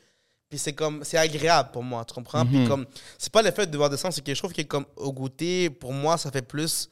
Puis 0.50 0.60
c'est 0.60 0.74
comme, 0.74 1.04
c'est 1.04 1.18
agréable 1.18 1.70
pour 1.72 1.84
moi, 1.84 2.04
tu 2.06 2.14
comprends? 2.14 2.46
Puis 2.46 2.68
comme, 2.68 2.86
c'est 3.18 3.32
pas 3.32 3.42
le 3.42 3.52
fait 3.52 3.66
de 3.66 3.72
devoir 3.72 3.90
descendre, 3.90 4.14
c'est 4.14 4.24
que 4.24 4.34
je 4.34 4.40
trouve 4.40 4.54
que 4.54 4.62
comme 4.64 4.86
au 4.98 5.12
goûter, 5.14 5.70
pour 5.70 5.94
moi, 5.94 6.18
ça 6.18 6.30
fait 6.32 6.42
plus 6.42 6.90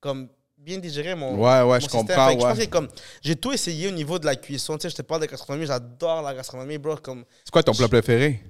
comme 0.00 0.28
bien 0.60 0.78
digérer 0.78 1.14
mon. 1.14 1.34
Ouais, 1.36 1.60
ouais, 1.60 1.64
mon 1.64 1.74
je 1.76 1.80
système. 1.82 2.06
comprends, 2.06 2.28
Fait 2.28 2.34
que 2.36 2.40
Je 2.40 2.46
ouais. 2.46 2.52
pense 2.54 2.64
que 2.64 2.70
comme, 2.70 2.88
j'ai 3.22 3.36
tout 3.36 3.52
essayé 3.52 3.88
au 3.88 3.92
niveau 3.92 4.18
de 4.18 4.26
la 4.26 4.36
cuisson. 4.36 4.76
Tu 4.76 4.82
sais, 4.82 4.90
je 4.90 4.96
te 4.96 5.02
parle 5.02 5.22
de 5.22 5.26
gastronomie, 5.26 5.66
j'adore 5.66 6.22
la 6.22 6.34
gastronomie, 6.34 6.78
bro. 6.78 6.96
Comme, 6.96 7.24
C'est 7.44 7.50
quoi 7.50 7.62
ton 7.62 7.72
plat 7.72 7.88
préféré? 7.88 8.40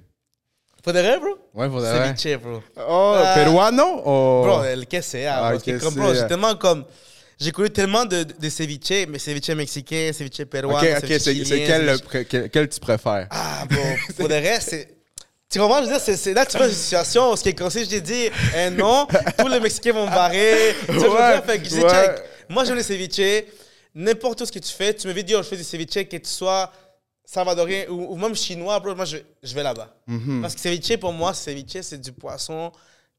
Faut 0.83 0.91
de 0.91 0.99
vrai, 0.99 1.19
bro? 1.19 1.29
Ouais, 1.53 1.67
pour 1.69 1.79
de 1.81 1.85
vrai. 1.85 2.13
Ceviche, 2.17 2.37
bro. 2.39 2.61
Oh, 2.77 3.13
Euh, 3.17 3.35
peruano? 3.35 4.01
Oh. 4.05 4.41
Bro, 4.45 4.61
le 4.75 4.85
que 4.85 4.99
c'est, 5.01 5.25
Ah, 5.27 5.45
ah, 5.47 5.51
parce 5.51 5.63
que 5.63 5.71
que 5.71 5.77
comme, 5.79 5.93
c'est, 5.93 5.99
bro, 5.99 6.13
j'ai 6.13 6.19
euh. 6.21 6.27
tellement 6.27 6.55
comme. 6.55 6.85
J'ai 7.39 7.51
connu 7.51 7.69
tellement 7.71 8.05
de, 8.05 8.21
de 8.23 8.49
ceviche, 8.49 9.07
mais 9.09 9.17
ceviche 9.17 9.49
mexicain, 9.49 10.11
ceviche 10.13 10.45
peruano, 10.45 10.77
ok, 10.77 11.03
ok, 11.03 11.19
c'est, 11.19 12.49
quel 12.51 12.69
tu 12.69 12.79
préfères? 12.79 13.27
Ah, 13.31 13.65
bro, 13.67 13.81
pour 14.15 14.27
de 14.27 14.33
vrai, 14.35 14.59
c'est. 14.61 14.95
Tu 15.51 15.59
comprends? 15.59 15.79
Je 15.79 15.87
veux 15.87 15.91
dire, 15.91 15.99
c'est, 15.99 16.15
c'est 16.15 16.33
là 16.33 16.45
que 16.45 16.51
tu 16.51 16.57
vois 16.57 16.67
une 16.67 16.73
situation 16.73 17.31
où, 17.31 17.35
ce 17.35 17.43
qui 17.43 17.49
est 17.49 17.69
si 17.69 17.83
je 17.83 17.89
t'ai 17.89 17.99
dit 18.01 18.29
un 18.55 18.69
nom, 18.69 19.05
tous 19.37 19.47
les 19.49 19.59
Mexicains 19.59 19.91
vont 19.91 20.05
me 20.05 20.11
barrer. 20.11 20.73
Tu 20.79 20.93
sais, 20.93 20.93
je 20.93 20.99
veux 20.99 21.09
dire, 21.09 21.43
fait 21.45 21.57
que 21.59 21.65
je 21.65 21.69
dis, 21.69 21.81
check, 21.81 22.23
moi 22.47 22.63
j'aime 22.63 22.77
les 22.77 22.83
ceviches, 22.83 23.43
n'importe 23.93 24.39
où 24.41 24.45
ce 24.45 24.51
que 24.51 24.59
tu 24.59 24.71
fais, 24.71 24.93
tu 24.93 25.07
me 25.09 25.13
dis, 25.13 25.33
yo, 25.33 25.39
je 25.43 25.47
fais 25.49 25.57
du 25.57 25.63
ceviche, 25.65 26.07
que 26.07 26.17
tu 26.17 26.29
sois 26.29 26.71
salvadorien 27.25 27.85
ou, 27.89 28.13
ou 28.13 28.17
même 28.17 28.33
chinois, 28.33 28.79
bro, 28.79 28.95
moi 28.95 29.03
je, 29.03 29.17
je 29.43 29.53
vais 29.53 29.63
là-bas. 29.63 29.93
Mhm. 30.07 30.41
Parce 30.41 30.55
que 30.55 30.61
ceviche, 30.61 30.97
pour 30.97 31.11
moi, 31.11 31.33
ceviche, 31.33 31.81
c'est 31.81 31.99
du 31.99 32.13
poisson 32.13 32.71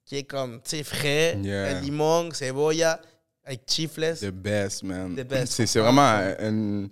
qui 0.07 0.17
est 0.17 0.25
comme, 0.25 0.61
tu 0.63 0.77
sais, 0.79 0.83
frais, 0.85 1.37
Yeah. 1.43 1.81
limon, 1.81 2.31
cebolla, 2.33 2.99
avec 3.45 3.61
chifles. 3.67 4.17
The 4.19 4.31
best, 4.31 4.83
man. 4.85 5.15
The 5.15 5.23
best. 5.23 5.53
C'est, 5.53 5.67
c'est 5.67 5.81
vraiment 5.81 6.01
un... 6.03 6.89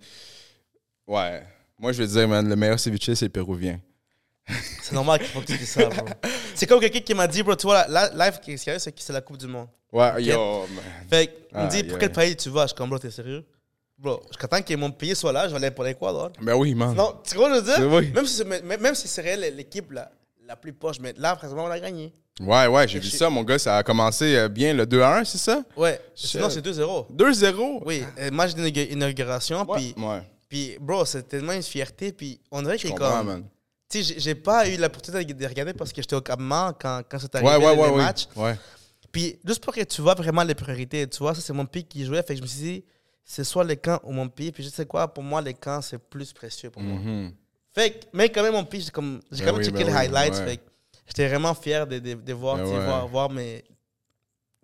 Ouais. 1.07 1.43
Moi, 1.79 1.93
je 1.93 2.03
veux 2.03 2.09
dire, 2.09 2.29
man, 2.29 2.47
le 2.47 2.57
meilleur 2.57 2.79
ceviche, 2.79 3.15
c'est 3.15 3.23
le 3.25 3.29
péruvien. 3.31 3.81
C'est 4.83 4.93
normal 4.93 5.19
qu'il 5.19 5.29
faut 5.29 5.41
que 5.41 5.47
tu 5.47 5.57
dises 5.59 5.71
ça, 5.71 5.87
bro. 5.89 6.07
c'est 6.55 6.67
comme 6.67 6.81
quelqu'un 6.81 7.01
qui 7.01 7.15
m'a 7.15 7.27
dit, 7.27 7.43
bro, 7.43 7.55
tu 7.57 7.67
vois, 7.67 7.87
la, 7.89 8.11
la- 8.13 8.27
live 8.27 8.41
qui 8.41 8.53
est 8.53 8.57
sérieux, 8.57 8.79
c'est 8.79 8.93
que 8.93 9.01
c'est 9.01 9.13
la 9.13 9.21
Coupe 9.21 9.37
du 9.39 9.47
Monde. 9.47 9.69
Ouais, 9.93 10.23
yo, 10.23 10.61
man. 10.75 10.85
Fait 11.09 11.33
Ah, 11.53 11.65
me 11.65 11.71
dit, 11.71 11.83
pour 11.83 11.99
yeah. 11.99 12.09
quel 12.09 12.13
pays 12.13 12.37
tu 12.37 12.49
vas? 12.51 12.63
Je 12.63 12.67
suis 12.69 12.77
comme, 12.77 12.89
bro, 12.91 12.99
t'es 12.99 13.11
sérieux? 13.11 13.45
Bro, 13.99 14.23
je 14.33 14.39
t'attends 14.39 14.63
que 14.63 14.75
mon 14.77 14.91
pays 14.91 15.15
soit 15.15 15.33
là, 15.33 15.47
je 15.49 15.51
vais 15.55 15.57
aller 15.59 15.71
pour 15.71 15.85
l'Équateur. 15.85 16.31
Ben 16.41 16.55
oui, 16.55 16.75
man. 16.75 16.95
Non, 16.95 17.15
tu 17.23 17.35
vois, 17.37 17.51
je 17.55 17.61
veux 17.61 18.01
dire? 18.03 18.13
Même 18.15 18.27
si, 18.27 18.35
c'est- 18.37 18.45
même 18.45 18.81
même 18.81 18.95
si 18.95 19.09
c'est 19.09 19.21
réel 19.21 19.55
l'équipe 19.57 19.91
la, 19.93 20.11
la 20.47 20.57
plus 20.57 20.73
poche, 20.73 20.97
mais 21.01 21.13
là, 21.19 21.37
présentement, 21.37 21.65
on 21.65 21.71
a 21.71 21.79
gagné. 21.79 22.13
Ouais, 22.41 22.67
ouais, 22.69 22.89
j'ai 22.89 22.99
vu 22.99 23.11
ça, 23.11 23.29
mon 23.29 23.43
gars. 23.43 23.59
Ça 23.59 23.77
a 23.77 23.83
commencé 23.83 24.35
euh, 24.35 24.49
bien 24.49 24.73
le 24.73 24.87
2-1, 24.87 25.25
c'est 25.27 25.37
ça? 25.37 25.63
Ouais. 25.77 26.01
Sinon, 26.15 26.49
c'est 26.49 26.65
2-0. 26.65 27.09
2-0? 27.15 27.83
Oui, 27.85 28.03
euh, 28.19 28.31
match 28.31 28.55
d'inauguration. 28.55 29.67
Puis, 29.67 29.95
ouais. 29.99 30.23
puis, 30.49 30.77
bro, 30.81 31.05
c'est 31.05 31.23
tellement 31.29 31.53
une 31.53 31.63
fierté. 31.63 32.13
Puis, 32.13 32.41
on 32.51 32.63
dirait 32.63 32.79
que 32.79 32.89
comme. 32.89 33.27
man. 33.27 33.45
Tu 33.91 34.05
sais, 34.05 34.15
j'ai- 34.19 34.35
pas 34.37 34.69
eu 34.69 34.77
l'opportunité 34.77 35.35
de 35.35 35.47
regarder 35.47 35.73
parce 35.75 35.93
que 35.93 36.01
j'étais 36.01 36.15
au 36.15 36.21
campement 36.21 36.73
quand, 36.81 37.03
quand 37.11 37.19
c'est 37.19 37.35
arrivé 37.35 37.51
ouais, 37.51 37.57
ouais, 37.59 37.75
les 37.75 37.93
ouais. 37.93 37.97
matchs. 37.97 38.29
Puis, 39.11 39.37
juste 39.45 39.63
pour 39.65 39.75
que 39.75 39.83
tu 39.83 40.01
vois 40.01 40.15
vraiment 40.15 40.45
les 40.45 40.55
priorités, 40.55 41.07
tu 41.09 41.19
vois, 41.19 41.35
ça, 41.35 41.41
c'est 41.41 41.53
mon 41.53 41.67
pic 41.67 41.89
qui 41.89 42.05
jouait. 42.05 42.23
Fait 42.23 42.35
que 42.35 42.37
je 42.39 42.43
me 42.43 42.47
suis 42.47 42.61
dit, 42.61 42.85
c'est 43.25 43.43
soit 43.43 43.65
les 43.65 43.77
camps 43.77 43.99
ou 44.05 44.13
mon 44.13 44.29
pied. 44.29 44.53
Puis, 44.53 44.63
je 44.63 44.69
sais 44.69 44.87
quoi, 44.87 45.13
pour 45.13 45.25
moi, 45.25 45.43
les 45.43 45.55
camps, 45.55 45.81
c'est 45.83 45.99
plus 45.99 46.33
précieux 46.33 46.71
pour 46.71 46.81
moi. 46.83 47.01
Mhm. 47.01 47.33
Fait 47.75 47.91
que, 47.91 48.07
mais 48.13 48.29
quand 48.29 48.43
même, 48.45 48.53
mon 48.53 48.65
pied, 48.65 48.81
j'ai 48.81 48.91
comme- 48.91 49.21
j'ai 49.33 49.41
Ben 49.45 49.47
quand 49.51 49.53
même 49.59 49.61
oui, 49.61 49.65
checké 49.67 49.79
ben 49.85 49.87
les 49.87 49.93
oui, 49.93 49.99
highlights. 49.99 50.35
Fait 50.37 50.57
que 50.59 50.63
j'étais 51.09 51.27
vraiment 51.29 51.55
fier 51.55 51.87
de, 51.89 51.99
de, 51.99 52.15
de 52.15 52.33
voir, 52.33 52.57
Ben 52.59 52.65
voir, 52.65 53.09
voir 53.09 53.31
mes, 53.31 53.65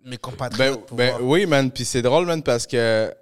mes 0.05 0.17
compatriotes. 0.17 0.93
ben 0.93 1.15
oui, 1.19 1.45
man. 1.45 1.69
Puis 1.69 1.83
c'est 1.83 2.01
drôle, 2.01 2.25
man, 2.25 2.41
parce 2.41 2.65
que 2.65 3.13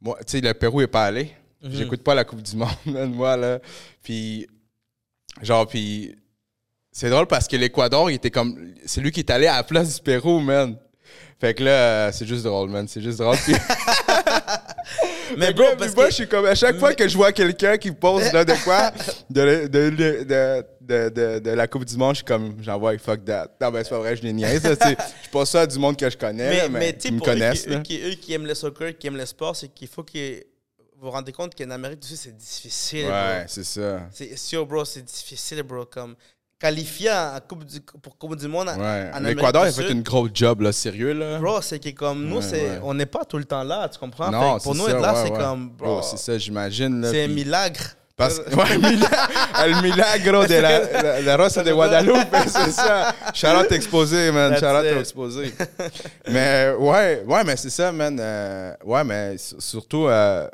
moi, 0.00 0.16
tu 0.24 0.32
sais, 0.32 0.40
le 0.40 0.54
Pérou 0.54 0.80
est 0.82 0.86
pas 0.86 1.06
allé. 1.06 1.32
Mhm. 1.62 1.70
J'écoute 1.72 2.02
pas 2.04 2.14
la 2.14 2.24
Coupe 2.24 2.42
du 2.42 2.54
Monde, 2.56 2.68
man, 2.86 3.12
moi, 3.12 3.36
là. 3.36 3.58
Puis, 4.02 4.46
genre, 5.42 5.66
puis 5.66 6.14
c'est 6.92 7.10
drôle 7.10 7.26
parce 7.26 7.48
que 7.48 7.56
l'Équateur, 7.56 8.10
il 8.10 8.14
était 8.14 8.30
comme. 8.30 8.74
C'est 8.86 9.00
lui 9.00 9.10
qui 9.10 9.20
est 9.20 9.30
allé 9.30 9.46
à 9.46 9.56
la 9.56 9.62
place 9.64 9.96
du 9.96 10.02
Pérou, 10.02 10.40
man. 10.40 10.76
Fait 11.40 11.52
que 11.54 11.64
là, 11.64 12.12
c'est 12.12 12.26
juste 12.26 12.44
drôle, 12.44 12.70
man. 12.70 12.86
C'est 12.88 13.00
juste 13.02 13.18
drôle. 13.18 13.36
Puis, 13.38 13.54
Mais 15.36 15.52
bro, 15.52 15.64
parce 15.78 15.94
moi, 15.94 16.04
que- 16.04 16.10
je 16.10 16.14
suis 16.14 16.28
comme, 16.28 16.46
à 16.46 16.54
chaque 16.54 16.78
fois 16.78 16.94
que 16.94 17.08
je 17.08 17.16
vois 17.16 17.32
quelqu'un 17.32 17.76
qui 17.76 17.90
pose 17.90 18.32
là, 18.32 18.44
de 18.44 18.52
quoi, 18.62 18.92
de, 19.30 19.66
de, 19.66 19.90
de, 20.80 21.38
de, 21.40 21.50
la 21.50 21.66
Coupe 21.66 21.84
du 21.84 21.96
Monde, 21.96 22.12
je 22.12 22.16
suis 22.18 22.24
comme, 22.24 22.56
j'envoie 22.62 22.96
fuck 22.98 23.24
that. 23.24 23.48
Non, 23.60 23.70
ben, 23.70 23.82
c'est 23.82 23.90
pas 23.90 23.98
vrai, 23.98 24.16
je 24.16 24.22
les 24.22 24.32
niaise. 24.32 24.62
Je 24.62 25.30
pense 25.30 25.50
ça 25.50 25.62
à 25.62 25.66
du 25.66 25.78
monde 25.78 25.96
que 25.96 26.08
je 26.08 26.16
connais, 26.16 26.50
Mais, 26.50 26.68
mais, 26.68 26.96
mais, 27.02 27.10
me 27.10 27.16
eux 27.16 27.20
connaissent. 27.20 27.64
qui, 27.64 27.70
eux, 27.70 27.80
qui, 27.82 28.00
eux 28.02 28.14
qui 28.14 28.32
aiment 28.34 28.46
le 28.46 28.54
soccer, 28.54 28.96
qui 28.96 29.06
aiment 29.06 29.16
le 29.16 29.26
sport, 29.26 29.56
c'est 29.56 29.68
qu'il 29.68 29.88
faut 29.88 30.02
que 30.02 30.44
vous 31.04 31.10
vous 31.10 31.16
rendez 31.16 31.32
compte 31.32 31.54
qu'en 31.54 31.70
Amérique 31.70 32.00
du 32.00 32.08
Sud, 32.08 32.16
c'est 32.18 32.36
difficile. 32.36 33.06
Ouais, 33.06 33.44
c'est 33.46 33.62
ça. 33.64 34.00
C'est 34.10 34.36
sûr, 34.38 34.64
bro, 34.64 34.84
c'est 34.86 35.02
difficile, 35.02 35.62
bro. 35.62 35.84
Comme 35.84 36.14
qualifier 36.58 37.10
en 37.12 37.38
coupe 37.46 37.64
du, 37.64 37.78
pour 37.80 38.16
Coupe 38.16 38.36
du 38.36 38.48
Monde 38.48 38.70
en- 38.70 38.78
Ouais. 38.80 39.10
Amérique 39.12 39.42
a 39.42 39.70
fait 39.70 39.90
une 39.90 40.02
grosse 40.02 40.30
job, 40.32 40.62
là, 40.62 40.72
sérieux, 40.72 41.12
là. 41.12 41.38
Bro, 41.40 41.60
c'est 41.60 41.78
que 41.78 41.90
comme 41.90 42.24
nous, 42.24 42.36
Ouais, 42.36 42.42
c'est, 42.42 42.62
ouais. 42.62 42.80
on 42.82 42.94
n'est 42.94 43.04
pas 43.04 43.24
tout 43.26 43.36
le 43.36 43.44
temps 43.44 43.62
là, 43.64 43.86
tu 43.90 43.98
comprends? 43.98 44.30
Non, 44.30 44.58
pour 44.60 44.74
nous, 44.74 44.86
ça, 44.86 44.92
être 44.92 45.00
là, 45.02 45.14
c'est 45.22 45.30
comme, 45.32 45.68
bro, 45.70 45.96
Bro, 45.96 46.02
c'est 46.02 46.16
ça, 46.16 46.38
j'imagine. 46.38 47.06
c'est 47.10 47.24
un 47.24 47.26
puis- 47.26 47.34
milagre. 47.34 47.80
Parce 48.16 48.38
que, 48.40 48.54
ouais, 48.54 48.74
el 49.64 49.74
milagro 49.82 50.46
de 50.46 50.54
la, 50.54 51.02
la, 51.02 51.20
la 51.20 51.36
Rosa 51.36 51.62
de 51.64 51.72
Guadalupe, 51.72 52.28
c'est 52.46 52.70
ça. 52.70 53.12
Charlotte 53.34 53.70
exposé, 53.72 54.30
man. 54.32 54.56
Charlotte 54.56 55.00
exposé. 55.00 55.52
mais 56.30 56.72
ouais, 56.78 57.24
ouais, 57.26 57.44
mais 57.44 57.56
c'est 57.56 57.70
ça, 57.70 57.90
man. 57.92 58.16
Euh, 58.18 58.72
ouais, 58.84 59.02
mais 59.04 59.36
surtout 59.58 60.06
euh, 60.06 60.48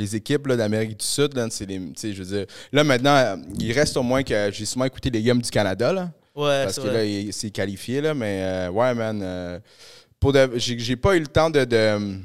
les 0.00 0.16
équipes 0.16 0.48
d'Amérique 0.48 0.96
du 0.98 1.04
Sud, 1.04 1.34
là, 1.36 1.46
c'est 1.50 1.66
les. 1.66 1.80
Je 2.02 2.22
veux 2.22 2.36
dire. 2.38 2.46
Là, 2.72 2.82
maintenant, 2.84 3.14
euh, 3.16 3.36
il 3.58 3.72
reste 3.72 3.96
au 3.96 4.02
moins 4.02 4.22
que 4.22 4.50
j'ai 4.52 4.64
souvent 4.64 4.84
écouté 4.86 5.10
les 5.10 5.22
games 5.22 5.40
du 5.40 5.50
Canada, 5.50 5.92
là. 5.92 6.10
Ouais, 6.34 6.62
Parce 6.64 6.74
c'est 6.76 6.80
que 6.82 6.86
vrai. 6.88 6.96
là, 6.98 7.04
il 7.04 7.32
s'est 7.32 7.50
qualifié, 7.50 8.00
là. 8.00 8.14
Mais 8.14 8.40
euh, 8.42 8.70
ouais, 8.70 8.94
man. 8.94 9.20
euh, 9.22 9.58
pour 10.18 10.32
de- 10.32 10.50
j'ai 10.56 10.78
j'ai 10.78 10.96
pas 10.96 11.16
eu 11.16 11.20
le 11.20 11.26
temps 11.26 11.50
de, 11.50 11.64
de, 11.64 12.16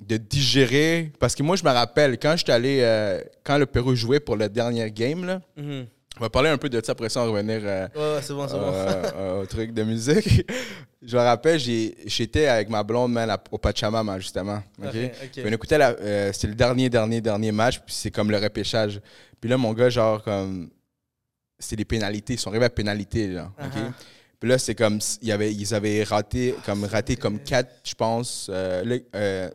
de 0.00 0.16
digérer. 0.16 1.12
Parce 1.18 1.34
que 1.34 1.42
moi, 1.42 1.56
je 1.56 1.64
me 1.64 1.70
rappelle, 1.70 2.18
quand 2.18 2.34
j'étais 2.36 2.52
allé. 2.52 2.78
euh, 2.82 3.20
quand 3.44 3.58
le 3.58 3.66
Pérou 3.66 3.94
jouait 3.94 4.20
pour 4.20 4.36
le 4.36 4.48
dernier 4.48 4.90
game, 4.90 5.24
là. 5.24 5.40
Mhm. 5.56 5.86
On 6.18 6.20
va 6.24 6.30
parler 6.30 6.50
un 6.50 6.58
peu 6.58 6.68
de 6.68 6.80
ça 6.84 6.92
après 6.92 7.08
ça, 7.08 7.20
on 7.22 7.26
va 7.26 7.30
revenir 7.32 7.60
euh, 7.64 7.88
Ouais, 7.96 8.00
ouais, 8.16 8.22
c'est 8.22 8.34
bon, 8.34 8.46
c'est 8.46 8.54
bon. 8.54 8.70
euh, 8.72 9.42
au 9.42 9.46
truc 9.46 9.72
de 9.72 9.82
musique. 9.82 10.46
Je 11.02 11.16
me 11.16 11.22
rappelle, 11.22 11.58
j'étais 11.58 12.46
avec 12.46 12.68
ma 12.68 12.82
blonde, 12.84 13.12
man, 13.12 13.34
au 13.50 13.58
Pachamama, 13.58 14.20
justement. 14.20 14.62
OK? 14.80 14.88
Ok, 14.88 14.94
ok. 14.94 15.30
Puis 15.32 15.42
on 15.44 15.52
écoutait, 15.52 15.78
euh, 15.80 16.32
c'était 16.32 16.46
le 16.48 16.54
dernier, 16.54 16.88
dernier, 16.90 17.20
dernier 17.20 17.50
match, 17.50 17.80
puis 17.80 17.92
c'est 17.94 18.10
comme 18.12 18.30
le 18.30 18.36
repêchage. 18.36 19.00
Puis 19.40 19.50
là, 19.50 19.56
mon 19.56 19.72
gars, 19.72 19.88
genre, 19.90 20.22
comme. 20.22 20.70
C'était 21.58 21.76
les 21.76 21.84
pénalités. 21.84 22.34
Ils 22.34 22.38
sont 22.38 22.50
arrivés 22.50 22.66
à 22.66 22.70
pénalité, 22.70 23.26
là. 23.28 23.50
OK? 23.58 23.66
Uh-huh. 23.74 23.92
Puis 24.38 24.48
là, 24.50 24.58
c'est 24.58 24.74
comme. 24.76 24.98
s- 24.98 25.18
il 25.22 25.28
y 25.28 25.32
avait, 25.32 25.52
ils 25.52 25.74
avaient 25.74 26.04
raté 26.04 26.54
comme, 26.64 26.84
raté 26.84 27.16
comme 27.16 27.40
quatre, 27.40 27.70
je 27.82 27.94
pense. 27.94 28.48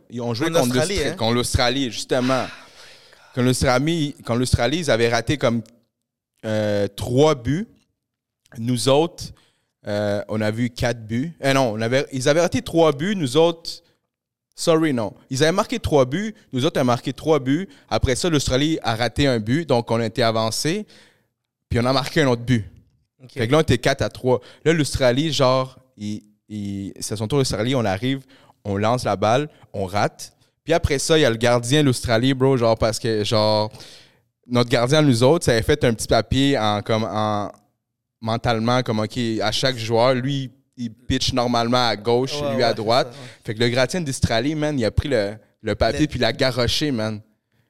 ils 0.09 0.21
ont 0.21 0.33
joué 0.33 0.47
En 0.47 0.61
contre 0.61 0.77
hein? 0.79 1.15
contre 1.17 1.33
l'Australie, 1.35 1.91
justement. 1.91 2.45
Quand 3.35 3.41
l'Australie, 3.43 4.15
quand 4.25 4.35
l'Australie, 4.35 4.79
ils 4.79 4.91
avaient 4.91 5.09
raté 5.09 5.37
comme 5.37 5.61
euh, 6.47 6.87
trois 6.87 7.35
buts. 7.35 7.67
Nous 8.57 8.87
autres, 8.87 9.25
euh, 9.85 10.23
on 10.29 10.39
a 10.41 10.49
vu 10.49 10.69
quatre 10.69 11.05
buts. 11.05 11.33
Euh, 11.43 11.53
non, 11.53 11.73
on 11.73 11.81
avait, 11.81 12.05
ils 12.13 12.29
avaient 12.29 12.41
raté 12.41 12.61
trois 12.61 12.93
buts. 12.93 13.15
Nous 13.15 13.35
autres, 13.35 13.69
sorry, 14.55 14.93
non. 14.93 15.13
Ils 15.29 15.43
avaient 15.43 15.51
marqué 15.51 15.79
trois 15.79 16.05
buts. 16.05 16.33
Nous 16.53 16.65
autres, 16.65 16.79
on 16.79 16.81
a 16.81 16.85
marqué 16.85 17.11
trois 17.11 17.39
buts. 17.39 17.67
Après 17.89 18.15
ça, 18.15 18.29
l'Australie 18.29 18.79
a 18.81 18.95
raté 18.95 19.27
un 19.27 19.39
but. 19.39 19.67
Donc, 19.67 19.91
on 19.91 19.99
a 19.99 20.05
été 20.05 20.23
avancé. 20.23 20.87
Puis, 21.69 21.79
on 21.79 21.85
a 21.85 21.91
marqué 21.91 22.21
un 22.21 22.27
autre 22.27 22.43
but. 22.43 22.65
Fait 23.29 23.47
que 23.47 23.51
là, 23.51 23.57
on 23.57 23.61
était 23.61 23.77
4 23.77 24.01
à 24.03 24.09
3. 24.09 24.39
Là, 24.63 24.73
l'Australie, 24.73 25.33
genre, 25.33 25.77
c'est 25.99 27.15
son 27.15 27.27
tour 27.27 27.39
l'Australie, 27.39 27.75
on 27.75 27.83
arrive, 27.83 28.23
on 28.63 28.77
lance 28.77 29.03
la 29.03 29.15
balle, 29.15 29.49
on 29.73 29.85
rate. 29.85 30.33
Puis 30.63 30.73
après 30.73 30.99
ça, 30.99 31.17
il 31.17 31.21
y 31.21 31.25
a 31.25 31.29
le 31.29 31.37
gardien 31.37 31.81
l'Australie, 31.81 32.33
bro, 32.33 32.57
genre, 32.57 32.77
parce 32.77 32.99
que, 32.99 33.23
genre, 33.23 33.71
notre 34.49 34.69
gardien, 34.69 35.01
nous 35.01 35.23
autres, 35.23 35.45
ça 35.45 35.51
avait 35.51 35.61
fait 35.61 35.83
un 35.83 35.93
petit 35.93 36.07
papier 36.07 36.57
en, 36.57 36.81
comme, 36.81 37.03
en, 37.03 37.51
mentalement, 38.21 38.81
comme, 38.83 38.99
OK, 38.99 39.17
à 39.41 39.51
chaque 39.51 39.77
joueur, 39.77 40.13
lui, 40.15 40.51
il 40.77 40.91
pitch 40.91 41.33
normalement 41.33 41.87
à 41.87 41.95
gauche, 41.95 42.39
Ouais, 42.41 42.49
lui 42.51 42.57
ouais, 42.57 42.63
à 42.63 42.73
droite. 42.73 43.07
ça, 43.11 43.19
ouais. 43.19 43.27
Fait 43.45 43.53
que 43.55 43.59
le 43.59 43.69
gardien 43.69 44.01
d'Australie, 44.01 44.55
man, 44.55 44.77
il 44.77 44.85
a 44.85 44.91
pris 44.91 45.09
le, 45.09 45.35
le 45.61 45.75
papier 45.75 46.01
Le- 46.01 46.07
puis 46.07 46.19
il 46.19 46.21
l'a 46.21 46.33
garoché, 46.33 46.91
man. 46.91 47.19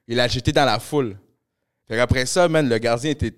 Il 0.07 0.17
l'a 0.17 0.27
jeté 0.27 0.51
dans 0.51 0.65
la 0.65 0.79
foule. 0.79 1.17
Fait 1.87 1.95
qu'après 1.95 2.25
ça, 2.25 2.47
man, 2.49 2.67
le 2.67 2.77
gardien 2.77 3.11
était 3.11 3.33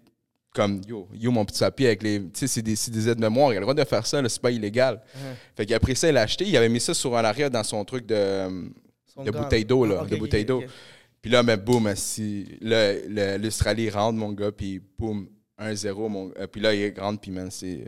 comme 0.56 0.82
yo, 0.88 1.08
yo 1.14 1.30
mon 1.30 1.46
petit 1.46 1.60
papier 1.60 1.88
avec 1.88 2.02
les. 2.02 2.20
Tu 2.20 2.30
sais, 2.34 2.48
c'est 2.48 2.62
des, 2.64 2.74
des 2.74 3.10
aides-mémoires. 3.10 3.54
Il 3.54 3.58
a 3.58 3.60
le 3.60 3.66
droit 3.66 3.76
de 3.76 3.84
faire 3.84 4.06
ça, 4.08 4.22
c'est 4.28 4.42
pas 4.42 4.50
illégal. 4.50 5.00
Fait 5.56 5.66
qu'après 5.68 5.94
ça, 5.94 6.08
il 6.10 6.14
l'a 6.16 6.22
acheté. 6.22 6.46
Il 6.48 6.58
avait 6.58 6.70
mis 6.70 6.80
ça 6.80 6.94
sur 6.96 7.16
un 7.16 7.24
arrière 7.24 7.52
dans 7.52 7.64
son 7.64 7.86
truc 7.86 8.08
de, 8.08 8.48
Son 9.14 9.24
de 9.24 9.30
gant. 9.30 9.42
bouteille 9.44 9.66
d'eau, 9.66 9.86
là. 9.86 10.00
Ah, 10.02 10.06
de 10.06 10.16
bouteille 10.16 10.46
d'eau. 10.46 10.64
Puis 11.22 11.30
là, 11.32 11.44
mais 11.44 11.58
boum, 11.58 11.92
si, 11.96 12.58
l'Australie 12.62 13.90
rentre, 13.90 14.18
mon 14.18 14.32
gars, 14.32 14.52
puis 14.52 14.82
boum, 14.98 15.28
1-0, 15.60 16.10
mon 16.10 16.32
euh, 16.40 16.48
Puis 16.48 16.62
là, 16.62 16.74
il 16.74 16.98
rentre, 17.00 17.20
puis 17.22 17.32
man, 17.32 17.50
c'est. 17.52 17.88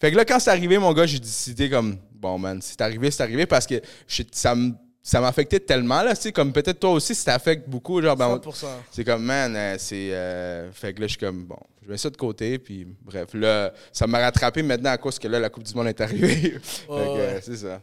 Fait 0.00 0.10
que 0.10 0.16
là, 0.16 0.24
quand 0.24 0.38
c'est 0.38 0.50
arrivé, 0.50 0.78
mon 0.78 0.92
gars, 0.92 1.06
j'ai 1.06 1.18
décidé 1.18 1.68
comme, 1.68 1.96
bon, 2.14 2.38
man, 2.38 2.60
c'est 2.62 2.80
arrivé, 2.80 3.10
c'est 3.10 3.22
arrivé, 3.22 3.46
parce 3.46 3.66
que 3.66 3.74
je- 4.06 4.22
ça 4.30 4.54
me- 4.54 4.72
ça 5.02 5.20
m'affectait 5.20 5.58
tellement, 5.58 6.02
là, 6.02 6.14
tu 6.14 6.22
sais, 6.22 6.32
comme 6.32 6.52
peut-être 6.52 6.78
toi 6.78 6.92
aussi, 6.92 7.14
ça 7.14 7.32
t'affecte 7.32 7.68
beaucoup, 7.68 8.00
genre, 8.00 8.16
ben, 8.16 8.28
on- 8.28 8.36
100%. 8.36 8.66
c'est 8.92 9.04
comme, 9.04 9.24
man, 9.24 9.54
euh, 9.56 9.74
c'est. 9.78 10.14
euh, 10.14 10.70
fait 10.72 10.94
que 10.94 11.00
là, 11.00 11.06
je 11.08 11.12
suis 11.12 11.18
comme, 11.18 11.44
bon, 11.44 11.58
je 11.84 11.90
mets 11.90 11.96
ça 11.98 12.08
de 12.08 12.16
côté, 12.16 12.58
puis 12.60 12.86
bref, 13.02 13.30
là, 13.34 13.72
ça 13.92 14.06
m'a 14.06 14.18
rattrapé 14.20 14.62
maintenant 14.62 14.90
à 14.92 14.98
cause 14.98 15.18
que 15.18 15.26
là, 15.26 15.40
la 15.40 15.50
Coupe 15.50 15.64
du 15.64 15.74
Monde 15.74 15.88
est 15.88 16.00
arrivée. 16.00 16.54
Ouais, 16.88 16.96
euh, 17.18 17.40
c'est 17.42 17.56
ça. 17.56 17.82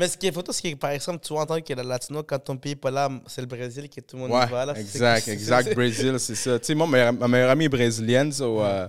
Mais 0.00 0.08
ce 0.08 0.16
qui 0.16 0.26
est 0.26 0.32
photo, 0.32 0.50
c'est 0.50 0.72
que 0.72 0.76
par 0.78 0.92
exemple, 0.92 1.18
tu 1.22 1.30
vois 1.34 1.42
en 1.42 1.46
tant 1.46 1.60
que 1.60 1.74
latino, 1.74 2.22
quand 2.22 2.38
ton 2.38 2.56
pays 2.56 2.72
n'est 2.72 2.76
pas 2.76 2.90
là, 2.90 3.10
c'est 3.26 3.42
le 3.42 3.46
Brésil 3.46 3.86
que 3.90 4.00
tout 4.00 4.16
le 4.16 4.22
monde 4.22 4.30
Ouais, 4.30 4.46
va. 4.46 4.64
Là. 4.64 4.72
Exact, 4.74 5.28
exact. 5.28 5.74
Brésil, 5.74 6.14
c'est 6.18 6.36
ça. 6.36 6.58
Tu 6.58 6.64
sais, 6.64 6.74
moi, 6.74 6.86
ma, 6.86 7.12
ma 7.12 7.28
meilleure 7.28 7.50
amie 7.50 7.66
est 7.66 7.68
brésilienne, 7.68 8.32
so, 8.32 8.62
euh, 8.62 8.88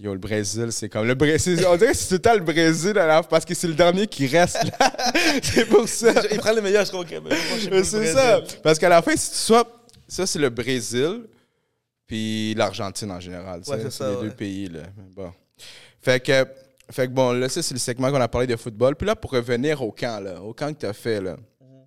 yo, 0.00 0.12
le 0.12 0.18
Brésil, 0.18 0.72
c'est 0.72 0.88
comme 0.88 1.06
le 1.06 1.14
Brésil. 1.14 1.64
On 1.68 1.76
dirait 1.76 1.92
que 1.92 1.96
c'est 1.96 2.08
tout 2.08 2.14
le 2.14 2.18
temps 2.22 2.34
le 2.34 2.40
Brésil, 2.40 2.98
alors, 2.98 3.28
parce 3.28 3.44
que 3.44 3.54
c'est 3.54 3.68
le 3.68 3.74
dernier 3.74 4.08
qui 4.08 4.26
reste 4.26 4.64
là. 4.64 4.92
c'est 5.44 5.66
pour 5.66 5.88
ça. 5.88 6.12
Il 6.32 6.38
prend 6.38 6.52
le 6.52 6.60
meilleur, 6.60 6.84
je 6.86 6.90
crois. 6.90 7.04
C'est 7.84 8.12
ça. 8.12 8.40
Parce 8.64 8.80
qu'à 8.80 8.88
la 8.88 9.00
fin, 9.00 9.14
si 9.14 9.30
tu 9.30 9.36
sois. 9.36 9.64
Ça, 10.08 10.26
c'est 10.26 10.40
le 10.40 10.50
Brésil, 10.50 11.22
puis 12.04 12.52
l'Argentine 12.54 13.12
en 13.12 13.20
général. 13.20 13.60
Ouais, 13.60 13.78
c'est 13.80 13.92
ça, 13.92 14.10
les 14.10 14.16
ouais. 14.16 14.22
deux 14.24 14.30
pays, 14.34 14.68
là. 14.68 14.80
Bon. 15.14 15.32
Fait 16.02 16.18
que, 16.18 16.44
fait 16.92 17.06
que 17.08 17.12
bon, 17.12 17.32
là, 17.32 17.48
ça, 17.48 17.62
c'est 17.62 17.74
le 17.74 17.80
segment 17.80 18.10
qu'on 18.10 18.20
a 18.20 18.28
parlé 18.28 18.46
de 18.46 18.56
football. 18.56 18.94
Puis 18.96 19.06
là, 19.06 19.16
pour 19.16 19.30
revenir 19.32 19.82
au 19.82 19.92
camp, 19.92 20.22
là, 20.22 20.40
au 20.42 20.52
camp 20.54 20.72
que 20.72 20.80
tu 20.80 20.86
as 20.86 20.92
fait, 20.92 21.20
là. 21.20 21.36
Mhm. 21.60 21.86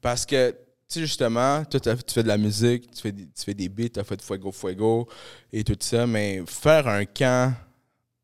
Parce 0.00 0.24
que, 0.26 0.50
tu 0.50 0.56
sais, 0.88 1.00
justement, 1.00 1.64
toi, 1.64 1.80
tu 1.80 1.90
fais 2.14 2.22
de 2.22 2.28
la 2.28 2.38
musique, 2.38 2.90
tu 2.90 3.00
fais, 3.02 3.12
des- 3.12 3.26
tu 3.26 3.44
fais 3.44 3.54
des 3.54 3.68
beats, 3.68 3.88
tu 3.90 4.00
as 4.00 4.04
fait 4.04 4.20
Fuego 4.22 4.50
Fuego 4.52 5.08
et 5.52 5.62
tout 5.64 5.76
ça, 5.80 6.06
mais 6.06 6.42
faire 6.46 6.86
un 6.88 7.04
camp, 7.04 7.54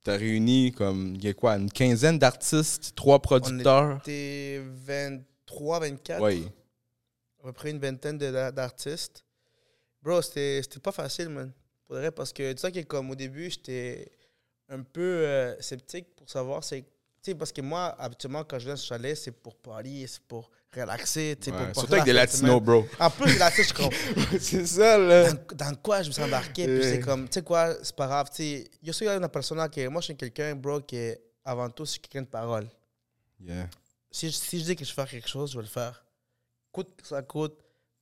tu 0.05 0.11
as 0.11 0.17
réuni 0.17 0.73
comme, 0.73 1.15
il 1.17 1.25
y 1.25 1.29
a 1.29 1.35
quoi, 1.35 1.55
une 1.57 1.71
quinzaine 1.71 2.19
d'artistes, 2.19 2.93
trois 2.95 3.21
producteurs? 3.21 4.01
T'es 4.03 4.61
23, 4.65 5.81
24, 5.81 6.23
Oui. 6.23 6.49
à 7.41 7.45
peu 7.45 7.53
près 7.53 7.71
une 7.71 7.79
vingtaine 7.79 8.19
de- 8.19 8.51
d'artistes. 8.51 9.25
Bro, 10.03 10.21
c'était 10.23 10.61
c'était 10.63 10.81
pas 10.81 10.93
facile, 10.93 11.29
man. 11.31 11.53
Pour 11.87 11.97
vrai, 11.97 12.11
parce 12.11 12.33
que 12.33 12.53
tu 12.53 12.59
sais 12.61 12.73
que 12.73 12.81
comme 12.81 13.11
au 13.11 13.15
début, 13.15 13.51
j'étais 13.51 14.11
un 14.75 14.83
peu 14.83 15.01
euh, 15.01 15.61
sceptique 15.61 16.15
pour 16.17 16.29
savoir 16.29 16.63
c'est. 16.65 16.85
Parce 17.39 17.53
que 17.53 17.63
moi, 17.63 17.97
habituellement, 17.99 18.45
quand 18.45 18.59
je 18.59 18.67
viens 18.67 18.77
sur 18.77 18.89
chalet, 18.89 19.17
c'est 19.17 19.31
pour 19.31 19.57
parler, 19.57 20.07
c'est 20.07 20.21
pour 20.25 20.51
relaxer, 20.77 21.39
Ouais, 21.47 21.53
pour 21.53 21.81
Surtout 21.81 21.95
avec 21.95 22.05
des 22.05 22.13
latinos, 22.13 22.61
bro. 22.61 22.87
En 23.01 23.09
plus, 23.09 23.39
latinos, 23.39 23.57
je 23.57 23.63
suis 23.63 23.73
comme, 23.73 24.39
c'est 24.41 24.67
ça, 24.67 24.99
là. 24.99 25.33
dans, 25.33 25.57
dans 25.57 25.75
quoi 25.77 26.03
je 26.03 26.09
me 26.09 26.13
suis 26.13 26.23
embarqué? 26.23 26.67
Puis 26.67 26.83
c'est 26.83 27.01
comme, 27.01 27.27
tu 27.27 27.35
sais 27.35 27.43
quoi, 27.43 27.75
c'est 27.83 27.97
pas 27.97 28.07
grave. 28.07 28.29
Tu 28.29 28.37
sais, 28.37 28.71
yo 28.83 28.93
soy 28.93 29.09
una 29.09 29.31
persona 29.31 29.71
que, 29.71 29.89
moi, 29.89 30.03
je 30.03 30.07
suis 30.07 30.17
quelqu'un, 30.17 30.55
bro, 30.55 30.83
que 30.83 31.19
avant 31.45 31.71
tout, 31.71 31.87
je 31.87 31.93
suis 31.93 32.01
quelqu'un 32.01 32.23
de 32.23 32.29
parole. 32.29 32.69
Yeah. 33.41 33.71
Si 34.11 34.31
je, 34.31 34.37
si 34.37 34.61
je 34.61 34.65
dis 34.65 34.77
que 34.77 34.85
je 34.85 34.91
vais 34.91 34.95
faire 34.95 35.09
quelque 35.09 35.29
chose, 35.29 35.53
je 35.53 35.57
vais 35.57 35.63
le 35.63 35.69
faire. 35.69 36.05
Coûte 36.73 36.95
que 37.01 37.07
ça 37.07 37.23
coûte, 37.23 37.57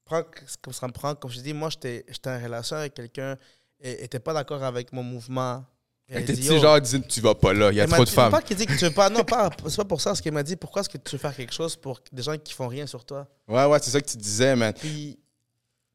prends 0.04 0.24
ce 0.46 0.56
que 0.56 0.72
ça 0.72 0.88
me 0.88 0.92
prend. 0.92 1.14
Comme 1.14 1.30
je 1.30 1.40
dis, 1.40 1.52
moi, 1.52 1.70
j'étais 1.70 2.04
j'étais 2.08 2.30
en 2.30 2.42
relation 2.42 2.76
avec 2.76 2.94
quelqu'un 2.94 3.36
et 3.80 4.02
n'était 4.02 4.20
pas 4.20 4.32
d'accord 4.32 4.62
avec 4.62 4.92
mon 4.92 5.02
mouvement. 5.02 5.64
Et 6.12 6.16
elle 6.16 6.24
T'es 6.26 6.34
dit, 6.34 6.42
petit 6.42 6.48
Yo, 6.54 6.60
genre, 6.60 6.78
disant 6.80 7.00
tu 7.08 7.20
vas 7.22 7.34
pas 7.34 7.54
là, 7.54 7.70
il 7.72 7.76
y 7.76 7.80
a 7.80 7.86
trop 7.86 8.00
de 8.00 8.04
dit- 8.04 8.12
femmes. 8.12 8.30
Pas 8.30 8.42
qu'il 8.42 8.56
dit 8.56 8.66
que 8.66 8.76
tu 8.78 8.84
veux 8.84 8.90
pas. 8.92 9.08
Non, 9.08 9.24
pas, 9.24 9.50
c'est 9.66 9.76
pas 9.76 9.84
pour 9.86 10.00
ça. 10.00 10.14
Ce 10.14 10.20
qu'elle 10.20 10.34
m'a 10.34 10.42
dit, 10.42 10.56
pourquoi 10.56 10.80
est-ce 10.82 10.88
que 10.90 10.98
tu 10.98 11.12
veux 11.12 11.18
faire 11.18 11.34
quelque 11.34 11.54
chose 11.54 11.74
pour 11.74 12.00
des 12.12 12.22
gens 12.22 12.36
qui 12.36 12.52
font 12.52 12.68
rien 12.68 12.86
sur 12.86 13.04
toi? 13.04 13.26
Ouais, 13.48 13.64
ouais, 13.64 13.78
c'est 13.80 13.90
ça 13.90 14.00
que 14.00 14.06
tu 14.08 14.18
disais, 14.18 14.54
man. 14.54 14.74
Puis, 14.74 15.18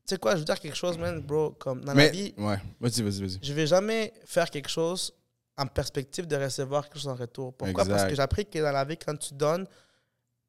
tu 0.07 0.15
sais 0.15 0.17
quoi, 0.17 0.33
je 0.33 0.39
veux 0.39 0.45
dire 0.45 0.59
quelque 0.59 0.75
chose, 0.75 0.97
man, 0.97 1.21
bro. 1.21 1.51
Comme 1.51 1.85
dans 1.85 1.93
la 1.93 2.07
vie, 2.07 2.33
ouais, 2.37 2.57
vas-y, 2.79 3.01
vas-y, 3.03 3.21
vas-y. 3.21 3.39
je 3.43 3.53
vais 3.53 3.67
jamais 3.67 4.11
faire 4.25 4.49
quelque 4.49 4.69
chose 4.69 5.13
en 5.55 5.67
perspective 5.67 6.25
de 6.25 6.35
recevoir 6.35 6.83
quelque 6.85 6.97
chose 6.99 7.07
en 7.09 7.15
retour. 7.15 7.53
Pourquoi? 7.53 7.85
Parce 7.85 8.05
que 8.05 8.15
j'ai 8.15 8.21
appris 8.21 8.45
que 8.45 8.59
dans 8.59 8.71
la 8.71 8.85
vie, 8.85 8.97
quand 8.97 9.15
tu 9.17 9.33
donnes, 9.35 9.67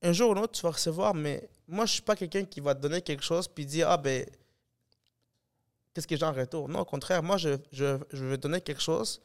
un 0.03 0.12
jour 0.12 0.31
ou 0.31 0.35
l'autre, 0.35 0.53
tu 0.53 0.62
vas 0.62 0.71
recevoir. 0.71 1.12
Mais 1.14 1.49
moi, 1.66 1.85
je 1.85 1.93
suis 1.93 2.03
pas 2.03 2.16
quelqu'un 2.16 2.45
qui 2.45 2.61
va 2.61 2.75
te 2.75 2.81
donner 2.81 3.03
quelque 3.03 3.23
chose 3.25 3.49
puis 3.49 3.66
dire, 3.66 3.91
ah 3.91 3.97
ben, 3.99 4.25
qu'est-ce 5.93 6.07
que 6.07 6.16
j'ai 6.16 6.25
en 6.25 6.33
retour? 6.33 6.69
Non, 6.69 6.81
au 6.81 6.85
contraire, 6.85 7.23
moi, 7.23 7.37
je, 7.37 7.51
je, 7.73 7.99
je 8.12 8.35
te 8.35 8.41
donner 8.41 8.61
quelque 8.61 8.83
chose. 8.83 9.21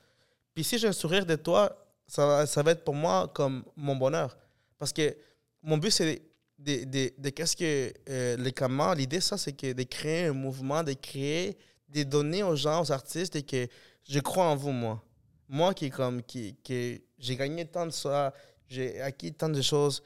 Puis 0.53 0.63
si 0.63 0.77
j'ai 0.77 0.87
un 0.87 0.93
sourire 0.93 1.25
de 1.25 1.35
toi, 1.35 1.75
ça, 2.07 2.45
ça 2.45 2.61
va 2.61 2.71
être 2.71 2.83
pour 2.83 2.95
moi 2.95 3.31
comme 3.33 3.63
mon 3.75 3.95
bonheur. 3.95 4.37
Parce 4.77 4.93
que 4.93 5.15
mon 5.61 5.77
but, 5.77 5.91
c'est 5.91 6.21
de, 6.59 6.83
de, 6.85 7.11
de 7.17 7.29
qu'est-ce 7.29 7.55
que 7.55 7.93
euh, 8.09 8.37
les 8.37 8.51
comment 8.51 8.93
l'idée 8.93 9.19
ça 9.19 9.37
c'est 9.37 9.53
que 9.53 9.73
de 9.73 9.83
créer 9.83 10.25
un 10.25 10.33
mouvement 10.33 10.83
de 10.83 10.93
créer 10.93 11.57
de 11.89 12.03
donner 12.03 12.43
aux 12.43 12.55
gens 12.55 12.81
aux 12.81 12.91
artistes 12.91 13.35
et 13.35 13.43
que 13.43 13.67
je 14.07 14.19
crois 14.19 14.45
en 14.45 14.55
vous 14.55 14.71
moi. 14.71 15.03
Moi 15.49 15.73
qui 15.73 15.89
comme 15.89 16.23
qui, 16.23 16.55
qui 16.63 17.01
j'ai 17.17 17.35
gagné 17.35 17.65
tant 17.65 17.85
de 17.85 17.91
ça 17.91 18.33
j'ai 18.67 19.01
acquis 19.01 19.33
tant 19.33 19.49
de 19.49 19.61
choses. 19.61 20.01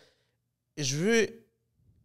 Je 0.77 0.95
veux 0.97 1.27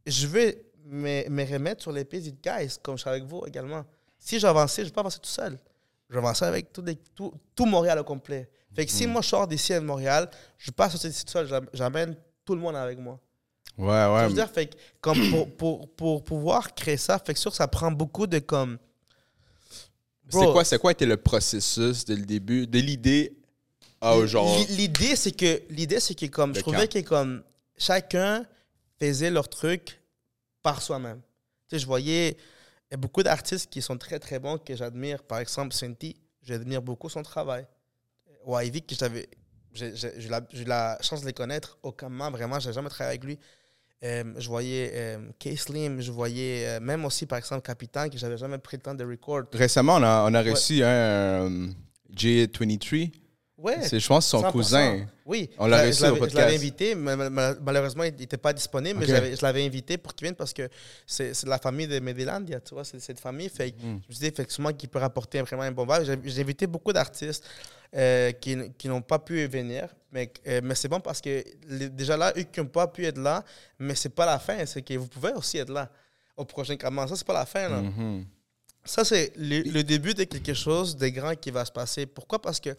je 0.07 0.27
veux 0.27 0.55
me, 0.85 1.29
me 1.29 1.45
remettre 1.45 1.83
sur 1.83 1.93
les 1.93 2.05
pieds 2.05 2.33
guys 2.43 2.77
comme 2.83 2.97
je 2.97 3.03
suis 3.03 3.11
avec 3.11 3.25
vous 3.25 3.45
également. 3.47 3.85
Si 4.19 4.39
j'avançais 4.39 4.83
je 4.83 4.87
ne 4.87 4.91
vais 4.91 4.95
pas 4.95 5.01
avancer 5.01 5.19
tout 5.19 5.31
seul 5.31 5.59
je 6.13 6.19
vais 6.19 6.25
avancer 6.25 6.45
avec 6.45 6.73
tout, 6.73 6.83
des- 6.83 6.97
tout, 7.17 7.33
tout 7.57 7.65
Montréal 7.67 7.99
au 7.99 8.05
complet 8.05 8.49
fait 8.75 8.87
que 8.87 8.93
si 8.93 9.07
moi 9.07 9.21
je 9.23 9.29
sors 9.29 9.47
d'ici 9.49 9.73
à 9.75 9.81
Montréal 9.81 10.29
je 10.59 10.65
ne 10.65 10.73
vais 10.73 10.77
pas 10.77 10.89
sortir 10.91 11.11
d'ici 11.11 11.25
tout 11.25 11.33
seul 11.33 11.47
j'am- 11.49 11.67
j'amène 11.73 12.15
tout 12.45 12.55
le 12.55 12.61
monde 12.61 12.77
avec 12.77 12.99
moi 12.99 13.19
Ouais, 13.79 13.87
ouais. 13.89 14.29
veux 14.29 14.35
dire, 14.35 14.51
fait 14.51 14.67
que 14.67 14.77
comme 15.01 15.19
pour, 15.31 15.57
pour, 15.57 15.89
pour 15.95 16.25
pouvoir 16.25 16.75
créer 16.75 16.99
ça, 16.99 17.19
fait 17.19 17.33
que 17.33 17.41
sûr, 17.41 17.55
ça 17.55 17.67
prend 17.67 17.91
beaucoup 17.91 18.27
de 18.27 18.39
comme. 18.39 18.77
C'est 20.29 20.39
quoi, 20.53 20.65
c'est 20.65 20.79
quoi 20.79 20.93
était 20.93 21.07
le 21.07 21.17
processus 21.17 22.05
dès 22.05 22.15
le 22.17 22.25
début, 22.27 22.67
de 22.67 22.79
l'idée 22.79 23.35
à 24.01 24.15
l- 24.15 24.27
L'idée, 24.77 25.17
c'est 25.17 25.33
que, 25.33 25.63
l'idée, 25.71 26.01
c'est 26.01 26.15
que 26.15 26.27
comme, 26.27 26.51
Le 26.51 26.57
je 26.57 26.61
trouvais 26.61 26.87
camp. 26.89 27.01
que 27.01 27.09
comme, 27.09 27.43
chacun 27.79 28.45
faisait 29.01 29.31
leur 29.31 29.49
truc 29.49 30.01
par 30.63 30.83
soi-même. 30.83 31.21
Tu 31.69 31.77
sais, 31.77 31.79
je 31.81 31.87
voyais 31.87 32.37
y 32.93 32.95
a 32.95 32.99
beaucoup 32.99 33.23
d'artistes 33.23 33.71
qui 33.71 33.81
sont 33.81 33.97
très, 33.97 34.19
très 34.19 34.39
bons, 34.39 34.59
que 34.59 34.77
j'admire. 34.77 35.23
Par 35.23 35.39
exemple, 35.39 35.75
Cinti, 35.75 36.15
j'admire 36.43 36.83
beaucoup 36.83 37.09
son 37.09 37.23
travail. 37.23 37.67
Ou 38.45 38.59
Ivy, 38.59 38.83
que 38.83 38.95
j'avais. 38.95 39.29
J'ai 39.73 39.95
eu 40.61 40.65
la, 40.65 40.99
chance 41.01 41.23
de 41.23 41.27
les 41.27 41.33
connaître 41.33 41.79
aucunement, 41.83 42.31
vraiment, 42.31 42.61
j'ai 42.61 42.75
jamais 42.75 42.91
travaillé 42.91 43.17
avec 43.17 43.25
lui. 43.25 43.39
Euh, 44.05 44.35
je 44.37 44.49
voyais 44.49 44.91
euh, 44.95 45.31
K-Slim, 45.39 46.01
je 46.01 46.13
voyais 46.13 46.67
euh, 46.67 46.81
même 46.81 47.05
aussi, 47.07 47.25
par 47.25 47.39
exemple, 47.39 47.63
Capitan, 47.63 48.11
que 48.11 48.19
j'avais 48.19 48.37
jamais 48.37 48.59
pris 48.59 48.77
le 48.77 48.83
temps 48.83 48.95
de 48.95 49.05
record. 49.05 49.45
Récemment, 49.55 49.95
on 49.97 50.03
a, 50.03 50.29
on 50.29 50.35
a 50.35 50.43
reçu 50.43 50.83
un 50.83 50.87
euh, 50.87 51.69
J23. 52.15 53.13
Ouais, 53.63 53.81
C'est, 53.83 54.01
je 54.01 54.09
pense, 54.09 54.27
son 54.27 54.43
100%. 54.43 54.51
cousin. 54.51 55.07
Oui, 55.25 55.49
On 55.57 55.67
l'a 55.69 55.83
reçu 55.83 56.03
au 56.03 56.07
Je 56.07 56.11
l'avais 56.11 56.19
podcast. 56.19 56.55
invité, 56.55 56.95
mais 56.97 57.15
mal- 57.15 57.31
mal- 57.31 57.59
malheureusement, 57.63 58.03
il 58.03 58.13
n'était 58.15 58.37
pas 58.37 58.53
disponible, 58.53 58.99
mais 58.99 59.07
je 59.07 59.41
l'avais- 59.43 59.65
invité 59.65 59.97
pour 59.99 60.15
qu'il 60.15 60.25
vienne 60.27 60.35
parce 60.35 60.53
que 60.53 60.69
c'est 61.07 61.45
la 61.45 61.59
famille 61.59 61.87
de 61.87 62.01
Medilandia, 62.01 62.59
tu 62.61 62.75
vois, 62.75 62.85
c'est 62.85 62.99
cette 62.99 63.21
famille. 63.21 63.49
Fait, 63.49 63.71
que 63.71 63.77
Mm. 63.77 64.01
Je 64.09 64.15
me 64.15 64.19
dit, 64.21 64.27
effectivement, 64.27 64.73
qu'il 64.73 64.89
peut 64.89 64.99
rapporter 64.99 65.41
vraiment 65.43 65.63
un 65.63 65.71
bon 65.71 65.87
vibe. 65.87 66.19
J'ai- 66.25 66.41
invité 66.41 66.67
beaucoup 66.67 66.93
d'artistes 66.93 67.45
euh, 67.95 68.33
qui, 68.33 68.57
qui 68.79 68.89
n'ont 68.89 69.03
pas 69.03 69.19
pu 69.21 69.47
venir, 69.47 69.87
mais, 70.11 70.33
euh, 70.49 70.61
mais 70.65 70.75
c'est 70.75 70.89
bon 70.89 70.99
parce 70.99 71.21
que 71.21 71.45
les- 71.69 71.89
déjà 71.91 72.17
là, 72.17 72.33
eux 72.37 72.43
qui 72.43 72.59
n'ont 72.59 72.67
pas 72.67 72.87
pu 72.89 73.05
être 73.07 73.19
là, 73.19 73.45
mais 73.79 73.95
c'est 73.95 74.09
pas 74.09 74.27
la 74.27 74.39
fin, 74.41 74.65
c'est 74.67 74.83
que 74.83 74.95
vous 74.95 75.07
pouvez 75.09 75.33
aussi 75.35 75.59
être 75.59 75.71
là 75.71 75.89
au 76.37 76.45
prochain 76.45 76.75
comment. 76.77 77.07
Ça, 77.07 77.15
c'est 77.17 77.27
pas 77.27 77.35
la 77.35 77.47
fin, 77.47 77.69
là. 77.69 77.81
Mhm. 77.83 78.25
Ça, 78.85 79.05
c'est 79.05 79.33
le, 79.37 79.61
le 79.71 79.85
début 79.85 80.15
de 80.15 80.25
quelque 80.25 80.55
chose 80.55 80.97
de 80.97 81.07
grand 81.09 81.37
qui 81.37 81.53
va 81.53 81.65
se 81.65 81.71
passer. 81.71 82.07
Pourquoi? 82.07 82.41
Parce 82.43 82.59
que 82.59 82.71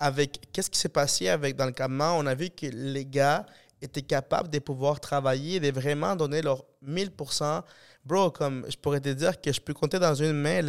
avec 0.00 0.40
qu'est-ce 0.52 0.70
qui 0.70 0.78
s'est 0.78 0.88
passé 0.88 1.28
avec 1.28 1.54
dans 1.56 1.66
le 1.66 1.72
campement, 1.72 2.16
on 2.18 2.26
a 2.26 2.34
vu 2.34 2.48
que 2.50 2.66
les 2.66 3.04
gars 3.04 3.44
étaient 3.82 4.02
capables 4.02 4.48
de 4.50 4.58
pouvoir 4.58 4.98
travailler, 4.98 5.60
de 5.60 5.70
vraiment 5.70 6.16
donner 6.16 6.42
leur 6.42 6.64
1000%. 6.86 7.62
Bro, 8.04 8.30
comme 8.30 8.64
je 8.68 8.76
pourrais 8.76 9.00
te 9.00 9.10
dire 9.10 9.40
que 9.40 9.52
je 9.52 9.60
peux 9.60 9.74
compter 9.74 9.98
dans 9.98 10.14
une 10.14 10.32
main 10.32 10.62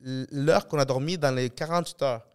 l'heure 0.00 0.66
qu'on 0.68 0.78
a 0.78 0.84
dormi 0.84 1.18
dans 1.18 1.30
les 1.34 1.50
48 1.50 2.02
heures. 2.02 2.26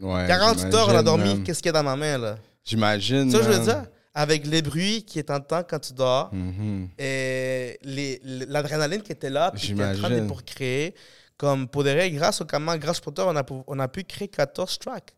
Ouais, 0.00 0.26
48 0.28 0.74
heures, 0.74 0.88
on 0.88 0.94
a 0.96 1.02
dormi. 1.02 1.42
Qu'est-ce 1.44 1.60
qu'il 1.62 1.66
y 1.66 1.70
a 1.70 1.72
dans 1.72 1.82
ma 1.82 1.96
main, 1.96 2.18
là? 2.18 2.36
J'imagine. 2.64 3.30
Ça, 3.30 3.38
je 3.42 3.48
veux 3.48 3.64
dire, 3.64 3.86
avec 4.12 4.46
les 4.46 4.60
bruits 4.60 5.02
qui 5.04 5.18
est 5.18 5.30
en 5.30 5.40
temps 5.40 5.62
quand 5.62 5.78
tu 5.78 5.92
dors, 5.94 6.32
Mhm. 6.34 6.88
et 6.98 7.78
les- 7.82 8.20
l'adrénaline 8.24 9.02
qui 9.02 9.12
était 9.12 9.30
là, 9.30 9.50
puis 9.52 9.68
qui 9.68 9.72
est 9.72 9.84
en 9.84 9.94
train 9.94 10.10
de 10.10 10.26
pour 10.26 10.44
créer. 10.44 10.94
Comme 11.38 11.68
pour 11.68 11.84
des 11.84 11.92
règles, 11.92 12.16
grâce 12.18 12.40
au 12.40 12.44
comment, 12.46 12.76
grâce 12.76 12.98
au 12.98 13.02
Potter, 13.02 13.22
on 13.26 13.36
a, 13.36 13.44
on 13.66 13.78
a 13.78 13.88
pu 13.88 14.04
créer 14.04 14.28
14 14.28 14.78
tracks. 14.78 15.14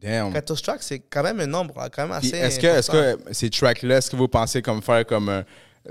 Damn. 0.00 0.32
14 0.32 0.62
tracks, 0.62 0.82
c'est 0.82 0.98
quand 1.00 1.22
même 1.22 1.40
un 1.40 1.46
nombre 1.46 1.80
hein, 1.80 1.88
quand 1.90 2.02
même 2.02 2.12
assez. 2.12 2.36
Est-ce 2.36 2.58
que, 2.60 2.66
est-ce 2.66 2.90
que 2.90 3.18
ces 3.32 3.48
tracks-là, 3.50 3.96
est-ce 3.98 4.10
que 4.10 4.16
vous 4.16 4.28
pensez 4.28 4.60
comme 4.62 4.82
faire 4.82 5.04
comme 5.06 5.28
un. 5.28 5.44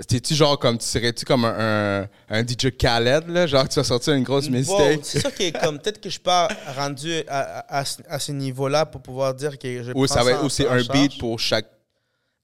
T'es-tu 0.06 0.34
genre 0.34 0.58
comme. 0.58 0.76
Tu 0.78 0.84
serais-tu 0.86 1.24
comme 1.24 1.44
un, 1.46 2.02
un, 2.02 2.08
un 2.28 2.42
DJ 2.46 2.70
Khaled, 2.78 3.28
là? 3.28 3.46
Genre, 3.46 3.66
tu 3.68 3.76
vas 3.80 3.84
sortir 3.84 4.12
une 4.12 4.22
grosse 4.24 4.44
Wow, 4.46 4.52
mistake? 4.52 5.00
c'est 5.04 5.20
sûr 5.20 5.34
que 5.34 5.58
comme 5.58 5.78
peut-être 5.78 5.98
que 6.00 6.08
je 6.08 6.12
suis 6.14 6.20
pas 6.20 6.48
rendu 6.76 7.12
à, 7.26 7.60
à, 7.60 7.78
à 7.80 7.84
ce- 7.84 8.02
à 8.08 8.18
ce 8.18 8.30
niveau-là 8.32 8.84
pour 8.86 9.00
pouvoir 9.02 9.34
dire 9.34 9.58
que 9.58 9.82
je 9.82 9.92
Ou, 9.92 10.06
ça 10.06 10.22
va 10.22 10.32
être, 10.32 10.44
ou 10.44 10.48
c'est 10.50 10.68
un 10.68 10.82
charge. 10.82 10.88
beat 10.90 11.18
pour 11.18 11.40
chaque. 11.40 11.66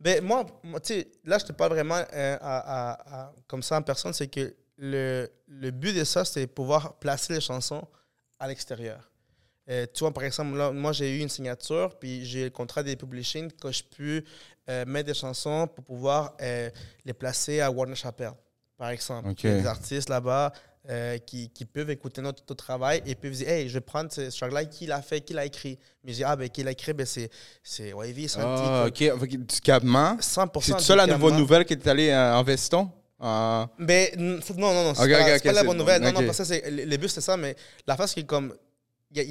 Ben, 0.00 0.20
moi, 0.24 0.44
moi, 0.64 0.80
tu 0.80 0.94
sais, 0.94 1.08
là, 1.24 1.38
je 1.38 1.44
te 1.44 1.52
parle 1.52 1.72
vraiment 1.74 2.00
euh, 2.12 2.36
à- 2.40 3.32
comme 3.46 3.62
ça 3.62 3.76
en 3.76 3.82
personne, 3.82 4.12
c'est 4.14 4.26
que 4.28 4.54
le, 4.78 5.28
le 5.46 5.70
but 5.70 5.92
de 5.96 6.02
ça, 6.04 6.24
c'est 6.24 6.46
pouvoir 6.46 6.94
placer 6.94 7.34
les 7.34 7.40
chansons 7.40 7.84
à 8.40 8.48
l'extérieur. 8.48 9.10
Euh, 9.72 9.86
tu 9.92 10.00
vois, 10.00 10.12
par 10.12 10.24
exemple, 10.24 10.56
là, 10.56 10.70
moi, 10.70 10.92
j'ai 10.92 11.16
eu 11.16 11.20
une 11.20 11.28
signature, 11.28 11.96
puis 11.98 12.24
j'ai 12.26 12.44
le 12.44 12.50
contrat 12.50 12.82
des 12.82 12.94
publishing 12.96 13.50
que 13.52 13.72
je 13.72 13.82
peux 13.96 14.22
euh, 14.68 14.84
mettre 14.86 15.06
des 15.06 15.14
chansons 15.14 15.66
pour 15.66 15.82
pouvoir 15.84 16.34
euh, 16.42 16.68
les 17.06 17.12
placer 17.14 17.60
à 17.60 17.70
Warner 17.70 17.94
Chappell, 17.94 18.32
par 18.76 18.90
exemple. 18.90 19.30
Ok. 19.30 19.44
Il 19.44 19.50
y 19.50 19.52
a 19.54 19.56
des 19.62 19.66
artistes 19.66 20.08
là-bas 20.08 20.52
qui, 21.26 21.48
qui 21.50 21.64
peuvent 21.64 21.90
écouter 21.90 22.20
notre, 22.20 22.42
notre 22.48 22.64
travail 22.64 23.02
et 23.06 23.14
peuvent 23.14 23.30
dire 23.30 23.48
Hey, 23.48 23.68
je 23.68 23.74
vais 23.74 23.80
prendre 23.80 24.10
ce 24.10 24.36
track-là, 24.36 24.64
qui 24.64 24.86
l'a 24.86 25.00
fait, 25.00 25.20
qui 25.20 25.32
l'a 25.32 25.44
écrit? 25.46 25.78
Mais 26.02 26.10
je 26.10 26.16
dis 26.16 26.24
Ah, 26.24 26.34
ben, 26.34 26.48
qui 26.48 26.64
l'a 26.64 26.72
écrit, 26.72 26.92
ben, 26.92 27.06
c'est 27.06 27.30
c'est 27.62 27.92
Wavy, 27.92 28.28
Santi. 28.28 28.62
Ah, 28.66 28.86
ok. 28.88 29.36
Du 29.46 29.60
capement. 29.60 30.16
100% 30.20 30.60
C'est 30.60 30.80
ça 30.80 30.96
la 30.96 31.06
Gamma. 31.06 31.30
nouvelle 31.38 31.64
qui 31.64 31.74
est 31.74 31.86
allée 31.86 32.12
en 32.12 32.42
veston? 32.42 32.90
Ah, 33.20 33.68
Mais 33.78 34.10
n- 34.16 34.40
c'est- 34.42 34.56
non, 34.58 34.74
non, 34.74 34.82
non, 34.82 34.94
c'est 34.96 35.04
Ok, 35.04 35.10
pas, 35.12 35.20
ok, 35.20 35.26
c'est 35.28 35.36
ok, 35.36 35.42
pas 35.44 35.52
la 35.52 35.60
c'est 35.60 35.66
bonne 35.66 35.76
bon. 35.76 35.82
nouvelle. 35.84 36.02
Non, 36.02 36.12
non, 36.12 36.26
parce 36.26 36.38
que 36.38 36.44
c'est, 36.44 36.68
le, 36.68 36.84
le 36.84 36.96
but, 36.96 37.08
c'est 37.08 37.20
ça, 37.20 37.36
mais 37.36 37.54
la 37.86 37.96
face 37.96 38.12
qui 38.14 38.20
est 38.20 38.24
comme. 38.26 38.52
Il 39.14 39.20
a- 39.20 39.22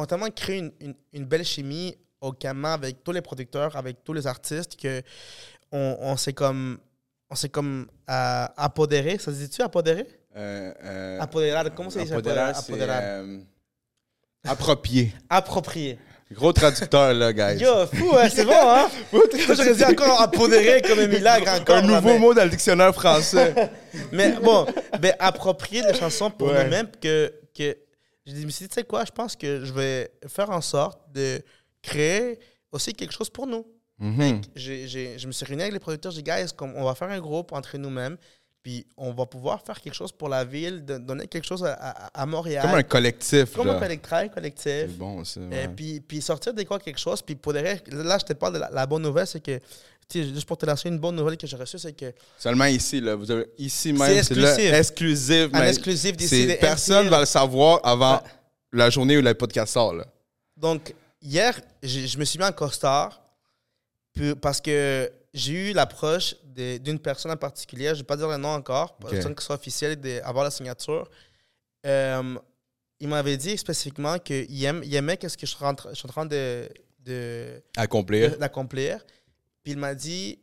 il 0.00 0.06
tellement 0.06 0.30
créé 0.34 0.58
une, 0.58 0.72
une, 0.80 0.94
une 1.12 1.24
belle 1.24 1.44
chimie 1.44 1.96
au 2.20 2.32
Kama 2.32 2.72
avec 2.74 3.02
tous 3.04 3.12
les 3.12 3.20
producteurs, 3.22 3.76
avec 3.76 4.02
tous 4.04 4.12
les 4.12 4.26
artistes, 4.26 4.76
que 4.76 5.02
on, 5.72 5.96
on 6.00 6.16
s'est 6.16 6.32
comme. 6.32 6.78
On 7.30 7.34
s'est 7.34 7.50
comme 7.50 7.86
euh, 8.08 8.46
apodéré. 8.56 9.18
Ça 9.18 9.26
se 9.32 9.36
dit-tu, 9.36 9.60
apodéré? 9.60 10.06
euh, 10.34 10.72
euh, 10.82 11.20
Apoderar, 11.20 11.66
comment 11.74 11.90
ça 11.90 12.02
dit 12.02 12.10
apoderar, 12.10 12.54
euh, 12.70 13.38
approprié. 14.46 15.12
Approprié. 15.28 15.98
Gros 16.30 16.52
traducteur, 16.52 17.14
là, 17.14 17.32
guys. 17.32 17.58
Yo, 17.62 17.86
fou, 17.86 18.12
hein, 18.16 18.28
c'est 18.34 18.44
bon, 18.44 18.52
hein? 18.54 18.88
Moi, 19.12 19.22
j'aurais 19.56 19.74
dit 19.74 19.84
encore 19.84 20.20
apodéré 20.20 20.82
comme 20.82 20.98
un 20.98 21.06
milagre 21.06 21.48
encore. 21.52 21.76
un 21.76 21.80
là, 21.82 21.86
nouveau 22.00 22.14
mais- 22.14 22.18
mot 22.18 22.34
dans 22.34 22.44
le 22.44 22.50
dictionnaire 22.50 22.94
français. 22.94 23.54
Mais 24.12 24.32
bon, 24.32 24.66
ben, 25.00 25.14
approprier 25.18 25.82
des 25.82 25.94
chansons 25.94 26.30
pour 26.30 26.48
Ouais. 26.48 26.64
nous-mêmes 26.64 26.88
que, 27.00 27.32
que 27.56 27.76
je 28.36 28.44
me 28.46 28.50
suis 28.50 28.64
dit, 28.64 28.68
tu 28.68 28.74
sais 28.74 28.84
quoi, 28.84 29.04
je 29.04 29.12
pense 29.12 29.34
que 29.36 29.64
je 29.64 29.72
vais 29.72 30.10
faire 30.26 30.50
en 30.50 30.60
sorte 30.60 31.00
de 31.12 31.40
créer 31.82 32.38
aussi 32.72 32.92
quelque 32.92 33.12
chose 33.12 33.30
pour 33.30 33.46
nous. 33.46 33.66
J'ai- 34.54 34.86
j'ai- 34.86 35.18
je 35.18 35.26
me 35.26 35.32
suis 35.32 35.44
réuni 35.46 35.62
avec 35.62 35.72
les 35.74 35.80
producteurs, 35.80 36.12
j'ai 36.12 36.22
dit, 36.22 36.30
guys, 36.30 36.52
comme 36.56 36.74
on 36.76 36.84
va 36.84 36.94
faire 36.94 37.10
un 37.10 37.18
groupe 37.20 37.52
entre 37.52 37.76
nous-mêmes, 37.78 38.16
puis 38.62 38.86
on 38.96 39.12
va 39.12 39.24
pouvoir 39.26 39.62
faire 39.64 39.80
quelque 39.80 39.94
chose 39.94 40.12
pour 40.12 40.28
la 40.28 40.44
ville, 40.44 40.84
de, 40.84 40.98
donner 40.98 41.26
quelque 41.26 41.46
chose 41.46 41.64
à, 41.64 41.72
à- 41.74 42.22
à 42.22 42.26
Montréal. 42.26 42.62
Comme 42.66 42.74
un 42.78 42.82
collectif. 42.82 43.52
Comme 43.54 43.68
un 43.82 43.96
travail 43.98 44.30
collectif. 44.30 44.72
C'est 44.90 44.98
bon, 44.98 45.24
ça. 45.24 45.40
Et 45.64 45.68
puis, 45.68 46.00
puis 46.00 46.20
sortir 46.20 46.52
de 46.54 46.62
quoi 46.64 46.78
quelque 46.78 46.98
chose. 46.98 47.22
Puis 47.22 47.34
pour 47.36 47.52
des 47.52 47.60
règles- 47.60 48.02
là, 48.02 48.18
je 48.18 48.24
te 48.26 48.32
parle 48.34 48.54
de 48.54 48.58
la, 48.58 48.70
la 48.70 48.86
bonne 48.86 49.02
nouvelle, 49.02 49.26
c'est 49.26 49.40
que, 49.40 49.58
sais, 50.10 50.24
juste 50.24 50.46
pour 50.46 50.56
te 50.56 50.64
lancer 50.66 50.88
une 50.88 50.98
bonne 50.98 51.16
nouvelle 51.16 51.36
que 51.36 51.46
j'ai 51.46 51.56
reçue, 51.56 51.78
c'est 51.78 51.92
que 51.92 52.12
Seulement 52.38 52.64
ici, 52.66 53.00
là. 53.00 53.14
Vous 53.14 53.30
avez, 53.30 53.46
ici 53.58 53.92
même, 53.92 54.22
C'est 54.22 54.34
là, 54.34 54.50
exclusif. 54.54 54.72
exclusif. 54.72 55.48
mais 55.52 55.68
exclusif 55.68 56.16
d'ici. 56.16 56.56
Personne 56.60 57.06
MTL. 57.06 57.10
va 57.10 57.20
le 57.20 57.26
savoir 57.26 57.80
avant 57.84 58.14
Ouais. 58.16 58.28
la 58.72 58.90
journée 58.90 59.18
où 59.18 59.22
le 59.22 59.34
podcast 59.34 59.72
sort, 59.74 59.94
là. 59.94 60.06
Donc, 60.56 60.94
hier, 61.20 61.60
je 61.82 62.18
me 62.18 62.24
suis 62.24 62.38
mis 62.38 62.44
en 62.44 62.52
costard. 62.52 63.20
Parce 64.40 64.60
que 64.60 65.08
j'ai 65.32 65.70
eu 65.70 65.72
l'approche 65.72 66.34
d'une 66.44 66.98
personne 66.98 67.30
en 67.30 67.36
particulier, 67.36 67.86
je 67.88 67.90
ne 67.92 67.96
vais 67.98 68.02
pas 68.02 68.16
dire 68.16 68.26
le 68.28 68.36
nom 68.36 68.48
encore, 68.48 68.96
Ok. 69.04 69.10
personne 69.10 69.32
qui 69.34 69.44
soit 69.44 69.54
officielle 69.54 69.94
d'avoir 69.94 70.42
la 70.42 70.50
signature. 70.50 71.08
Euh, 71.86 72.34
il 72.98 73.06
m'avait 73.06 73.36
dit 73.36 73.56
spécifiquement 73.56 74.18
qu'il 74.18 74.64
aime, 74.64 74.82
il 74.84 74.92
aimait 74.96 75.16
ce 75.22 75.36
que 75.36 75.46
je 75.46 75.54
suis, 75.54 75.64
en 75.64 75.72
train- 75.74 75.90
je 75.90 75.94
suis 75.94 76.06
en 76.06 76.10
train 76.10 76.26
de- 76.26 76.68
de, 76.98 77.62
Accomplir. 77.76 78.36
d'accomplir. 78.38 78.98
Puis 79.62 79.72
il 79.72 79.78
m'a 79.78 79.94
dit, 79.94 80.38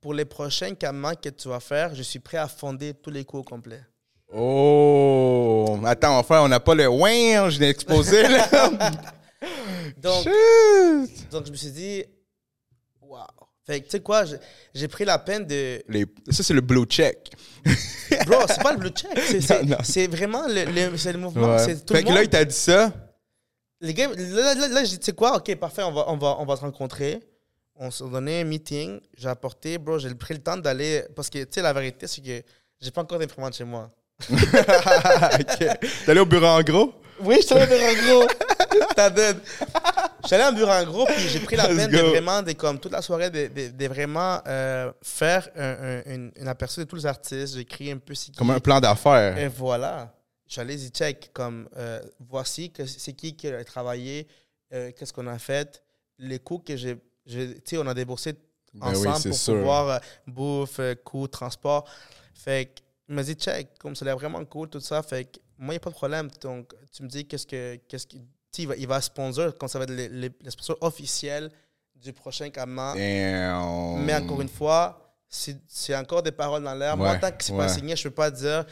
pour 0.00 0.14
les 0.14 0.24
prochains 0.24 0.74
campements 0.74 1.14
que 1.14 1.28
tu 1.28 1.48
vas 1.48 1.60
faire, 1.60 1.94
je 1.94 2.02
suis 2.02 2.18
prêt 2.20 2.38
à 2.38 2.48
fonder 2.48 2.94
tous 2.94 3.10
les 3.10 3.24
cours 3.24 3.44
complets. 3.44 3.82
Oh! 4.32 5.78
Attends, 5.84 6.18
enfin, 6.18 6.40
on 6.42 6.48
n'a 6.48 6.60
pas 6.60 6.74
le 6.74 6.88
ouin, 6.88 7.48
je 7.50 7.58
l'ai 7.60 7.68
exposé, 7.68 8.22
là. 8.22 8.48
Donc, 9.96 10.26
donc 11.30 11.46
je 11.46 11.50
me 11.50 11.56
suis 11.56 11.70
dit, 11.70 12.04
waouh. 13.00 13.24
Fait 13.66 13.80
que, 13.80 13.84
tu 13.86 13.90
sais 13.92 14.00
quoi, 14.00 14.24
j'ai- 14.74 14.88
pris 14.88 15.04
la 15.06 15.18
peine 15.18 15.46
de. 15.46 15.82
Les- 15.88 16.06
Ça, 16.30 16.42
c'est 16.42 16.52
le 16.54 16.60
blue 16.60 16.84
check. 16.84 17.30
Bro, 18.26 18.40
c'est 18.48 18.62
pas 18.62 18.72
le 18.72 18.78
blue 18.78 18.90
check, 18.90 19.18
c'est- 19.18 20.06
vraiment 20.08 20.46
le, 20.46 20.64
le- 20.90 20.96
c'est 20.98 21.12
le 21.12 21.18
mouvement. 21.18 21.54
Ouais. 21.56 21.74
Tout 21.76 21.94
Fait 21.94 22.00
le 22.00 22.02
que 22.02 22.06
monde. 22.08 22.14
là, 22.16 22.22
il 22.22 22.28
t'a 22.28 22.44
dit 22.44 22.54
ça? 22.54 22.92
Les 23.80 23.94
gars, 23.94 24.08
là, 24.08 24.54
là, 24.54 24.68
là, 24.68 24.82
tu 24.82 24.96
sais 25.00 25.12
quoi, 25.12 25.36
ok, 25.36 25.54
parfait, 25.56 25.82
on 25.82 25.92
va, 25.92 26.04
on 26.08 26.16
va, 26.18 26.36
on 26.38 26.44
va 26.44 26.56
se 26.56 26.60
rencontrer. 26.62 27.20
On 27.82 27.90
s'est 27.90 28.04
donné 28.04 28.42
un 28.42 28.44
meeting. 28.44 29.00
J'ai 29.16 29.28
apporté, 29.28 29.78
bro, 29.78 29.98
j'ai 29.98 30.14
pris 30.14 30.34
le 30.34 30.40
temps 30.40 30.56
d'aller. 30.58 31.02
Parce 31.16 31.30
que, 31.30 31.38
tu 31.44 31.48
sais, 31.54 31.62
la 31.62 31.72
vérité, 31.72 32.06
c'est 32.06 32.20
que 32.20 32.42
j'ai 32.80 32.90
pas 32.90 33.00
encore 33.00 33.18
d'imprimante 33.18 33.54
chez 33.56 33.64
moi. 33.64 33.90
ok. 34.30 35.58
T'es 35.58 36.10
allé 36.10 36.20
au 36.20 36.26
bureau 36.26 36.46
en 36.46 36.62
gros? 36.62 36.92
Oui, 37.22 37.36
je 37.40 37.46
suis 37.46 37.54
allé 37.54 37.64
en 37.64 38.02
bureau 38.02 38.22
en 38.22 38.24
gros. 38.26 38.86
T'as 38.96 39.10
dead. 39.10 39.38
Je 40.22 40.26
suis 40.26 40.36
allé 40.36 40.44
en 40.44 40.52
bureau 40.52 40.70
en 40.72 40.84
gros, 40.84 41.06
puis 41.06 41.28
j'ai 41.28 41.40
pris 41.40 41.56
la 41.56 41.68
Let's 41.68 41.76
peine 41.86 41.90
de 41.90 41.98
vraiment, 42.02 42.42
de, 42.42 42.52
comme 42.52 42.78
toute 42.78 42.92
la 42.92 43.02
soirée, 43.02 43.30
de, 43.30 43.46
de- 43.48 43.68
de 43.70 43.86
vraiment 43.88 44.40
euh, 44.46 44.92
faire 45.02 45.48
un, 45.56 45.62
un- 45.70 46.02
une, 46.14 46.32
une 46.36 46.48
aperçu 46.48 46.80
de 46.80 46.84
tous 46.84 46.96
les 46.96 47.06
artistes. 47.06 47.54
J'ai 47.54 47.60
écrit 47.60 47.90
un 47.90 47.98
peu 47.98 48.14
ce 48.14 48.26
qui. 48.26 48.32
Comme 48.32 48.50
un 48.50 48.60
plan 48.60 48.80
d'affaires. 48.80 49.36
Et 49.38 49.48
voilà. 49.48 50.14
Je 50.46 50.52
suis 50.52 50.60
allé 50.60 50.84
y 50.84 50.88
check, 50.90 51.30
comme 51.32 51.68
euh, 51.76 52.00
voici 52.28 52.70
que 52.70 52.84
c'est 52.84 53.12
qui 53.12 53.36
qui 53.36 53.48
a 53.48 53.62
travaillé, 53.64 54.26
euh, 54.74 54.90
qu'est-ce 54.96 55.12
qu'on 55.12 55.26
a 55.28 55.38
fait, 55.38 55.82
les 56.18 56.38
coûts 56.38 56.58
que 56.58 56.76
j'ai. 56.76 56.96
Sais, 57.26 57.78
on 57.78 57.86
a 57.86 57.94
déboursé 57.94 58.34
Ben 58.74 58.88
ensemble 58.88 59.16
c'est 59.18 59.28
pour 59.30 59.38
sûr. 59.38 59.54
pouvoir 59.56 59.88
euh, 59.88 59.98
bouffe, 60.26 60.78
euh, 60.80 60.94
coûts, 60.94 61.28
transport. 61.28 61.88
Fait 62.34 62.66
que, 62.66 62.80
il 63.08 63.14
m'a 63.16 63.22
dit 63.22 63.34
check, 63.34 63.76
comme 63.78 63.96
ça 63.96 64.04
a 64.04 64.06
l'air 64.06 64.16
vraiment 64.18 64.44
cool, 64.44 64.68
tout 64.68 64.80
ça. 64.80 65.02
Fait 65.02 65.24
que, 65.24 65.38
moi, 65.58 65.74
il 65.74 65.76
n'y 65.76 65.76
a 65.76 65.80
pas 65.80 65.90
de 65.90 65.94
problème. 65.94 66.28
Donc, 66.40 66.72
tu 66.92 67.02
me 67.02 67.08
dis 67.08 67.26
qu'est-ce 67.26 67.46
que. 67.46 67.76
Qu'est-ce 67.88 68.06
sais, 68.06 68.62
il 68.62 68.66
va, 68.68 68.76
il 68.76 68.86
va 68.86 69.00
sponsor, 69.00 69.56
comme 69.58 69.68
ça 69.68 69.78
va 69.78 69.84
être 69.84 69.90
les, 69.90 70.08
les 70.40 70.50
sponsors 70.50 70.78
officiels 70.80 71.50
du 71.94 72.12
prochain 72.12 72.48
campement. 72.50 72.94
Damn. 72.94 74.04
Mais 74.04 74.14
encore 74.14 74.40
une 74.40 74.48
fois, 74.48 75.14
c'est 75.28 75.56
c'est 75.68 75.94
encore 75.94 76.22
des 76.22 76.32
paroles 76.32 76.62
dans 76.64 76.74
l'air. 76.74 76.96
Moi, 76.96 77.10
Ouais, 77.12 77.20
tant 77.20 77.30
que 77.30 77.44
c'est 77.44 77.52
ouais. 77.52 77.58
pas 77.58 77.68
signé, 77.68 77.94
je 77.96 78.06
ne 78.06 78.08
peux 78.10 78.14
pas 78.14 78.30
dire 78.30 78.64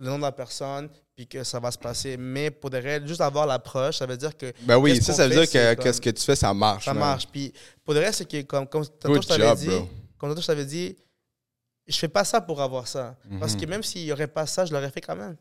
le 0.00 0.06
nom 0.06 0.16
de 0.16 0.22
la 0.22 0.32
personne 0.32 0.88
puis 1.14 1.26
que 1.28 1.44
ça 1.44 1.60
va 1.60 1.70
se 1.70 1.78
passer. 1.78 2.16
Mais 2.16 2.50
pour 2.50 2.70
des 2.70 2.80
règles, 2.80 3.06
juste 3.06 3.20
avoir 3.20 3.46
l'approche, 3.46 3.98
ça 3.98 4.06
veut 4.06 4.16
dire 4.16 4.36
que 4.36 4.52
Ben 4.62 4.76
oui, 4.78 5.00
ça, 5.02 5.12
ça 5.12 5.28
veut 5.28 5.34
fait, 5.34 5.40
dire 5.40 5.44
que 5.46 5.50
c'est 5.52 5.76
qu'est-ce 5.76 6.00
comme- 6.00 6.12
que 6.12 6.18
tu 6.18 6.24
fais, 6.24 6.34
ça 6.36 6.52
marche. 6.54 6.84
ça 6.86 6.94
man. 6.94 7.00
marche. 7.00 7.28
Puis 7.30 7.52
pour 7.84 7.94
des 7.94 8.00
règles, 8.00 8.14
c'est 8.14 8.28
que 8.28 8.40
comme, 8.42 8.66
comme 8.66 8.84
tantôt 8.86 9.20
je 9.22 9.28
t'avais 9.28 9.54
dit, 9.56 9.68
comme 10.18 10.30
tantôt 10.30 10.40
je 10.40 10.46
t'avais 10.46 10.64
dit, 10.64 10.96
je 11.86 11.96
fais 11.98 12.08
pas 12.08 12.24
ça 12.24 12.40
pour 12.40 12.60
avoir 12.62 12.88
ça. 12.88 13.16
Parce 13.38 13.54
Mhm. 13.54 13.60
que 13.60 13.66
même 13.66 13.82
s'il 13.82 14.02
y 14.04 14.12
aurait 14.12 14.26
pas 14.28 14.46
ça, 14.46 14.64
je 14.64 14.72
l'aurais 14.72 14.90
fait 14.90 15.00
quand 15.00 15.16
même. 15.16 15.36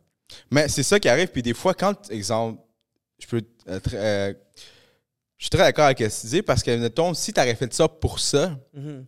Mais 0.52 0.68
c'est 0.68 0.84
ça 0.84 1.00
qui 1.00 1.08
arrive. 1.08 1.30
Puis 1.30 1.42
des 1.42 1.54
fois, 1.54 1.74
quand, 1.74 2.10
exemple, 2.12 2.62
je 3.20 3.28
peux. 3.28 3.42
euh, 3.68 3.80
euh, 3.94 4.34
je 5.38 5.44
suis 5.46 5.50
très 5.50 5.60
d'accord 5.60 5.86
avec 5.86 6.00
ce 6.00 6.04
que 6.04 6.22
tu 6.22 6.28
dis 6.28 6.42
parce 6.42 6.62
que, 6.64 6.76
mettons, 6.76 7.14
si 7.14 7.32
tu 7.32 7.40
aurais 7.40 7.56
fait 7.56 7.74
ça 7.74 7.88
pour 7.88 8.20
ça, 8.20 8.58
Mhm. 8.74 9.06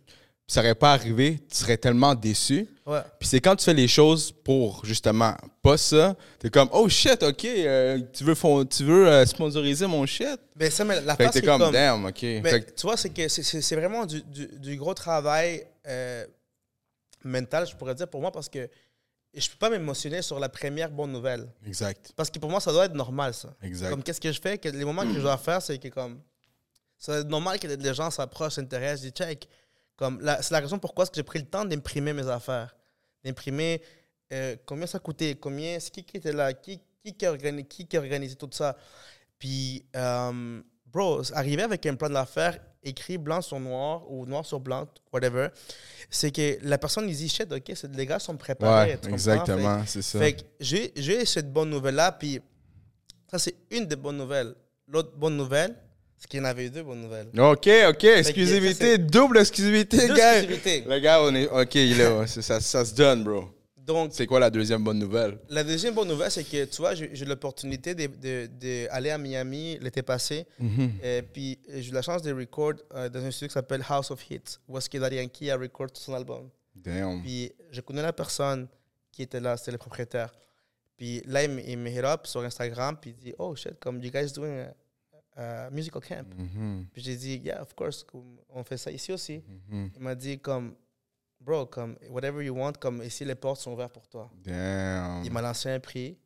Ça 0.52 0.60
n'aurait 0.62 0.74
pas 0.74 0.92
arrivé, 0.92 1.38
tu 1.50 1.56
serais 1.56 1.76
tellement 1.78 2.14
déçu. 2.14 2.68
Ouais. 2.84 3.00
Puis 3.18 3.28
c'est 3.28 3.40
quand 3.40 3.56
tu 3.56 3.64
fais 3.64 3.74
les 3.74 3.88
choses 3.88 4.32
pour 4.32 4.84
justement 4.84 5.34
pas 5.62 5.78
ça, 5.78 6.14
t'es 6.38 6.50
comme 6.50 6.68
oh 6.72 6.88
shit, 6.88 7.22
ok, 7.22 7.44
euh, 7.44 7.98
tu 8.12 8.24
veux, 8.24 8.34
tu 8.66 8.84
veux 8.84 9.08
euh, 9.08 9.24
sponsoriser 9.24 9.86
mon 9.86 10.04
shit? 10.04 10.38
Mais 10.56 10.68
ça, 10.70 10.84
mais 10.84 11.00
la 11.00 11.16
Fait 11.16 11.26
que 11.26 11.30
t'es 11.32 11.38
c'est 11.40 11.46
comme, 11.46 11.60
comme 11.60 11.72
damn, 11.72 12.04
ok. 12.04 12.22
Mais 12.22 12.42
Fait 12.50 12.62
que- 12.64 12.70
tu 12.72 12.82
vois, 12.82 12.96
c'est 12.96 13.10
que 13.10 13.28
c'est- 13.28 13.76
vraiment 13.76 14.04
du, 14.04 14.20
du- 14.22 14.48
du 14.58 14.76
gros 14.76 14.94
travail 14.94 15.64
euh, 15.86 16.26
mental, 17.24 17.66
je 17.66 17.74
pourrais 17.76 17.94
dire, 17.94 18.08
pour 18.08 18.20
moi, 18.20 18.30
parce 18.32 18.48
que 18.48 18.68
je 19.34 19.48
peux 19.48 19.56
pas 19.58 19.70
m'émotionner 19.70 20.20
sur 20.22 20.38
la 20.38 20.48
première 20.48 20.90
bonne 20.90 21.12
nouvelle. 21.12 21.48
exact, 21.66 22.12
Parce 22.16 22.30
que 22.30 22.38
pour 22.38 22.50
moi, 22.50 22.60
ça 22.60 22.72
doit 22.72 22.84
être 22.86 22.94
normal, 22.94 23.32
ça. 23.32 23.54
exact. 23.62 23.88
Comme 23.90 24.02
qu'est-ce 24.02 24.20
que 24.20 24.30
je 24.32 24.40
fais, 24.40 24.58
que 24.58 24.68
les 24.68 24.84
moments 24.84 25.02
que 25.06 25.14
je 25.14 25.20
dois 25.20 25.38
faire, 25.38 25.62
c'est 25.62 25.78
que 25.78 25.88
comme. 25.88 26.20
C'est 26.98 27.24
normal 27.26 27.58
que 27.58 27.66
les 27.66 27.94
gens 27.94 28.10
s'approchent, 28.10 28.52
s'intéressent, 28.54 29.00
disent 29.02 29.12
check. 29.12 29.48
Comme 30.02 30.18
c'est 30.40 30.50
la 30.50 30.58
raison 30.58 30.80
pourquoi 30.80 31.04
j'ai 31.14 31.22
pris 31.22 31.38
le 31.38 31.44
temps 31.44 31.64
d'imprimer 31.64 32.12
mes 32.12 32.26
affaires. 32.26 32.74
D'imprimer 33.24 33.80
euh, 34.32 34.56
combien 34.66 34.88
ça 34.88 34.98
coûtait, 34.98 35.36
combien, 35.36 35.78
qui 35.78 36.02
qui 36.02 36.16
était 36.16 36.32
là, 36.32 36.52
qui, 36.52 36.80
qui, 37.04 37.14
qui, 37.14 37.24
a 37.24 37.30
organisé, 37.30 37.64
qui 37.68 37.86
qui 37.86 37.96
a 37.96 38.00
organisé 38.00 38.34
tout 38.34 38.50
ça. 38.50 38.76
Puis, 39.38 39.86
euh, 39.94 40.60
bro, 40.86 41.22
arriver 41.34 41.62
avec 41.62 41.86
un 41.86 41.94
plan 41.94 42.08
de 42.08 42.14
l'affaire 42.14 42.58
écrit 42.82 43.16
blanc 43.16 43.42
sur 43.42 43.60
noir 43.60 44.10
ou 44.10 44.26
noir 44.26 44.44
sur 44.44 44.58
blanc, 44.58 44.88
whatever, 45.12 45.50
c'est 46.10 46.32
que 46.32 46.58
la 46.62 46.78
personne 46.78 47.08
il 47.08 47.14
dit 47.14 47.28
shit, 47.28 47.52
ok, 47.52 47.72
les 47.92 48.06
gars 48.06 48.18
sont 48.18 48.36
préparés. 48.36 48.98
Ouais, 49.04 49.12
exactement, 49.12 49.84
c'est 49.86 50.02
ça. 50.02 50.18
Fait 50.18 50.32
que 50.32 50.42
j'ai 50.58 50.92
j'ai 50.96 51.24
cette 51.26 51.52
bonne 51.52 51.70
nouvelle-là, 51.70 52.10
puis 52.10 52.40
ça, 53.30 53.38
c'est 53.38 53.54
une 53.70 53.86
des 53.86 53.94
bonnes 53.94 54.16
nouvelles. 54.16 54.52
L'autre 54.88 55.12
bonne 55.16 55.36
nouvelle, 55.36 55.76
c'est 56.22 56.28
qu'il 56.28 56.38
y 56.38 56.42
en 56.42 56.44
avait 56.46 56.66
eu 56.66 56.70
deux 56.70 56.84
bonnes 56.84 57.00
nouvelles. 57.02 57.28
Ok, 57.36 57.68
ok, 57.88 58.04
exclusivité, 58.04 58.96
double 58.98 59.38
exclusivité, 59.38 60.06
Deux 60.06 60.14
gars. 60.14 60.38
exclusivités. 60.38 60.84
Le 60.88 60.98
gars, 61.00 61.20
on 61.22 61.34
est. 61.34 61.48
Ok, 61.48 61.74
il 61.74 62.00
est 62.00 62.08
là, 62.08 62.26
c'est- 62.28 62.42
ça, 62.42 62.60
ça 62.60 62.84
se 62.84 62.94
donne, 62.94 63.24
bro. 63.24 63.44
Donc, 63.76 64.10
C'est 64.14 64.26
quoi 64.28 64.38
la 64.38 64.48
deuxième 64.48 64.84
bonne 64.84 65.00
nouvelle? 65.00 65.36
la 65.48 65.64
deuxième 65.64 65.92
bonne 65.92 66.06
nouvelle, 66.06 66.30
c'est 66.30 66.44
que, 66.44 66.64
tu 66.66 66.76
vois, 66.76 66.94
j'ai 66.94 67.10
j'ai 67.12 67.24
eu 67.24 67.28
l'opportunité 67.28 67.96
d'aller 67.96 68.46
de, 68.48 68.86
aller 68.92 69.10
à 69.10 69.18
Miami 69.18 69.76
l'été 69.80 70.02
passé, 70.02 70.46
et 71.02 71.22
puis 71.32 71.58
j'ai 71.68 71.88
eu 71.90 71.92
la 71.92 72.02
chance 72.02 72.22
de 72.22 72.32
record 72.32 72.74
euh, 72.94 73.08
dans 73.08 73.18
un 73.24 73.30
studio 73.32 73.48
qui 73.48 73.54
s'appelle 73.54 73.84
House 73.88 74.12
of 74.12 74.24
Hits, 74.30 74.58
où 74.68 74.78
est-ce 74.78 74.88
que 74.88 74.98
Daddy 74.98 75.16
Yankee 75.16 75.50
a 75.50 75.56
record 75.56 75.88
son 75.94 76.14
album. 76.14 76.48
Damn. 76.76 77.22
Puis 77.22 77.50
je 77.72 77.80
connais 77.80 78.02
la 78.02 78.12
personne 78.12 78.68
qui 79.10 79.22
était 79.24 79.40
là, 79.40 79.56
c'était 79.56 79.72
le 79.72 79.78
propriétaire. 79.78 80.32
Puis 80.96 81.20
là, 81.26 81.42
il 81.42 81.50
me, 81.50 81.60
il 81.68 81.76
me 81.76 81.90
hit 81.90 82.04
up 82.04 82.26
sur 82.26 82.40
Instagram, 82.42 82.96
puis 83.00 83.10
il 83.10 83.24
dit 83.24 83.34
Oh 83.38 83.56
shit, 83.56 83.74
comme 83.80 84.00
you 84.02 84.10
guys 84.12 84.32
doing 84.32 84.60
a, 84.60 84.72
a 85.36 85.70
musical 85.70 86.02
camp. 86.02 86.26
Mhm, 86.36 86.86
Puis 86.92 87.02
j'ai 87.02 87.16
dit 87.16 87.36
Yeah, 87.44 87.62
of 87.62 87.74
course, 87.74 88.06
on 88.50 88.64
fait 88.64 88.76
ça 88.76 88.90
ici 88.90 89.12
aussi. 89.12 89.42
mhm. 89.70 89.90
Il 89.96 90.02
m'a 90.02 90.14
dit 90.14 90.38
comme 90.38 90.74
Bro, 91.40 91.66
comme 91.66 91.96
whatever 92.10 92.44
you 92.44 92.54
want, 92.56 92.72
comme 92.78 93.02
ici 93.02 93.24
les 93.24 93.34
portes 93.34 93.60
sont 93.60 93.72
ouvertes 93.72 93.92
pour 93.94 94.06
toi. 94.08 94.30
Damn. 94.44 95.24
Il 95.24 95.32
m'a 95.32 95.42
lancé 95.42 95.70
un 95.70 95.80
prix, 95.80 96.16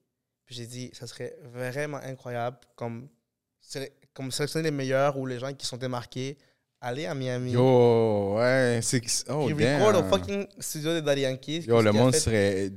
puis 0.45 0.55
j'ai 0.55 0.67
dit 0.67 0.91
Ça 0.93 1.07
serait 1.07 1.37
vraiment 1.55 1.99
incroyable, 1.99 2.59
comme, 2.75 3.09
sé- 3.61 3.93
comme 4.13 4.31
sélectionner 4.31 4.65
les 4.71 4.77
meilleurs 4.77 5.17
ou 5.17 5.25
les 5.27 5.39
gens 5.39 5.53
qui 5.55 5.65
sont 5.67 5.77
démarqués, 5.79 6.37
aller 6.81 7.07
à 7.07 7.15
Miami. 7.15 7.53
Yo, 7.53 8.37
ouais, 8.37 8.81
c'est. 8.83 9.01
Oh, 9.31 9.47
puis 9.47 9.55
record 9.55 9.89
au 9.89 9.93
damn. 10.03 10.11
fucking 10.11 10.47
studio 10.59 10.95
de 10.95 11.01
Daddy 11.01 11.23
Yankee. 11.23 11.61
Yo, 11.67 11.81
le 11.81 11.93
monde 11.93 12.13
fait- 12.13 12.21
serait. 12.21 12.73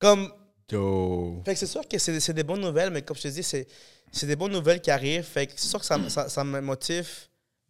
Comme 0.00 0.28
Yo. 0.72 1.42
Fait 1.44 1.52
que 1.52 1.58
c'est 1.60 1.66
sûr 1.66 1.86
que 1.86 1.98
c'est 1.98 2.32
des 2.32 2.42
bonnes 2.42 2.60
nouvelles, 2.60 2.90
mais 2.90 3.02
comme 3.02 3.16
je 3.16 3.22
te 3.22 3.28
dis, 3.28 3.42
c'est 3.44 3.66
c'est 4.14 4.26
des 4.26 4.36
bonnes 4.36 4.52
nouvelles 4.52 4.80
qui 4.80 4.90
arrivent. 4.90 5.24
Fait 5.24 5.46
que 5.46 5.52
c'est 5.56 5.68
sûr 5.68 5.78
que 5.80 5.86
ça, 5.86 5.98
ça, 6.08 6.28
ça 6.28 6.44
me 6.44 6.60
motive 6.60 7.08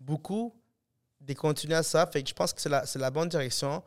beaucoup 0.00 0.54
de 1.20 1.32
continuer 1.34 1.74
à 1.74 1.82
ça. 1.82 2.06
Fait 2.06 2.22
que 2.22 2.28
je 2.28 2.34
pense 2.34 2.52
que 2.52 2.60
c'est 2.60 2.68
la, 2.68 2.86
c'est 2.86 2.98
la 2.98 3.10
bonne 3.10 3.28
direction 3.28 3.82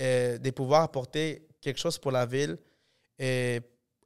euh, 0.00 0.38
de 0.38 0.50
pouvoir 0.50 0.82
apporter 0.82 1.46
quelque 1.60 1.78
chose 1.80 1.98
pour 1.98 2.12
la 2.12 2.26
ville. 2.26 2.58
Et 3.18 3.60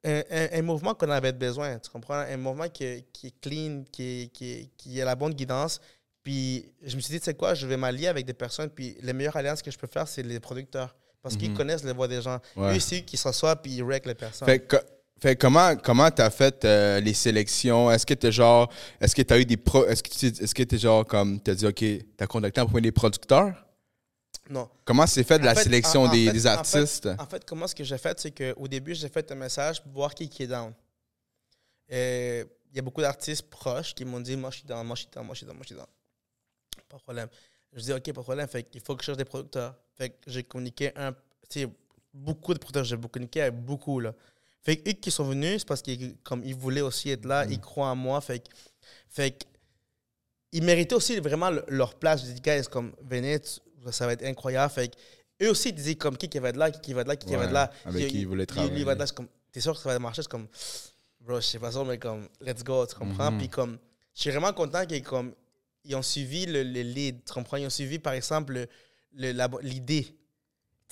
un, 0.04 0.22
un- 0.30 0.48
un 0.58 0.62
mouvement 0.62 0.94
qu'on 0.94 1.10
avait 1.10 1.32
besoin, 1.32 1.78
tu 1.78 1.90
comprends? 1.90 2.14
Un 2.20 2.36
mouvement 2.36 2.68
qui, 2.68 3.04
qui 3.12 3.26
est 3.28 3.40
clean, 3.40 3.84
qui, 3.90 4.30
qui, 4.32 4.70
qui 4.76 5.00
a 5.02 5.04
la 5.04 5.14
bonne 5.16 5.34
guidance. 5.34 5.80
Puis 6.22 6.70
je 6.82 6.94
me 6.96 7.00
suis 7.00 7.12
dit, 7.12 7.18
tu 7.18 7.24
sais 7.24 7.34
quoi, 7.34 7.54
je 7.54 7.66
vais 7.66 7.76
m'allier 7.76 8.06
avec 8.06 8.24
des 8.26 8.34
personnes. 8.34 8.70
Puis 8.70 8.96
les 9.02 9.12
meilleures 9.12 9.36
alliances 9.36 9.62
que 9.62 9.70
je 9.70 9.78
peux 9.78 9.86
faire, 9.88 10.06
c'est 10.06 10.22
les 10.22 10.38
producteurs. 10.40 10.94
Parce 11.22 11.36
qu'ils 11.36 11.50
Mhm. 11.50 11.56
connaissent 11.56 11.84
les 11.84 11.92
voix 11.92 12.08
des 12.08 12.22
gens. 12.22 12.38
Ouais. 12.56 12.72
Eux 12.72 12.76
ici, 12.76 13.04
qui 13.04 13.16
s'assoient 13.18 13.56
puis 13.56 13.72
ils 13.72 13.82
règlent 13.82 14.08
les 14.08 14.14
personnes. 14.14 14.46
Fait, 14.46 14.60
que- 14.60 14.76
fait 15.20 15.36
comment 15.36 15.76
comment 15.76 16.10
t'as 16.10 16.30
fait 16.30 16.64
euh, 16.64 17.00
les 17.00 17.14
sélections? 17.14 17.90
Est-ce 17.90 18.06
que 18.06 18.14
t'es 18.14 18.32
genre 18.32 18.72
est-ce 19.00 19.14
que 19.14 19.22
t'as 19.22 19.38
eu 19.38 19.44
des 19.44 19.56
pro 19.56 19.86
est-ce 19.86 20.02
que 20.02 20.08
tu 20.10 20.26
est-ce 20.26 20.54
que 20.54 20.62
t'es 20.62 20.78
genre 20.78 21.04
comme 21.06 21.40
t'as 21.40 21.54
dit 21.54 21.66
ok 21.66 21.84
t'as 22.16 22.26
contacté 22.26 22.60
en 22.60 22.66
premier 22.66 22.82
des 22.82 22.92
producteurs 22.92 23.66
non. 24.48 24.68
Comment 24.84 25.06
c'est 25.06 25.22
fait 25.22 25.38
de 25.38 25.44
la 25.44 25.54
fait, 25.54 25.62
sélection 25.62 26.02
en- 26.02 26.08
en 26.08 26.12
des, 26.12 26.26
fait- 26.26 26.32
des 26.32 26.46
en 26.48 26.50
fait- 26.64 26.76
artistes? 26.78 27.08
En 27.20 27.26
fait, 27.26 27.44
comment 27.44 27.68
ce 27.68 27.74
que 27.74 27.84
j'ai 27.84 27.98
fait, 27.98 28.18
c'est 28.18 28.32
qu'au 28.32 28.66
début, 28.66 28.96
j'ai 28.96 29.08
fait 29.08 29.30
un 29.30 29.36
message 29.36 29.80
pour 29.80 29.92
voir 29.92 30.12
qui, 30.12 30.28
qui 30.28 30.42
est 30.42 30.48
down. 30.48 30.72
Il 31.88 32.46
y 32.74 32.78
a 32.78 32.82
beaucoup 32.82 33.00
d'artistes 33.00 33.48
proches 33.48 33.94
qui 33.94 34.04
m'ont 34.04 34.18
dit 34.20 34.36
Moi, 34.36 34.50
je 34.50 34.56
suis 34.58 34.66
down, 34.66 34.84
moi, 34.86 34.96
je 34.96 35.02
suis 35.02 35.10
down, 35.12 35.24
moi, 35.24 35.34
je 35.34 35.38
suis 35.38 35.46
down, 35.46 35.54
moi, 35.56 35.62
je 35.62 35.68
suis 35.68 35.76
down. 35.76 35.86
Pas 36.88 36.96
de 36.96 37.02
problème. 37.02 37.28
Je 37.72 37.80
dis 37.82 37.92
Ok, 37.92 38.02
pas 38.02 38.10
de 38.12 38.24
problème. 38.24 38.48
Fait 38.48 38.62
qu'il 38.64 38.80
faut 38.80 38.96
que 38.96 39.02
je 39.02 39.06
cherche 39.06 39.18
des 39.18 39.24
producteurs. 39.24 39.76
Fait 39.94 40.10
que 40.10 40.16
j'ai 40.26 40.42
communiqué 40.42 40.90
un. 40.96 41.14
Beaucoup 42.12 42.52
de 42.54 42.58
producteurs, 42.58 42.84
j'ai 42.84 42.96
communiqué 42.98 43.42
avec 43.42 43.54
beaucoup, 43.54 44.00
là. 44.00 44.12
Fait 44.62 44.76
que 44.76 44.90
eux 44.90 44.92
qui 44.92 45.10
sont 45.10 45.24
venus, 45.24 45.60
c'est 45.60 45.68
parce 45.68 45.80
qu'ils 45.82 46.16
comme 46.22 46.42
ils 46.44 46.54
voulaient 46.54 46.80
aussi 46.82 47.10
être 47.10 47.24
là, 47.24 47.44
ils 47.50 47.60
croient 47.60 47.88
en 47.88 47.96
moi. 47.96 48.20
Fait 48.20 48.40
que. 48.40 48.48
Fait 49.08 49.30
que 49.32 49.44
ils 50.52 50.62
méritaient 50.62 50.94
aussi 50.94 51.18
vraiment 51.20 51.50
le- 51.50 51.64
leur 51.68 51.94
place. 51.94 52.24
J'ai 52.26 52.32
dit, 52.32 52.40
guys, 52.40 52.62
comme, 52.70 52.92
venez, 53.02 53.38
ça 53.92 54.06
va 54.06 54.12
être 54.14 54.24
incroyable. 54.24 54.72
Fait 54.72 54.88
que 54.88 54.96
eux 55.44 55.50
aussi, 55.50 55.68
ils 55.68 55.74
disaient 55.74 55.94
comme 55.94 56.16
qui 56.16 56.28
qui 56.28 56.38
va 56.38 56.48
être 56.50 56.56
là, 56.56 56.70
qui 56.70 56.80
qui 56.80 56.92
va 56.92 57.02
être 57.02 57.08
là, 57.08 57.16
qui 57.16 57.26
qui 57.26 57.34
va 57.36 57.44
être 57.44 57.52
là. 57.52 57.70
Avec 57.84 58.08
qui 58.08 58.20
ils 58.20 58.26
voulaient 58.26 58.46
travailler. 58.46 58.84
va 58.84 58.92
être 58.92 58.98
là, 58.98 59.06
comme, 59.06 59.28
t'es 59.52 59.60
sûr 59.60 59.72
que 59.74 59.78
ça 59.80 59.88
va 59.90 59.98
marcher? 59.98 60.22
C'est 60.22 60.28
comme, 60.30 60.48
bro, 61.20 61.36
je 61.40 61.46
sais 61.46 61.58
pas 61.58 61.70
ça, 61.72 61.84
mais 61.84 61.98
comme, 61.98 62.28
let's 62.40 62.62
go, 62.64 62.84
tu 62.86 62.94
comprends? 62.96 63.30
Mhm. 63.30 63.38
Puis 63.38 63.48
comme, 63.48 63.78
je 64.14 64.20
suis 64.22 64.30
vraiment 64.30 64.52
content 64.52 64.84
qu'ils 64.86 65.02
comme, 65.04 65.34
ils 65.84 65.94
ont 65.94 66.02
suivi 66.02 66.46
le, 66.46 66.62
le 66.64 66.82
lead, 66.82 67.24
tu 67.24 67.32
comprends? 67.32 67.56
Ils 67.56 67.66
ont 67.66 67.70
suivi, 67.70 67.98
par 67.98 68.12
exemple, 68.12 68.66
l'idée. 69.12 70.16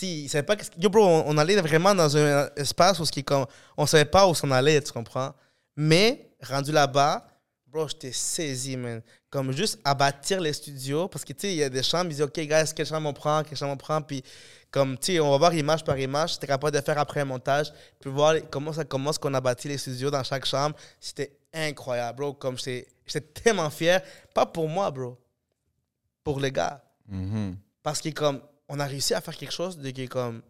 Ils 0.01 0.29
savaient 0.29 0.43
pas 0.45 0.57
qu'est-ce 0.57 0.71
que- 0.71 0.81
Yo, 0.81 0.89
bro, 0.89 1.05
on, 1.05 1.25
on 1.27 1.39
allait 1.39 1.57
vraiment 1.61 1.95
dans 1.95 2.17
un 2.17 2.49
espace 2.57 2.99
où 3.01 3.05
ce 3.05 3.13
qui 3.13 3.25
comme, 3.25 3.47
on 3.77 3.87
savait 3.87 4.05
pas 4.05 4.27
où 4.29 4.35
s'en 4.35 4.51
allait, 4.51 4.81
tu 4.81 4.93
comprends? 4.93 5.35
Mais, 5.77 6.31
rendu 6.43 6.73
là-bas, 6.73 7.27
bro, 7.67 7.89
j'étais 7.89 8.13
saisi, 8.13 8.77
man. 8.77 9.03
Comme 9.31 9.53
juste 9.53 9.79
à 9.85 9.95
bâtir 9.95 10.41
les 10.41 10.53
studios, 10.53 11.09
parce 11.09 11.25
que, 11.25 11.33
tu 11.33 11.41
sais, 11.41 11.53
il 11.53 11.57
y 11.59 11.63
a 11.63 11.69
des 11.69 11.83
chambres, 11.83 12.07
ils 12.07 12.15
disent, 12.15 12.23
OK, 12.23 12.39
guys, 12.39 12.73
quelle 12.75 12.87
chambre 12.87 13.09
on 13.09 13.13
prend, 13.13 13.43
quelle 13.43 13.59
chambre 13.59 13.73
on 13.75 13.77
prend, 13.77 14.01
puis 14.01 14.23
comme, 14.71 14.97
tu 14.99 15.13
sais, 15.13 15.21
on 15.21 15.31
va 15.31 15.37
voir 15.39 15.55
image 15.55 15.85
par 15.85 15.99
image, 15.99 16.35
j'étais 16.35 16.47
capable 16.47 16.77
de 16.77 16.81
faire 16.83 16.99
après 16.99 17.21
un 17.21 17.25
montage, 17.27 17.73
puis 18.01 18.11
voir 18.11 18.35
comment 18.51 18.73
ça 18.73 18.85
commence 18.85 19.19
qu'on 19.19 19.33
a 19.35 19.41
bâti 19.41 19.69
les 19.69 19.79
studios 19.79 20.11
dans 20.11 20.23
chaque 20.25 20.45
chambre. 20.47 20.77
C'était 21.01 21.37
incroyable, 21.53 22.17
bro. 22.19 22.33
Comme 22.35 22.57
j'étais 22.59 22.87
tellement 23.35 23.71
fier, 23.71 24.03
pas 24.35 24.47
pour 24.47 24.69
moi, 24.69 24.91
bro, 24.91 25.19
pour 26.25 26.41
les 26.41 26.53
gars. 26.53 26.83
Mhm. 27.09 27.57
Parce 27.83 28.01
que, 28.01 28.11
comme, 28.11 28.41
on 28.69 28.79
a 28.81 28.85
réussi 28.85 29.15
à 29.15 29.21
faire 29.21 29.37
quelque 29.37 29.53
chose 29.53 29.79
de 29.79 29.91
qui 29.91 30.03
est 30.03 30.09
comme 30.09 30.43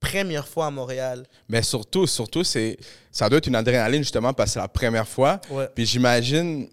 première 0.00 0.46
fois 0.48 0.66
à 0.66 0.70
Montréal. 0.70 1.24
Mais 1.48 1.62
surtout, 1.62 2.06
surtout, 2.06 2.44
c'est 2.44 2.76
ça 3.10 3.28
doit 3.28 3.38
être 3.38 3.46
une 3.46 3.54
adrénaline 3.54 4.02
justement 4.02 4.32
parce 4.32 4.50
que 4.50 4.54
c'est 4.54 4.60
la 4.60 4.68
première 4.68 5.06
fois. 5.06 5.40
Ouais. 5.50 5.68
Puis 5.74 5.86
j'imagine 5.86 6.68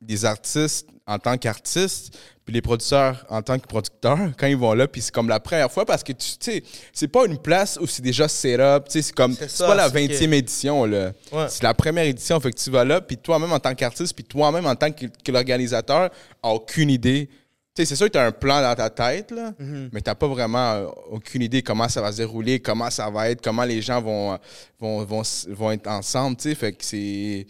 des 0.00 0.24
artistes 0.24 0.88
en 1.06 1.18
tant 1.18 1.36
qu'artistes, 1.36 2.18
puis 2.44 2.52
les 2.54 2.62
producteurs 2.62 3.24
en 3.28 3.42
tant 3.42 3.58
que 3.58 3.66
producteurs, 3.66 4.18
quand 4.38 4.46
ils 4.46 4.56
vont 4.56 4.72
là, 4.72 4.88
puis 4.88 5.02
c'est 5.02 5.12
comme 5.12 5.28
la 5.28 5.40
première 5.40 5.70
fois 5.70 5.84
parce 5.84 6.02
que 6.02 6.12
tu 6.12 6.26
sais, 6.40 6.62
c'est 6.92 7.08
pas 7.08 7.26
une 7.26 7.38
place 7.38 7.78
où 7.80 7.86
c'est 7.86 8.02
déjà 8.02 8.26
set 8.26 8.58
up, 8.58 8.86
tu 8.86 8.92
sais, 8.92 9.02
c'est 9.02 9.14
comme, 9.14 9.34
C'est 9.34 9.66
pas 9.66 9.74
la 9.74 9.88
c'est 9.88 10.06
20e 10.06 10.32
édition, 10.32 10.84
là. 10.84 11.12
Ouais. 11.32 11.46
C'est 11.48 11.62
la 11.62 11.74
première 11.74 12.04
édition, 12.04 12.40
fait 12.40 12.50
que 12.50 12.58
tu 12.58 12.70
vas 12.70 12.84
là, 12.84 13.00
puis 13.00 13.16
toi-même 13.16 13.52
en 13.52 13.60
tant 13.60 13.74
qu'artiste, 13.74 14.14
puis 14.14 14.24
toi-même 14.24 14.66
en 14.66 14.74
tant 14.74 14.90
que, 14.90 15.06
que 15.06 15.32
l'organisateur, 15.32 16.10
a 16.42 16.48
aucune 16.50 16.90
idée. 16.90 17.28
Tu 17.74 17.82
sais, 17.82 17.86
c'est 17.86 17.96
sûr 17.96 18.06
que 18.06 18.12
tu 18.12 18.18
as 18.18 18.26
un 18.26 18.30
plan 18.32 18.60
dans 18.62 18.74
ta 18.76 18.88
tête, 18.88 19.32
là, 19.32 19.52
Mhm. 19.58 19.90
mais 19.92 20.00
t'as 20.00 20.14
pas 20.14 20.28
vraiment 20.28 20.72
euh, 20.74 20.86
aucune 21.10 21.42
idée 21.42 21.60
comment 21.62 21.88
ça 21.88 22.00
va 22.00 22.12
se 22.12 22.18
dérouler, 22.18 22.60
comment 22.60 22.88
ça 22.88 23.10
va 23.10 23.28
être, 23.30 23.42
comment 23.42 23.64
les 23.64 23.82
gens 23.82 24.00
vont, 24.00 24.38
vont, 24.78 25.04
vont, 25.04 25.22
vont 25.48 25.70
être 25.72 25.88
ensemble, 25.88 26.36
tu 26.36 26.44
sais, 26.50 26.54
fait 26.54 26.72
que 26.72 26.84
c'est... 26.84 27.46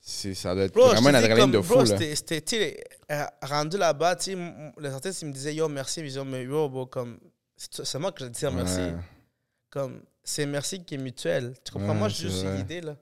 c'est- 0.00 0.32
Ça 0.32 0.54
doit 0.54 0.64
être 0.64 0.72
Bro, 0.74 0.86
vraiment 0.88 1.10
une 1.10 1.16
adrénaline 1.16 1.50
de 1.50 1.58
bro, 1.58 1.84
fou, 1.84 1.90
là. 1.90 1.98
c'était- 2.14 2.40
tu 2.40 2.56
euh, 3.10 3.24
rendu 3.42 3.76
là-bas, 3.76 4.16
tu 4.16 4.32
sais, 4.32 4.38
les 4.80 4.88
artistes, 4.90 5.20
ils 5.20 5.28
me 5.28 5.32
disaient, 5.34 5.54
yo, 5.54 5.68
merci, 5.68 6.00
ils 6.00 6.04
disaient, 6.06 6.24
mais 6.24 6.44
yo, 6.44 6.66
bro, 6.70 6.86
comme, 6.86 7.18
c'est 7.54 7.84
c'est 7.84 7.98
moi 7.98 8.10
que 8.12 8.24
je 8.24 8.30
dis 8.30 8.46
merci. 8.50 8.78
Ouais. 8.80 8.94
Comme, 9.68 10.00
c'est 10.24 10.46
merci 10.46 10.82
qui 10.82 10.94
est 10.94 10.98
mutuel. 10.98 11.52
Tu 11.62 11.72
comprends? 11.72 11.88
Ouais, 11.90 11.94
moi, 11.94 12.08
j'ai 12.08 12.28
juste 12.30 12.42
vrai. 12.44 12.56
l'idée, 12.56 12.80
là. 12.80 12.96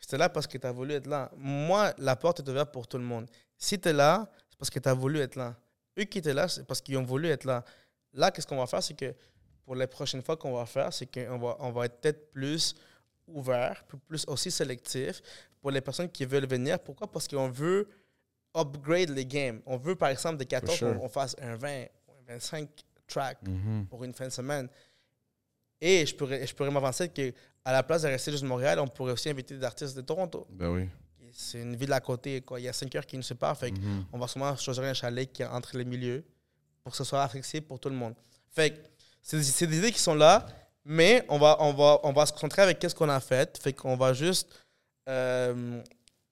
J'étais 0.00 0.16
là 0.16 0.30
parce 0.30 0.46
que 0.46 0.56
tu 0.56 0.66
as 0.66 0.72
voulu 0.72 0.94
être 0.94 1.06
là. 1.06 1.30
Moi, 1.36 1.92
la 1.98 2.16
porte 2.16 2.40
est 2.40 2.48
ouverte 2.48 2.72
pour 2.72 2.86
tout 2.86 2.96
le 2.96 3.04
monde. 3.04 3.26
Si 3.58 3.78
tu 3.78 3.88
es 3.90 3.92
là, 3.92 4.26
c'est 4.48 4.58
parce 4.58 4.70
que 4.70 4.78
tu 4.78 4.88
as 4.88 4.94
voulu 4.94 5.18
être 5.20 5.36
là. 5.36 5.54
Eux 5.98 6.04
qui 6.04 6.18
étaient 6.18 6.34
là, 6.34 6.48
c'est 6.48 6.64
parce 6.66 6.80
qu'ils 6.80 6.96
ont 6.96 7.02
voulu 7.04 7.28
être 7.28 7.44
là. 7.44 7.64
Là, 8.14 8.30
qu'est-ce 8.30 8.46
qu'on 8.46 8.56
va 8.58 8.66
faire? 8.66 8.82
C'est 8.82 8.94
que 8.94 9.14
pour 9.64 9.74
les 9.74 9.86
prochaines 9.86 10.22
fois 10.22 10.36
qu'on 10.36 10.52
va 10.54 10.64
faire, 10.66 10.92
c'est 10.92 11.06
qu'on 11.06 11.38
va, 11.38 11.56
on 11.60 11.70
va 11.72 11.86
être 11.86 12.00
peut-être 12.00 12.30
plus 12.30 12.74
ouvert, 13.26 13.84
plus- 14.06 14.24
aussi 14.28 14.50
sélectif 14.50 15.20
pour 15.60 15.70
les 15.70 15.80
personnes 15.80 16.08
qui 16.10 16.24
veulent 16.24 16.46
venir. 16.48 16.78
Pourquoi? 16.78 17.10
Parce 17.10 17.28
qu'on 17.28 17.48
veut 17.50 17.88
upgrade 18.56 19.10
les 19.10 19.26
games. 19.26 19.60
On 19.66 19.76
veut, 19.76 19.94
par 19.94 20.08
exemple, 20.08 20.38
de 20.38 20.44
14, 20.44 20.76
sure. 20.78 20.96
on, 21.00 21.04
on 21.04 21.08
fasse 21.08 21.36
un 21.40 21.56
20, 21.56 21.84
ou 22.08 22.12
un 22.12 22.32
25 22.32 22.68
tracks 23.06 23.42
Mhm. 23.46 23.86
pour 23.88 24.04
une 24.04 24.14
fin 24.14 24.24
de 24.26 24.32
semaine. 24.32 24.68
Et 25.80 26.04
je 26.06 26.14
pourrais, 26.14 26.46
je 26.46 26.54
pourrais 26.54 26.70
m'avancer 26.70 27.08
que 27.08 27.32
à 27.64 27.72
la 27.72 27.82
place 27.82 28.02
de 28.02 28.08
rester 28.08 28.30
juste 28.30 28.42
de 28.42 28.48
Montréal, 28.48 28.78
on 28.80 28.88
pourrait 28.88 29.12
aussi 29.12 29.28
inviter 29.28 29.54
des 29.56 29.64
artistes 29.64 29.94
de 29.96 30.00
Toronto. 30.00 30.46
Ben 30.50 30.70
oui. 30.70 30.88
C'est 31.32 31.60
une 31.60 31.76
ville 31.76 31.92
à 31.92 32.00
côté, 32.00 32.40
quoi. 32.40 32.60
Il 32.60 32.64
y 32.64 32.68
a 32.68 32.72
5 32.72 32.94
heures 32.96 33.06
qui 33.06 33.16
nous 33.16 33.22
séparent. 33.22 33.56
Fait 33.56 33.70
Mhm. 33.70 34.04
on 34.12 34.18
va 34.18 34.26
sûrement 34.28 34.56
choisir 34.56 34.84
un 34.84 34.94
chalet 34.94 35.30
qui 35.32 35.42
est 35.42 35.46
entre 35.46 35.76
les 35.76 35.84
milieux 35.84 36.24
pour 36.82 36.92
que 36.92 36.98
ce 36.98 37.04
soit 37.04 37.22
accessible 37.22 37.66
pour 37.66 37.78
tout 37.80 37.88
le 37.88 37.94
monde. 37.96 38.14
Fait 38.50 38.82
c'est 39.22 39.36
des- 39.66 39.76
idées 39.76 39.92
qui 39.92 39.98
sont 40.00 40.14
là, 40.14 40.46
mais 40.84 41.24
on 41.28 41.38
va, 41.38 41.56
on 41.60 41.72
va, 41.74 41.98
on 42.02 42.12
va 42.12 42.24
se 42.26 42.32
concentrer 42.32 42.62
avec 42.62 42.78
qu'est-ce 42.78 42.94
qu'on 42.94 43.08
a 43.10 43.20
fait. 43.20 43.58
Fait 43.62 43.72
qu'on 43.72 43.96
va 43.96 44.12
juste 44.14 44.48
euh, 45.08 45.82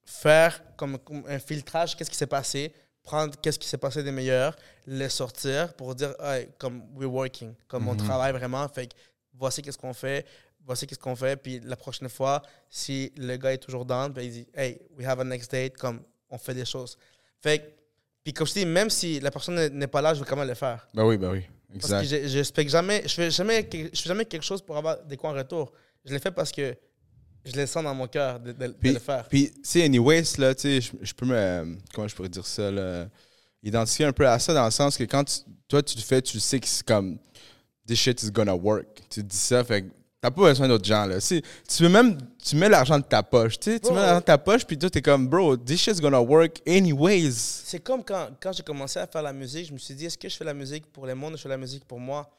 faire 0.05 0.61
comme, 0.75 0.97
comme 0.99 1.23
un 1.27 1.39
filtrage, 1.39 1.95
qu'est-ce 1.95 2.09
qui 2.11 2.15
s'est 2.17 2.27
passé, 2.27 2.71
prendre 3.03 3.35
qu'est-ce 3.41 3.57
qui 3.59 3.67
s'est 3.67 3.77
passé 3.77 4.03
des 4.03 4.11
meilleurs, 4.11 4.55
les 4.85 5.09
sortir 5.09 5.73
pour 5.73 5.95
dire, 5.95 6.13
Hey, 6.19 6.49
comme 6.57 6.83
we're 6.95 7.11
working, 7.11 7.53
comme 7.67 7.87
on 7.87 7.93
Mhm. 7.93 8.03
travaille 8.05 8.33
vraiment. 8.33 8.67
Fait 8.69 8.89
voici 9.33 9.61
qu'est-ce 9.61 9.77
qu'on 9.77 9.93
fait, 9.93 10.25
voici 10.67 10.85
qu'est-ce 10.85 10.99
qu'on 10.99 11.15
fait. 11.15 11.35
Puis 11.37 11.59
la 11.63 11.75
prochaine 11.75 12.09
fois, 12.09 12.43
si 12.69 13.11
le 13.17 13.35
gars 13.37 13.53
est 13.53 13.57
toujours 13.57 13.85
down, 13.85 14.11
ben, 14.13 14.21
il 14.21 14.31
dit, 14.31 14.47
hey, 14.53 14.79
we 14.95 15.07
have 15.07 15.19
a 15.19 15.23
next 15.23 15.51
date, 15.51 15.75
comme 15.77 16.01
on 16.29 16.37
fait 16.37 16.53
des 16.53 16.65
choses. 16.65 16.95
Fait 17.41 17.57
que, 17.59 17.63
puis 18.23 18.33
comme 18.33 18.45
je 18.45 18.53
dis, 18.53 18.65
même 18.65 18.89
si 18.91 19.19
la 19.19 19.31
personne 19.31 19.55
n'est- 19.69 19.87
pas 19.87 20.01
là, 20.01 20.13
je 20.13 20.19
vais 20.19 20.25
quand 20.29 20.35
même 20.35 20.47
le 20.47 20.53
faire. 20.53 20.85
Ben 20.93 21.05
oui, 21.05 21.17
ben 21.17 21.31
oui. 21.31 21.43
Parce 21.79 21.91
que 21.91 21.99
Exact. 22.01 22.21
je- 22.23 22.27
j'expecte 22.27 22.69
jamais, 22.69 23.01
je 23.05 23.13
fais 23.13 23.31
jamais, 23.31 23.63
que- 23.65 23.89
je 23.93 24.01
fais 24.01 24.09
jamais 24.09 24.25
quelque 24.25 24.43
chose 24.43 24.61
pour 24.61 24.77
avoir 24.77 25.01
des 25.03 25.17
coins 25.17 25.31
en 25.31 25.37
retour. 25.37 25.71
Je 26.05 26.13
l'ai 26.13 26.19
fait 26.19 26.31
parce 26.31 26.51
que 26.51 26.75
je 27.45 27.55
le 27.55 27.65
sens 27.65 27.83
dans 27.83 27.93
mon 27.95 28.07
cœur 28.07 28.39
de, 28.39 28.51
de- 28.51 28.67
de 28.67 28.73
Puis, 28.73 28.91
le 28.93 28.99
faire. 28.99 29.27
puis 29.27 29.51
tu 29.51 29.59
sais, 29.63 29.83
anyways, 29.83 30.23
là, 30.37 30.53
tu 30.55 30.61
sais, 30.61 30.81
je, 30.81 30.91
je 31.01 31.13
peux 31.13 31.25
me. 31.25 31.77
Comment 31.93 32.07
je 32.07 32.15
pourrais 32.15 32.29
dire 32.29 32.45
ça, 32.45 32.69
là? 32.71 33.07
Identifier 33.63 34.05
un 34.05 34.13
peu 34.13 34.27
à 34.27 34.37
ça 34.39 34.53
dans 34.53 34.65
le 34.65 34.71
sens 34.71 34.97
que 34.97 35.03
quand 35.05 35.23
tu- 35.23 35.39
toi, 35.67 35.81
tu 35.81 35.97
le 35.97 36.03
fais, 36.03 36.21
tu 36.21 36.39
sais 36.39 36.59
que 36.59 36.67
c'est 36.67 36.85
comme. 36.85 37.17
This 37.85 37.99
shit 37.99 38.21
is 38.23 38.31
gonna 38.31 38.53
work. 38.55 39.01
Tu 39.09 39.23
dis 39.23 39.35
ça, 39.37 39.63
fait 39.63 39.83
que 39.83 39.87
t'as 40.21 40.31
pas 40.31 40.41
besoin 40.41 40.67
d'autres 40.67 40.85
gens, 40.85 41.05
là. 41.05 41.19
Si, 41.19 41.41
tu 41.67 41.83
veux 41.83 41.89
même. 41.89 42.17
Tu 42.43 42.55
mets 42.55 42.69
l'argent 42.69 42.97
de 42.97 43.03
ta 43.03 43.23
poche, 43.23 43.59
tu 43.59 43.71
sais. 43.71 43.79
Tu 43.79 43.89
mets 43.91 44.01
l'argent 44.01 44.19
de 44.19 44.25
ta 44.25 44.37
poche, 44.37 44.65
puis 44.65 44.77
toi, 44.77 44.89
t'es 44.89 45.01
comme, 45.01 45.27
bro, 45.27 45.57
this 45.57 45.81
shit's 45.81 45.99
gonna 45.99 46.21
work 46.21 46.61
anyways. 46.67 47.33
C'est 47.33 47.79
comme 47.79 48.03
quand, 48.03 48.29
quand 48.39 48.53
j'ai 48.53 48.63
commencé 48.63 48.99
à 48.99 49.07
faire 49.07 49.21
la 49.21 49.33
musique, 49.33 49.67
je 49.67 49.73
me 49.73 49.77
suis 49.77 49.93
dit, 49.93 50.05
est-ce 50.05 50.17
que 50.17 50.29
je 50.29 50.35
fais 50.35 50.45
la 50.45 50.53
musique 50.53 50.85
pour 50.87 51.05
le 51.05 51.15
monde 51.15 51.33
ou 51.33 51.37
je 51.37 51.41
fais 51.43 51.49
la 51.49 51.57
musique 51.57 51.85
pour 51.85 51.99
moi? 51.99 52.29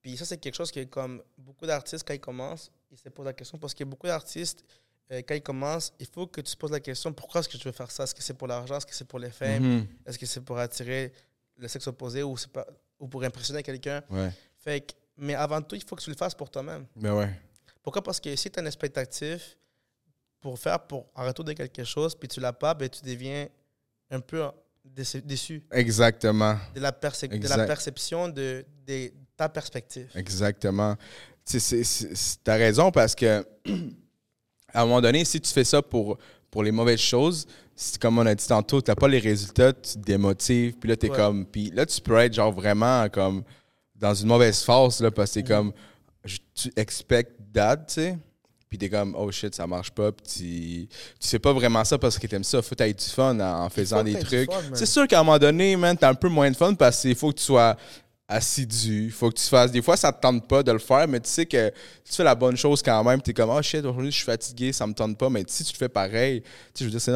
Puis 0.00 0.16
ça, 0.16 0.24
c'est 0.24 0.38
quelque 0.38 0.54
chose 0.54 0.70
que, 0.70 0.84
comme 0.84 1.20
beaucoup 1.36 1.66
d'artistes, 1.66 2.06
quand 2.06 2.14
ils 2.14 2.20
commencent, 2.20 2.70
ils 2.92 2.98
se 2.98 3.08
posent 3.08 3.26
la 3.26 3.32
question 3.32 3.58
parce 3.58 3.74
que 3.74 3.82
beaucoup 3.82 4.06
d'artistes, 4.06 4.64
euh, 5.10 5.22
quand 5.26 5.34
ils 5.34 5.42
commencent, 5.42 5.92
il 5.98 6.06
faut 6.06 6.26
que 6.26 6.40
tu 6.40 6.52
te 6.52 6.56
poses 6.56 6.70
la 6.70 6.80
question 6.80 7.12
pourquoi 7.12 7.40
est-ce 7.40 7.48
que 7.48 7.58
je 7.58 7.64
veux 7.64 7.72
faire 7.72 7.90
ça? 7.90 8.04
Est-ce 8.04 8.14
que 8.14 8.22
c'est 8.22 8.34
pour 8.34 8.48
l'argent? 8.48 8.76
Est-ce 8.76 8.86
que 8.86 8.94
c'est 8.94 9.04
pour 9.04 9.18
les 9.18 9.30
fame? 9.30 9.62
Mhm. 9.62 9.86
Est-ce 10.06 10.18
que 10.18 10.26
c'est 10.26 10.40
pour 10.40 10.58
attirer 10.58 11.12
le 11.56 11.68
sexe 11.68 11.86
opposé 11.86 12.22
ou, 12.22 12.36
pas, 12.52 12.66
ou 12.98 13.08
pour 13.08 13.22
impressionner 13.22 13.62
quelqu'un? 13.62 14.02
Ouais. 14.10 14.30
Fait 14.58 14.80
que, 14.80 14.92
mais 15.16 15.34
avant 15.34 15.60
tout, 15.62 15.76
il 15.76 15.84
faut 15.84 15.96
que 15.96 16.02
tu 16.02 16.10
le 16.10 16.16
fasses 16.16 16.34
pour 16.34 16.50
toi-même. 16.50 16.86
Ben 16.96 17.14
ouais. 17.14 17.30
Pourquoi? 17.82 18.02
Parce 18.02 18.20
que 18.20 18.34
si 18.36 18.50
tu 18.50 18.58
as 18.58 18.62
un 18.62 18.66
expectatif 18.66 19.56
pour 20.40 20.58
faire 20.58 20.80
pour 20.80 21.06
en 21.14 21.24
retour 21.24 21.44
de 21.44 21.52
quelque 21.52 21.84
chose, 21.84 22.14
puis 22.14 22.28
tu 22.28 22.40
l'as 22.40 22.52
pas, 22.52 22.74
ben, 22.74 22.88
tu 22.88 23.02
deviens 23.04 23.48
un 24.10 24.20
peu 24.20 24.44
déçu, 24.84 25.64
Exactement. 25.72 26.56
de, 26.74 26.80
la 26.80 26.90
de 26.92 26.96
perception 27.66 28.28
de, 28.28 28.64
de 28.86 29.12
ta 29.36 29.48
perspective. 29.48 30.08
Exactement. 30.14 30.96
Tu 31.44 31.58
T'as 32.42 32.56
raison 32.56 32.90
parce 32.90 33.14
que, 33.14 33.44
à 34.72 34.82
un 34.82 34.84
moment 34.84 35.00
donné, 35.00 35.24
si 35.24 35.40
tu 35.40 35.52
fais 35.52 35.64
ça 35.64 35.82
pour, 35.82 36.18
pour 36.50 36.62
les 36.62 36.72
mauvaises 36.72 37.00
choses, 37.00 37.46
comme 38.00 38.18
on 38.18 38.26
a 38.26 38.34
dit 38.34 38.46
tantôt, 38.46 38.80
t'as 38.80 38.94
pas 38.94 39.08
les 39.08 39.18
résultats, 39.18 39.72
tu 39.72 39.94
te 39.94 39.98
démotives, 39.98 40.74
puis 40.78 40.88
là, 40.88 40.96
t'es 40.96 41.10
Ouais. 41.10 41.16
comme. 41.16 41.46
Puis 41.46 41.70
là, 41.70 41.84
tu 41.86 42.00
peux 42.00 42.16
être 42.18 42.34
genre 42.34 42.52
vraiment 42.52 43.08
comme 43.08 43.44
dans 43.98 44.14
une 44.14 44.28
mauvaise 44.28 44.62
phase, 44.62 45.00
là, 45.00 45.10
parce 45.10 45.30
que 45.30 45.40
t'es 45.40 45.42
comme. 45.44 45.72
je- 46.24 46.38
Tu 46.54 46.72
expect 46.76 47.32
that, 47.52 47.76
tu 47.88 47.94
sais. 47.94 48.18
Puis 48.68 48.78
t'es 48.78 48.90
comme, 48.90 49.14
oh 49.16 49.30
shit, 49.30 49.54
ça 49.54 49.66
marche 49.66 49.90
pas. 49.92 50.10
Puis 50.10 50.88
tu, 51.20 51.28
fais 51.28 51.38
pas 51.38 51.52
vraiment 51.52 51.84
ça 51.84 51.98
parce 51.98 52.18
que 52.18 52.26
t'aimes 52.26 52.42
ça. 52.44 52.60
Faut 52.62 52.70
que 52.70 52.74
t'aies 52.74 52.92
du 52.92 53.04
fun 53.04 53.38
en, 53.38 53.64
en 53.64 53.68
faisant 53.70 54.02
des 54.02 54.14
trucs. 54.24 54.50
C'est 54.76 54.86
sûr 54.86 55.06
qu'à 55.06 55.20
un 55.20 55.22
moment 55.22 55.38
donné, 55.38 55.76
man, 55.76 55.96
t'as 55.96 56.10
un 56.10 56.14
peu 56.14 56.28
moins 56.28 56.50
de 56.50 56.56
fun 56.56 56.74
parce 56.74 57.00
qu'il 57.00 57.14
faut 57.14 57.30
que 57.30 57.38
tu 57.38 57.44
sois 57.44 57.76
assidu. 58.28 59.04
Il 59.04 59.10
faut 59.12 59.30
que 59.30 59.36
tu 59.36 59.44
fasses. 59.44 59.70
Des 59.70 59.82
fois, 59.82 59.96
ça 59.96 60.12
te 60.12 60.20
tente 60.20 60.46
pas 60.48 60.62
de 60.62 60.72
le 60.72 60.78
faire, 60.78 61.06
mais 61.06 61.20
tu 61.20 61.30
sais 61.30 61.46
que 61.46 61.70
tu 62.04 62.12
fais 62.12 62.24
la 62.24 62.34
bonne 62.34 62.56
chose 62.56 62.82
quand 62.82 63.02
même. 63.04 63.22
Tu 63.22 63.30
es 63.30 63.34
comme, 63.34 63.50
oh 63.50 63.62
shit, 63.62 63.84
aujourd'hui, 63.84 64.10
je 64.10 64.16
suis 64.16 64.24
fatigué, 64.24 64.72
ça 64.72 64.86
me 64.86 64.94
tente 64.94 65.16
pas. 65.16 65.30
Mais 65.30 65.44
si 65.46 65.62
tu 65.64 65.72
le 65.72 65.78
fais 65.78 65.88
pareil, 65.88 66.42
tu 66.42 66.48
sais, 66.48 66.50
je 66.80 66.84
veux 66.84 66.90
dire, 66.90 67.00
c'est 67.00 67.12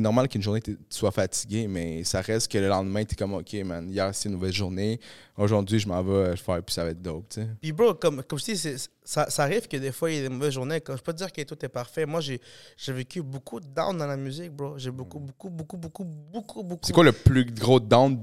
normal, 0.00 0.26
c'est 0.26 0.32
qu'une 0.32 0.42
journée, 0.42 0.60
tu 0.60 0.76
sois 0.90 1.12
fatigué, 1.12 1.68
mais 1.68 2.02
ça 2.04 2.20
reste 2.20 2.50
que 2.50 2.58
le 2.58 2.68
lendemain, 2.68 3.04
tu 3.04 3.12
es 3.12 3.16
comme, 3.16 3.34
ok, 3.34 3.52
man, 3.64 3.88
hier, 3.88 4.12
c'est 4.12 4.28
une 4.28 4.34
nouvelle 4.34 4.52
journée. 4.52 4.98
Aujourd'hui, 5.36 5.78
je 5.78 5.88
m'en 5.88 6.02
vais 6.02 6.36
faire, 6.36 6.62
puis 6.62 6.74
ça 6.74 6.84
va 6.84 6.90
être 6.90 7.02
dope, 7.02 7.28
tu 7.28 7.40
sais. 7.40 7.48
Puis, 7.60 7.72
bro, 7.72 7.94
comme, 7.94 8.22
comme 8.22 8.38
je 8.38 8.44
dis, 8.44 8.88
ça, 9.04 9.28
ça 9.30 9.42
arrive 9.42 9.68
que 9.68 9.76
des 9.76 9.92
fois, 9.92 10.10
il 10.10 10.16
y 10.16 10.18
a 10.20 10.22
des 10.22 10.28
mauvaises 10.28 10.54
journées. 10.54 10.80
Comme, 10.80 10.96
je 10.96 11.02
peux 11.02 11.12
te 11.12 11.18
dire 11.18 11.32
que 11.32 11.42
tout 11.42 11.64
est 11.64 11.68
parfait. 11.68 12.06
Moi, 12.06 12.20
j'ai 12.20 12.40
j'ai 12.76 12.92
vécu 12.92 13.22
beaucoup 13.22 13.60
de 13.60 13.66
down 13.66 13.96
dans 13.96 14.06
la 14.06 14.16
musique, 14.16 14.50
bro. 14.50 14.78
J'ai 14.78 14.90
beaucoup, 14.90 15.20
beaucoup, 15.20 15.50
beaucoup, 15.50 15.76
beaucoup, 15.76 16.04
beaucoup, 16.04 16.62
beaucoup. 16.62 16.86
C'est 16.86 16.92
quoi 16.92 17.04
le 17.04 17.12
plus 17.12 17.44
gros 17.44 17.78
down 17.78 18.18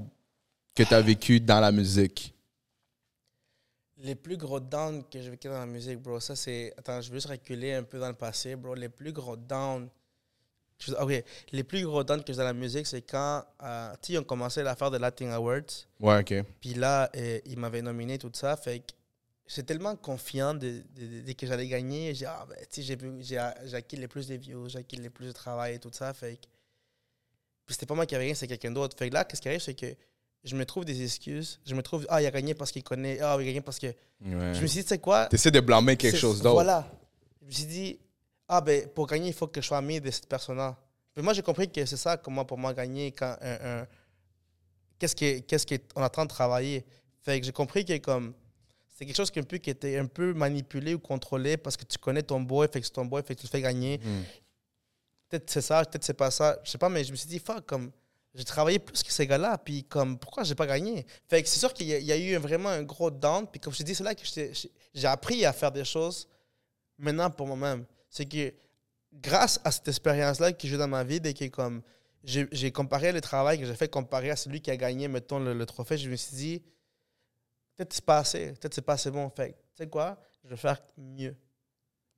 que 0.74 0.82
tu 0.82 0.94
as 0.94 1.00
vécu 1.00 1.40
dans 1.40 1.60
la 1.60 1.72
musique? 1.72 2.34
Les 3.98 4.14
plus 4.14 4.36
gros 4.36 4.58
downs 4.60 5.04
que 5.08 5.20
j'ai 5.22 5.30
vécu 5.30 5.48
dans 5.48 5.58
la 5.60 5.66
musique, 5.66 5.98
bro, 5.98 6.18
ça 6.18 6.34
c'est. 6.34 6.74
Attends, 6.76 7.00
je 7.00 7.08
veux 7.10 7.16
juste 7.16 7.28
reculer 7.28 7.74
un 7.74 7.84
peu 7.84 7.98
dans 7.98 8.08
le 8.08 8.14
passé, 8.14 8.56
bro. 8.56 8.74
Les 8.74 8.88
plus 8.88 9.12
gros 9.12 9.36
downs 9.36 9.88
ok, 10.98 11.24
les 11.52 11.64
plus 11.64 11.84
gros 11.84 12.02
downs 12.04 12.24
que 12.24 12.32
j'ai 12.32 12.38
dans 12.38 12.44
la 12.44 12.52
musique, 12.52 12.86
c'est 12.86 13.02
quand 13.02 13.44
euh, 13.62 13.92
tu 13.94 13.98
sais, 14.08 14.12
ils 14.14 14.18
ont 14.18 14.24
commencé 14.24 14.60
à 14.60 14.76
faire 14.76 14.90
de 14.90 14.98
Latin 14.98 15.30
Awards. 15.30 15.60
Ouais, 16.00 16.20
ok. 16.20 16.44
Puis 16.60 16.74
là, 16.74 17.10
euh, 17.16 17.40
ils 17.46 17.58
m'avaient 17.58 17.82
nominé, 17.82 18.18
tout 18.18 18.30
ça. 18.34 18.56
Fait 18.56 18.80
que 18.80 18.92
j'étais 19.46 19.62
tellement 19.74 19.96
confiant 19.96 20.54
de, 20.54 20.82
de- 20.94 21.06
de- 21.06 21.20
de 21.22 21.32
que 21.32 21.46
j'allais 21.46 21.68
gagner. 21.68 22.14
J'ai 22.14 22.26
ah, 22.26 22.46
ben, 22.48 22.56
tu 22.70 22.82
sais, 22.82 22.98
j'ai 23.20 23.38
acquis 23.76 23.96
les 23.96 24.08
plus 24.08 24.26
de 24.26 24.34
views, 24.34 24.68
j'ai 24.68 24.78
acquis 24.78 24.96
les 24.96 25.10
plus 25.10 25.26
de 25.26 25.32
travail 25.32 25.74
et 25.74 25.78
tout 25.78 25.90
ça. 25.92 26.12
Fait 26.14 26.36
que. 26.36 26.46
Puis 27.66 27.74
c'était 27.74 27.86
pas 27.86 27.94
moi 27.94 28.06
qui 28.06 28.14
avais 28.14 28.24
gagné, 28.24 28.34
c'est 28.34 28.48
quelqu'un 28.48 28.72
d'autre. 28.72 28.96
Fait 28.98 29.08
que 29.08 29.14
là, 29.14 29.24
qu'est-ce 29.24 29.40
qui 29.40 29.48
arrive, 29.48 29.60
c'est 29.60 29.74
que 29.74 29.94
je 30.44 30.56
me 30.56 30.64
trouve 30.64 30.84
des 30.84 31.02
excuses. 31.02 31.60
Je 31.64 31.74
me 31.74 31.82
trouve, 31.82 32.06
ah, 32.08 32.20
il 32.20 32.26
a 32.26 32.30
gagné 32.30 32.54
parce 32.54 32.72
qu'il 32.72 32.82
connaît. 32.82 33.20
Ah, 33.20 33.36
il 33.38 33.42
a 33.42 33.44
gagné 33.44 33.60
parce 33.60 33.78
que. 33.78 33.86
Ouais. 33.86 33.94
Je 34.20 34.60
me 34.60 34.66
suis 34.66 34.78
dit, 34.78 34.82
tu 34.82 34.88
sais 34.88 34.98
quoi? 34.98 35.26
T'essaies 35.26 35.50
de 35.50 35.60
blâmer 35.60 35.96
quelque 35.96 36.18
chose 36.18 36.40
d'autre. 36.42 36.54
Voilà. 36.54 36.86
Je 37.40 37.46
me 37.46 37.50
suis 37.50 37.66
dit, 37.66 37.98
ah 38.48 38.60
ben, 38.60 38.88
pour 38.88 39.06
gagner, 39.06 39.28
il 39.28 39.34
faut 39.34 39.46
que 39.46 39.60
je 39.60 39.66
sois 39.66 39.78
ami 39.78 40.00
de 40.00 40.10
cette 40.10 40.28
personne-là. 40.28 40.76
Mais 41.16 41.22
moi, 41.22 41.32
j'ai 41.32 41.42
compris 41.42 41.70
que 41.70 41.84
c'est 41.84 41.96
ça, 41.96 42.16
comment 42.16 42.44
pour 42.44 42.58
moi 42.58 42.72
gagner, 42.74 43.12
quand 43.12 43.36
un. 43.40 43.80
un- 43.80 43.86
qu'est-ce 44.98 45.66
qu'on 45.66 45.74
est 45.74 45.98
en 46.04 46.08
train 46.08 46.24
de 46.24 46.30
travailler. 46.30 46.84
Fait 47.20 47.38
que 47.40 47.46
j'ai 47.46 47.52
compris 47.52 47.84
que 47.84 47.96
comme. 47.98 48.34
C'est 48.94 49.06
quelque 49.06 49.16
chose 49.16 49.30
qui, 49.30 49.42
peu, 49.42 49.58
qui 49.58 49.70
était 49.70 49.96
un 49.98 50.06
peu 50.06 50.32
manipulé 50.32 50.94
ou 50.94 50.98
contrôlé 50.98 51.56
parce 51.56 51.76
que 51.76 51.84
tu 51.84 51.98
connais 51.98 52.22
ton 52.22 52.40
boy, 52.40 52.68
fait 52.72 52.80
que 52.80 52.86
c'est 52.86 52.92
ton 52.92 53.04
boy, 53.04 53.22
fait 53.22 53.34
que 53.34 53.40
tu 53.40 53.46
le 53.46 53.50
fais 53.50 53.60
gagner. 53.60 53.98
Mm. 53.98 54.22
Peut-être 55.28 55.50
c'est 55.50 55.62
ça, 55.62 55.82
peut-être 55.84 56.04
c'est 56.04 56.14
pas 56.14 56.30
ça. 56.30 56.58
Je 56.62 56.70
sais 56.70 56.78
pas, 56.78 56.88
mais 56.88 57.02
je 57.02 57.10
me 57.10 57.16
suis 57.16 57.28
dit, 57.28 57.38
fuck, 57.38 57.66
comme. 57.66 57.90
J'ai 58.34 58.44
travaillé 58.44 58.78
plus 58.78 59.02
que 59.02 59.12
ces 59.12 59.26
gars-là, 59.26 59.58
puis 59.58 59.84
comme, 59.84 60.18
pourquoi 60.18 60.42
j'ai 60.42 60.54
pas 60.54 60.66
gagné? 60.66 61.06
Fait 61.28 61.46
c'est 61.46 61.58
sûr 61.58 61.74
qu'il 61.74 61.86
y, 61.86 62.12
a- 62.12 62.16
eu 62.16 62.36
vraiment 62.36 62.70
un 62.70 62.82
gros 62.82 63.10
down, 63.10 63.46
puis 63.46 63.60
comme 63.60 63.72
je 63.74 63.78
te 63.78 63.82
dis, 63.82 63.94
c'est 63.94 64.04
là 64.04 64.14
que 64.14 64.22
j'ai 64.24 65.06
appris 65.06 65.44
à 65.44 65.52
faire 65.52 65.70
des 65.70 65.84
choses 65.84 66.26
maintenant 66.96 67.30
pour 67.30 67.46
moi-même. 67.46 67.84
C'est 68.08 68.24
que 68.24 68.54
grâce 69.12 69.60
à 69.64 69.70
cette 69.70 69.88
expérience-là 69.88 70.52
que 70.52 70.66
j'ai 70.66 70.78
dans 70.78 70.88
ma 70.88 71.04
vie, 71.04 71.20
et 71.22 71.34
que 71.34 71.46
comme 71.48 71.82
j'ai 72.24 72.72
comparé 72.72 73.12
le 73.12 73.20
travail 73.20 73.58
que 73.58 73.66
j'ai 73.66 73.74
fait 73.74 73.88
comparé 73.88 74.30
à 74.30 74.36
celui 74.36 74.62
qui 74.62 74.70
a 74.70 74.76
gagné, 74.76 75.08
mettons, 75.08 75.38
le, 75.38 75.66
trophée, 75.66 75.98
je 75.98 76.08
me 76.08 76.16
suis 76.16 76.36
dit, 76.36 76.62
peut-être 77.76 77.92
c'est 77.92 78.04
pas 78.04 78.18
assez, 78.18 78.52
peut-être 78.52 78.74
c'est 78.74 78.82
pas 78.82 78.94
assez 78.94 79.10
bon. 79.10 79.28
Fait 79.28 79.52
tu 79.52 79.82
sais 79.82 79.88
quoi, 79.88 80.18
je 80.44 80.48
vais 80.48 80.56
faire 80.56 80.80
mieux. 80.96 81.36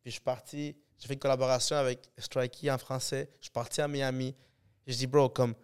Puis 0.02 0.10
je 0.10 0.12
suis 0.12 0.20
parti, 0.20 0.76
j'ai 0.98 1.08
fait 1.08 1.14
une 1.14 1.18
collaboration 1.18 1.76
avec 1.76 2.10
Strikey 2.18 2.70
en 2.70 2.78
français, 2.78 3.30
je 3.40 3.46
suis 3.46 3.52
parti 3.52 3.80
à 3.80 3.88
Miami. 3.88 4.34
Je 4.86 4.94
dis, 4.94 5.06
bro, 5.06 5.30
comme 5.30 5.54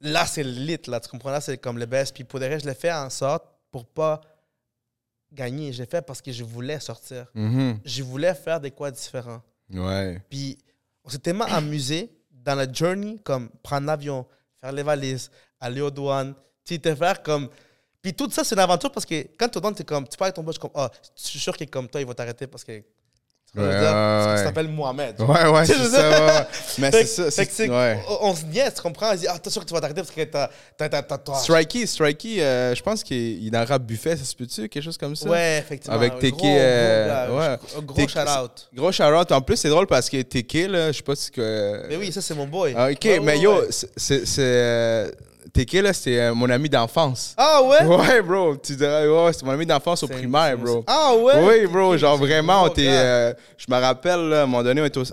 là, 0.00 0.26
c'est 0.26 0.42
lit, 0.42 0.78
là, 0.86 1.00
tu 1.00 1.08
comprends? 1.08 1.30
Là, 1.30 1.40
c'est 1.40 1.58
comme 1.58 1.78
le 1.78 1.86
best. 1.86 2.14
Puis 2.14 2.24
pour 2.24 2.40
des 2.40 2.58
je 2.58 2.66
l'ai 2.66 2.74
fait 2.74 2.92
en 2.92 3.10
sorte 3.10 3.44
pour 3.70 3.86
pas 3.86 4.20
gagner. 5.32 5.72
Je 5.72 5.82
l'ai 5.82 5.88
fait 5.88 6.02
parce 6.02 6.22
que 6.22 6.32
je 6.32 6.44
voulais 6.44 6.80
sortir. 6.80 7.26
Mhm. 7.34 7.80
Je 7.84 8.02
voulais 8.02 8.34
faire 8.34 8.60
des 8.60 8.70
quoi 8.70 8.90
différents. 8.90 9.42
Ouais. 9.70 10.22
Puis 10.30 10.58
on 11.04 11.08
s'est 11.08 11.18
tellement 11.18 11.44
amusé 11.46 12.10
dans 12.30 12.54
la 12.54 12.70
journey, 12.72 13.18
comme 13.24 13.48
prendre 13.62 13.86
l'avion, 13.86 14.26
faire 14.60 14.72
les 14.72 14.82
valises, 14.82 15.30
aller 15.60 15.80
aux 15.80 15.90
douanes, 15.90 16.34
tu 16.64 16.80
te 16.80 16.94
faire 16.94 17.22
comme. 17.22 17.48
Puis 18.00 18.14
tout 18.14 18.30
ça, 18.30 18.44
c'est 18.44 18.54
une 18.54 18.60
aventure 18.60 18.92
parce 18.92 19.04
que 19.04 19.26
quand 19.36 19.48
tu 19.48 19.58
es 19.58 19.74
tu 19.74 19.84
comme, 19.84 20.06
tu 20.08 20.16
parles 20.16 20.28
avec 20.28 20.36
ton 20.36 20.44
boss, 20.44 20.58
comme, 20.58 20.70
ah, 20.74 20.90
je 21.16 21.22
suis 21.22 21.40
sûr 21.40 21.56
qu'il 21.56 21.64
est 21.64 21.70
comme 21.70 21.88
toi, 21.88 22.00
il 22.00 22.06
va 22.06 22.14
t'arrêter 22.14 22.46
parce 22.46 22.64
que. 22.64 22.78
Tu 22.78 23.45
vois, 23.45 23.45
je 23.45 23.45
veux 23.45 23.45
Ouais, 23.56 23.68
ouais, 23.68 23.80
parce 23.80 24.42
t'appelles 24.42 24.68
Mohamed. 24.68 25.20
Ouais, 25.20 25.46
ouais, 25.48 25.66
c'est 25.66 25.74
ça. 25.74 26.48
Mais 26.78 26.90
c'est 26.92 27.06
ça. 27.06 27.30
fait 27.30 27.46
que 27.46 27.70
ouais. 27.70 27.98
on, 28.20 28.34
se 28.34 28.44
niaise, 28.44 28.74
tu 28.74 28.82
comprends? 28.82 29.10
On 29.10 29.14
se 29.14 29.18
dit, 29.18 29.26
ah, 29.28 29.38
t'es 29.38 29.50
sûr 29.50 29.62
que 29.62 29.66
tu 29.66 29.74
vas 29.74 29.80
t'arrêter 29.80 30.00
parce 30.00 30.10
que 30.10 30.22
t'as. 30.24 30.48
t'as, 30.76 30.88
t'as, 30.88 31.02
t'as, 31.02 31.18
t'as- 31.18 31.34
Strikey, 31.34 31.86
Strikey, 31.86 32.42
euh, 32.42 32.74
je 32.74 32.82
pense 32.82 33.02
qu'il 33.02 33.16
il 33.42 33.46
est 33.48 33.50
dans 33.50 33.64
rap 33.64 33.82
buffet, 33.82 34.16
ça 34.16 34.24
se 34.24 34.34
peut-tu, 34.34 34.68
quelque 34.68 34.82
chose 34.82 34.98
comme 34.98 35.16
ça? 35.16 35.28
Ouais, 35.28 35.58
effectivement. 35.58 35.96
Avec 35.96 36.18
Teke, 36.18 36.44
euh, 36.44 37.56
ouais. 37.58 37.82
Gros 37.82 38.08
shout-out. 38.08 38.68
Gros 38.74 38.92
shout-out. 38.92 39.32
En 39.32 39.40
plus, 39.40 39.56
c'est 39.56 39.68
drôle 39.68 39.86
parce 39.86 40.10
que 40.10 40.20
Teke, 40.22 40.68
là, 40.68 40.92
je 40.92 40.98
sais 40.98 41.02
pas 41.02 41.16
si 41.16 41.30
que... 41.30 41.86
Mais 41.88 41.96
oui, 41.96 42.12
ça, 42.12 42.20
c'est 42.20 42.34
mon 42.34 42.46
boy. 42.46 42.74
Ah, 42.76 42.90
ok, 42.90 43.20
mais 43.22 43.38
yo, 43.38 43.62
c'est- 43.70 44.26
c'est... 45.56 45.60
c'est, 45.60 45.64
Teke, 45.66 45.82
là, 45.82 45.92
c'était 45.92 46.18
euh, 46.20 46.34
mon 46.34 46.48
ami 46.50 46.68
d'enfance. 46.68 47.34
Ah 47.36 47.62
ouais? 47.62 47.84
Ouais, 47.84 48.22
bro. 48.22 48.56
Tu 48.56 48.76
dirais, 48.76 49.08
ouais, 49.08 49.32
c'est 49.32 49.44
mon 49.44 49.52
ami 49.52 49.66
d'enfance 49.66 50.02
au 50.02 50.06
C'est- 50.06 50.14
primaire, 50.14 50.56
c'est- 50.58 50.64
bro. 50.64 50.84
Ah 50.86 51.12
ouais? 51.14 51.32
Oui, 51.62 51.66
bro, 51.66 51.96
genre 51.96 52.16
c'est 52.18 52.24
vraiment, 52.26 52.62
on 52.62 52.68
gars. 52.84 52.92
euh, 52.92 53.34
je 53.56 53.66
me 53.68 53.80
rappelle, 53.80 54.28
là, 54.28 54.40
à 54.40 54.42
un 54.42 54.46
moment 54.46 54.62
donné, 54.62 54.80
on 54.82 54.84
était, 54.84 55.00
au- 55.00 55.04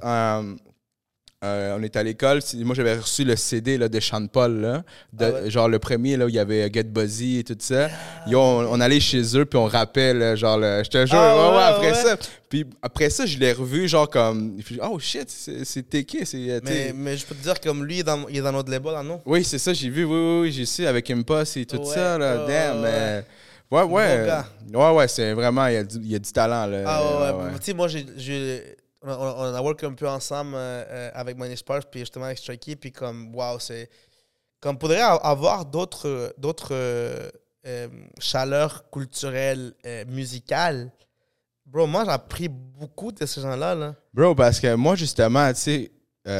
euh, 1.43 1.75
on 1.77 1.83
était 1.83 1.99
à 1.99 2.03
l'école. 2.03 2.39
Moi, 2.59 2.73
j'avais 2.75 2.95
reçu 2.97 3.23
le 3.25 3.35
CD 3.35 3.77
là, 3.77 3.89
de 3.89 3.99
Sean 3.99 4.27
Paul, 4.27 4.61
là, 4.61 4.83
de- 5.11 5.25
Ah 5.25 5.31
ouais? 5.43 5.49
genre 5.51 5.67
le 5.67 5.77
premier, 5.79 6.15
là, 6.17 6.25
où 6.25 6.29
il 6.29 6.35
y 6.35 6.39
avait 6.39 6.69
Get 6.73 6.83
Buzzy 6.83 7.39
et 7.39 7.43
tout 7.43 7.57
ça. 7.59 7.89
Yo, 8.27 8.39
on, 8.39 8.67
on 8.71 8.79
allait 8.81 8.99
chez 8.99 9.21
eux, 9.37 9.45
puis 9.45 9.57
on 9.59 9.65
rappelle, 9.65 10.17
là, 10.19 10.35
genre, 10.35 10.57
le- 10.57 10.81
je 10.83 10.89
te 10.89 11.05
jure, 11.05 11.17
Ah 11.19 11.35
ouais, 11.35 11.49
ouais, 11.49 11.57
ouais, 11.57 11.63
après 11.89 11.93
ça. 11.95 12.17
Puis 12.49 12.65
après 12.81 13.09
ça, 13.09 13.25
je 13.25 13.37
l'ai 13.37 13.51
revu, 13.51 13.87
genre, 13.87 14.09
comme, 14.09 14.57
puis, 14.63 14.79
oh 14.81 14.97
shit, 14.99 15.27
Teke, 15.89 16.19
c'est. 16.25 16.49
euh, 16.49 16.59
Mais, 16.63 16.93
mais 16.95 17.17
je 17.17 17.25
peux 17.25 17.35
te 17.35 17.43
dire, 17.43 17.59
comme 17.59 17.83
lui, 17.83 17.95
il 17.95 17.99
est 17.99 18.03
dans, 18.03 18.27
il 18.29 18.37
est 18.37 18.41
dans 18.41 18.51
notre 18.51 18.71
label, 18.71 18.93
là, 18.93 19.03
non? 19.03 19.21
Oui, 19.25 19.43
c'est 19.43 19.59
ça, 19.59 19.73
j'ai 19.73 19.89
vu, 19.89 20.05
oui, 20.05 20.15
oui, 20.15 20.39
oui, 20.43 20.51
j'ai 20.51 20.65
su 20.65 20.85
avec 20.85 21.09
Impost 21.11 21.57
et 21.57 21.65
tout 21.65 21.83
ça, 21.83 22.17
là, 22.17 22.37
damn. 22.47 22.81
ouais, 22.81 22.89
mais- 22.89 23.25
Ouais, 23.71 23.81
ouais. 23.81 24.29
Ouais, 24.71 24.91
ouais, 24.91 25.07
c'est 25.07 25.33
vraiment, 25.33 25.65
il 25.65 25.73
y, 25.73 25.77
a 25.77 25.83
du, 25.83 25.97
il 25.97 26.11
y 26.11 26.15
a 26.15 26.19
du 26.19 26.31
talent, 26.31 26.67
là. 26.67 26.83
Ah 26.85 27.01
ouais, 27.01 27.31
ouais. 27.31 27.43
ouais. 27.45 27.59
Tu 27.59 27.65
sais, 27.65 27.73
moi, 27.73 27.87
j'ai, 27.87 28.05
on, 29.03 29.53
a, 29.53 29.61
work 29.61 29.83
un 29.83 29.93
peu 29.93 30.07
ensemble 30.07 30.55
euh, 30.55 30.83
euh, 30.87 31.11
avec 31.13 31.37
Money 31.37 31.55
Sparks, 31.55 31.89
puis 31.89 32.01
justement 32.01 32.25
avec 32.25 32.37
Strikey, 32.37 32.75
puis 32.75 32.91
comme, 32.91 33.35
wow, 33.35 33.59
c'est... 33.59 33.89
Comme, 34.59 34.77
pourrait 34.77 35.01
avoir 35.01 35.65
d'autres, 35.65 36.31
euh, 36.71 37.29
euh, 37.67 37.87
chaleurs 38.17 38.89
culturelles, 38.89 39.73
euh, 39.85 40.05
musicales. 40.07 40.89
Bro, 41.65 41.87
moi, 41.87 42.05
j'ai 42.05 42.11
appris 42.11 42.47
beaucoup 42.47 43.11
de 43.11 43.25
ces 43.25 43.41
gens-là, 43.41 43.75
là. 43.75 43.95
Bro, 44.13 44.35
parce 44.35 44.61
que 44.61 44.73
moi, 44.75 44.95
justement, 44.95 45.51
tu 45.53 45.59
sais, 45.59 45.91
tu 46.25 46.31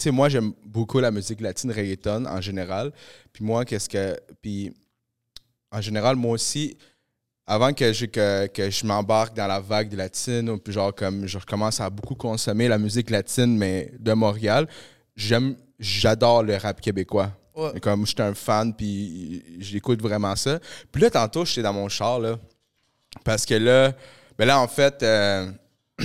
sais, 0.00 0.10
moi, 0.10 0.28
j'aime 0.28 0.52
beaucoup 0.64 0.98
la 0.98 1.12
musique 1.12 1.40
latine, 1.40 1.70
reggaeton 1.70 2.26
en 2.26 2.40
général. 2.40 2.92
Puis 3.32 3.44
moi, 3.44 3.64
qu'est-ce 3.64 3.88
que. 3.88 4.18
Puis, 4.42 4.74
en 5.70 5.80
général, 5.80 6.16
moi 6.16 6.32
aussi, 6.32 6.76
avant 7.46 7.72
que 7.72 7.92
je, 7.92 8.06
que, 8.06 8.46
que 8.46 8.70
je 8.70 8.86
m'embarque 8.86 9.36
dans 9.36 9.46
la 9.46 9.60
vague 9.60 9.88
de 9.90 9.96
latine, 9.96 10.48
ou 10.48 10.58
puis 10.58 10.72
genre, 10.72 10.94
comme 10.94 11.26
je 11.26 11.38
recommence 11.38 11.80
à 11.80 11.90
beaucoup 11.90 12.14
consommer 12.14 12.68
la 12.68 12.78
musique 12.78 13.10
latine, 13.10 13.56
mais 13.56 13.92
de 13.98 14.12
Montréal, 14.12 14.66
j'aime, 15.14 15.56
j'adore 15.78 16.42
le 16.42 16.56
rap 16.56 16.80
québécois. 16.80 17.30
Ouais. 17.54 17.78
Comme 17.80 18.06
j'étais 18.06 18.22
un 18.22 18.34
fan, 18.34 18.74
puis 18.74 19.44
j'écoute 19.60 20.02
vraiment 20.02 20.34
ça. 20.34 20.58
Puis 20.90 21.02
là, 21.02 21.10
tantôt, 21.10 21.44
j'étais 21.44 21.62
dans 21.62 21.72
mon 21.72 21.88
char, 21.88 22.18
là. 22.18 22.36
Parce 23.22 23.46
que 23.46 23.54
là, 23.54 23.92
ben 24.36 24.46
là, 24.46 24.58
en 24.58 24.66
fait, 24.66 25.02
euh, 25.04 25.52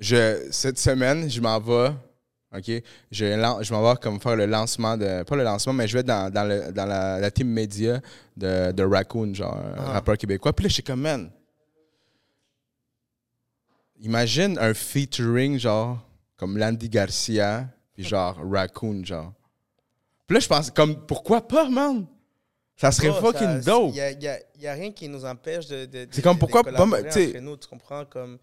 je, 0.00 0.48
cette 0.50 0.78
semaine, 0.78 1.30
je 1.30 1.40
m'en 1.40 1.60
vais. 1.60 1.92
OK? 2.56 2.64
Je, 2.66 2.82
je 3.10 3.72
m'en 3.74 3.82
vais 3.92 3.98
comme 4.00 4.18
faire 4.20 4.34
le 4.36 4.46
lancement 4.46 4.96
de. 4.96 5.22
Pas 5.22 5.36
le 5.36 5.42
lancement, 5.44 5.72
mais 5.74 5.86
je 5.86 5.92
vais 5.94 6.00
être 6.00 6.06
dans, 6.06 6.32
dans, 6.32 6.44
le- 6.44 6.72
dans 6.72 6.86
la, 6.86 7.20
la 7.20 7.30
team 7.30 7.48
média 7.48 8.00
de, 8.36 8.72
de 8.72 8.82
Raccoon, 8.82 9.34
genre, 9.34 9.54
un 9.56 9.74
Ah. 9.76 9.92
rappeur 9.92 10.16
québécois. 10.16 10.52
Puis 10.54 10.64
là, 10.64 10.68
je 10.68 10.74
suis 10.74 10.82
comme, 10.82 11.02
man. 11.02 11.30
Imagine 14.00 14.58
un 14.58 14.74
featuring, 14.74 15.58
genre, 15.58 15.98
comme 16.36 16.56
Landy 16.56 16.88
Garcia, 16.88 17.68
puis 17.94 18.04
genre 18.04 18.38
Raccoon, 18.42 19.04
genre. 19.04 19.32
Puis 20.26 20.34
là, 20.34 20.40
je 20.40 20.46
pense, 20.48 20.70
comme, 20.70 21.04
pourquoi 21.06 21.46
pas, 21.46 21.68
man? 21.68 22.06
Ça 22.76 22.92
serait 22.92 23.12
fucking 23.12 23.60
ça- 23.60 23.70
dope. 23.72 23.88
Il 23.90 23.94
n'y 23.94 24.00
a, 24.00 24.10
y 24.12 24.28
a- 24.28 24.38
y 24.60 24.66
a 24.68 24.72
rien 24.72 24.92
qui 24.92 25.08
nous 25.08 25.24
empêche 25.24 25.66
de. 25.66 25.88
C'est 26.12 26.22
comme 26.22 26.34
de- 26.36 26.38
pourquoi 26.40 26.62
pas, 26.62 26.70
tu 27.10 27.40
nous, 27.40 27.56
comprends? 27.68 28.04
Comme, 28.04 28.38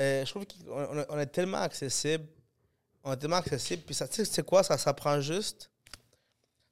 euh, 0.00 0.24
je 0.24 0.30
trouve 0.30 0.44
qu'on 0.46 0.98
on- 0.98 1.06
on 1.10 1.18
est 1.18 1.26
tellement 1.26 1.58
accessible. 1.58 2.24
On 3.04 3.12
est 3.12 3.16
tellement 3.16 3.36
accessible. 3.36 3.82
Puis 3.84 3.94
ça, 3.94 4.06
tu 4.08 4.16
sais, 4.16 4.24
c'est 4.24 4.44
quoi? 4.44 4.62
Ça, 4.62 4.78
ça 4.78 4.92
prend 4.94 5.20
juste. 5.20 5.70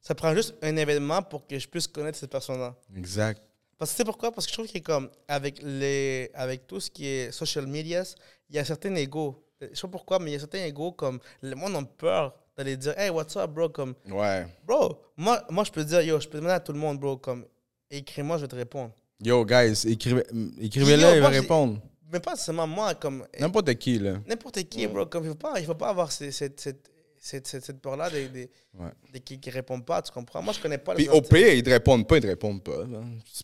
Ça 0.01 0.14
prend 0.14 0.35
juste 0.35 0.55
un 0.62 0.76
événement 0.76 1.22
pour 1.22 1.47
que 1.47 1.59
je 1.59 1.68
puisse 1.68 1.87
connaître 1.87 2.18
cette 2.18 2.31
personne-là. 2.31 2.74
Exact. 2.97 3.43
Parce 3.76 3.91
que 3.91 3.97
tu 3.97 3.99
sais 3.99 4.05
pourquoi? 4.05 4.31
Parce 4.33 4.47
que 4.47 4.51
je 4.53 4.57
trouve 4.57 4.70
que 4.70 4.78
comme 4.78 5.11
avec, 5.28 5.61
les, 5.62 6.31
avec 6.35 6.66
tout 6.66 6.81
ce 6.81 6.91
qui 6.91 7.07
est 7.07 7.33
social 7.33 7.66
media, 7.66 8.03
il 8.49 8.57
y 8.57 8.59
a 8.59 8.64
certains 8.64 8.95
égos. 8.95 9.43
Je 9.61 9.66
sais 9.74 9.81
pas 9.83 9.89
pourquoi, 9.89 10.18
mais 10.18 10.31
il 10.31 10.35
y 10.35 10.37
a 10.37 10.41
certains 10.41 10.64
égos 10.64 10.93
comme 10.93 11.18
le 11.43 11.55
monde 11.55 11.76
a 11.76 11.83
peur 11.83 12.35
d'aller 12.57 12.76
dire 12.76 12.99
Hey, 12.99 13.11
what's 13.11 13.37
up, 13.37 13.51
bro? 13.51 13.68
Comme, 13.68 13.95
Ouais. 14.11 14.47
bro, 14.64 14.99
moi, 15.16 15.45
moi 15.51 15.64
je 15.64 15.70
peux 15.70 15.85
dire 15.85 16.01
Yo, 16.03 16.18
je 16.20 16.28
peux 16.28 16.39
demander 16.39 16.55
à 16.55 16.61
tout 16.61 16.72
le 16.72 16.78
monde, 16.78 16.99
bro, 16.99 17.16
comme 17.18 17.45
écris-moi, 17.91 18.37
je 18.39 18.43
vais 18.43 18.49
te 18.49 18.57
répondre. 18.57 18.93
Yo, 19.22 19.45
guys, 19.45 19.83
écrivez- 19.87 20.24
écrivez-le, 20.61 21.03
Yo, 21.03 21.14
il 21.16 21.20
va 21.20 21.28
répondre. 21.28 21.78
Mais 22.12 22.20
pas 22.20 22.36
seulement 22.36 22.66
moi, 22.66 22.94
comme 22.94 23.26
N'importe 23.38 23.74
qui, 23.74 23.98
là. 23.98 24.20
n'importe 24.26 24.62
qui, 24.64 24.86
bro. 24.86 25.06
Comme 25.06 25.24
il 25.24 25.28
ne 25.28 25.32
faut, 25.32 25.38
pas- 25.38 25.61
il 25.61 25.66
faut 25.66 25.74
pas 25.74 25.90
avoir 25.90 26.11
cette, 26.11 26.32
cette, 26.32 26.61
cette, 26.61 26.90
cette, 27.18 27.46
cette 27.46 27.80
peur-là 27.80 28.08
de, 28.11 28.26
de, 28.28 28.48
Ouais. 28.78 28.90
de 29.12 29.18
qui 29.18 29.38
ne 29.44 29.52
répondent 29.52 29.84
pas, 29.84 30.00
tu 30.02 30.11
comprends? 30.12 30.42
Moi, 30.42 30.52
je 30.54 30.61
connais 30.61 30.78
pas 30.78 30.94
Puis 30.94 31.08
au 31.08 31.20
pire, 31.22 31.52
ils 31.52 31.62
te 31.62 31.70
répondent 31.70 32.06
pas, 32.08 32.16
ils 32.16 32.22
te 32.22 32.26
répondent 32.26 32.62
pas. 32.64 32.84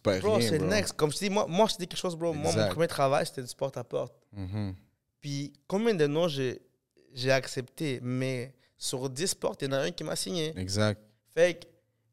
pas 0.02 0.18
Bro, 0.20 0.40
c'est 0.40 0.58
next. 0.58 0.94
Comme 0.94 1.12
je 1.12 1.18
dis, 1.18 1.30
moi, 1.30 1.46
moi 1.48 1.66
je 1.70 1.76
dis 1.76 1.86
quelque 1.86 1.98
chose, 1.98 2.16
bro. 2.16 2.32
Moi, 2.32 2.52
mon 2.52 2.68
premier 2.68 2.86
travail, 2.88 3.26
c'était 3.26 3.42
du 3.42 3.54
porte-à-porte. 3.54 4.14
Mhm. 4.32 4.74
Puis 5.20 5.52
combien 5.66 5.94
de 5.94 6.06
noms 6.06 6.28
j'ai 6.28 7.30
accepté, 7.30 8.00
mais 8.02 8.54
sur 8.78 9.08
10 9.08 9.34
portes, 9.34 9.62
il 9.62 9.66
y 9.66 9.68
en 9.68 9.72
a 9.72 9.78
un 9.80 9.90
qui 9.90 10.04
m'a 10.04 10.16
signé. 10.16 10.52
Exact. 10.58 11.00
Fait 11.34 11.54
que 11.60 11.66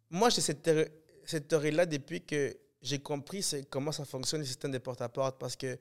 moi, 0.10 0.30
j'ai 0.30 0.42
cette, 0.42 0.70
cette 1.26 1.48
théorie-là 1.48 1.86
depuis 1.86 2.22
que 2.22 2.56
j'ai 2.82 3.00
compris 3.00 3.46
comment 3.70 3.92
ça 3.92 4.06
fonctionne 4.06 4.42
le 4.42 4.46
système 4.48 4.72
de 4.72 4.78
porte-à-porte. 4.78 5.38
Parce 5.40 5.56
que 5.56 5.78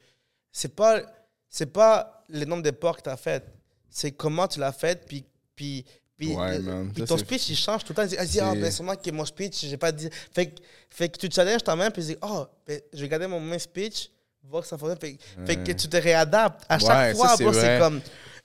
c'est 0.53 0.75
pas, 0.75 1.01
c'est 1.49 1.67
pas 1.73 2.23
le 2.29 2.45
nombre 2.45 2.63
de 2.63 2.71
portes 2.71 2.99
que 2.99 3.05
tu 3.05 3.11
as 3.11 3.17
faites, 3.17 3.47
c'est 3.91 4.13
comment 4.13 4.47
tu 4.47 4.61
l'as 4.61 4.73
fait, 4.73 5.05
puis, 5.07 5.25
puis, 5.57 5.85
puis, 6.17 6.35
Ouais, 6.37 6.57
euh, 6.57 6.61
man. 6.61 6.93
puis 6.93 7.01
Ça, 7.03 7.07
ton 7.09 7.19
speech, 7.19 7.49
il 7.49 7.57
change 7.57 7.83
tout 7.85 7.93
le 7.93 7.97
temps. 7.97 8.03
Il 8.03 8.09
dit, 8.09 8.17
ah, 8.41 8.49
ah, 8.51 8.53
C'est- 8.55 8.61
ben, 8.61 8.71
sûrement 8.71 8.95
que 8.95 9.11
mon 9.11 9.25
speech, 9.25 9.61
j'ai 9.67 9.77
pas 9.77 9.91
dit. 9.91 10.09
Fait, 10.33 10.47
que- 10.47 10.63
fait 10.89 11.09
que 11.09 11.19
tu 11.19 11.29
challenges 11.31 11.65
ta 11.65 11.75
main, 11.75 11.91
puis 11.91 12.03
tu 12.03 12.09
dis, 12.13 12.17
oh, 12.23 12.47
ben, 12.67 12.81
je 12.93 13.01
vais 13.01 13.09
garder 13.09 13.27
mon 13.27 13.41
même 13.41 13.59
speech, 13.59 14.09
voir 14.45 14.63
que 14.63 14.69
ça 14.69 14.79
fonctionne. 14.79 14.99
Fait, 15.01 15.19
fait 15.47 15.57
que 15.57 15.73
tu 15.73 15.89
te 15.89 15.97
réadaptes. 15.97 16.65
À 16.69 16.79
chaque 16.79 17.09
Ouais, 17.09 17.15
fois, 17.15 17.37
c'est 17.55 17.79
comme 17.79 18.01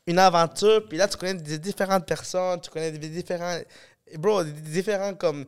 une 0.07 0.17
aventure, 0.19 0.87
puis 0.87 0.97
là, 0.97 1.07
tu 1.07 1.17
connais 1.17 1.35
des 1.35 1.59
différentes 1.59 2.05
personnes, 2.05 2.59
tu 2.61 2.69
connais 2.69 2.91
des 2.91 3.09
différents. 3.09 3.59
Bro, 4.17 4.43
des 4.45 4.51
différents 4.53 5.13
comme 5.13 5.45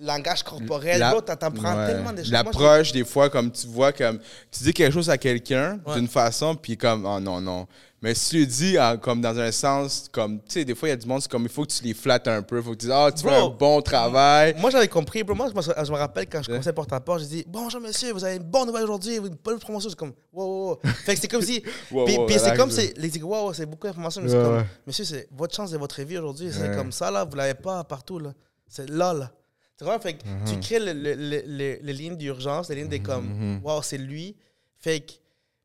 langage 0.00 0.42
corporel. 0.42 0.98
La- 0.98 1.10
bro, 1.10 1.20
t'en 1.20 1.36
t'en 1.36 1.50
prends 1.50 1.76
Ouais. 1.76 1.86
tellement 1.86 2.12
de 2.12 2.18
choses. 2.18 2.30
L'approche, 2.32 2.92
des 2.92 3.04
fois, 3.04 3.28
comme 3.30 3.50
tu 3.50 3.66
vois, 3.66 3.92
comme 3.92 4.18
tu 4.50 4.64
dis 4.64 4.72
quelque 4.72 4.92
chose 4.92 5.10
à 5.10 5.18
quelqu'un 5.18 5.78
Ouais. 5.86 5.94
d'une 5.94 6.08
façon, 6.08 6.54
puis 6.54 6.76
comme, 6.76 7.04
oh 7.06 7.20
non, 7.20 7.40
non. 7.40 7.66
Mais 8.02 8.14
si 8.14 8.30
tu 8.30 8.38
le 8.40 8.46
dis 8.46 8.78
en- 8.78 8.98
comme 8.98 9.22
dans 9.22 9.36
un 9.38 9.50
sens, 9.50 10.06
comme, 10.12 10.36
tu 10.40 10.44
sais, 10.60 10.64
des 10.66 10.74
fois, 10.74 10.88
il 10.88 10.90
y 10.90 10.92
a 10.92 10.96
du 10.96 11.06
monde, 11.06 11.22
c'est 11.22 11.30
comme, 11.30 11.44
il 11.44 11.48
faut 11.48 11.62
que 11.64 11.72
tu 11.72 11.82
les 11.82 11.94
flattes 11.94 12.28
un 12.28 12.42
peu, 12.42 12.58
il 12.58 12.62
faut 12.62 12.70
que 12.72 12.76
tu 12.76 12.86
dises, 12.86 12.94
ah, 12.94 13.10
tu 13.10 13.22
fais 13.26 13.34
un 13.34 13.48
bon 13.48 13.80
travail. 13.80 14.54
Moi, 14.58 14.70
j'avais 14.70 14.86
compris, 14.86 15.24
bro. 15.24 15.34
Moi, 15.34 15.48
je 15.50 15.54
me, 15.56 15.84
je 15.84 15.90
me 15.90 15.96
rappelle 15.96 16.26
quand 16.28 16.42
je 16.42 16.48
commençais 16.48 16.74
porte-à-porte, 16.74 17.20
j'ai 17.20 17.26
dit 17.26 17.44
Bonjour, 17.48 17.80
monsieur, 17.80 18.12
vous 18.12 18.22
avez 18.22 18.36
une 18.36 18.42
bonne 18.42 18.66
nouvelle 18.66 18.84
aujourd'hui, 18.84 19.16
une 19.16 19.34
bonne 19.42 19.58
promotion. 19.58 19.88
C'est 19.88 19.96
comme 19.98 20.12
Wow, 20.32 20.44
wow, 20.44 20.68
wow. 20.72 20.78
Fait 21.04 21.14
que 21.14 21.20
c'est 21.22 21.28
comme 21.28 21.40
si. 21.42 21.62
Wow, 21.90 22.04
puis 22.04 22.16
wow, 22.18 22.26
puis 22.26 22.36
c'est 22.38 22.54
comme 22.56 22.70
c'est. 22.70 22.92
Les 22.98 23.10
wow, 23.22 23.46
wow, 23.46 23.52
c'est 23.54 23.66
beaucoup 23.66 23.86
d'informations. 23.86 24.20
mais 24.22 24.28
c'est 24.28 24.36
comme. 24.42 24.64
Monsieur, 24.86 25.04
c'est 25.04 25.28
votre 25.34 25.54
chance 25.56 25.70
de 25.70 25.78
votre 25.78 26.00
vie 26.02 26.18
aujourd'hui. 26.18 26.50
C'est 26.52 26.76
comme 26.76 26.92
ça, 26.92 27.10
là. 27.10 27.24
Vous 27.24 27.34
l'avez 27.34 27.54
pas 27.54 27.82
partout, 27.82 28.18
là. 28.18 28.34
C'est 28.68 28.90
là, 28.90 29.14
là. 29.14 29.32
Tu 29.78 29.84
vois, 29.84 29.98
fait 30.00 30.14
que 30.14 30.22
tu 30.46 30.58
crées 30.60 30.78
le- 30.78 30.92
le- 30.94 31.14
le- 31.14 31.42
le- 31.46 31.78
les 31.82 31.92
lignes 31.92 32.16
d'urgence, 32.16 32.68
les 32.70 32.76
lignes 32.76 32.88
des 32.88 33.00
comme 33.00 33.60
Wow, 33.62 33.82
c'est 33.82 33.98
lui. 33.98 34.36
Fait 34.78 35.00
que. 35.00 35.12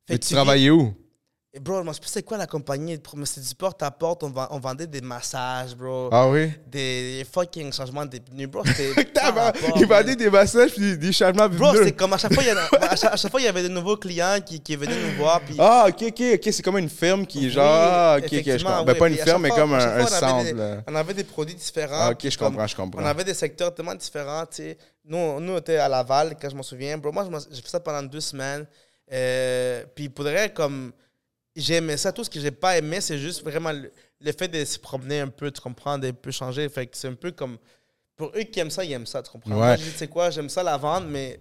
Fait 0.06 0.16
que 0.20 0.26
tu 0.26 0.34
travaillais 0.34 0.70
où? 0.70 0.94
Et 1.54 1.60
Bro, 1.60 1.84
je 1.84 1.90
me 1.90 1.94
c'est 2.06 2.24
quoi 2.24 2.38
la 2.38 2.48
compagnie 2.48 2.98
C'était 3.26 3.46
du 3.46 3.56
porte-à-porte. 3.56 4.24
On, 4.24 4.30
vend- 4.30 4.48
on 4.52 4.60
vendait 4.60 4.88
des 4.88 5.02
massages, 5.02 5.76
bro. 5.76 6.08
Ah 6.10 6.30
oui? 6.30 6.50
Des 6.66 7.26
fucking 7.30 7.74
changements 7.74 8.06
de 8.06 8.20
pneus, 8.20 8.48
bro. 8.48 8.64
C'était. 8.66 9.04
Tabarnak, 9.14 9.34
par 9.60 9.62
rapport, 9.66 9.78
Il 9.82 9.86
man. 9.86 10.00
vendait 10.00 10.16
des 10.16 10.30
massages 10.30 10.72
puis 10.72 10.98
des- 10.98 11.12
changements 11.12 11.50
Bro, 11.50 11.72
pneus. 11.74 11.84
c'est 11.84 11.92
comme 11.92 12.14
à 12.14 12.18
chaque 12.18 12.34
fois, 12.34 12.42
il 12.44 12.48
y, 12.48 12.50
a- 12.52 12.70
à 12.92 12.96
chaque, 12.96 13.14
à 13.14 13.18
chaque 13.18 13.32
fois, 13.32 13.42
il 13.42 13.44
y 13.44 13.48
avait 13.50 13.64
de 13.64 13.68
nouveaux 13.68 13.98
clients 13.98 14.38
qui, 14.46 14.62
qui 14.62 14.78
venaient 14.78 14.96
nous 14.96 15.18
voir. 15.18 15.42
Puis, 15.42 15.58
Ah, 15.60 15.88
ok, 15.90 16.02
ok, 16.08 16.22
ok, 16.36 16.54
c'est 16.54 16.62
comme 16.64 16.78
une 16.78 16.88
firme 16.90 17.26
qui 17.28 17.48
est 17.48 17.50
genre, 17.50 17.66
ah, 17.68 18.16
ok, 18.20 18.24
ok, 18.32 18.32
je 18.46 18.58
comprends. 18.64 18.84
Ben, 18.86 18.94
oui. 18.94 19.00
pas 19.00 19.08
une 19.10 19.20
à 19.20 19.24
firme, 19.26 19.42
mais 19.42 19.50
comme 19.50 19.74
à 19.74 19.78
un, 19.84 20.00
un 20.00 20.08
fois, 20.08 20.20
on 20.22 20.40
avait 20.40 20.50
centre. 20.54 20.84
On 20.88 20.96
avait 20.96 21.14
des 21.14 21.24
produits 21.26 21.56
différents. 21.56 21.98
Ah, 22.00 22.12
ok, 22.12 22.30
je 22.30 22.38
comme 22.38 22.48
comprends, 22.54 22.68
je 22.68 22.76
comprends. 22.78 23.02
On 23.02 23.06
avait 23.06 23.26
des 23.26 23.34
secteurs 23.34 23.76
tellement 23.76 23.96
différents, 23.96 24.46
tu 24.46 24.56
sais. 24.64 24.78
Nous, 25.04 25.42
nous, 25.42 25.52
on 25.52 25.58
était 25.58 25.76
à 25.76 25.90
Laval, 25.90 26.38
quand 26.42 26.50
je 26.50 26.56
m'en 26.56 26.64
souviens. 26.64 26.98
Bro, 26.98 27.12
moi, 27.12 27.28
j'ai 27.52 27.62
fait 27.62 27.68
ça 27.68 27.82
pendant 27.82 28.04
deux 28.04 28.22
semaines. 28.22 28.66
Euh, 29.12 29.84
puis, 29.94 30.08
pour 30.08 30.24
de 30.24 30.30
vrai, 30.30 30.54
comme... 30.54 30.94
J'ai 31.56 31.76
aimé 31.76 31.98
ça. 31.98 32.12
Tout 32.12 32.24
ce 32.24 32.30
que 32.30 32.40
j'ai 32.40 32.52
pas 32.52 32.78
aimé, 32.78 33.02
c'est 33.02 33.18
juste 33.18 33.44
vraiment 33.44 33.72
le, 33.72 33.92
le 34.20 34.32
fait 34.32 34.48
de 34.48 34.64
se 34.64 34.80
promener 34.80 35.20
un 35.20 35.28
peu, 35.28 35.52
tu 35.52 35.60
comprends, 35.62 35.98
de 35.98 36.12
peu 36.12 36.32
changer. 36.32 36.68
Fait 36.70 36.88
que 36.88 36.96
c'est 36.96 37.08
un 37.08 37.16
peu 37.16 37.32
comme... 37.32 37.58
Pour 38.16 38.32
eux 38.36 38.44
qui 38.44 38.60
aiment 38.60 38.70
ça, 38.70 38.84
ils 38.84 38.92
aiment 38.94 39.06
ça, 39.06 39.22
tu 39.22 39.32
comprends. 39.32 39.52
Ouais. 39.52 39.58
Moi, 39.58 39.76
je 39.78 39.84
dis, 39.84 39.92
tu 39.92 39.98
sais 39.98 40.08
quoi, 40.08 40.30
j'aime 40.30 40.50
ça 40.50 40.62
la 40.64 40.78
vendre, 40.78 41.08
mais 41.08 41.40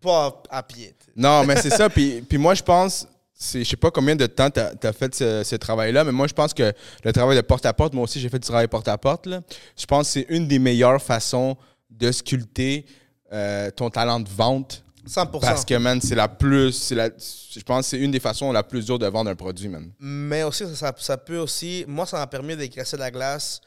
pas 0.00 0.42
à 0.50 0.62
pied. 0.62 0.94
Non, 1.16 1.44
mais 1.44 1.56
c'est 1.56 1.70
ça. 1.70 1.88
Puis, 1.90 2.22
puis 2.22 2.38
moi, 2.38 2.54
je 2.54 2.62
pense, 2.62 3.06
je 3.40 3.64
sais 3.64 3.76
pas 3.76 3.90
combien 3.90 4.16
de 4.16 4.26
temps 4.26 4.50
tu 4.50 4.60
as, 4.60 4.92
fait 4.92 5.14
ce, 5.14 5.42
ce 5.44 5.56
travail-là, 5.56 6.04
mais 6.04 6.12
moi, 6.12 6.26
je 6.26 6.34
pense 6.34 6.52
que 6.52 6.72
le 7.04 7.12
travail 7.12 7.36
de 7.36 7.42
porte-à-porte, 7.42 7.94
moi 7.94 8.04
aussi, 8.04 8.20
j'ai 8.20 8.28
fait 8.28 8.38
du 8.38 8.46
travail 8.46 8.68
porte-à-porte. 8.68 9.28
Je 9.76 9.86
pense 9.86 10.08
que 10.08 10.12
c'est 10.12 10.26
une 10.28 10.46
des 10.46 10.58
meilleures 10.58 11.00
façons 11.00 11.56
de 11.88 12.12
sculpter 12.12 12.86
euh, 13.32 13.70
ton 13.70 13.90
talent 13.90 14.20
de 14.20 14.28
vente. 14.28 14.84
100%. 15.10 15.40
Parce 15.40 15.64
que, 15.64 15.74
man, 15.74 16.00
c'est 16.00 16.14
la 16.14 16.28
plus. 16.28 16.72
c'est 16.72 16.94
la, 16.94 17.08
je 17.08 17.60
pense 17.62 17.86
que 17.86 17.90
c'est 17.90 17.98
une 17.98 18.10
des 18.10 18.20
façons 18.20 18.52
la 18.52 18.62
plus 18.62 18.84
dure 18.86 18.98
de 18.98 19.06
vendre 19.06 19.30
un 19.30 19.34
produit, 19.34 19.68
man. 19.68 19.90
Mais 19.98 20.42
aussi, 20.44 20.64
ça, 20.66 20.74
ça, 20.74 20.94
ça 20.98 21.16
peut 21.16 21.38
aussi. 21.38 21.84
Moi, 21.88 22.06
ça 22.06 22.18
m'a 22.18 22.26
permis 22.26 22.56
de 22.56 22.66
casser 22.66 22.96
la 22.96 23.10
glace 23.10 23.60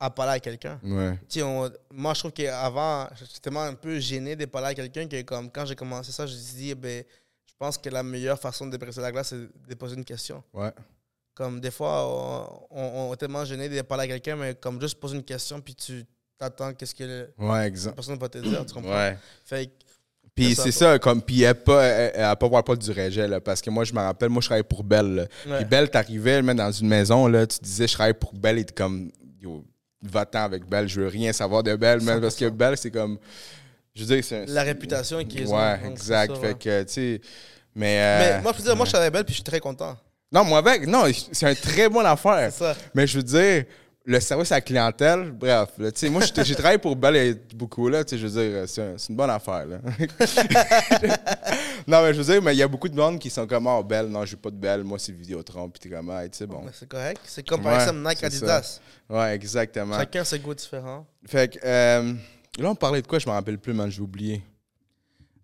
à 0.00 0.10
parler 0.10 0.32
à 0.32 0.40
quelqu'un. 0.40 0.78
Ouais. 0.82 1.18
On- 1.42 1.70
moi, 1.90 2.12
je 2.14 2.18
trouve 2.20 2.32
qu'avant, 2.32 3.08
j'étais 3.18 3.38
tellement 3.40 3.62
un 3.62 3.74
peu 3.74 3.98
gêné 3.98 4.34
de 4.36 4.44
parler 4.44 4.68
à 4.68 4.74
quelqu'un 4.74 5.06
que, 5.06 5.22
comme, 5.22 5.50
quand 5.50 5.64
j'ai 5.66 5.76
commencé 5.76 6.12
ça, 6.12 6.26
je 6.26 6.34
me 6.34 6.38
suis 6.38 6.56
dit, 6.56 6.70
eh 6.70 6.74
ben, 6.74 7.04
je 7.46 7.52
pense 7.58 7.78
que 7.78 7.88
la 7.88 8.02
meilleure 8.02 8.38
façon 8.38 8.66
de 8.66 8.76
casser 8.76 9.00
la 9.00 9.12
glace, 9.12 9.28
c'est 9.28 9.68
de 9.68 9.74
poser 9.74 9.96
une 9.96 10.04
question. 10.04 10.42
Ouais. 10.52 10.72
Comme 11.34 11.60
des 11.60 11.70
fois, 11.70 12.06
on, 12.06 12.78
on- 12.78 13.08
on 13.10 13.12
est 13.14 13.16
tellement 13.16 13.44
gêné 13.44 13.68
de 13.68 13.80
parler 13.82 14.04
à 14.04 14.08
quelqu'un, 14.08 14.36
mais 14.36 14.54
comme 14.54 14.80
juste 14.80 14.98
poser 15.00 15.16
une 15.16 15.22
question, 15.24 15.60
puis 15.60 15.74
tu 15.74 16.04
t'attends 16.38 16.74
qu'est-ce 16.74 16.94
que 16.94 17.30
Ouais, 17.38 17.48
la 17.48 17.66
exact. 17.66 17.94
personne 17.94 18.18
va 18.18 18.28
te 18.28 18.38
dire, 18.38 18.66
tu 18.66 18.74
comprends? 18.74 18.90
Ouais. 18.90 19.16
Fait 19.44 19.66
que, 19.66 19.72
Puis 20.36 20.54
C'est 20.54 20.70
ça, 20.70 20.92
ça, 20.92 20.98
comme, 20.98 21.22
puis 21.22 21.42
elle 21.42 21.54
pas, 21.54 21.82
elle, 21.84 22.36
pas 22.36 22.46
voir 22.48 22.62
pas 22.62 22.76
du 22.76 22.90
rejet, 22.90 23.26
là, 23.26 23.40
parce 23.40 23.60
que 23.62 23.70
moi, 23.70 23.84
je 23.84 23.92
me 23.94 24.00
rappelle, 24.00 24.28
moi, 24.28 24.40
je 24.42 24.46
travaillais 24.48 24.62
pour 24.62 24.84
Belle. 24.84 25.28
Puis 25.44 25.64
Belle, 25.64 25.88
t'arrivais, 25.90 26.42
même 26.42 26.58
dans 26.58 26.70
une 26.70 26.88
maison, 26.88 27.26
là, 27.26 27.46
tu 27.46 27.58
disais, 27.62 27.88
je 27.88 27.94
travaille 27.94 28.12
pour 28.14 28.34
Belle, 28.34 28.58
et 28.58 28.64
t'es 28.64 28.74
comme, 28.74 29.10
yo, 29.42 29.64
va-t'en 30.02 30.42
avec 30.44 30.68
Belle, 30.68 30.88
je 30.88 31.00
veux 31.00 31.08
rien 31.08 31.32
savoir 31.32 31.62
de 31.62 31.74
Belle, 31.74 32.02
man, 32.02 32.20
parce 32.20 32.36
que 32.36 32.48
Belle, 32.50 32.76
c'est 32.76 32.90
comme, 32.90 33.18
je 33.94 34.04
veux 34.04 34.14
dire, 34.14 34.22
c'est 34.22 34.42
un- 34.42 34.44
la 34.52 34.62
réputation 34.62 35.24
qui 35.24 35.38
est 35.38 35.46
Ouais, 35.46 35.80
exact. 35.90 36.34
ça, 36.34 36.40
fait 36.40 36.46
ouais. 36.48 36.54
que, 36.54 36.82
tu 36.82 36.92
sais, 36.92 37.20
mais. 37.74 37.98
euh, 37.98 38.18
Mais 38.36 38.42
moi, 38.42 38.52
je 38.52 38.58
peux 38.58 38.62
dire, 38.64 38.76
moi, 38.76 38.84
je 38.84 38.92
la 38.92 39.08
belle, 39.10 39.24
puis 39.24 39.32
je 39.32 39.36
suis 39.38 39.42
très 39.44 39.60
content. 39.60 39.96
Non, 40.30 40.44
moi, 40.44 40.58
avec, 40.58 40.86
non, 40.86 41.04
c'est 41.32 41.46
un 41.46 41.54
très 41.54 41.88
bon 41.88 42.04
affaire. 42.04 42.52
Ça. 42.52 42.76
Mais 42.94 43.06
je 43.06 43.16
veux 43.16 43.22
dire, 43.22 43.64
le 44.08 44.20
service 44.20 44.52
à 44.52 44.56
la 44.56 44.60
clientèle, 44.60 45.32
bref, 45.32 45.70
là, 45.78 45.90
tu 45.90 45.98
sais, 45.98 46.08
moi, 46.08 46.22
j'ai 46.22 46.44
j'ai 46.44 46.54
travaillé 46.54 46.78
pour 46.78 46.94
Bell 46.94 47.16
et 47.16 47.34
beaucoup, 47.54 47.88
là, 47.88 48.04
tu 48.04 48.10
sais, 48.10 48.18
je 48.18 48.26
veux 48.28 48.40
dire, 48.40 48.68
c'est 48.68 48.82
un- 48.82 48.98
c'est 48.98 49.08
une 49.10 49.16
bonne 49.16 49.30
affaire, 49.30 49.66
là. 49.66 49.78
non, 51.86 52.02
mais 52.02 52.14
je 52.14 52.20
veux 52.22 52.32
dire, 52.32 52.42
mais 52.42 52.54
il 52.54 52.58
y 52.58 52.62
a 52.62 52.68
beaucoup 52.68 52.88
de 52.88 52.96
monde 52.96 53.18
qui 53.18 53.30
sont 53.30 53.46
comme, 53.46 53.66
oh, 53.66 53.82
Bell, 53.82 54.06
non, 54.06 54.24
je 54.24 54.32
veux 54.32 54.40
pas 54.40 54.50
de 54.50 54.56
Bell, 54.56 54.84
moi, 54.84 54.98
c'est 54.98 55.12
Vidéotron, 55.12 55.68
puis 55.68 55.80
t'es 55.80 55.88
comme, 55.88 56.12
tu 56.30 56.38
sais, 56.38 56.46
bon. 56.46 56.64
C'est 56.72 56.88
correct. 56.88 57.20
C'est 57.24 57.46
comme 57.46 57.62
par 57.62 57.72
Ouais, 57.74 57.80
exemple 57.82 58.08
Nike 58.08 58.24
Adidas. 58.24 58.80
Ouais, 59.08 59.34
exactement. 59.34 59.96
Chacun 59.98 60.20
a 60.20 60.24
ses 60.24 60.38
goûts 60.38 60.54
différents. 60.54 61.06
Fait 61.26 61.52
que, 61.52 61.58
euh, 61.64 62.12
là, 62.58 62.70
on 62.70 62.74
parlait 62.74 63.02
de 63.02 63.06
quoi, 63.06 63.18
je 63.18 63.26
me 63.26 63.32
rappelle 63.32 63.58
plus, 63.58 63.72
man, 63.72 63.90
j'ai 63.90 64.00
oublié. 64.02 64.42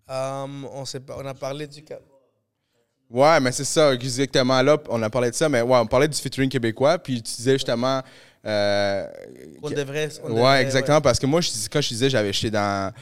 Um, 0.08 0.66
on, 0.72 0.84
on 1.16 1.26
a 1.26 1.34
parlé 1.34 1.66
du 1.66 1.82
cap. 1.82 2.00
Ouais, 3.10 3.40
mais 3.40 3.52
c'est 3.52 3.64
ça, 3.64 3.92
exactement. 3.92 4.60
Là, 4.62 4.78
on 4.88 5.02
a 5.02 5.10
parlé 5.10 5.30
de 5.30 5.34
ça, 5.34 5.48
mais 5.48 5.60
ouais, 5.62 5.76
on 5.78 5.86
parlait 5.86 6.08
du 6.08 6.16
featuring 6.18 6.48
québécois, 6.48 6.98
puis 6.98 7.22
tu 7.22 7.34
disais 7.34 7.52
justement. 7.54 8.02
Euh, 8.46 9.06
On 9.62 9.70
devrait. 9.70 10.08
on 10.22 10.28
ouais, 10.28 10.34
devrait, 10.34 10.62
exactement, 10.62 11.00
parce 11.00 11.18
que 11.18 11.26
moi, 11.26 11.40
je, 11.40 11.50
quand 11.70 11.80
je 11.80 11.88
disais, 11.88 12.10
j'avais 12.10 12.32
j'étais 12.32 12.50
dans, 12.50 12.92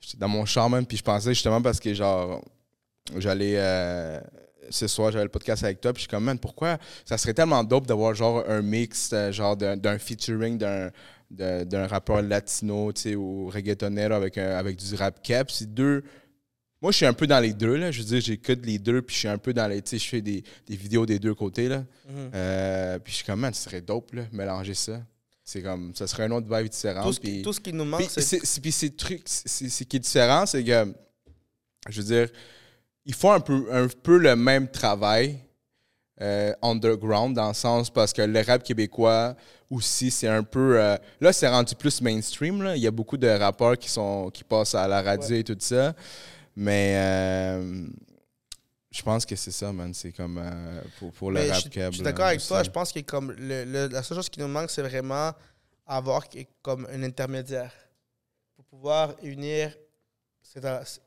j'étais 0.00 0.18
dans 0.18 0.28
mon 0.28 0.44
char 0.44 0.68
même, 0.68 0.86
puis 0.86 0.96
je 0.96 1.02
pensais 1.02 1.34
justement 1.34 1.62
parce 1.62 1.80
que, 1.80 1.94
genre, 1.94 2.42
j'allais. 3.16 3.54
euh, 3.56 4.20
ce 4.68 4.86
soir, 4.88 5.12
j'avais 5.12 5.24
le 5.24 5.30
podcast 5.30 5.62
avec 5.64 5.80
toi, 5.80 5.92
puis 5.92 6.00
je 6.00 6.02
suis 6.02 6.10
comme, 6.10 6.24
man, 6.24 6.38
pourquoi? 6.38 6.78
Ça 7.04 7.16
serait 7.18 7.34
tellement 7.34 7.62
dope 7.64 7.86
d'avoir, 7.86 8.14
genre, 8.14 8.44
un 8.48 8.62
mix, 8.62 9.10
euh, 9.12 9.30
genre, 9.32 9.56
d'un 9.56 9.98
featuring 9.98 10.58
d'un 10.58 10.90
d'un 11.30 11.86
rappeur 11.88 12.22
latino, 12.22 12.92
tu 12.92 13.00
sais, 13.02 13.14
ou 13.16 13.48
reggaetonero 13.48 14.14
avec, 14.14 14.38
un, 14.38 14.56
avec 14.56 14.76
du 14.76 14.94
rap 14.94 15.20
cap. 15.22 15.50
C'est 15.50 15.72
deux. 15.72 16.04
Moi, 16.82 16.92
je 16.92 16.96
suis 16.98 17.06
un 17.06 17.12
peu 17.14 17.26
dans 17.26 17.40
les 17.40 17.52
deux, 17.54 17.76
là. 17.76 17.90
Je 17.90 17.98
veux 18.00 18.04
dire, 18.06 18.20
j'écoute 18.20 18.60
les 18.64 18.78
deux, 18.78 19.00
puis 19.02 19.14
je 19.14 19.20
suis 19.20 19.28
un 19.28 19.38
peu 19.38 19.52
dans 19.54 19.66
les. 19.66 19.80
Tu 19.82 19.90
sais, 19.90 19.98
je 19.98 20.08
fais 20.08 20.20
des, 20.20 20.44
des 20.66 20.76
vidéos 20.76 21.06
des 21.06 21.18
deux 21.18 21.34
côtés, 21.34 21.68
là. 21.68 21.78
Mhm. 22.08 22.30
Euh, 22.34 22.98
puis 22.98 23.12
je 23.12 23.16
suis 23.18 23.24
comme, 23.26 23.40
man, 23.40 23.54
ce 23.54 23.62
serait 23.64 23.80
dope, 23.80 24.12
là, 24.12 24.22
mélanger 24.32 24.74
ça. 24.74 25.00
C'est 25.42 25.62
comme, 25.62 25.94
ça 25.94 26.06
serait 26.06 26.24
un 26.24 26.30
autre 26.32 26.54
vibe 26.54 26.68
différent. 26.68 27.02
Tout, 27.04 27.12
ce 27.12 27.20
puis- 27.20 27.36
qui, 27.38 27.42
tout 27.42 27.52
ce 27.52 27.60
qui 27.60 27.72
nous 27.72 27.84
manque, 27.84 28.02
c'est. 28.08 28.60
puis 28.60 28.72
ces 28.72 28.90
trucs, 28.90 29.22
c'est 29.26 29.84
qui 29.84 29.96
est 29.96 30.00
différent, 30.00 30.44
c'est 30.44 30.62
que, 30.64 30.92
je 31.88 32.00
veux 32.02 32.06
dire, 32.06 32.28
ils 33.04 33.14
font 33.14 33.30
un 33.32 33.40
peu, 33.40 33.66
un 33.72 33.86
peu 33.86 34.18
le 34.18 34.34
même 34.34 34.68
travail 34.68 35.38
euh, 36.20 36.52
underground, 36.62 37.36
dans 37.36 37.48
le 37.48 37.54
sens 37.54 37.90
parce 37.90 38.12
que 38.12 38.22
le 38.22 38.40
rap 38.40 38.62
québécois 38.64 39.36
aussi, 39.70 40.10
c'est 40.10 40.26
un 40.28 40.42
peu. 40.42 40.80
euh, 40.80 40.96
là, 41.20 41.32
c'est 41.32 41.48
rendu 41.48 41.74
plus 41.74 42.00
mainstream. 42.02 42.62
Là. 42.62 42.74
Il 42.76 42.82
y 42.82 42.86
a 42.86 42.90
beaucoup 42.90 43.16
de 43.16 43.28
rappeurs 43.28 43.78
qui, 43.78 43.88
sont, 43.88 44.30
qui 44.30 44.42
passent 44.42 44.74
à 44.74 44.88
la 44.88 45.00
radio 45.02 45.36
et 45.36 45.44
tout 45.44 45.56
ça. 45.60 45.94
Mais 46.56 46.94
euh, 46.96 47.86
je 48.90 49.02
pense 49.02 49.26
que 49.26 49.36
c'est 49.36 49.50
ça, 49.50 49.72
man. 49.72 49.92
C'est 49.92 50.12
comme 50.12 50.38
euh, 50.38 50.82
pour, 50.98 51.12
pour 51.12 51.30
le 51.30 51.40
Mais 51.40 51.50
rap 51.50 51.56
je, 51.64 51.90
suis- 51.92 52.02
d'accord 52.02 52.26
avec 52.26 52.40
toi. 52.46 52.62
Je 52.62 52.70
pense 52.70 52.92
que 52.92 53.00
comme 53.00 53.32
le, 53.32 53.64
le- 53.64 53.88
la 53.88 54.02
seule 54.02 54.16
chose 54.16 54.30
qui 54.30 54.40
nous 54.40 54.48
manque, 54.48 54.70
c'est 54.70 54.82
vraiment 54.82 55.32
avoir 55.86 56.28
que- 56.28 56.38
comme 56.62 56.86
un 56.90 57.02
intermédiaire 57.02 57.72
pour 58.56 58.64
pouvoir 58.64 59.14
unir 59.22 59.76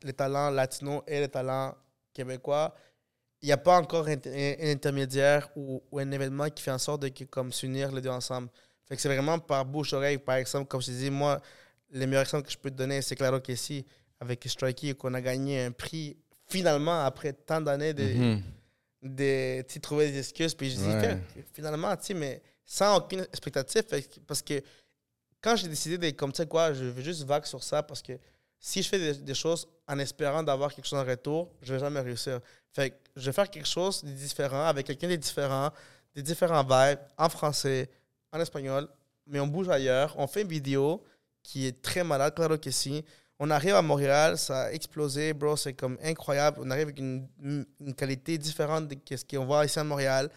les 0.03 0.13
talents 0.13 0.49
latinos 0.51 1.01
et 1.07 1.19
les 1.21 1.29
talents 1.29 1.73
québécois. 2.13 2.75
Il 3.41 3.45
n'y 3.47 3.51
a 3.53 3.57
pas 3.57 3.77
encore 3.79 4.07
un, 4.07 4.13
un- 4.25 4.55
un 4.61 4.71
intermédiaire 4.71 5.49
ou, 5.55 5.81
ou 5.91 5.99
un 5.99 6.11
événement 6.11 6.49
qui 6.49 6.61
fait 6.61 6.71
en 6.71 6.77
sorte 6.77 7.01
de 7.03 7.07
que, 7.09 7.23
comme 7.23 7.51
s'unir 7.53 7.91
les 7.91 8.01
deux 8.01 8.09
ensemble. 8.09 8.49
Fait 8.85 8.95
que 8.95 9.01
c'est 9.01 9.07
vraiment 9.07 9.39
par 9.39 9.65
bouche-oreille. 9.65 10.17
Par 10.17 10.35
exemple, 10.35 10.67
comme 10.67 10.81
je 10.81 10.87
te 10.87 10.91
dis, 10.91 11.09
moi, 11.09 11.39
le 11.91 12.05
meilleur 12.05 12.21
exemple 12.23 12.45
que 12.45 12.51
je 12.51 12.57
peux 12.57 12.69
te 12.69 12.75
donner, 12.75 13.01
c'est 13.01 13.15
Claro 13.15 13.39
Kessi 13.39 13.85
avec 14.19 14.43
Strikey, 14.47 14.93
qu'on 14.95 15.13
a 15.13 15.21
gagné 15.21 15.63
un 15.65 15.71
prix 15.71 16.17
finalement 16.47 17.05
après 17.05 17.33
tant 17.33 17.61
d'années 17.61 17.93
de, 17.93 18.03
Mhm. 18.03 18.41
de 19.03 19.63
sais, 19.67 19.79
trouver 19.79 20.11
des 20.11 20.19
excuses. 20.19 20.53
Puis 20.55 20.71
je 20.71 20.75
dis, 20.77 20.83
Ouais. 20.87 21.17
Finalement, 21.53 21.95
tu 21.97 22.05
sais, 22.07 22.13
mais 22.13 22.41
sans 22.65 22.97
aucune 22.97 23.21
expectative. 23.21 23.83
parce 24.27 24.41
que 24.41 24.61
quand 25.41 25.55
j'ai 25.55 25.67
décidé 25.69 25.97
de, 25.97 26.09
comme 26.17 26.31
tu 26.31 26.37
sais 26.37 26.47
quoi, 26.47 26.73
je 26.73 26.85
vais 26.85 27.01
juste 27.03 27.23
vague 27.23 27.45
sur 27.45 27.63
ça 27.63 27.81
parce 27.81 28.01
que 28.01 28.13
si 28.59 28.83
je 28.83 28.89
fais 28.89 28.99
des, 28.99 29.13
des 29.21 29.33
choses 29.33 29.67
en 29.87 29.97
espérant 29.99 30.43
d'avoir 30.43 30.73
quelque 30.73 30.85
chose 30.85 30.99
en 30.99 31.05
retour, 31.05 31.49
je 31.61 31.73
vais 31.73 31.79
jamais 31.79 32.01
réussir. 32.01 32.41
Fait 32.73 32.89
que 32.91 32.95
je 33.15 33.25
vais 33.27 33.31
faire 33.33 33.49
quelque 33.49 33.67
chose 33.67 34.03
de 34.03 34.11
différent 34.11 34.65
avec 34.65 34.85
quelqu'un 34.85 35.07
de 35.07 35.15
différent, 35.15 35.69
des 36.13 36.21
différents 36.21 36.63
vibes 36.63 36.99
en 37.17 37.29
français, 37.29 37.89
en 38.33 38.39
espagnol, 38.41 38.87
mais 39.25 39.39
on 39.39 39.47
bouge 39.47 39.69
ailleurs. 39.69 40.13
On 40.17 40.27
fait 40.27 40.41
une 40.41 40.49
vidéo 40.49 41.01
qui 41.41 41.65
est 41.67 41.81
très 41.81 42.03
malade, 42.03 42.35
claro 42.35 42.57
que 42.57 42.69
si. 42.69 43.03
On 43.41 43.49
arrive 43.51 43.75
à 43.75 43.81
Montréal, 43.81 44.37
ça 44.37 44.63
a 44.63 44.71
explosé, 44.71 45.33
bro, 45.33 45.55
c'est 45.55 45.73
comme 45.73 45.97
incroyable. 46.03 46.59
On 46.61 46.69
arrive 46.71 46.83
avec 46.83 46.99
une, 46.99 47.25
une 47.79 47.93
qualité 47.95 48.37
différente 48.37 48.87
de 48.89 48.97
ce 49.15 49.23
qu'on 49.23 49.45
voit 49.45 49.63
ici 49.65 49.79
à 49.79 49.83
Montréal. 49.83 50.29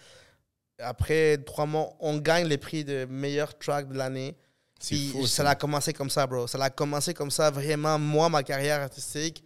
Après 0.78 1.36
trois 1.38 1.66
mois, 1.66 1.94
on 1.98 2.18
gagne 2.18 2.46
les 2.46 2.58
prix 2.58 2.84
de 2.84 3.04
meilleur 3.10 3.58
track 3.58 3.88
de 3.88 3.94
l'année. 3.96 4.36
C'est 4.78 4.94
Puis 4.94 5.08
fou, 5.10 5.26
ça 5.26 5.42
ça. 5.44 5.50
a 5.50 5.54
commencé 5.56 5.92
comme 5.92 6.10
ça, 6.10 6.26
bro. 6.26 6.46
Ça 6.46 6.62
a 6.62 6.70
commencé 6.70 7.12
comme 7.12 7.30
ça, 7.30 7.50
vraiment, 7.50 7.98
moi, 7.98 8.28
ma 8.28 8.42
carrière 8.44 8.80
artistique, 8.80 9.42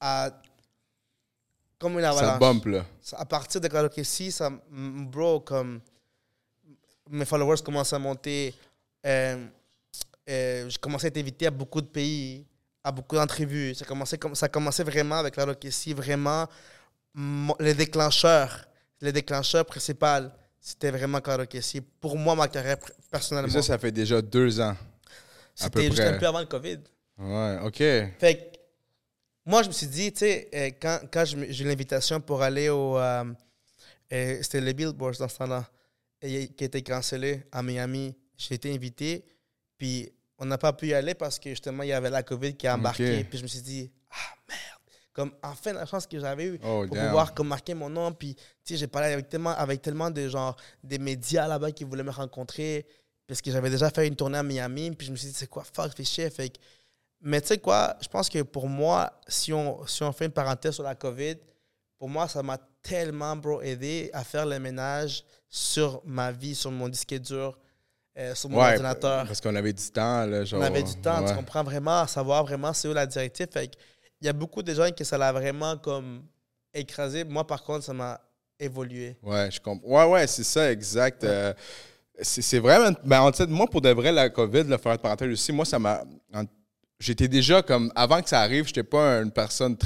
à, 0.00 0.30
comme 1.78 1.94
une 1.94 2.02
Ça 2.02 2.10
avalanche. 2.10 2.40
bump, 2.40 2.64
là. 2.66 2.84
Ça- 3.00 3.18
à 3.18 3.24
partir 3.24 3.60
de 3.60 3.68
que 3.88 4.02
si, 4.02 4.32
ça, 4.32 4.46
m- 4.46 5.06
bro, 5.06 5.40
comme 5.40 5.80
mes 7.10 7.24
followers 7.24 7.62
commencent 7.64 7.92
à 7.92 7.98
monter, 7.98 8.54
euh, 9.04 9.46
euh, 10.28 10.68
j'ai 10.68 10.78
commencé 10.78 11.06
à 11.06 11.08
être 11.08 11.16
invité 11.18 11.46
à 11.46 11.50
beaucoup 11.50 11.80
de 11.80 11.86
pays, 11.86 12.44
à 12.86 12.92
beaucoup 12.92 13.16
d'entrevues. 13.16 13.74
Ça 13.74 13.84
commençait 13.84 14.16
comme 14.18 14.34
ça 14.36 14.48
commençait 14.48 14.84
vraiment 14.84 15.16
avec 15.16 15.36
si, 15.70 15.92
vraiment 15.92 16.46
mon- 17.14 17.56
le 17.58 17.74
déclencheur, 17.74 18.66
le 19.00 19.10
déclencheur 19.12 19.64
principal, 19.66 20.32
c'était 20.60 20.90
vraiment 20.92 21.20
si. 21.62 21.80
Pour 21.80 22.16
moi, 22.16 22.34
ma 22.36 22.46
carrière 22.48 22.78
Et 22.88 22.92
personnellement, 23.10 23.52
ça, 23.52 23.62
ça 23.62 23.78
fait 23.78 23.90
déjà 23.92 24.22
deux 24.22 24.60
ans. 24.60 24.76
c'était 25.54 25.82
juste 25.86 25.96
près. 25.96 26.06
un 26.14 26.18
peu 26.18 26.26
avant 26.26 26.40
le 26.40 26.46
Covid. 26.46 26.78
Ouais, 27.18 27.58
OK. 27.64 27.78
Fait 27.78 28.36
que, 28.52 28.56
moi, 29.44 29.62
je 29.62 29.68
me 29.68 29.72
suis 29.72 29.86
dit, 29.86 30.12
tu 30.12 30.18
sais, 30.20 30.48
euh, 30.54 30.70
quand, 30.80 31.00
quand 31.10 31.24
j'ai 31.24 31.62
eu 31.64 31.66
l'invitation 31.66 32.20
pour 32.20 32.42
aller 32.42 32.68
au. 32.68 32.98
euh, 32.98 33.24
euh, 34.12 34.38
C'était 34.42 34.60
le 34.60 34.72
Billboard 34.72 35.16
dans 35.18 35.28
ce 35.28 35.36
temps-là, 35.38 35.68
qui 36.20 36.64
a 36.64 36.64
été 36.66 36.82
cancellé 36.82 37.42
à 37.50 37.62
Miami. 37.62 38.14
J'ai 38.36 38.54
été 38.56 38.72
invité, 38.72 39.24
puis 39.78 40.12
on 40.38 40.44
n'a 40.46 40.58
pas 40.58 40.72
pu 40.72 40.88
y 40.88 40.94
aller 40.94 41.14
parce 41.14 41.38
que 41.38 41.50
justement, 41.50 41.82
il 41.82 41.88
y 41.88 41.92
avait 41.92 42.10
la 42.10 42.22
COVID 42.22 42.54
qui 42.56 42.66
a 42.66 42.74
embarqué. 42.74 43.24
Puis 43.24 43.38
je 43.38 43.42
me 43.42 43.48
suis 43.48 43.62
dit, 43.62 43.90
ah 44.10 44.34
merde! 44.48 44.60
Comme 45.12 45.32
enfin 45.42 45.72
la 45.72 45.86
chance 45.86 46.06
que 46.06 46.18
j'avais 46.20 46.44
eue 46.44 46.58
Oh, 46.62 46.84
pour 46.86 46.94
damn. 46.96 47.06
pouvoir 47.06 47.32
comme 47.34 47.48
marquer 47.48 47.72
mon 47.74 47.88
nom. 47.88 48.12
Puis, 48.12 48.34
tu 48.34 48.42
sais, 48.64 48.76
j'ai 48.76 48.86
parlé 48.86 49.12
avec 49.12 49.28
tellement, 49.30 49.50
avec 49.56 49.80
tellement 49.80 50.10
de 50.10 50.28
genre, 50.28 50.56
des 50.84 50.98
médias 50.98 51.48
là-bas 51.48 51.72
qui 51.72 51.84
voulaient 51.84 52.02
me 52.02 52.10
rencontrer. 52.10 52.86
Parce 53.26 53.40
que 53.40 53.50
j'avais 53.50 53.70
déjà 53.70 53.90
fait 53.90 54.06
une 54.06 54.14
tournée 54.14 54.36
à 54.38 54.42
Miami. 54.42 54.90
Puis 54.90 55.06
je 55.06 55.12
me 55.12 55.16
suis 55.16 55.28
dit, 55.28 55.34
c'est 55.34 55.46
quoi, 55.48 55.64
fuck, 55.64 55.96
fais 55.96 56.04
chier. 56.04 56.28
Fait 56.28 56.50
que- 56.50 56.58
mais 57.22 57.40
tu 57.40 57.46
sais 57.48 57.58
quoi, 57.58 57.96
je 58.02 58.08
pense 58.08 58.28
que 58.28 58.42
pour 58.42 58.68
moi, 58.68 59.10
si 59.26 59.54
on, 59.54 59.86
si 59.86 60.02
on 60.02 60.12
fait 60.12 60.26
une 60.26 60.32
parenthèse 60.32 60.74
sur 60.74 60.82
la 60.84 60.94
COVID, 60.94 61.36
pour 61.98 62.10
moi, 62.10 62.28
ça 62.28 62.42
m'a 62.42 62.58
tellement, 62.82 63.34
bro, 63.36 63.62
aidé 63.62 64.10
à 64.12 64.22
faire 64.22 64.44
le 64.44 64.58
ménage 64.58 65.24
sur 65.48 66.02
ma 66.04 66.30
vie, 66.30 66.54
sur 66.54 66.70
mon 66.70 66.90
disque 66.90 67.14
dur, 67.14 67.58
euh, 68.18 68.34
sur 68.34 68.48
mon 68.48 68.58
Ouais, 68.58 68.70
ordinateur. 68.70 69.26
parce 69.26 69.40
qu'on 69.40 69.54
avait 69.54 69.72
du 69.72 69.90
temps, 69.90 70.24
là, 70.26 70.44
genre. 70.44 70.60
On 70.60 70.64
avait 70.64 70.82
du 70.82 70.94
temps, 70.96 71.22
ouais. 71.22 71.28
tu 71.30 71.34
comprends 71.36 71.62
vraiment, 71.64 72.00
à 72.00 72.06
savoir 72.06 72.44
vraiment 72.44 72.72
c'est 72.72 72.88
où 72.88 72.92
la 72.94 73.06
directive. 73.06 73.48
Fait 73.52 73.70
il 74.20 74.26
y 74.26 74.28
a 74.28 74.32
beaucoup 74.32 74.62
de 74.62 74.72
gens 74.72 74.90
que 74.90 75.04
ça 75.04 75.18
l'a 75.18 75.30
vraiment 75.32 75.76
comme 75.76 76.22
écrasé. 76.72 77.24
Moi, 77.24 77.46
par 77.46 77.62
contre, 77.62 77.84
ça 77.84 77.92
m'a 77.92 78.18
évolué. 78.58 79.16
Ouais, 79.22 79.50
je 79.50 79.60
comprends. 79.60 79.86
Ouais, 79.88 80.12
ouais, 80.12 80.26
c'est 80.26 80.44
ça, 80.44 80.72
exact. 80.72 81.22
Euh, 81.24 81.52
c'est 82.22 82.58
vraiment. 82.58 82.96
Ben, 83.04 83.20
en 83.20 83.32
fait, 83.32 83.46
moi, 83.46 83.66
pour 83.66 83.82
de 83.82 83.90
vrai, 83.90 84.12
la 84.12 84.30
COVID, 84.30 84.64
là, 84.64 84.78
faire 84.78 84.92
une 84.92 84.98
parenthèse 84.98 85.30
aussi, 85.30 85.52
moi, 85.52 85.64
ça 85.66 85.78
m'a. 85.78 86.02
J'étais 86.98 87.28
déjà 87.28 87.60
comme. 87.60 87.92
Avant 87.94 88.22
que 88.22 88.28
ça 88.30 88.40
arrive, 88.40 88.66
j'étais 88.66 88.82
pas 88.82 89.20
une 89.20 89.30
personne. 89.30 89.76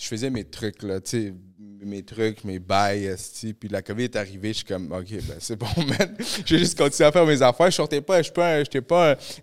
Je 0.00 0.06
faisais 0.08 0.30
mes 0.30 0.44
trucs, 0.44 0.82
là, 0.82 0.98
tu 1.00 1.10
sais, 1.10 1.34
mes 1.82 2.02
trucs, 2.02 2.42
mes 2.44 2.58
bails. 2.58 3.14
Puis 3.58 3.68
la 3.68 3.82
COVID 3.82 4.04
est 4.04 4.16
arrivée, 4.16 4.48
je 4.48 4.58
suis 4.58 4.64
comme, 4.64 4.90
OK, 4.92 5.10
ben, 5.10 5.36
c'est 5.38 5.56
bon, 5.56 5.66
man. 5.76 6.16
J'ai 6.46 6.58
juste 6.58 6.76
continué 6.78 7.06
à 7.08 7.12
faire 7.12 7.26
mes 7.26 7.42
affaires. 7.42 7.70
Je 7.70 7.76
sortais 7.76 8.00
pas, 8.00 8.18
je 8.18 8.24
suis 8.24 8.32
pas, 8.32 8.62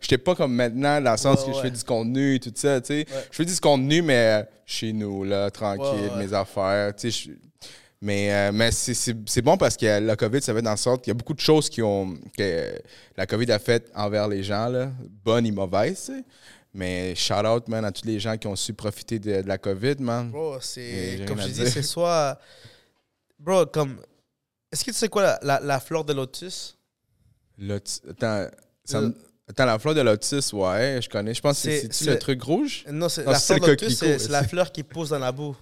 j'étais 0.02 0.18
pas, 0.18 0.36
comme 0.36 0.54
maintenant, 0.56 1.00
dans 1.00 1.12
le 1.12 1.18
sens 1.18 1.42
Ouais, 1.42 1.52
que 1.52 1.58
je 1.58 1.62
fais 1.62 1.72
du 1.72 1.84
contenu 1.84 2.36
et 2.36 2.40
tout 2.40 2.52
ça, 2.56 2.82
tu 2.82 2.88
sais. 2.88 2.98
Ouais. 3.10 3.24
Je 3.32 3.36
fais 3.36 3.46
du 3.46 3.56
contenu, 3.60 4.02
mais 4.02 4.42
euh, 4.42 4.44
chez 4.66 4.94
nous, 4.94 5.24
là, 5.24 5.52
tranquille, 5.52 6.12
mes 6.18 6.34
affaires, 6.34 6.96
tu 6.96 7.12
sais. 7.12 7.30
mais, 8.02 8.32
euh, 8.34 8.52
mais 8.52 8.72
c'est- 8.72 9.42
bon 9.42 9.58
parce 9.58 9.78
que 9.78 10.00
la 10.00 10.16
COVID, 10.16 10.42
ça 10.42 10.54
fait 10.56 10.62
dans 10.64 10.76
sorte 10.76 11.04
qu'il 11.04 11.12
y 11.12 11.16
a 11.16 11.18
beaucoup 11.18 11.34
de 11.36 11.40
choses 11.40 11.70
qui 11.70 11.82
ont, 11.84 12.16
que 12.38 12.72
la 13.16 13.26
COVID 13.28 13.52
a 13.52 13.60
fait 13.60 13.92
envers 13.96 14.28
les 14.28 14.42
gens, 14.44 14.68
là, 14.70 14.92
bonnes 15.24 15.46
et 15.46 15.52
mauvaises. 15.52 16.12
Mais 16.78 17.16
shout 17.16 17.34
out, 17.46 17.68
man, 17.68 17.84
à 17.86 17.92
tous 17.92 18.06
les 18.06 18.20
gens 18.20 18.38
qui 18.38 18.46
ont 18.46 18.56
su 18.56 18.72
profiter 18.72 19.18
de, 19.18 19.42
de 19.42 19.48
la 19.48 19.58
COVID, 19.58 19.96
man. 20.00 20.30
Bro, 20.30 20.60
c'est. 20.62 21.26
Comme 21.28 21.42
je 21.42 21.48
dis, 21.48 21.70
c'est 21.72 21.82
soit. 21.82 22.40
Bro, 23.40 23.66
comme. 23.66 24.00
Est-ce 24.72 24.86
que 24.86 24.92
tu 24.92 24.98
sais 24.98 25.10
quoi 25.10 25.24
la, 25.24 25.40
la, 25.42 25.60
la 25.60 25.80
fleur 25.80 26.06
de 26.06 26.14
lotus? 26.14 26.78
Lotus- 27.58 28.02
attends, 28.08 28.48
ça 28.84 29.02
Le- 29.02 29.08
me- 29.08 29.16
attends, 29.50 29.66
la 29.66 29.80
fleur 29.80 29.96
de 29.96 30.02
lotus, 30.02 30.54
ouais, 30.54 31.00
je 31.02 31.10
connais. 31.10 31.34
Je 31.34 31.42
pense 31.42 31.64
que 31.64 31.92
C'est- 31.92 32.06
le 32.12 32.20
truc 32.20 32.44
rouge? 32.44 32.86
Non, 32.92 33.10
c'est 33.10 33.24
la 33.24 33.40
fleur 33.40 33.60
de 33.60 33.66
lotus, 33.68 33.98
c'est 33.98 34.28
la 34.30 34.44
fleur 34.48 34.72
qui 34.72 34.84
pousse 34.84 35.10
dans 35.10 35.20
la 35.20 35.32
boue, 35.32 35.58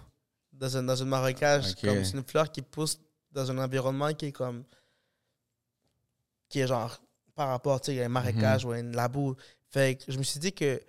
dans 0.51 0.75
un, 0.75 0.83
dans 0.83 1.01
un 1.01 1.05
marécage. 1.05 1.75
Comme 1.75 2.03
C'est 2.03 2.17
une 2.17 2.25
fleur 2.25 2.51
qui 2.51 2.61
pousse 2.61 2.99
dans 3.31 3.49
un 3.49 3.57
environnement 3.59 4.11
qui 4.13 4.25
est 4.27 4.31
comme. 4.33 4.65
qui 6.49 6.59
est 6.59 6.67
genre. 6.67 6.99
par 7.35 7.49
rapport, 7.49 7.79
tu 7.81 7.87
sais, 7.87 7.93
il 7.93 7.97
y 7.97 8.01
a 8.01 8.05
un 8.05 8.09
marécage 8.09 8.65
Mhm. 8.65 8.71
ou 8.71 8.75
une, 8.75 8.95
la 8.95 9.07
boue. 9.07 9.35
Fait 9.69 9.95
que 9.95 10.11
je 10.11 10.17
me 10.17 10.23
suis 10.23 10.39
dit 10.39 10.51
que 10.53 10.81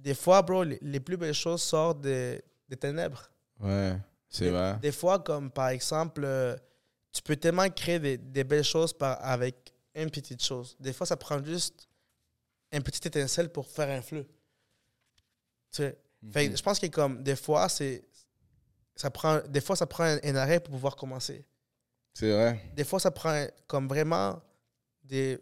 des 0.00 0.14
fois, 0.14 0.42
bro, 0.42 0.64
les, 0.64 0.78
les 0.80 1.00
plus 1.00 1.16
belles 1.16 1.34
choses 1.34 1.62
sortent 1.62 2.00
des, 2.00 2.42
des 2.68 2.76
ténèbres. 2.76 3.30
Ouais, 3.60 3.96
c'est 4.28 4.48
vrai. 4.50 4.78
Des 4.80 4.92
fois, 4.92 5.18
comme 5.18 5.50
par 5.50 5.68
exemple, 5.68 6.22
euh, 6.24 6.56
tu 7.12 7.22
peux 7.22 7.36
tellement 7.36 7.68
créer 7.68 7.98
des, 7.98 8.16
des 8.16 8.44
belles 8.44 8.64
choses 8.64 8.92
par, 8.92 9.22
avec 9.24 9.72
une 9.94 10.10
petite 10.10 10.42
chose. 10.42 10.76
Des 10.80 10.92
fois, 10.92 11.06
ça 11.06 11.16
prend 11.16 11.42
juste 11.44 11.88
une 12.72 12.82
petite 12.82 13.06
étincelle 13.06 13.50
pour 13.50 13.66
faire 13.66 13.90
un 13.90 14.00
fleu. 14.02 14.24
Tu 15.72 15.82
sais? 15.82 15.98
Mhm. 16.22 16.56
je 16.56 16.62
pense 16.62 16.78
que 16.78 16.86
comme 16.86 17.22
des 17.22 17.36
fois, 17.36 17.68
c'est 17.68 18.04
ça 18.94 19.10
prend 19.10 19.40
des 19.48 19.62
fois 19.62 19.74
ça 19.74 19.86
prend 19.86 20.04
un, 20.04 20.18
un 20.22 20.36
arrêt 20.36 20.60
pour 20.60 20.72
pouvoir 20.72 20.94
commencer. 20.96 21.44
C'est 22.12 22.30
vrai. 22.30 22.60
Des 22.74 22.84
fois, 22.84 23.00
ça 23.00 23.10
prend 23.10 23.46
comme 23.66 23.88
vraiment 23.88 24.42
des 25.02 25.38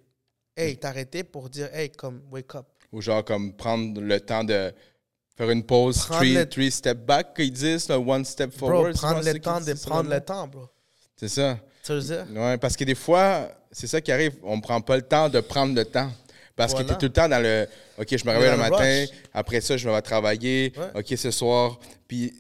hey, 0.57 0.77
t'arrêter 0.79 1.25
pour 1.25 1.49
dire 1.51 1.73
hey, 1.75 1.91
comme 1.91 2.23
wake 2.31 2.55
up. 2.55 2.67
Ou 2.93 3.01
genre 3.01 3.25
comme 3.25 3.53
prendre 3.53 4.01
le 4.01 4.21
temps 4.21 4.45
de 4.45 4.73
faire 5.37 5.51
une 5.51 5.63
pause, 5.63 5.99
Prendre 5.99 6.21
three, 6.21 6.35
le- 6.35 6.49
three 6.49 6.71
step 6.71 6.99
back, 7.05 7.35
qu'ils 7.35 7.53
disent, 7.53 7.89
là, 7.89 7.99
one 7.99 8.25
step 8.25 8.53
forward. 8.53 8.95
prendre 8.95 9.23
le 9.25 9.33
que 9.35 9.39
temps 9.39 9.61
de 9.61 9.73
prendre 9.75 10.11
le 10.11 10.21
temps, 10.21 10.49
bro. 10.49 10.69
C'est 11.17 11.29
ça. 11.29 11.59
Tu 11.85 11.93
veux 11.93 12.01
dire? 12.01 12.27
Ouais, 12.35 12.57
parce 12.59 12.77
que 12.77 12.85
des 12.85 12.95
fois, 12.95 13.49
c'est 13.71 13.87
ça 13.87 14.01
qui 14.01 14.11
arrive. 14.13 14.35
On 14.43 14.61
prend 14.61 14.81
pas 14.81 14.97
le 14.97 15.03
temps 15.03 15.29
de 15.29 15.41
prendre 15.41 15.75
le 15.75 15.85
temps. 15.85 16.11
Parce 16.57 16.73
que 16.73 16.79
Voilà. 16.79 16.89
tu 16.89 16.95
es 16.95 16.99
tout 16.99 17.07
le 17.07 17.13
temps 17.13 17.29
dans 17.29 17.41
le 17.43 17.69
OK, 17.99 18.17
je 18.17 18.25
me 18.27 18.33
réveille 18.33 18.51
le 18.51 18.57
matin, 18.57 19.05
après 19.33 19.61
ça, 19.61 19.77
je 19.77 19.89
vais 19.89 20.03
travailler. 20.03 20.73
Ouais. 20.77 21.01
OK, 21.01 21.17
ce 21.17 21.31
soir. 21.31 21.79
Puis 22.09 22.35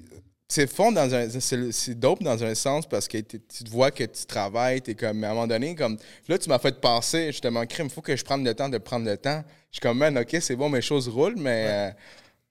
c'est 0.49 0.67
fond 0.67 0.91
dans 0.93 1.15
un. 1.15 1.29
C'est 1.41 1.95
dope 1.95 2.23
dans 2.23 2.43
un 2.43 2.55
sens 2.55 2.87
parce 2.89 3.07
que 3.07 3.19
t'es- 3.19 3.39
tu 3.39 3.65
te 3.65 3.71
vois 3.71 3.91
que 3.91 4.05
tu 4.05 4.25
travailles, 4.27 4.81
tu 4.81 4.93
es 4.93 4.95
comme. 4.95 5.23
À 5.25 5.29
un 5.31 5.35
moment 5.35 5.47
donné, 5.47 5.75
comme. 5.75 5.97
Là, 6.27 6.39
tu 6.39 6.49
m'as 6.49 6.59
fait 6.59 6.81
penser, 6.81 7.27
justement, 7.27 7.65
crime, 7.67 7.87
il 7.87 7.93
faut 7.93 8.01
que 8.03 8.17
je 8.17 8.25
prenne 8.25 8.45
le 8.45 8.55
temps 8.55 8.69
de 8.69 8.79
prendre 8.79 9.05
le 9.07 9.17
temps. 9.17 9.45
Je 9.71 9.77
suis 9.77 9.81
comme, 9.81 9.99
man, 9.99 10.17
OK, 10.19 10.37
c'est 10.41 10.57
bon, 10.57 10.69
mes 10.71 10.81
choses 10.81 11.07
roulent, 11.09 11.37
mais. 11.37 11.67
euh, 11.69 11.91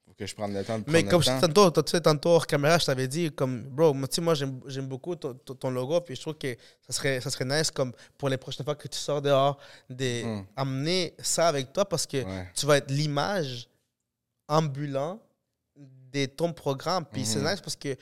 faut 0.06 0.12
que 0.16 0.26
je 0.26 0.34
prenne 0.34 0.54
le 0.54 0.62
temps 0.64 0.78
de 0.78 0.84
prendre 0.84 0.92
Mais 0.92 1.02
le 1.02 1.08
comme 1.08 1.22
je 1.22 1.26
temps. 1.28 1.40
tantôt, 1.40 1.82
tu 1.82 1.90
sais, 1.90 2.00
tantôt 2.00 2.28
hors 2.30 2.46
caméra, 2.46 2.78
je 2.78 2.86
t'avais 2.86 3.08
dit, 3.08 3.30
comme, 3.32 3.62
bro, 3.62 3.92
moi, 3.92 4.06
tu 4.06 4.14
sais, 4.16 4.20
moi, 4.20 4.34
j'aime 4.34 4.86
beaucoup 4.86 5.16
ton, 5.16 5.34
ton- 5.34 5.70
logo, 5.70 6.00
puis 6.00 6.14
je 6.14 6.20
trouve 6.20 6.34
que 6.34 6.54
ça 6.86 6.92
serait, 6.92 7.20
ça 7.20 7.30
serait 7.30 7.44
nice, 7.44 7.70
comme, 7.72 7.92
pour 8.16 8.28
les 8.28 8.36
prochaines 8.36 8.64
fois 8.64 8.74
que 8.76 8.86
tu 8.88 8.98
sors 8.98 9.20
dehors, 9.20 9.58
d'amener 9.90 11.14
ça 11.18 11.48
avec 11.48 11.72
toi, 11.72 11.84
parce 11.88 12.06
que 12.06 12.18
Hmm. 12.24 12.28
Ouais. 12.30 12.48
tu 12.54 12.66
vas 12.66 12.76
être 12.78 12.90
l'image 12.90 13.68
ambulant 14.48 15.20
de 16.12 16.26
ton 16.26 16.52
programme. 16.52 17.04
Puis 17.12 17.24
c'est 17.26 17.38
Mhm. 17.40 17.50
nice 17.50 17.60
parce 17.60 17.76
que 17.76 17.96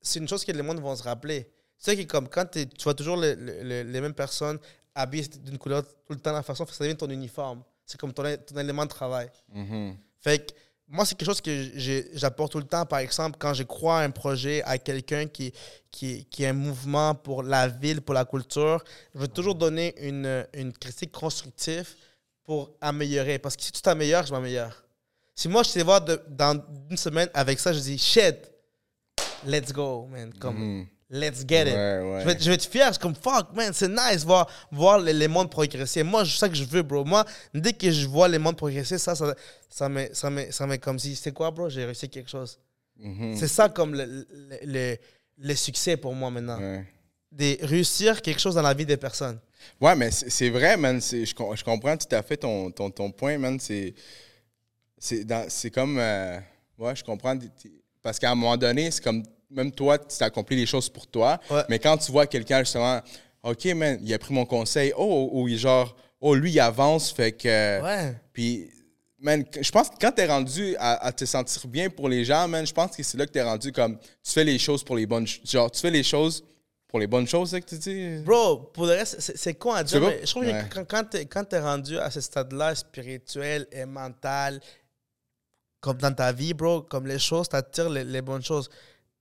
c'est 0.00 0.18
une 0.18 0.28
chose 0.28 0.44
que 0.44 0.52
les 0.52 0.62
monde 0.62 0.80
vont 0.80 0.94
se 0.96 1.02
rappeler. 1.02 1.48
Sais 1.78 1.96
que 1.96 2.02
comme 2.02 2.28
quand 2.28 2.46
tu 2.50 2.66
vois 2.84 2.94
toujours 2.94 3.16
le- 3.16 3.34
le- 3.34 3.62
le- 3.62 3.82
les 3.82 4.00
mêmes 4.00 4.14
personnes 4.14 4.58
habillées 4.94 5.28
d'une 5.28 5.58
couleur 5.58 5.82
tout 5.84 6.12
le 6.12 6.20
temps 6.20 6.32
la 6.32 6.42
façon, 6.42 6.64
ça 6.66 6.84
devient 6.84 6.96
ton 6.96 7.08
uniforme. 7.10 7.62
C'est 7.84 7.98
comme 8.00 8.12
ton, 8.12 8.22
ton 8.46 8.56
élément 8.58 8.84
de 8.84 8.90
travail. 8.90 9.28
Mhm. 9.52 9.96
Fait 10.20 10.38
que 10.46 10.52
moi, 10.88 11.04
c'est 11.06 11.14
quelque 11.16 11.26
chose 11.28 11.40
que 11.40 11.70
j'apporte 12.14 12.52
tout 12.52 12.58
le 12.58 12.64
temps. 12.64 12.84
Par 12.84 12.98
exemple, 13.00 13.36
quand 13.38 13.54
je 13.54 13.62
crois 13.62 14.00
à 14.00 14.02
un 14.04 14.10
projet, 14.10 14.62
à 14.64 14.76
quelqu'un 14.78 15.26
qui, 15.26 15.52
qui, 15.90 16.24
qui 16.26 16.44
a 16.44 16.50
un 16.50 16.52
mouvement 16.52 17.14
pour 17.14 17.42
la 17.42 17.66
ville, 17.66 18.00
pour 18.02 18.14
la 18.14 18.24
culture, 18.26 18.84
je 19.14 19.20
vais 19.20 19.28
toujours 19.28 19.54
donner 19.54 19.94
une, 20.06 20.46
une 20.52 20.72
critique 20.72 21.10
constructive 21.10 21.88
pour 22.44 22.70
améliorer. 22.80 23.38
Parce 23.38 23.56
que 23.56 23.62
si 23.62 23.72
tu 23.72 23.80
t'améliores, 23.80 24.26
je 24.26 24.32
m'améliore. 24.32 24.72
Si 25.34 25.48
moi, 25.48 25.62
je 25.62 25.72
te 25.72 25.78
vois 25.80 26.00
de- 26.00 26.20
dans 26.28 26.62
une 26.90 26.96
semaine 26.96 27.28
avec 27.34 27.58
ça, 27.58 27.72
je 27.72 27.80
dis 27.80 27.98
shit, 27.98 28.36
let's 29.46 29.72
go, 29.72 30.06
man. 30.10 30.32
Comme, 30.38 30.56
Mhm. 30.58 30.86
let's 31.10 31.44
get 31.46 31.62
it. 31.68 31.74
Ouais, 31.74 32.00
ouais. 32.00 32.20
Je, 32.22 32.26
vais, 32.28 32.36
je 32.38 32.48
vais 32.48 32.54
être 32.54 32.66
fier, 32.66 32.88
c'est 32.92 33.00
comme 33.00 33.14
fuck, 33.14 33.52
man, 33.54 33.72
c'est 33.72 33.88
nice 33.88 34.24
voir, 34.24 34.48
voir 34.70 34.98
les, 34.98 35.12
les 35.12 35.28
mondes 35.28 35.50
progresser. 35.50 36.02
Moi, 36.02 36.24
c'est 36.24 36.38
ça 36.38 36.48
que 36.48 36.54
je 36.54 36.64
veux, 36.64 36.82
bro. 36.82 37.04
Moi, 37.04 37.24
dès 37.54 37.72
que 37.72 37.90
je 37.90 38.06
vois 38.06 38.28
les 38.28 38.38
mondes 38.38 38.56
progresser, 38.56 38.98
ça, 38.98 39.14
ça, 39.14 39.34
ça 39.68 39.88
me, 39.88 40.08
ça 40.12 40.30
me, 40.30 40.50
ça 40.50 40.66
me 40.66 40.76
comme 40.76 40.98
si, 40.98 41.16
c'est 41.16 41.32
quoi, 41.32 41.50
bro, 41.50 41.68
j'ai 41.68 41.84
réussi 41.84 42.08
quelque 42.08 42.30
chose. 42.30 42.58
Mhm. 42.98 43.36
C'est 43.36 43.48
ça 43.48 43.68
comme 43.68 43.94
le, 43.94 44.04
le, 44.04 44.26
le- 44.64 44.96
le 45.38 45.54
succès 45.54 45.96
pour 45.96 46.14
moi 46.14 46.30
maintenant. 46.30 46.58
Ouais. 46.58 46.86
de 47.32 47.56
réussir 47.66 48.20
quelque 48.20 48.38
chose 48.38 48.54
dans 48.54 48.60
la 48.62 48.74
vie 48.74 48.84
des 48.84 48.98
personnes. 48.98 49.40
Ouais, 49.80 49.96
mais 49.96 50.10
c'est 50.10 50.50
vrai, 50.50 50.76
man. 50.76 51.00
Je, 51.00 51.24
je 51.24 51.64
comprends 51.64 51.96
tout 51.96 52.14
à 52.14 52.22
fait 52.22 52.36
ton, 52.36 52.70
ton, 52.70 52.90
ton 52.90 53.10
point, 53.10 53.38
man. 53.38 53.58
C'est 53.58 53.94
c'est 55.48 55.70
comme. 55.70 55.98
euh, 55.98 56.38
ouais, 56.78 56.94
je 56.96 57.02
comprends. 57.04 57.36
Parce 58.02 58.18
qu'à 58.18 58.30
un 58.30 58.34
moment 58.34 58.56
donné, 58.56 58.90
c'est 58.90 59.02
comme. 59.02 59.22
Même 59.50 59.70
toi, 59.72 59.98
tu 59.98 60.22
as 60.22 60.26
accompli 60.26 60.56
les 60.56 60.64
choses 60.64 60.88
pour 60.88 61.06
toi. 61.06 61.38
Ouais. 61.50 61.62
Mais 61.68 61.78
quand 61.78 61.98
tu 61.98 62.10
vois 62.10 62.26
quelqu'un, 62.26 62.60
justement, 62.60 63.00
OK, 63.42 63.64
man, 63.74 63.98
il 64.02 64.14
a 64.14 64.18
pris 64.18 64.32
mon 64.32 64.46
conseil. 64.46 64.94
Oh, 64.96 65.28
ou 65.32 65.46
il 65.46 65.58
genre, 65.58 65.94
oh, 66.20 66.34
lui, 66.34 66.52
il 66.52 66.60
avance. 66.60 67.10
Fait 67.12 67.32
que. 67.32 67.82
Ouais. 67.82 68.14
Puis, 68.32 68.70
man, 69.18 69.44
je 69.60 69.70
pense 69.70 69.90
que 69.90 69.96
quand 70.00 70.12
t'es 70.12 70.26
rendu 70.26 70.74
à, 70.78 71.04
à 71.04 71.12
te 71.12 71.26
sentir 71.26 71.66
bien 71.68 71.90
pour 71.90 72.08
les 72.08 72.24
gens, 72.24 72.48
man, 72.48 72.66
je 72.66 72.72
pense 72.72 72.96
que 72.96 73.02
c'est 73.02 73.18
là 73.18 73.26
que 73.26 73.32
t'es 73.32 73.42
rendu 73.42 73.72
comme. 73.72 73.98
Tu 74.22 74.32
fais 74.32 74.44
les 74.44 74.58
choses 74.58 74.82
pour 74.82 74.96
les 74.96 75.04
bonnes 75.06 75.26
Genre, 75.44 75.70
tu 75.70 75.80
fais 75.80 75.90
les 75.90 76.02
choses 76.04 76.42
pour 76.88 76.98
les 77.00 77.06
bonnes 77.06 77.26
choses, 77.26 77.50
c'est 77.50 77.60
que 77.62 77.68
tu 77.70 77.78
dis? 77.78 78.22
Bro, 78.22 78.70
pour 78.74 78.84
le 78.84 78.92
reste, 78.92 79.18
c'est- 79.18 79.54
con 79.54 79.72
à 79.72 79.82
dire, 79.82 79.98
mais 80.02 80.20
je 80.22 80.26
trouve 80.30 80.44
Ouais. 80.44 80.62
que 80.70 80.80
quand, 80.80 81.04
quand 81.30 81.44
t'es 81.44 81.58
rendu 81.58 81.96
à 81.98 82.10
ce 82.10 82.20
stade-là, 82.20 82.74
spirituel 82.74 83.66
et 83.72 83.86
mental, 83.86 84.60
comme 85.82 85.98
dans 85.98 86.14
ta 86.14 86.32
vie, 86.32 86.54
bro, 86.54 86.82
comme 86.82 87.06
les 87.06 87.18
choses 87.18 87.48
t'attirent 87.48 87.90
les, 87.90 88.04
les 88.04 88.22
bonnes 88.22 88.42
choses. 88.42 88.70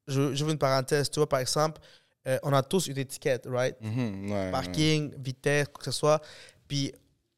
Je, 0.07 0.33
je 0.33 0.45
veux 0.45 0.51
une 0.51 0.57
parenthèse. 0.57 1.09
Tu 1.09 1.19
vois, 1.19 1.27
par 1.27 1.39
exemple, 1.39 1.81
euh, 2.27 2.37
on 2.43 2.53
a 2.53 2.61
tous 2.61 2.87
une 2.87 2.97
étiquette, 2.99 3.47
right? 3.49 3.75
Mhm, 3.81 4.31
ouais. 4.31 4.51
Parking, 4.51 5.11
vitesse, 5.17 5.67
quoi 5.67 5.79
que 5.79 5.85
ce 5.85 5.91
soit. 5.91 6.21
Puis, 6.67 6.93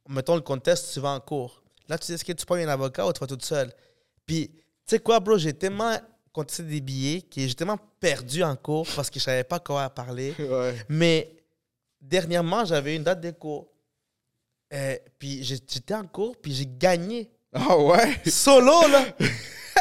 mettons 0.10 0.36
le 0.36 0.42
contexte, 0.42 0.94
tu 0.94 1.00
vas 1.00 1.12
en 1.12 1.20
cours. 1.22 1.64
Là, 1.88 1.98
tu 1.98 2.06
sais, 2.06 2.14
est-ce 2.14 2.26
que 2.26 2.34
tu 2.34 2.46
prends 2.46 2.56
un 2.56 2.68
avocat 2.68 3.08
ou 3.08 3.14
tu 3.14 3.20
vas 3.22 3.28
toute 3.28 3.46
seule? 3.46 3.72
Puis, 4.26 4.50
tu 4.50 4.62
sais 4.86 5.00
quoi, 5.00 5.20
bro, 5.22 5.38
j'ai 5.38 5.54
tellement 5.54 5.98
contesté 6.34 6.64
des 6.64 6.82
billets 6.82 7.22
que 7.22 7.42
j'ai 7.48 7.54
tellement 7.56 7.80
perdu 8.00 8.44
en 8.44 8.56
cours 8.58 8.88
parce 8.94 9.10
que 9.10 9.20
je 9.20 9.24
savais 9.24 9.44
pas 9.46 9.60
quoi 9.60 9.90
parler. 9.90 10.36
Ouais. 10.40 10.76
Mais 10.90 11.34
dernièrement, 12.02 12.66
j'avais 12.66 12.96
une 12.98 13.04
date 13.04 13.22
de 13.22 13.32
cours. 13.32 13.70
Euh, 14.74 14.98
puis 15.18 15.44
j'étais 15.44 15.94
en 15.94 16.06
cours, 16.06 16.36
puis 16.36 16.54
j'ai 16.54 16.68
gagné. 16.68 17.32
Ah 17.54 17.78
ouais? 17.78 18.20
Solo, 18.26 18.88
là! 18.89 19.06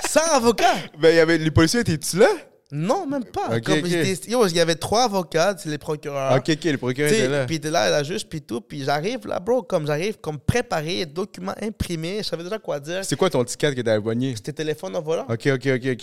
Sans 0.09 0.35
avocat! 0.35 0.75
Ben, 0.99 1.11
il 1.11 1.17
y 1.17 1.21
avait, 1.21 1.39
les 1.39 1.51
policiers 1.51 1.81
étaient-tu 1.81 2.19
là? 2.19 2.29
Non, 2.75 3.07
même 3.07 3.25
pas. 3.25 3.61
Comme 3.61 3.81
yo, 3.87 4.47
il 4.47 4.57
y 4.57 4.61
avait 4.61 4.75
trois 4.77 5.05
avocats, 5.05 5.55
c'est 5.59 5.69
les 5.69 5.77
procureurs. 5.77 6.35
ok, 6.37 6.51
ok, 6.51 6.65
le 6.65 6.79
procureur 6.79 7.11
Tu 7.11 7.17
sais, 7.17 7.25
était 7.25 7.33
là. 7.33 7.45
Puis 7.45 7.61
t'es 7.61 7.71
là, 7.71 7.91
la 7.91 8.03
juge, 8.03 8.27
puis 8.27 8.41
tout. 8.41 8.63
Puis 8.63 8.83
j'arrive 8.85 9.27
là, 9.27 9.39
bro, 9.41 9.63
comme 9.63 9.87
j'arrive, 9.87 10.17
comme 10.21 10.39
préparé, 10.39 11.05
documents 11.05 11.55
imprimés, 11.61 12.19
je 12.23 12.29
savais 12.29 12.45
déjà 12.45 12.59
quoi 12.59 12.81
dire. 12.81 13.05
C'est 13.05 13.17
quoi 13.17 13.29
ton 13.29 13.45
ticket 13.45 13.75
que 13.75 13.83
t'avais 13.83 14.01
pogné? 14.03 14.35
C'était 14.37 14.55
téléphone 14.55 14.97
en 14.97 15.03
volant. 15.03 15.27
Ok, 15.29 15.49
ok, 15.49 15.67
ok, 15.67 15.87
ok. 15.93 15.99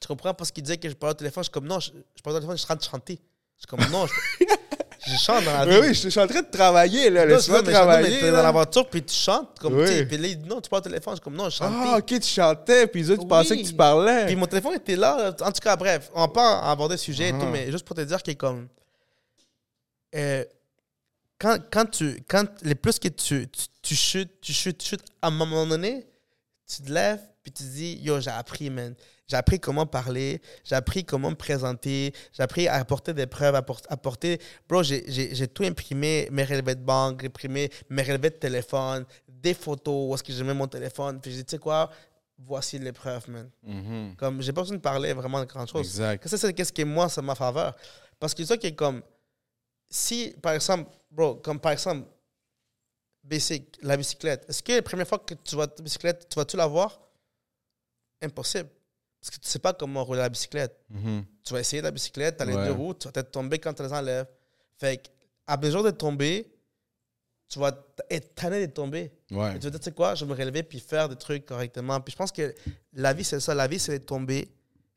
Tu 0.00 0.08
comprends? 0.08 0.34
Parce 0.34 0.50
qu'il 0.50 0.62
disait 0.62 0.76
que 0.76 0.88
je 0.88 0.94
parlais 0.94 1.12
au 1.14 1.16
téléphone. 1.16 1.42
Je 1.42 1.46
suis 1.46 1.52
comme, 1.52 1.66
non, 1.66 1.80
je, 1.80 1.90
je 2.14 2.22
parle 2.22 2.36
au 2.36 2.38
téléphone, 2.40 2.56
je 2.58 2.62
suis 2.62 2.66
en 2.66 2.76
train 2.76 2.76
de 2.76 2.82
chanter. 2.82 3.18
Je 3.56 3.60
suis 3.60 3.66
comme, 3.68 3.90
non, 3.90 4.06
je, 4.06 4.44
je 5.06 5.16
chante 5.16 5.44
dans 5.44 5.52
la 5.52 5.64
vie. 5.66 5.72
Oui, 5.80 5.86
oui, 5.88 5.94
je 5.94 6.08
suis 6.08 6.20
en 6.20 6.26
train 6.26 6.42
de 6.42 6.50
travailler, 6.50 7.10
là. 7.10 7.24
Laisse-moi 7.26 7.60
je- 7.64 7.70
travailler. 7.70 8.20
t'es 8.20 8.30
là. 8.30 8.36
dans 8.38 8.42
la 8.42 8.50
voiture, 8.52 8.88
puis 8.88 9.02
tu 9.02 9.14
chantes. 9.14 9.58
Comme, 9.58 9.74
Oui. 9.78 9.86
tu 9.86 10.06
Puis 10.06 10.16
là, 10.18 10.28
il 10.28 10.38
dit, 10.42 10.48
non, 10.48 10.60
tu 10.60 10.68
parles 10.70 10.80
au 10.80 10.84
téléphone. 10.84 11.12
Je 11.14 11.16
suis 11.16 11.24
comme, 11.24 11.34
non, 11.36 11.48
je 11.50 11.56
chante. 11.56 11.72
Ah, 11.74 11.96
ok, 11.98 12.06
tu 12.06 12.22
chantais, 12.22 12.86
puis 12.86 13.10
autres, 13.10 13.22
tu 13.22 13.28
pensais 13.28 13.56
que 13.60 13.66
tu 13.66 13.74
parlais. 13.74 14.26
Puis 14.26 14.36
mon 14.36 14.46
téléphone 14.46 14.74
était 14.74 14.96
là. 14.96 15.34
En 15.40 15.50
tout 15.52 15.60
cas, 15.60 15.76
bref, 15.76 16.10
on 16.14 16.28
peut 16.28 16.40
aborder 16.40 16.94
le 16.94 16.98
sujet 16.98 17.28
et 17.30 17.32
Ah. 17.34 17.40
tout, 17.40 17.46
mais 17.46 17.70
juste 17.72 17.84
pour 17.84 17.96
te 17.96 18.02
dire 18.02 18.22
que 18.22 18.32
comme. 18.32 18.68
euh, 20.14 20.44
quand, 21.38 21.58
quand 21.72 21.86
tu. 21.90 22.22
Quand, 22.28 22.44
les 22.62 22.74
plus 22.74 22.98
que 22.98 23.08
tu, 23.08 23.48
tu, 23.48 23.64
tu 23.82 23.94
chutes, 23.96 24.40
tu 24.40 24.52
chutes, 24.52 24.78
tu 24.78 24.86
chutes, 24.90 25.04
à 25.20 25.28
un 25.28 25.30
moment 25.30 25.66
donné, 25.66 26.06
tu 26.68 26.82
te 26.82 26.92
lèves, 26.92 27.20
puis 27.42 27.52
tu 27.52 27.64
te 27.64 27.68
dis, 27.68 27.98
yo, 28.02 28.20
j'ai 28.20 28.30
appris, 28.30 28.70
man. 28.70 28.94
J'ai 29.28 29.36
appris 29.36 29.58
comment 29.58 29.86
parler, 29.86 30.40
j'ai 30.62 30.74
appris 30.74 31.04
comment 31.04 31.30
me 31.30 31.34
présenter, 31.34 32.12
j'ai 32.32 32.42
appris 32.42 32.68
à 32.68 32.74
apporter 32.74 33.14
des 33.14 33.26
preuves, 33.26 33.54
à 33.54 33.58
apport- 33.58 33.80
apporter. 33.88 34.38
Bro, 34.68 34.82
j'ai- 34.82 35.48
tout 35.48 35.64
imprimé, 35.64 36.28
mes 36.30 36.44
relevés 36.44 36.74
de 36.74 36.82
banque, 36.82 37.24
imprimé 37.24 37.70
mes 37.88 38.02
relevés 38.02 38.30
de 38.30 38.36
téléphone, 38.36 39.06
des 39.28 39.54
photos, 39.54 40.10
où 40.10 40.14
est-ce 40.14 40.22
que 40.22 40.32
j'ai 40.32 40.44
mis 40.44 40.52
mon 40.52 40.68
téléphone. 40.68 41.20
Puis 41.20 41.30
j'ai 41.30 41.38
dit, 41.38 41.44
tu 41.44 41.50
sais 41.52 41.58
quoi, 41.58 41.90
voici 42.38 42.78
les 42.78 42.92
preuves, 42.92 43.28
man. 43.30 43.48
Mhm. 43.62 44.16
Comme, 44.16 44.42
j'ai 44.42 44.52
pas 44.52 44.60
besoin 44.62 44.76
de 44.76 44.82
parler 44.82 45.12
vraiment 45.14 45.40
de 45.40 45.46
grand 45.46 45.66
chose. 45.66 45.86
Exact. 45.86 46.28
Ça, 46.28 46.36
c'est 46.36 46.52
qu'est-ce 46.52 46.72
qui 46.72 46.82
est 46.82 46.84
moi, 46.84 47.08
c'est 47.08 47.22
ma 47.22 47.34
faveur. 47.34 47.74
Parce 48.20 48.34
que 48.34 48.44
ça 48.44 48.56
qui 48.58 48.66
est 48.68 48.74
comme, 48.74 49.02
si, 49.88 50.34
par 50.42 50.52
exemple, 50.52 50.90
bro, 51.10 51.36
comme 51.36 51.58
par 51.58 51.72
exemple, 51.72 52.06
basic, 53.24 53.78
la 53.82 53.96
bicyclette. 53.96 54.44
Est-ce 54.48 54.62
que 54.62 54.72
la 54.72 54.82
première 54.82 55.06
fois 55.08 55.18
que 55.18 55.34
tu 55.34 55.56
vas 55.56 55.66
ta 55.66 55.82
bicyclette, 55.82 56.28
tu 56.28 56.36
vas-tu 56.38 56.56
la 56.56 56.66
voir? 56.66 57.00
Impossible. 58.22 58.68
Parce 59.20 59.30
que 59.36 59.40
tu 59.40 59.48
sais 59.48 59.58
pas 59.58 59.72
comment 59.72 60.04
rouler 60.04 60.20
la 60.20 60.28
bicyclette. 60.28 60.76
Mhm. 60.90 61.24
Tu 61.44 61.52
vas 61.52 61.60
essayer 61.60 61.80
la 61.82 61.90
bicyclette, 61.90 62.36
tu 62.38 62.42
as 62.42 62.46
les 62.46 62.54
deux 62.66 62.72
roues, 62.72 62.94
tu 62.94 63.06
vas 63.06 63.12
peut-être 63.12 63.30
tomber 63.30 63.58
quand 63.58 63.72
tu 63.74 63.82
les 63.82 63.92
enlèves. 63.92 64.26
Fait 64.78 64.96
que, 64.96 65.08
à 65.46 65.56
besoin 65.56 65.82
de 65.82 65.90
tomber, 65.90 66.50
tu 67.48 67.58
vas 67.58 67.70
être 68.10 68.34
tanné 68.34 68.66
de 68.66 68.72
tomber. 68.72 69.12
Ouais. 69.30 69.54
Et 69.56 69.58
tu 69.58 69.64
vas 69.66 69.70
dire, 69.70 69.78
tu 69.80 69.84
sais 69.84 69.92
quoi, 69.92 70.14
je 70.14 70.24
vais 70.24 70.30
me 70.32 70.36
relever 70.36 70.62
puis 70.62 70.80
faire 70.80 71.08
des 71.08 71.16
trucs 71.16 71.46
correctement. 71.46 72.00
Puis 72.00 72.12
je 72.12 72.16
pense 72.16 72.32
que 72.32 72.52
la 72.94 73.12
vie, 73.12 73.22
c'est 73.24 73.38
ça. 73.40 73.54
La 73.54 73.66
vie, 73.68 73.78
c'est 73.78 73.98
de 74.00 74.04
tomber, 74.04 74.48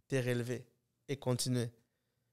te 0.07 0.15
relever 0.15 0.65
et 1.07 1.17
continuer. 1.17 1.69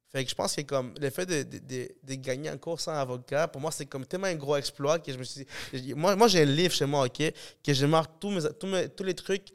Fait 0.09 0.25
que 0.25 0.31
je 0.31 0.35
pense 0.35 0.55
que 0.55 0.61
comme 0.63 0.95
le 1.01 1.09
fait 1.11 1.25
de, 1.27 1.43
de, 1.43 1.59
de, 1.59 1.89
de 2.03 2.15
gagner 2.17 2.51
en 2.51 2.59
cours 2.59 2.79
sans 2.81 2.93
avocat, 2.93 3.49
pour 3.49 3.61
moi, 3.61 3.71
c'est 3.71 3.87
comme 3.87 4.05
tellement 4.07 4.27
un 4.27 4.35
gros 4.35 4.57
exploit 4.57 4.99
que 4.99 5.11
je 5.13 5.19
me 5.19 5.25
suis 5.25 5.47
dit. 5.73 5.95
Moi, 5.95 6.15
moi 6.17 6.29
j'ai 6.29 6.43
un 6.43 6.47
livre 6.47 6.73
chez 6.75 6.85
moi, 6.87 7.05
OK, 7.07 7.23
que 7.65 7.73
je 7.75 7.87
marque 7.87 8.19
tous, 8.21 8.31
mes, 8.31 8.43
tous, 8.59 8.67
mes- 8.67 8.89
tous 8.91 9.05
les 9.05 9.15
trucs 9.15 9.49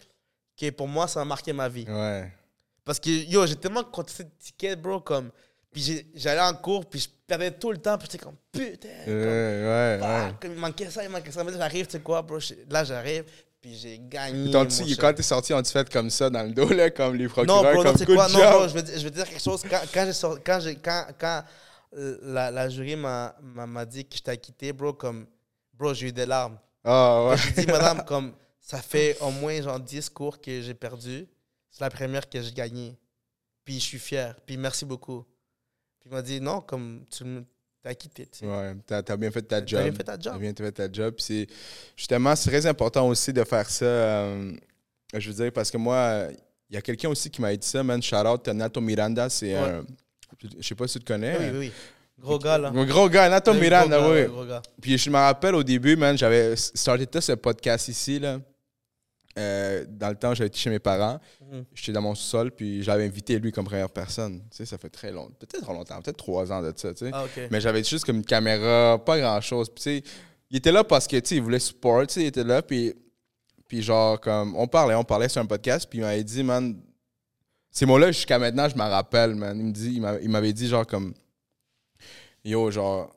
que 0.58 0.70
pour 0.72 0.88
moi, 0.88 1.08
ça 1.08 1.22
a 1.22 1.26
marqué 1.26 1.53
ma 1.53 1.70
vie. 1.70 1.86
Ouais. 1.88 2.32
Parce 2.84 2.99
que, 2.99 3.10
yo, 3.10 3.45
j'ai 3.45 3.55
tellement 3.55 3.84
contesté 3.84 4.24
de 4.24 4.30
tickets, 4.39 4.82
bro, 4.82 4.99
comme. 5.01 5.30
Puis 5.72 6.08
j'allais 6.16 6.41
en 6.41 6.53
cours, 6.55 6.86
puis 6.86 6.99
je 7.01 7.08
perdais 7.28 7.51
tout 7.51 7.72
le 7.72 7.78
temps, 7.78 7.97
puis 7.97 8.08
j'étais 8.10 8.24
comme, 8.24 8.38
putain. 8.51 8.88
Ouais, 9.05 9.97
comme, 9.99 10.10
ouais, 10.10 10.26
ouais. 10.26 10.34
comme 10.41 10.51
il 10.53 10.58
manquait 10.60 10.89
ça, 10.89 11.03
il 11.03 11.10
manquait 11.10 11.32
ça. 11.32 11.43
Mais 11.43 11.51
là, 11.51 11.58
j'arrive, 11.58 11.86
tu 11.86 11.91
sais 11.93 11.99
quoi, 11.99 12.22
bro, 12.22 12.39
là, 12.70 12.84
j'arrive, 12.86 13.26
puis 13.62 13.76
j'ai 13.76 13.99
gagné. 13.99 14.51
Quand 14.97 15.14
t'es 15.14 15.22
sorti, 15.24 15.53
on 15.53 15.62
te 15.62 15.68
fait 15.68 15.88
comme 15.91 16.10
ça 16.10 16.30
dans 16.30 16.43
le 16.43 16.51
dos, 16.53 16.70
là, 16.70 16.89
comme 16.89 17.16
les 17.16 17.26
Non, 17.26 17.30
procureurs, 17.30 17.62
bro, 17.74 17.84
non, 17.84 17.84
comme 17.84 17.97
sais 17.97 18.05
good 18.05 18.16
quoi, 18.16 18.28
non, 18.30 18.39
bro, 18.39 18.68
je 18.70 18.74
vais, 18.80 18.97
je 18.97 19.03
vais 19.03 19.10
te 19.12 19.16
dire 19.16 19.30
quelque 19.30 19.41
chose. 19.43 19.62
Quand, 19.70 19.82
quand 19.93 20.05
j'ai 20.05 20.14
sorti- 20.14 20.41
quand, 20.43 20.60
j'ai- 20.62 20.76
quand, 20.78 21.05
quand 21.20 21.43
euh, 21.97 22.18
la, 22.24 22.49
la 22.49 22.70
jury 22.70 22.95
m'a 22.95 23.36
m'a- 23.41 23.68
m'a 23.68 23.86
dit 23.86 24.05
que 24.05 24.16
je 24.18 24.22
t'ai 24.24 24.38
quitté, 24.38 24.72
bro, 24.74 24.93
comme, 24.93 25.28
bro, 25.74 25.93
j'ai 25.93 26.08
eu 26.08 26.12
des 26.14 26.26
larmes. 26.26 26.58
Ah, 26.84 27.26
ouais. 27.30 27.36
J'ai 27.38 27.66
dit, 27.66 27.68
madame, 27.72 28.03
comme, 28.05 28.34
ça 28.70 28.82
fait 28.82 29.18
au 29.22 29.32
moins, 29.32 29.61
genre, 29.61 29.80
10 29.80 30.09
cours 30.09 30.41
que 30.41 30.61
j'ai 30.61 30.74
perdu. 30.74 31.26
C'est 31.72 31.80
la 31.82 31.89
première 31.89 32.28
que 32.28 32.41
j'ai 32.41 32.51
gagnée. 32.51 32.97
Puis 33.63 33.76
je 33.76 33.80
suis 33.86 33.99
fier. 33.99 34.36
Puis 34.45 34.57
merci 34.57 34.84
beaucoup. 34.84 35.24
Puis 36.01 36.09
il 36.09 36.11
m'a 36.11 36.22
dit, 36.22 36.41
non, 36.41 36.59
comme, 36.59 37.05
tu 37.09 37.24
t'as 37.82 37.93
quitté, 37.93 38.26
tu 38.26 38.39
sais. 38.39 38.45
Ouais, 38.45 38.76
t'as 38.86 38.97
as 39.07 39.15
bien 39.18 39.32
fait 39.32 39.41
ta 39.41 39.61
T'as 39.61 39.65
job. 39.65 39.84
bien 39.84 39.93
fait 39.93 40.03
ta 40.03 40.20
job. 40.20 40.34
T'as 40.34 40.39
bien 40.39 40.53
fait 40.53 40.72
ta 40.74 40.91
job. 40.91 41.13
Puis 41.15 41.24
c'est- 41.24 41.47
justement, 41.95 42.36
c'est 42.36 42.49
très 42.49 42.65
important 42.65 43.07
aussi 43.07 43.32
de 43.32 43.43
faire 43.45 43.70
ça. 43.70 43.86
euh, 43.86 44.53
je 45.13 45.30
veux 45.32 45.43
dire, 45.43 45.53
parce 45.53 45.72
que 45.72 45.78
moi, 45.78 46.28
il 46.70 46.76
y 46.76 46.78
a 46.78 46.82
quelqu'un 46.82 47.07
aussi 47.07 47.30
qui 47.30 47.39
m'a 47.41 47.55
dit 47.55 47.65
ça, 47.65 47.82
man. 47.84 48.01
Shout 48.03 48.15
out, 48.18 48.45
Nato 48.49 48.82
Miranda. 48.82 49.30
C'est 49.30 49.53
Ouais. 49.53 49.59
un. 49.70 49.86
Je 50.59 50.68
sais 50.68 50.76
pas 50.76 50.86
si 50.88 50.95
tu 50.95 50.99
le 50.99 51.05
connais. 51.05 51.38
Oui, 51.39 51.45
oui, 51.53 51.57
oui. 51.59 51.72
Gros 52.20 52.38
gars, 52.39 52.57
là. 52.57 52.72
Gros 52.72 53.07
gars, 53.09 53.30
Nato 53.30 53.53
Miranda, 53.53 53.97
gros 53.99 54.09
gars, 54.13 54.22
oui. 54.22 54.28
gros 54.28 54.45
gars. 54.45 54.61
Puis 54.82 54.97
je 54.97 55.09
me 55.09 55.15
rappelle 55.15 55.55
au 55.55 55.63
début, 55.63 55.95
man, 55.95 56.18
j'avais 56.18 56.55
starté 56.57 57.07
tout 57.07 57.22
ce 57.22 57.32
podcast 57.34 57.88
ici, 57.88 58.20
là. 58.20 58.39
Euh, 59.38 59.85
dans 59.88 60.09
le 60.09 60.15
temps, 60.15 60.34
j'avais 60.34 60.47
été 60.47 60.57
chez 60.57 60.69
mes 60.69 60.80
parents. 60.80 61.19
Mhm. 61.41 61.65
J'étais 61.73 61.91
dans 61.91 62.01
mon 62.01 62.15
sol, 62.15 62.51
puis 62.51 62.81
j'avais 62.81 63.05
invité 63.05 63.38
lui 63.38 63.51
comme 63.51 63.65
première 63.65 63.89
personne. 63.89 64.39
Tu 64.49 64.57
sais, 64.57 64.65
ça 64.65 64.77
fait 64.77 64.89
très 64.89 65.11
longtemps. 65.11 65.35
Peut-être 65.39 65.72
longtemps, 65.72 66.01
peut-être 66.01 66.18
trois 66.18 66.51
ans 66.51 66.61
de 66.61 66.73
ça, 66.76 66.93
tu 66.93 67.05
sais. 67.05 67.11
Ah. 67.14 67.26
Mais 67.51 67.61
j'avais 67.61 67.84
juste 67.84 68.05
comme 68.05 68.18
une 68.18 68.26
caméra, 68.26 68.97
pas 69.03 69.19
grand-chose. 69.19 69.69
Puis, 69.69 69.84
tu 69.84 69.84
sais, 69.84 70.03
il 70.49 70.57
était 70.57 70.72
là 70.72 70.84
parce 70.84 71.07
que, 71.07 71.18
tu 71.18 71.30
sais, 71.30 71.35
il 71.35 71.41
voulait 71.41 71.59
support, 71.59 72.07
tu 72.07 72.15
sais, 72.15 72.22
il 72.23 72.27
était 72.27 72.43
là, 72.43 72.61
puis, 72.61 72.95
puis 73.68 73.81
genre, 73.81 74.19
comme, 74.19 74.55
on 74.55 74.68
parlait, 74.68 74.95
on 74.95 75.03
parlait 75.03 75.30
sur 75.30 75.41
un 75.41 75.45
podcast, 75.45 75.88
puis 75.89 75.99
il 75.99 76.01
m'avait 76.01 76.23
dit, 76.23 76.43
man, 76.43 76.80
ces 77.69 77.85
mots-là, 77.85 78.11
jusqu'à 78.11 78.39
maintenant, 78.39 78.68
je 78.68 78.76
m'en 78.76 78.89
rappelle, 78.89 79.35
man. 79.35 79.57
Il 79.59 79.65
me 79.65 79.72
dit, 79.72 80.01
il 80.23 80.30
m'avait 80.30 80.53
dit, 80.53 80.68
genre, 80.68 80.88
comme, 80.88 81.14
yo, 82.43 82.72
genre, 82.72 83.14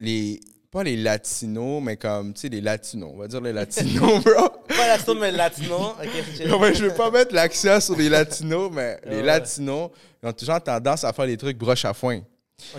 les, 0.00 0.40
pas 0.70 0.82
les 0.84 0.96
latinos, 0.96 1.82
mais 1.82 1.96
comme, 1.96 2.34
tu 2.34 2.42
sais, 2.42 2.48
les 2.48 2.60
latinos, 2.60 3.10
on 3.14 3.18
va 3.18 3.26
dire 3.28 3.40
les 3.40 3.52
latinos, 3.52 4.22
bro. 4.24 4.48
Pas 4.68 4.86
latino, 4.88 5.14
mais 5.14 5.32
latino. 5.32 5.76
Ok, 5.90 6.08
c'est- 6.36 6.52
Ouais, 6.52 6.74
je 6.74 6.84
veux 6.86 6.94
pas 6.94 7.10
mettre 7.10 7.34
l'accent 7.34 7.80
sur 7.80 7.96
les 7.96 8.08
latinos, 8.08 8.70
mais 8.72 9.00
les 9.06 9.22
latinos, 9.22 9.90
ils 10.22 10.28
ont 10.28 10.32
toujours 10.32 10.62
tendance 10.62 11.04
à 11.04 11.12
faire 11.12 11.26
des 11.26 11.36
trucs 11.36 11.56
broche 11.56 11.84
à 11.84 11.94
foin. 11.94 12.20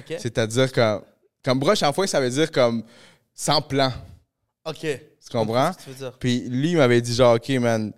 C'est-à-dire 0.07 0.72
que, 0.72 0.99
comme 1.44 1.60
broche 1.60 1.82
à 1.84 1.91
foin, 1.94 2.06
ça 2.06 2.20
veut 2.20 2.30
dire 2.30 2.52
comme 2.52 2.84
sans 3.34 3.61
plan. 3.61 3.91
Ok. 4.66 4.80
Tu 4.82 4.99
comprends? 5.32 5.72
Qu'est-ce 5.72 5.78
que 5.78 5.84
tu 5.84 5.90
veux 5.90 5.95
dire? 5.95 6.18
Puis 6.20 6.49
lui, 6.49 6.72
il 6.72 6.78
m'avait 6.78 7.02
dit 7.02 7.14
genre, 7.16 7.36
OK, 7.36 7.49
man, 7.52 7.91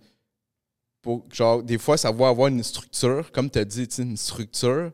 pour, 1.02 1.26
genre, 1.34 1.64
des 1.64 1.78
fois, 1.78 1.98
savoir 1.98 2.30
avoir 2.30 2.48
une 2.50 2.64
structure, 2.64 3.32
comme 3.32 3.50
tu 3.50 3.60
as 3.60 3.66
dit, 3.66 3.84
une 3.98 4.16
structure, 4.18 4.92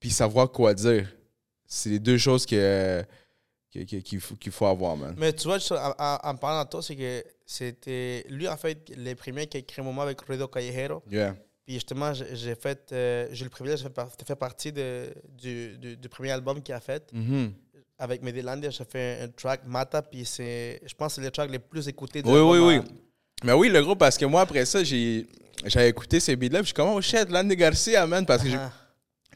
puis 0.00 0.10
savoir 0.10 0.50
quoi 0.50 0.74
dire. 0.74 1.08
C'est 1.66 1.90
les 1.90 1.98
deux 1.98 2.18
choses 2.18 2.44
que, 2.46 3.04
qu'il 3.84 4.52
faut, 4.52 4.66
avoir, 4.66 4.96
man. 4.96 5.14
Mais 5.16 5.32
tu 5.32 5.48
vois, 5.48 5.58
en, 5.98 6.34
parlant 6.36 6.64
de 6.64 6.68
toi, 6.68 6.82
c'est 6.82 6.96
que 6.96 7.24
c'était 7.46 8.24
lui, 8.28 8.48
en 8.48 8.56
fait, 8.56 8.92
le 8.96 9.14
premier 9.14 9.46
qui 9.46 9.56
a 9.56 9.60
écrit 9.60 9.80
un 9.80 9.84
moment 9.84 10.02
avec 10.02 10.20
Ruido 10.20 10.48
Callejero. 10.48 11.02
Yeah. 11.10 11.34
Puis 11.64 11.74
justement, 11.74 12.12
j'ai 12.14 12.54
fait, 12.54 12.88
euh, 12.92 13.28
j'ai 13.30 13.42
eu 13.42 13.44
le 13.44 13.50
privilège 13.50 13.80
de 13.80 13.82
faire, 13.84 13.92
par- 13.92 14.16
de 14.16 14.24
faire 14.24 14.36
partie 14.36 14.72
de, 14.72 15.12
du, 15.36 15.76
du, 15.78 15.96
du 15.96 16.08
premier 16.08 16.30
album 16.30 16.62
qu'il 16.62 16.74
a 16.74 16.80
fait. 16.80 17.10
Mhm. 17.12 17.52
Avec 17.98 18.22
Medellande, 18.22 18.66
j'ai 18.70 18.84
fait 18.84 19.20
un, 19.22 19.28
track, 19.28 19.62
Mata, 19.66 20.00
puis 20.02 20.24
c'est, 20.24 20.80
je 20.86 20.94
pense 20.94 21.14
que 21.14 21.20
c'est 21.20 21.26
le 21.26 21.30
track 21.30 21.50
les 21.50 21.58
plus 21.58 21.88
écoutés 21.88 22.22
de 22.22 22.28
Oui, 22.28 22.40
oui, 22.40 22.58
oui. 22.58 22.80
Mais 23.44 23.52
oui, 23.52 23.68
le 23.68 23.82
gros, 23.82 23.96
parce 23.96 24.16
que 24.16 24.24
moi, 24.24 24.42
après 24.42 24.64
ça, 24.64 24.82
j'ai 24.84 25.26
j'avais 25.64 25.88
écouté 25.88 26.20
ces 26.20 26.36
beats-là, 26.36 26.60
puis 26.60 26.64
je 26.64 26.66
suis 26.66 26.74
comme, 26.74 26.90
oh 26.90 27.00
shit, 27.00 27.28
Landy 27.28 27.56
Garcia, 27.56 28.06
man, 28.06 28.24
parce 28.24 28.42
que 28.42 28.48
Ah, 28.54 28.72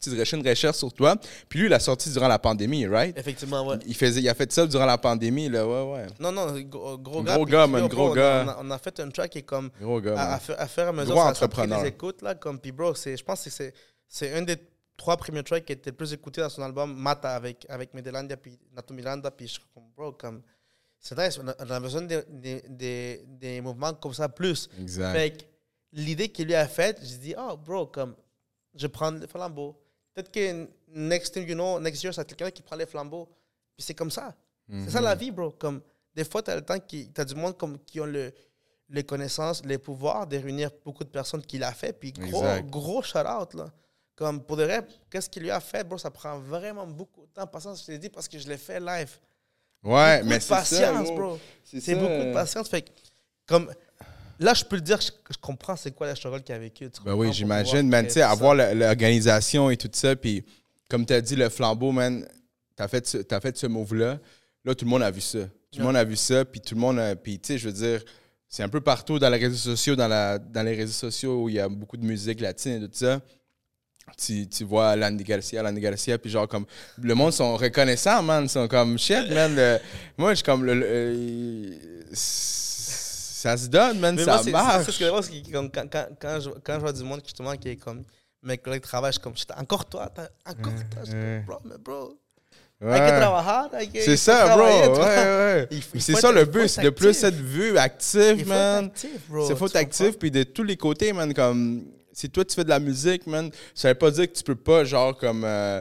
une 0.06 0.48
recherche 0.48 0.76
sur 0.76 0.92
toi. 0.92 1.16
Puis 1.48 1.60
lui, 1.60 1.66
il 1.66 1.72
a 1.72 1.78
sorti 1.80 2.10
durant 2.10 2.28
la 2.28 2.38
pandémie, 2.38 2.86
right? 2.86 3.16
effectivement, 3.18 3.66
ouais. 3.66 3.76
Il, 3.86 3.94
faisait, 3.94 4.20
il 4.20 4.28
a 4.28 4.34
fait 4.34 4.50
ça 4.52 4.66
durant 4.66 4.86
la 4.86 4.98
pandémie, 4.98 5.48
là, 5.48 5.66
ouais, 5.66 5.92
ouais. 5.92 6.06
Non, 6.18 6.32
non, 6.32 6.58
gros, 6.62 6.98
gros 6.98 7.22
gars. 7.22 7.34
gros 7.34 7.44
gars, 7.46 7.66
man, 7.66 7.86
gros 7.88 8.10
on 8.10 8.14
gars. 8.14 8.44
On 8.44 8.48
a, 8.48 8.56
on 8.60 8.70
a 8.70 8.78
fait 8.78 8.98
un 9.00 9.10
track 9.10 9.30
qui 9.30 9.38
est 9.38 9.42
comme, 9.42 9.70
Gros 9.80 10.00
gars, 10.00 10.18
à, 10.18 10.34
à 10.34 10.38
faire, 10.38 10.60
à 10.60 10.66
faire 10.68 10.88
à 10.88 10.92
mesure, 10.92 11.14
Gros 11.14 11.22
ça, 11.24 11.30
entrepreneur. 11.30 11.82
des 11.82 11.88
écoutes, 11.88 12.22
là, 12.22 12.34
comme, 12.34 12.58
puis 12.58 12.72
bro, 12.72 12.94
c'est, 12.94 13.16
je 13.16 13.24
pense 13.24 13.42
que 13.44 13.50
c'est, 13.50 13.72
c'est 14.08 14.32
un 14.34 14.42
des 14.42 14.56
trois 14.96 15.16
premiers 15.16 15.42
tracks 15.42 15.64
qui 15.64 15.72
était 15.72 15.90
le 15.90 15.96
plus 15.96 16.12
écouté 16.12 16.40
dans 16.40 16.48
son 16.48 16.62
album, 16.62 16.94
Mata, 16.96 17.34
avec, 17.34 17.66
avec 17.68 17.94
Medelandia, 17.94 18.36
puis 18.36 18.58
Nato 18.74 18.94
Miranda, 18.94 19.30
puis 19.30 19.46
je 19.46 19.52
suis 19.52 19.62
comme, 19.74 19.84
bro, 19.96 20.12
comme, 20.12 20.42
c'est 20.98 21.18
nice, 21.18 21.38
on 21.42 21.48
a, 21.48 21.54
on 21.58 21.70
a 21.70 21.80
besoin 21.80 22.02
des 22.02 23.24
des 23.26 23.60
mouvements 23.60 23.92
comme 23.94 24.14
ça 24.14 24.28
plus. 24.28 24.68
Exact. 24.80 25.12
Fait 25.12 25.48
l'idée 25.92 26.28
qu'il 26.28 26.46
lui 26.46 26.54
a 26.54 26.66
faite, 26.68 27.00
j'ai 27.02 27.16
dit, 27.16 27.34
oh, 27.36 27.56
bro, 27.56 27.86
comme, 27.86 28.14
je 28.74 28.86
prends 28.86 29.10
le 29.10 29.26
flambeau. 29.26 29.76
Peut-être 30.14 30.30
que 30.30 30.68
next 30.88 31.32
thing 31.34 31.48
you 31.48 31.54
know, 31.54 31.80
next 31.80 32.02
year, 32.02 32.12
c'est 32.14 32.24
quelqu'un 32.26 32.50
qui 32.50 32.62
prend 32.62 32.76
les 32.76 32.86
flambeaux. 32.86 33.26
Puis 33.76 33.84
c'est 33.86 33.94
comme 33.94 34.10
ça. 34.10 34.34
C'est 34.70 34.90
ça 34.90 34.98
Mhm. 35.00 35.04
la 35.04 35.14
vie, 35.14 35.30
bro. 35.30 35.50
Comme, 35.50 35.80
des 36.14 36.24
fois, 36.24 36.42
tu 36.42 36.50
as 36.50 36.56
le 36.56 36.62
temps, 36.62 36.78
qui, 36.78 37.10
tu 37.12 37.20
as 37.20 37.24
du 37.24 37.34
monde 37.34 37.56
comme, 37.56 37.78
qui 37.80 38.00
ont 38.00 38.06
le, 38.06 38.32
les 38.90 39.02
connaissances, 39.04 39.64
les 39.64 39.78
pouvoirs 39.78 40.26
de 40.26 40.36
réunir 40.36 40.70
beaucoup 40.84 41.04
de 41.04 41.08
personnes 41.08 41.42
qui 41.42 41.58
l'a 41.58 41.72
fait. 41.72 41.92
Puis 41.92 42.12
gros, 42.12 42.42
Exact. 42.42 42.68
gros 42.70 43.02
shout-out, 43.02 43.54
là. 43.54 43.72
Comme, 44.14 44.42
pour 44.44 44.56
de 44.58 44.64
vrai, 44.64 44.86
qu'est-ce 45.10 45.28
qu'il 45.30 45.42
lui 45.42 45.50
a 45.50 45.58
fait, 45.60 45.82
bro, 45.84 45.96
ça 45.98 46.10
prend 46.10 46.38
vraiment 46.38 46.86
beaucoup 46.86 47.22
de 47.26 47.32
temps. 47.32 47.46
Patience, 47.46 47.80
je 47.80 47.86
te 47.86 47.90
l'ai 47.92 47.98
dit 47.98 48.10
parce 48.10 48.28
que 48.28 48.38
je 48.38 48.46
l'ai 48.46 48.58
fait 48.58 48.78
live. 48.78 49.18
Ouais, 49.82 50.18
Beaucoup 50.18 50.28
mais 50.28 50.36
de 50.36 50.42
c'est 50.42 50.48
ça, 50.48 50.56
patience, 50.56 51.06
gros. 51.08 51.16
bro. 51.16 51.38
C'est 51.64 51.80
C'est 51.80 51.94
ça. 51.94 52.00
beaucoup 52.00 52.24
de 52.24 52.32
patience. 52.32 52.68
Fait 52.68 52.82
que, 52.82 52.90
comme, 53.46 53.72
là, 54.42 54.54
je 54.54 54.64
peux 54.64 54.76
le 54.76 54.82
dire, 54.82 55.00
je, 55.00 55.10
je 55.30 55.38
comprends 55.40 55.76
c'est 55.76 55.90
quoi 55.92 56.06
la 56.06 56.14
struggle 56.14 56.42
qu'il 56.42 56.54
a 56.54 56.58
vécu. 56.58 56.90
tu 56.90 57.00
Ben 57.04 57.14
oui, 57.14 57.32
j'imagine, 57.32 57.88
man. 57.88 58.04
Tu 58.06 58.12
sais, 58.12 58.22
avoir 58.22 58.54
l'organisation 58.54 59.70
et 59.70 59.76
tout 59.76 59.90
ça, 59.92 60.14
puis 60.16 60.44
comme 60.88 61.06
tu 61.06 61.12
as 61.14 61.20
dit, 61.20 61.36
le 61.36 61.48
flambeau, 61.48 61.92
man, 61.92 62.26
t'as 62.76 62.88
fait, 62.88 63.06
ce- 63.06 63.18
fait 63.40 63.56
ce 63.56 63.66
move-là. 63.66 64.18
Là, 64.64 64.74
tout 64.74 64.84
le 64.84 64.90
monde 64.90 65.02
a 65.02 65.10
vu 65.10 65.20
ça. 65.20 65.40
Tout 65.72 65.78
le 65.78 65.84
monde 65.84 65.96
a 65.96 66.04
vu 66.04 66.16
ça, 66.16 66.44
puis 66.44 66.60
tout 66.60 66.74
le 66.74 66.80
monde 66.80 66.98
a. 66.98 67.16
Puis, 67.16 67.38
tu 67.38 67.48
sais, 67.48 67.58
je 67.58 67.66
veux 67.66 67.72
dire, 67.74 68.02
c'est 68.48 68.62
un 68.62 68.68
peu 68.68 68.80
partout 68.82 69.18
dans 69.18 69.30
les 69.30 69.38
réseaux 69.38 69.56
sociaux, 69.56 69.96
dans, 69.96 70.06
la, 70.08 70.38
dans 70.38 70.62
les 70.62 70.74
réseaux 70.74 70.92
sociaux 70.92 71.44
où 71.44 71.48
il 71.48 71.54
y 71.54 71.60
a 71.60 71.68
beaucoup 71.68 71.96
de 71.96 72.04
musique 72.04 72.40
latine 72.40 72.82
et 72.84 72.86
tout 72.88 72.90
ça. 72.92 73.20
Tu, 74.18 74.46
tu 74.48 74.64
vois 74.64 74.94
Landy 74.96 75.24
Garcia, 75.24 75.62
Landy 75.62 75.80
Garcia, 75.80 76.18
puis 76.18 76.30
genre 76.30 76.46
comme. 76.46 76.66
Le 77.00 77.14
monde 77.14 77.32
sont 77.32 77.56
reconnaissants, 77.56 78.22
man. 78.22 78.44
Ils 78.44 78.48
sont 78.50 78.68
comme 78.68 78.98
shit, 78.98 79.30
man. 79.30 79.54
le- 79.56 79.78
moi, 80.18 80.30
je 80.32 80.36
suis 80.36 80.44
comme. 80.44 80.64
Le, 80.64 80.74
le- 80.74 80.86
euh, 80.86 81.74
ça 83.42 83.56
se 83.56 83.66
donne, 83.66 83.98
man. 83.98 84.14
Mais 84.14 84.24
moi, 84.24 84.38
ça 84.38 84.44
c'est- 84.44 84.50
marche. 84.50 84.72
C'est 84.78 84.84
c'est 84.84 84.92
ce 84.92 84.98
que 84.98 85.04
je 85.44 85.52
comme 85.52 85.70
quand, 85.70 85.84
quand, 85.90 86.06
quand, 86.20 86.40
je, 86.40 86.50
quand 86.62 86.74
je 86.74 86.80
vois 86.80 86.92
du 86.92 87.02
monde 87.02 87.20
justement 87.24 87.56
qui 87.56 87.70
est 87.70 87.76
comme 87.76 88.02
mes 88.42 88.56
collègues 88.58 88.82
de 88.82 88.86
travail, 88.86 89.12
je 89.12 89.18
suis 89.18 89.22
comme, 89.22 89.34
encore 89.60 89.84
toi, 89.86 90.08
t'as- 90.14 90.30
encore 90.50 90.72
toi. 90.90 91.02
Je 91.04 91.44
bro, 91.44 91.58
mais 91.64 91.76
bro, 91.78 92.16
Ouais. 92.80 93.20
C'est 94.04 94.16
ça, 94.16 94.56
bro. 94.56 94.64
Ouais, 94.64 95.68
ouais. 95.68 95.68
C'est 96.00 96.14
ça 96.16 96.32
le 96.32 96.44
but, 96.44 96.66
c'est 96.68 96.82
de 96.82 96.90
plus 96.90 97.08
actif. 97.10 97.24
être 97.24 97.34
vu, 97.36 97.70
Il 97.70 97.78
actif, 97.78 98.20
faut 98.22 98.28
être 98.40 98.46
man. 98.46 98.90
C'est 98.96 99.56
faut 99.56 99.66
être 99.66 99.76
actif, 99.76 100.18
puis 100.18 100.30
de 100.32 100.42
tous 100.42 100.64
les 100.64 100.76
côtés, 100.76 101.12
man. 101.12 101.32
Comme 101.32 101.84
si 102.12 102.28
toi 102.28 102.44
tu 102.44 102.54
fais 102.56 102.64
de 102.64 102.68
la 102.70 102.80
musique, 102.80 103.26
man, 103.28 103.50
ça 103.74 103.88
veut 103.88 103.94
pas 103.94 104.10
dire 104.10 104.26
que 104.30 104.36
tu 104.36 104.42
peux 104.42 104.56
pas, 104.56 104.84
genre, 104.84 105.16
comme 105.16 105.44
euh, 105.44 105.80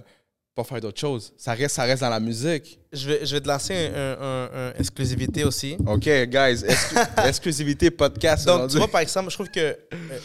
pas 0.64 0.68
faire 0.70 0.82
d'autres 0.82 1.00
choses. 1.00 1.34
Ça 1.38 1.54
reste, 1.54 1.76
ça 1.76 1.84
reste 1.84 2.02
dans 2.02 2.10
la 2.10 2.20
musique. 2.20 2.80
Je 2.92 3.08
vais, 3.10 3.26
je 3.26 3.36
vais 3.36 3.42
te 3.42 3.48
lancer 3.48 3.88
un, 3.96 4.50
un- 4.54 4.74
exclusivité 4.78 5.44
aussi. 5.44 5.78
OK, 5.86 6.04
guys, 6.04 6.64
exclu- 6.64 7.28
exclusivité 7.28 7.92
podcast. 7.92 8.46
Donc, 8.46 8.70
tu 8.70 8.78
vois, 8.78 8.88
par 8.88 9.02
exemple, 9.02 9.30
je 9.30 9.36
trouve 9.36 9.50
que 9.50 9.60
euh, 9.60 9.76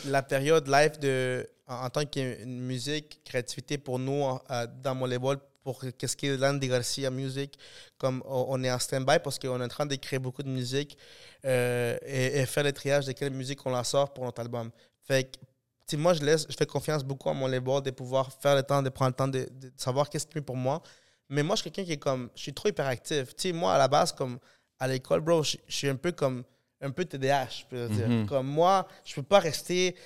la 0.07 0.23
période 0.23 0.67
live 0.69 0.99
de, 1.01 1.49
en, 1.67 1.87
en 1.87 1.91
tant 1.91 2.05
qu'une 2.05 2.61
musique, 2.61 3.21
créativité 3.25 3.79
pour 3.79 3.99
nous, 3.99 4.25
euh, 4.51 4.67
dans 4.83 4.95
mon 4.95 5.07
label, 5.07 5.37
pour 5.63 5.83
qu'est-ce 5.99 6.17
qui 6.17 6.27
est 6.29 6.37
Landy 6.37 6.69
Garcia 6.69 7.11
Music, 7.11 7.59
comme 7.99 8.23
on, 8.27 8.63
est 8.63 8.71
en 8.71 8.79
stand-by 8.79 9.19
parce 9.25 9.37
qu'on 9.39 9.61
est 9.61 9.65
en 9.65 9.69
train 9.69 9.85
d'écrire 9.87 10.21
beaucoup 10.21 10.45
de 10.45 10.49
musique 10.49 10.97
euh, 11.45 11.97
et, 12.07 12.39
et 12.41 12.47
faire 12.47 12.63
le 12.63 12.73
triage 12.73 13.07
de 13.07 13.13
quelle 13.13 13.33
musique 13.33 13.65
on 13.67 13.71
la 13.71 13.83
sort 13.83 14.13
pour 14.15 14.25
notre 14.25 14.41
album. 14.41 14.71
Fait 15.09 15.25
que, 15.25 15.39
sais, 15.87 15.97
moi, 15.97 16.15
je 16.15 16.23
laisse, 16.25 16.47
je 16.49 16.57
fais 16.57 16.67
confiance 16.67 17.05
beaucoup 17.05 17.29
à 17.31 17.35
mon 17.35 17.47
label 17.47 17.81
de 17.83 17.91
pouvoir 17.91 18.33
faire 18.33 18.55
le 18.55 18.63
temps, 18.63 18.83
de 18.83 18.89
prendre 18.89 19.11
le 19.11 19.15
temps 19.15 19.29
de, 19.29 19.49
de 19.51 19.73
savoir 19.77 20.09
qu'est-ce 20.11 20.27
qui 20.27 20.39
est 20.39 20.43
pour 20.43 20.57
moi. 20.57 20.83
Mais 21.29 21.43
moi, 21.43 21.57
je 21.57 21.63
suis 21.63 21.71
quelqu'un 21.71 21.87
qui 21.87 21.93
est 21.93 21.97
comme, 21.99 22.31
je 22.35 22.43
suis 22.43 22.55
trop 22.55 22.69
hyperactif. 22.69 23.35
Tu 23.37 23.49
sais, 23.49 23.53
moi, 23.53 23.75
à 23.75 23.79
la 23.79 23.89
base, 23.89 24.13
comme 24.13 24.39
à 24.79 24.87
l'école, 24.89 25.21
bro, 25.21 25.43
je, 25.43 25.57
je 25.67 25.75
suis 25.75 25.89
un 25.89 25.97
peu 25.97 26.13
comme, 26.13 26.45
un 26.81 26.91
peu 26.91 27.05
TDAH, 27.05 27.49
je 27.51 27.65
peux 27.69 27.89
dire. 27.89 28.09
Mhm. 28.09 28.27
Comme 28.27 28.47
moi, 28.47 28.87
je 29.05 29.15
peux 29.15 29.23
pas 29.23 29.39
rester. 29.39 29.97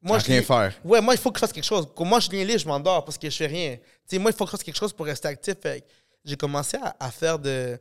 Moi, 0.00 0.16
À 0.16 0.20
je 0.20 0.26
rien 0.26 0.42
faire. 0.42 0.74
Ouais, 0.84 1.00
moi, 1.00 1.14
il 1.14 1.18
faut 1.18 1.30
que 1.30 1.38
je 1.38 1.40
fasse 1.40 1.52
quelque 1.52 1.64
chose. 1.64 1.88
Comme 1.96 2.08
moi, 2.08 2.20
je 2.20 2.30
viens 2.30 2.44
lire, 2.44 2.58
je 2.58 2.68
m'endors 2.68 3.04
parce 3.04 3.18
que 3.18 3.28
je 3.28 3.36
fais 3.36 3.46
rien. 3.46 3.76
Tu 3.76 3.82
sais, 4.06 4.18
moi, 4.18 4.30
il 4.30 4.36
faut 4.36 4.44
que 4.44 4.50
je 4.50 4.56
fasse 4.56 4.62
quelque 4.62 4.78
chose 4.78 4.92
pour 4.92 5.06
rester 5.06 5.28
actif. 5.28 5.56
J'ai 6.24 6.36
commencé 6.36 6.76
à, 6.76 6.94
à 7.00 7.10
faire 7.10 7.38
de, 7.38 7.78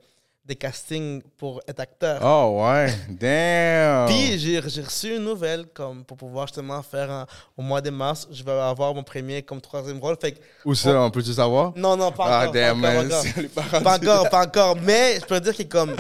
des 0.48 0.56
castings 0.56 1.22
pour 1.38 1.60
être 1.68 1.82
acteur. 1.82 2.22
Oh, 2.24 2.64
ouais. 2.64 2.88
Damn. 3.10 4.08
Puis 4.08 4.40
j'ai 4.40 4.60
reçu 4.82 5.16
une 5.18 5.26
nouvelle 5.26 5.66
comme 5.74 6.06
pour 6.06 6.16
pouvoir 6.16 6.48
justement 6.48 6.82
faire 6.82 7.12
un- 7.12 7.26
au 7.58 7.62
mois 7.62 7.82
de 7.82 7.90
mars, 7.90 8.28
je 8.32 8.44
vais 8.44 8.52
avoir 8.54 8.94
mon 8.96 9.04
premier 9.04 9.42
comme 9.42 9.60
troisième 9.60 10.00
rôle. 10.00 10.16
Fait 10.22 10.32
que, 10.32 10.40
Où 10.64 10.74
ça, 10.74 11.02
on 11.02 11.12
peut-tu 11.12 11.34
savoir? 11.34 11.74
non, 11.76 11.98
non, 11.98 12.12
pas 12.14 12.24
Ah, 12.28 12.40
encore. 12.44 12.54
pas 12.54 12.60
damn, 12.60 12.82
pas 12.82 13.04
encore. 13.04 13.84
Pas 13.84 13.96
encore, 13.98 14.30
pas 14.30 14.46
encore. 14.46 14.78
Mais 14.82 15.20
je 15.20 15.26
peux 15.26 15.40
dire 15.42 15.56
que 15.56 15.64
comme 15.64 15.96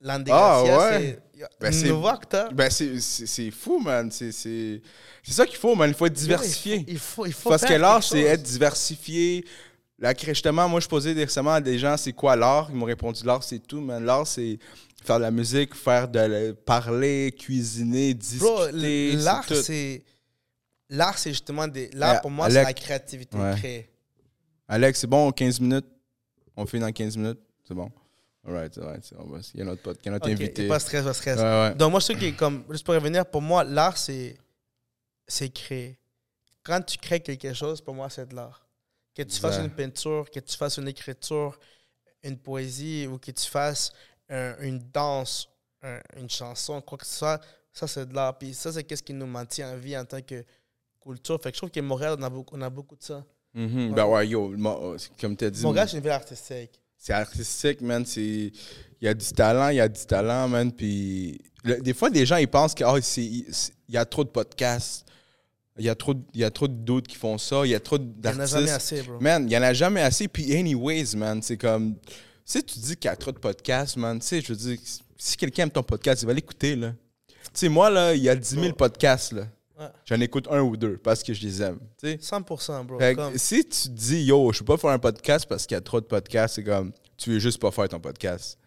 Landy 0.00 0.30
Ah, 0.32 0.62
Garcia, 0.64 0.78
ouais. 0.78 1.20
c'est 1.36 1.46
Ben, 1.60 1.72
c'est- 1.72 1.88
nouveau 1.88 2.08
acteur. 2.08 2.48
Ben, 2.52 2.70
c'est- 2.70 3.50
fou, 3.50 3.78
man. 3.80 4.10
C'est 4.10 4.80
ça 5.30 5.44
qu'il 5.46 5.56
faut, 5.58 5.74
man. 5.74 5.88
Il 5.90 5.94
faut 5.94 6.06
être 6.06 6.12
diversifié. 6.14 6.84
Il 6.88 6.98
faut, 6.98 7.26
il 7.26 7.32
faut 7.34 7.50
Parce 7.50 7.64
que 7.66 7.74
l'art, 7.74 8.02
c'est 8.02 8.22
être 8.22 8.42
diversifié. 8.42 9.44
La, 10.00 10.14
justement, 10.16 10.68
moi, 10.68 10.78
je 10.80 10.86
posais 10.86 11.12
récemment 11.12 11.54
à 11.54 11.60
des 11.60 11.78
gens, 11.78 11.96
c'est 11.96 12.12
quoi 12.12 12.36
l'art? 12.36 12.68
Ils 12.70 12.76
m'ont 12.76 12.86
répondu, 12.86 13.24
l'art, 13.24 13.42
c'est 13.42 13.58
tout, 13.58 13.80
man. 13.80 14.04
L'art, 14.04 14.26
c'est 14.26 14.58
faire 15.02 15.16
de 15.16 15.22
la 15.22 15.30
musique, 15.32 15.74
faire 15.74 16.06
de 16.06 16.18
la- 16.20 16.54
parler, 16.54 17.34
cuisiner, 17.36 18.14
discuter. 18.14 19.12
l'art, 19.16 19.44
c'est. 19.48 20.04
L'art, 20.88 21.18
c'est 21.18 21.30
justement 21.30 21.66
des. 21.66 21.90
L'art, 21.94 22.14
Ouais, 22.14 22.20
pour 22.20 22.30
moi, 22.30 22.48
c'est 22.48 22.62
la 22.62 22.72
créativité 22.72 23.36
Ouais. 23.36 23.54
créée. 23.56 23.90
Alex, 24.68 25.00
c'est 25.00 25.06
bon, 25.06 25.32
15 25.32 25.58
minutes? 25.60 25.86
On 26.56 26.64
fait 26.66 26.78
dans 26.78 26.92
15 26.92 27.16
minutes? 27.16 27.40
C'est 27.66 27.74
bon. 27.74 27.90
All 28.46 28.54
right, 28.54 28.78
all 28.78 28.84
right. 28.84 29.04
c'est- 29.04 29.16
on 29.18 29.26
va- 29.26 29.40
Il 29.52 29.58
y 29.58 29.62
a 29.62 29.66
notre 29.66 29.82
pote, 29.82 29.98
il 30.02 30.06
y 30.06 30.08
a 30.08 30.12
notre 30.12 30.28
invité. 30.30 30.68
Pas 30.68 30.78
stress, 30.78 31.04
pas 31.04 31.12
stress. 31.12 31.38
Ouais. 31.38 31.74
Donc, 31.74 31.90
moi, 31.90 32.00
je 32.00 32.06
trouve 32.06 32.18
que, 32.20 32.30
comme, 32.30 32.64
juste 32.70 32.84
pour 32.84 32.94
revenir, 32.94 33.26
pour 33.26 33.42
moi, 33.42 33.64
l'art, 33.64 33.98
c'est. 33.98 34.36
C'est 35.26 35.48
créer. 35.52 35.98
Quand 36.62 36.80
tu 36.80 36.96
crées 36.98 37.20
quelque 37.20 37.52
chose, 37.52 37.80
pour 37.82 37.94
moi, 37.94 38.08
c'est 38.08 38.26
de 38.28 38.34
l'art. 38.34 38.64
Que 39.18 39.22
tu 39.24 39.40
fasses 39.40 39.56
une 39.64 39.70
peinture, 39.70 40.30
que 40.30 40.40
tu 40.40 40.56
fasses 40.56 40.76
une 40.76 40.86
écriture, 40.88 41.58
une 42.22 42.38
poésie, 42.38 43.06
ou 43.06 43.18
que 43.18 43.30
tu 43.32 43.46
fasses 43.46 43.92
un- 44.28 44.54
une 44.60 44.78
danse, 44.92 45.48
un- 45.82 46.00
une 46.16 46.30
chanson, 46.30 46.80
quoi 46.80 46.98
que 46.98 47.06
ce 47.06 47.14
soit, 47.18 47.40
ça, 47.72 47.86
c'est 47.88 48.06
de 48.08 48.14
l'art. 48.14 48.38
Puis 48.38 48.54
ça, 48.54 48.72
c'est 48.72 48.84
qu'est-ce 48.84 49.02
qui 49.02 49.12
nous 49.14 49.26
maintient 49.26 49.72
en 49.72 49.76
vie 49.76 49.96
en 49.98 50.04
tant 50.04 50.20
que 50.22 50.44
culture. 51.02 51.40
Fait 51.42 51.50
que 51.50 51.56
je 51.56 51.60
trouve 51.60 51.70
que 51.70 51.80
Montréal, 51.80 52.16
on 52.18 52.22
a 52.22 52.30
beaucoup, 52.30 52.56
on 52.56 52.62
a 52.62 52.70
beaucoup 52.70 52.96
de 52.96 53.02
ça. 53.02 53.24
Mhm. 53.54 53.94
Ben 53.94 54.06
ouais, 54.06 54.28
yo, 54.28 54.50
mo- 54.56 54.96
comme 55.20 55.36
tu 55.36 55.44
as 55.46 55.50
dit, 55.50 55.62
Montréal, 55.62 55.88
c'est 55.88 55.96
une 55.96 56.02
ville 56.02 56.12
artistique. 56.12 56.80
c'est 56.96 57.12
artistique, 57.12 57.80
man. 57.80 58.04
Il 58.16 58.52
y 59.00 59.08
a 59.08 59.14
du 59.14 59.26
talent, 59.32 59.68
il 59.70 59.76
y 59.76 59.80
a 59.80 59.88
du 59.88 60.04
talent, 60.06 60.46
man. 60.48 60.70
Puis 60.72 61.40
le- 61.64 61.80
des 61.80 61.94
fois, 61.94 62.10
des 62.10 62.24
gens, 62.26 62.36
ils 62.36 62.46
pensent 62.48 62.74
qu'il 62.74 62.86
y 63.88 63.96
a 63.96 64.04
trop 64.04 64.22
de 64.24 64.30
podcasts. 64.30 65.04
Il 65.78 65.84
y 65.84 65.88
a 65.88 65.94
trop, 65.94 66.14
de- 66.14 66.22
il 66.34 66.40
y 66.40 66.44
a 66.44 66.50
trop 66.50 66.68
d'autres 66.68 67.06
qui 67.08 67.16
font 67.16 67.38
ça. 67.38 67.64
Il 67.64 67.70
y 67.70 67.74
a 67.74 67.80
trop 67.80 67.96
Il 67.98 68.04
n'y 68.22 68.28
en 68.28 68.40
a 68.40 68.46
jamais 68.46 68.66
d'artistes. 68.66 68.92
assez, 68.92 69.02
bro. 69.02 69.20
Man, 69.20 69.44
il 69.48 69.52
y 69.52 69.56
en 69.56 69.62
a 69.62 69.72
jamais 69.72 70.00
assez. 70.02 70.28
Puis 70.28 70.54
anyways, 70.56 71.14
man, 71.16 71.40
c'est 71.42 71.56
comme... 71.56 71.94
Tu 71.96 72.02
sais, 72.44 72.62
tu 72.62 72.78
dis 72.78 72.96
qu'il 72.96 73.08
y 73.10 73.12
a 73.12 73.16
trop 73.16 73.32
de 73.32 73.38
podcasts, 73.38 73.96
man. 73.96 74.18
Tu 74.20 74.26
sais, 74.26 74.40
je 74.40 74.48
veux 74.48 74.56
dire, 74.56 74.78
si 75.16 75.36
quelqu'un 75.36 75.64
aime 75.64 75.70
ton 75.70 75.82
podcast, 75.82 76.22
il 76.22 76.26
va 76.26 76.32
l'écouter, 76.32 76.76
là. 76.76 76.92
Tu 77.44 77.50
sais, 77.54 77.68
moi, 77.68 77.90
là, 77.90 78.14
il 78.14 78.22
y 78.22 78.28
a 78.28 78.34
10 78.36 78.48
000 78.60 78.72
podcasts, 78.72 79.32
là. 79.32 79.46
Ouais. 79.78 79.86
J'en 80.06 80.18
écoute 80.20 80.48
un 80.50 80.60
ou 80.62 80.76
deux 80.76 80.96
parce 80.96 81.22
que 81.22 81.32
je 81.32 81.40
les 81.42 81.62
aime, 81.62 81.78
tu 82.02 82.08
sais. 82.10 82.16
100%, 82.20 82.84
bro. 82.84 82.98
Fait 82.98 83.14
que 83.14 83.20
Comme- 83.20 83.38
si 83.38 83.64
tu 83.64 83.88
dis, 83.90 84.24
yo, 84.24 84.52
je 84.52 84.58
peux 84.60 84.64
pas 84.64 84.76
faire 84.76 84.90
un 84.90 84.98
podcast 84.98 85.46
parce 85.48 85.66
qu'il 85.66 85.76
y 85.76 85.78
a 85.78 85.80
trop 85.80 86.00
de 86.00 86.06
podcasts, 86.06 86.56
c'est 86.56 86.64
comme, 86.64 86.92
tu 87.16 87.30
veux 87.30 87.38
juste 87.38 87.60
pas 87.60 87.70
faire 87.70 87.88
ton 87.88 88.00
podcast. 88.00 88.58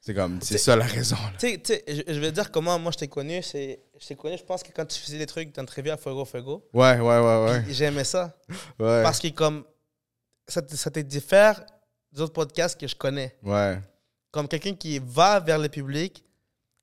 C'est 0.00 0.14
comme, 0.14 0.38
c'est 0.40 0.56
ça 0.56 0.74
la 0.76 0.86
raison. 0.86 1.16
là. 1.16 1.32
Tu 1.38 1.58
sais- 1.62 1.84
je 2.06 2.18
vais 2.18 2.32
dire 2.32 2.50
comment 2.50 2.78
moi 2.78 2.92
je 2.92 2.98
t'ai 2.98 3.08
connu. 3.08 3.42
C'est, 3.42 3.80
je 4.00 4.06
t'ai 4.06 4.16
connu, 4.16 4.36
je 4.38 4.44
pense 4.44 4.62
que 4.62 4.70
quand 4.72 4.86
tu 4.86 4.98
faisais 5.00 5.18
des 5.18 5.26
trucs 5.26 5.54
d'entrevue 5.54 5.90
à 5.90 5.96
Fuego 5.96 6.24
Fuego, 6.24 6.68
Ouais, 6.72 6.98
ouais, 7.00 7.18
ouais, 7.20 7.44
ouais. 7.44 7.64
j'aimais 7.68 8.04
ça. 8.04 8.36
Ouais, 8.78 9.02
Parce 9.02 9.18
que 9.18 9.28
comme 9.28 9.64
ça, 10.46 10.62
te- 10.62 10.74
ça 10.76 10.90
te 10.90 11.00
diffère 11.00 11.64
des 12.12 12.20
autres 12.22 12.32
podcasts 12.32 12.78
que 12.80 12.86
je 12.86 12.94
connais. 12.96 13.36
ouais. 13.42 13.80
Comme 14.30 14.46
quelqu'un 14.46 14.74
qui 14.74 14.98
va 15.02 15.40
vers 15.40 15.58
le 15.58 15.68
public, 15.70 16.22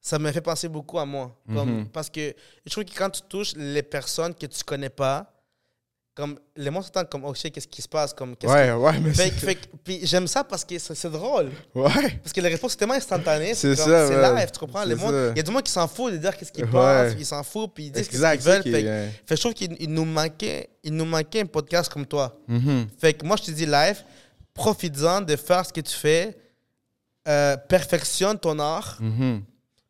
ça 0.02 0.18
me 0.18 0.32
fait 0.32 0.42
penser 0.42 0.68
beaucoup 0.68 0.98
à 1.00 1.06
moi. 1.06 1.40
Comme, 1.54 1.80
Mhm. 1.82 1.90
Parce 1.90 2.10
que 2.10 2.34
je 2.66 2.72
trouve 2.72 2.86
que 2.86 2.96
quand 2.98 3.10
tu 3.12 3.22
touches 3.22 3.54
les 3.56 3.84
personnes 3.84 4.34
que 4.34 4.48
tu 4.48 4.64
connais 4.64 4.90
pas, 4.90 5.32
comme 6.16 6.40
les 6.56 6.72
gens 6.72 6.82
s'entendent 6.82 7.10
comme, 7.10 7.26
oh 7.26 7.34
shit, 7.34 7.54
qu'est-ce 7.54 7.68
qui 7.68 7.82
se 7.82 7.90
passe? 7.90 8.14
Comme, 8.14 8.38
qu'est-ce 8.38 8.52
Ouais, 8.54 8.72
ouais, 8.72 9.00
mais 9.00 9.12
qui- 9.12 9.18
Fait, 9.18 9.30
que- 9.32 9.36
fait 9.36 9.56
que- 9.56 9.68
puis 9.84 10.00
j'aime 10.04 10.28
ça 10.28 10.46
parce 10.46 10.64
que 10.64 10.80
c'est 10.80 11.12
drôle. 11.12 11.52
Ouais. 11.76 11.92
Parce 12.24 12.32
que 12.32 12.40
la 12.40 12.48
réponse 12.48 12.74
est 12.74 12.78
tellement 12.78 12.94
instantanée. 12.94 13.54
C'est 13.54 13.76
ça, 13.76 14.08
C'est 14.08 14.16
ouais. 14.16 14.36
live, 14.40 14.50
tu 14.52 14.60
comprends? 14.60 14.84
C'est 14.84 14.90
Le 14.90 14.96
monde-. 14.96 15.32
Il 15.34 15.38
y 15.38 15.40
a 15.42 15.44
du 15.44 15.52
monde 15.52 15.64
qui 15.64 15.74
s'en 15.74 15.88
fout 15.90 16.14
de 16.14 16.18
dire 16.18 16.36
qu'est-ce 16.38 16.54
qu'ils 16.54 16.64
Ouais. 16.66 17.12
puis 17.12 17.20
ils 17.24 17.26
s'en 17.26 17.44
foutent, 17.44 17.74
puis 17.74 17.88
ils 17.88 17.92
disent 17.92 18.08
Exact. 18.08 18.38
qu'ils 18.42 18.50
veulent. 18.50 18.64
Fait, 18.64 18.70
qui, 18.72 18.84
que- 18.84 19.08
fait 19.26 19.26
que 19.28 19.36
je 19.36 19.42
trouve 19.42 19.54
qu'il 19.54 19.76
il 19.80 19.90
nous, 19.92 20.06
manquait, 20.06 20.70
il 20.84 20.94
nous 20.96 21.06
manquait 21.06 21.42
un 21.42 21.46
podcast 21.48 21.92
comme 21.92 22.06
toi. 22.06 22.40
mhm. 22.48 22.88
Fait 22.98 23.14
que 23.14 23.26
moi, 23.26 23.36
je 23.36 23.44
te 23.44 23.52
dis 23.52 23.66
live, 23.66 24.02
profites-en 24.54 25.20
de 25.22 25.36
faire 25.36 25.66
ce 25.66 25.74
que 25.74 25.82
tu 25.82 25.94
fais, 25.94 26.38
euh, 27.28 27.58
perfectionne 27.58 28.38
ton 28.40 28.58
art. 28.60 28.98
Mhm. 29.02 29.42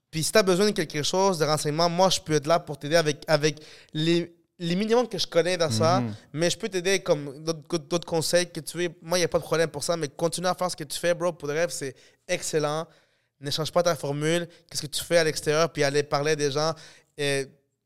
Puis 0.10 0.24
si 0.24 0.32
tu 0.32 0.38
as 0.38 0.44
besoin 0.44 0.66
de 0.68 0.72
quelque 0.72 1.04
chose, 1.04 1.38
de 1.38 1.46
renseignements, 1.46 1.90
moi, 1.90 2.10
je 2.10 2.20
peux 2.22 2.34
être 2.34 2.48
là 2.48 2.58
pour 2.60 2.80
t'aider 2.80 2.96
avec, 2.96 3.24
avec 3.28 3.60
les, 3.94 4.34
les 4.58 4.76
minimums 4.76 5.08
que 5.08 5.18
je 5.18 5.28
connais 5.28 5.58
dans 5.58 5.70
ça. 5.70 6.02
Mhm. 6.02 6.16
Mais 6.34 6.50
je 6.50 6.58
peux 6.58 6.70
t'aider 6.70 7.00
comme 7.00 7.44
d'autres 7.44 8.08
conseils 8.08 8.50
que 8.50 8.60
tu 8.60 8.78
veux. 8.78 8.90
Moi, 9.02 9.18
il 9.18 9.22
n'y 9.22 9.26
a 9.26 9.28
pas 9.28 9.40
de 9.40 9.44
problème 9.44 9.70
pour 9.70 9.84
ça. 9.84 9.98
Mais 9.98 10.08
continue 10.08 10.48
à 10.48 10.56
faire 10.56 10.72
ce 10.72 10.76
que 10.76 10.84
tu 10.84 10.98
fais, 10.98 11.14
bro. 11.14 11.34
Pour 11.34 11.48
le 11.48 11.54
rêve, 11.54 11.70
c'est 11.70 11.96
excellent. 12.28 12.88
Ne 13.40 13.52
change 13.52 13.72
pas 13.72 13.84
ta 13.84 13.96
formule. 13.96 14.48
Qu'est-ce 14.70 14.82
que 14.82 14.88
tu 14.88 15.04
fais 15.04 15.18
à 15.18 15.24
l'extérieur? 15.24 15.72
Puis 15.72 15.84
aller 15.84 16.04
parler 16.04 16.32
à 16.32 16.36
des 16.36 16.52
gens, 16.52 16.74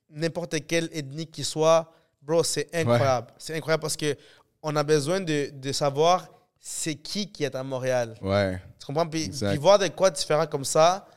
n'importe 0.10 0.66
quelle 0.68 0.90
ethnie 0.94 1.28
qu'ils 1.28 1.46
soient. 1.46 1.92
Bro, 2.22 2.44
c'est 2.44 2.68
incroyable. 2.74 3.28
C'est 3.38 3.56
incroyable 3.56 3.82
parce 3.82 3.98
que 3.98 4.16
on 4.62 4.76
a 4.76 4.84
besoin 4.84 5.22
de, 5.22 5.50
de 5.54 5.72
savoir 5.72 6.28
c'est 6.60 6.96
qui 6.96 7.32
qui 7.32 7.46
est 7.46 7.56
à 7.56 7.64
Montréal. 7.64 8.16
Ouais. 8.22 8.62
Tu 8.78 8.86
comprends? 8.86 9.08
Puis, 9.08 9.30
puis 9.30 9.58
voir 9.58 9.80
de 9.80 9.88
quoi 9.88 10.10
différent 10.12 10.46
comme 10.46 10.66
ça, 10.66 11.08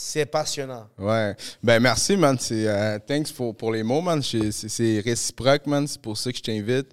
c'est 0.00 0.26
passionnant. 0.26 0.86
Ouais. 0.96 1.34
Ben 1.60 1.80
merci, 1.80 2.16
man. 2.16 2.36
C'est, 2.38 2.68
euh, 2.68 2.98
thanks 3.04 3.32
pour, 3.32 3.56
pour 3.56 3.72
les 3.72 3.82
mots, 3.82 4.00
man. 4.00 4.22
C'est, 4.22 4.52
c'est- 4.52 4.68
c'est 4.68 5.00
réciproque, 5.04 5.66
man. 5.66 5.88
C'est 5.88 6.00
pour 6.00 6.16
ça 6.16 6.30
que 6.30 6.36
je 6.38 6.42
t'invite. 6.42 6.86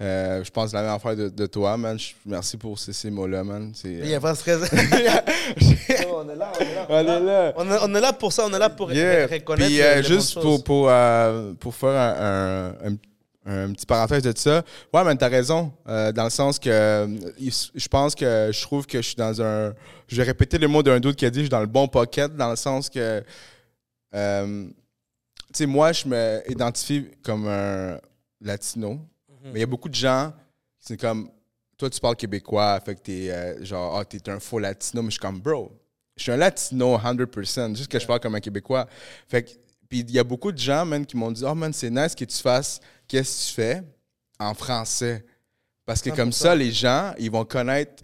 Euh, 0.00 0.42
je 0.44 0.50
pense 0.50 0.72
la 0.72 0.82
même 0.82 0.90
affaire 0.90 1.16
de, 1.16 1.28
de 1.30 1.46
toi, 1.46 1.76
man. 1.78 1.98
Je- 1.98 2.12
merci 2.26 2.58
pour 2.58 2.78
ces, 2.78 2.92
ces 2.92 3.10
mots-là, 3.10 3.42
man. 3.42 3.72
C'est, 3.74 3.90
Il 3.92 4.06
y 4.08 4.14
a 4.14 4.20
pas 4.20 4.32
de 4.32 4.36
stress. 4.36 4.58
on 4.70 6.28
est 6.28 6.36
là, 6.36 6.52
on 6.58 6.60
est 6.60 6.74
là. 6.74 6.86
on 6.88 6.98
est 6.98 7.04
là. 7.20 7.52
On 7.56 7.70
est, 7.70 7.78
on 7.82 7.94
est 7.94 8.00
là 8.00 8.12
pour 8.12 8.32
ça, 8.32 8.44
on 8.46 8.52
est 8.52 8.58
là 8.58 8.68
pour 8.68 8.92
Yeah. 8.92 9.26
ré- 9.26 9.36
reconnaître 9.36 9.66
Puis 9.68 9.76
les- 9.78 9.82
euh, 9.82 9.96
les 9.96 10.02
juste 10.02 10.34
bonnes 10.34 10.42
pour, 10.42 10.52
choses. 10.56 10.64
pour, 10.64 10.86
euh, 10.90 11.52
pour 11.58 11.74
faire 11.74 11.90
un, 11.90 12.76
un, 12.84 12.90
un- 12.92 12.96
un 13.44 13.72
petit 13.72 13.86
parenthèse 13.86 14.22
de 14.22 14.32
ça, 14.36 14.62
ouais, 14.92 15.04
mais 15.04 15.16
t'as 15.16 15.28
raison. 15.28 15.72
euh, 15.88 16.12
dans 16.12 16.24
le 16.24 16.30
sens 16.30 16.58
que 16.58 16.70
euh, 16.70 17.08
je 17.74 17.88
pense 17.88 18.14
que 18.14 18.50
je 18.52 18.62
trouve 18.62 18.86
que 18.86 18.98
je 19.02 19.06
suis 19.08 19.16
dans 19.16 19.40
un. 19.42 19.74
Je 20.06 20.16
vais 20.16 20.22
répéter 20.22 20.58
le 20.58 20.68
mot 20.68 20.82
d'un 20.82 21.00
doute 21.00 21.16
qui 21.16 21.26
a 21.26 21.30
dit 21.30 21.40
je 21.40 21.44
suis 21.44 21.50
dans 21.50 21.60
le 21.60 21.66
bon 21.66 21.88
pocket, 21.88 22.34
dans 22.36 22.50
le 22.50 22.56
sens 22.56 22.88
que. 22.88 23.22
euh, 24.14 24.66
tu 25.52 25.58
sais, 25.58 25.66
moi, 25.66 25.92
je 25.92 26.06
me 26.08 26.40
identifie 26.48 27.08
comme 27.22 27.46
un 27.48 27.98
latino, 28.40 28.98
mais 29.44 29.58
il 29.58 29.60
y 29.60 29.64
a 29.64 29.66
beaucoup 29.66 29.88
de 29.88 29.94
gens 29.94 30.32
qui 30.80 30.88
sont 30.88 30.96
comme. 30.96 31.28
Toi, 31.76 31.90
tu 31.90 31.98
parles 32.00 32.16
québécois, 32.16 32.78
fait 32.84 32.94
que 32.94 33.00
t'es 33.00 33.64
genre, 33.64 33.98
ah, 33.98 34.04
t'es 34.04 34.28
un 34.30 34.38
faux 34.38 34.60
latino, 34.60 35.02
mais 35.02 35.08
je 35.08 35.12
suis 35.14 35.20
comme, 35.20 35.40
bro, 35.40 35.72
je 36.16 36.22
suis 36.22 36.32
un 36.32 36.36
latino 36.36 36.96
100%, 36.96 37.76
juste 37.76 37.90
que 37.90 37.98
je 37.98 38.06
parle 38.06 38.20
comme 38.20 38.36
un 38.36 38.40
québécois. 38.40 38.86
Fait 39.28 39.42
que, 39.42 39.50
puis 39.88 40.00
il 40.00 40.10
y 40.12 40.18
a 40.18 40.24
beaucoup 40.24 40.52
de 40.52 40.58
gens, 40.58 40.86
man, 40.86 41.04
qui 41.04 41.16
m'ont 41.16 41.32
dit, 41.32 41.42
oh 41.44 41.54
man, 41.54 41.72
c'est 41.72 41.90
nice 41.90 42.14
que 42.14 42.24
tu 42.24 42.36
fasses 42.38 42.80
qu'est-ce 43.12 43.44
que 43.44 43.48
tu 43.48 43.54
fais 43.54 43.82
en 44.38 44.54
français? 44.54 45.24
Parce 45.84 46.00
que 46.00 46.10
comme 46.10 46.30
100%. 46.30 46.32
ça, 46.32 46.54
les 46.54 46.72
gens, 46.72 47.12
ils 47.18 47.30
vont 47.30 47.44
connaître, 47.44 48.02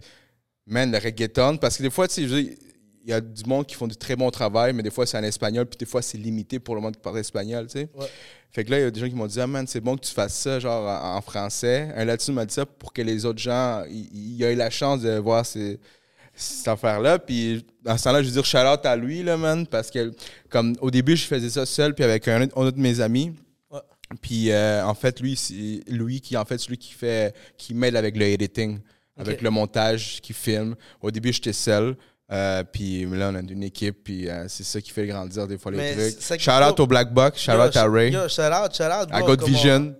man, 0.67 0.91
le 0.91 0.99
reggaeton. 0.99 1.57
Parce 1.57 1.77
que 1.77 1.83
des 1.83 1.89
fois, 1.89 2.07
tu 2.07 2.29
sais, 2.29 2.57
il 3.01 3.09
y 3.09 3.13
a 3.13 3.19
du 3.19 3.43
monde 3.45 3.65
qui 3.65 3.73
font 3.73 3.87
du 3.87 3.95
très 3.95 4.15
bon 4.15 4.29
travail, 4.29 4.73
mais 4.73 4.83
des 4.83 4.91
fois, 4.91 5.07
c'est 5.07 5.17
en 5.17 5.23
espagnol, 5.23 5.65
puis 5.65 5.77
des 5.77 5.87
fois, 5.87 6.03
c'est 6.03 6.17
limité 6.19 6.59
pour 6.59 6.75
le 6.75 6.81
monde 6.81 6.95
qui 6.95 7.01
parle 7.01 7.17
espagnol, 7.17 7.65
tu 7.65 7.79
sais. 7.79 7.89
Ouais. 7.95 8.05
Fait 8.51 8.63
que 8.63 8.71
là, 8.71 8.79
il 8.79 8.81
y 8.81 8.85
a 8.85 8.91
des 8.91 8.99
gens 8.99 9.07
qui 9.07 9.15
m'ont 9.15 9.25
dit, 9.25 9.41
ah 9.41 9.47
man, 9.47 9.65
c'est 9.65 9.81
bon 9.81 9.95
que 9.95 10.05
tu 10.05 10.13
fasses 10.13 10.35
ça, 10.35 10.59
genre, 10.59 10.87
en, 10.87 11.17
en 11.17 11.21
français. 11.21 11.89
Un 11.95 12.05
latino 12.05 12.35
m'a 12.35 12.45
dit 12.45 12.53
ça 12.53 12.67
pour 12.67 12.93
que 12.93 13.01
les 13.01 13.25
autres 13.25 13.39
gens, 13.39 13.83
ils 13.89 14.35
ils 14.35 14.43
aient 14.43 14.55
la 14.55 14.69
chance 14.69 15.01
de 15.01 15.17
voir 15.17 15.43
ces, 15.43 15.79
cette 16.35 16.67
affaire-là. 16.67 17.17
Puis, 17.17 17.65
dans 17.81 17.97
ce 17.97 18.03
temps-là, 18.03 18.21
je 18.21 18.27
veux 18.27 18.33
dire, 18.33 18.45
shout 18.45 18.57
out 18.57 18.85
à 18.85 18.95
lui, 18.95 19.23
là, 19.23 19.37
man, 19.37 19.65
parce 19.65 19.89
que, 19.89 20.13
comme, 20.49 20.75
au 20.81 20.91
début, 20.91 21.15
je 21.15 21.25
faisais 21.25 21.49
ça 21.49 21.65
seul, 21.65 21.95
puis 21.95 22.03
avec 22.03 22.27
un, 22.27 22.41
un 22.41 22.47
autre 22.55 22.71
de 22.71 22.81
mes 22.81 22.99
amis. 22.99 23.33
Puis, 24.21 24.51
euh, 24.51 24.83
en 24.85 24.95
fait, 24.95 25.19
lui, 25.19 25.35
c'est 25.35 25.81
lui 25.87 26.19
qui, 26.21 26.35
en 26.35 26.45
fait, 26.45 26.57
celui 26.57 26.77
qui 26.77 26.93
fait, 26.93 27.33
qui 27.57 27.73
m'aide 27.73 27.95
avec 27.95 28.17
le 28.17 28.25
editing, 28.25 28.79
avec 29.17 29.41
le 29.41 29.49
montage, 29.49 30.19
qui 30.21 30.33
filme. 30.33 30.75
Au 31.01 31.11
début, 31.11 31.31
j'étais 31.31 31.53
seul. 31.53 31.95
Euh, 32.31 32.63
puis 32.63 33.05
là, 33.05 33.29
on 33.31 33.35
a 33.35 33.39
une 33.39 33.63
équipe, 33.63 34.03
puis 34.03 34.29
euh, 34.29 34.47
c'est 34.47 34.63
ça 34.63 34.79
qui 34.81 34.91
fait 34.91 35.07
grandir 35.07 35.47
des 35.47 35.57
fois 35.57 35.71
les 35.71 36.15
trucs. 36.17 36.39
Shout 36.39 36.51
out 36.51 36.79
au 36.79 36.85
Black 36.85 37.11
Box, 37.11 37.41
shout 37.41 37.51
Yo, 37.53 37.63
out 37.65 37.75
à 37.75 37.87
Ray, 37.89 38.11
Yo, 38.11 38.27
shout 38.29 38.41
out, 38.43 38.71
shout 38.75 38.83
out. 38.83 39.07
à 39.11 39.21
God 39.23 39.41
on- 39.41 39.45
Vision. 39.47 39.95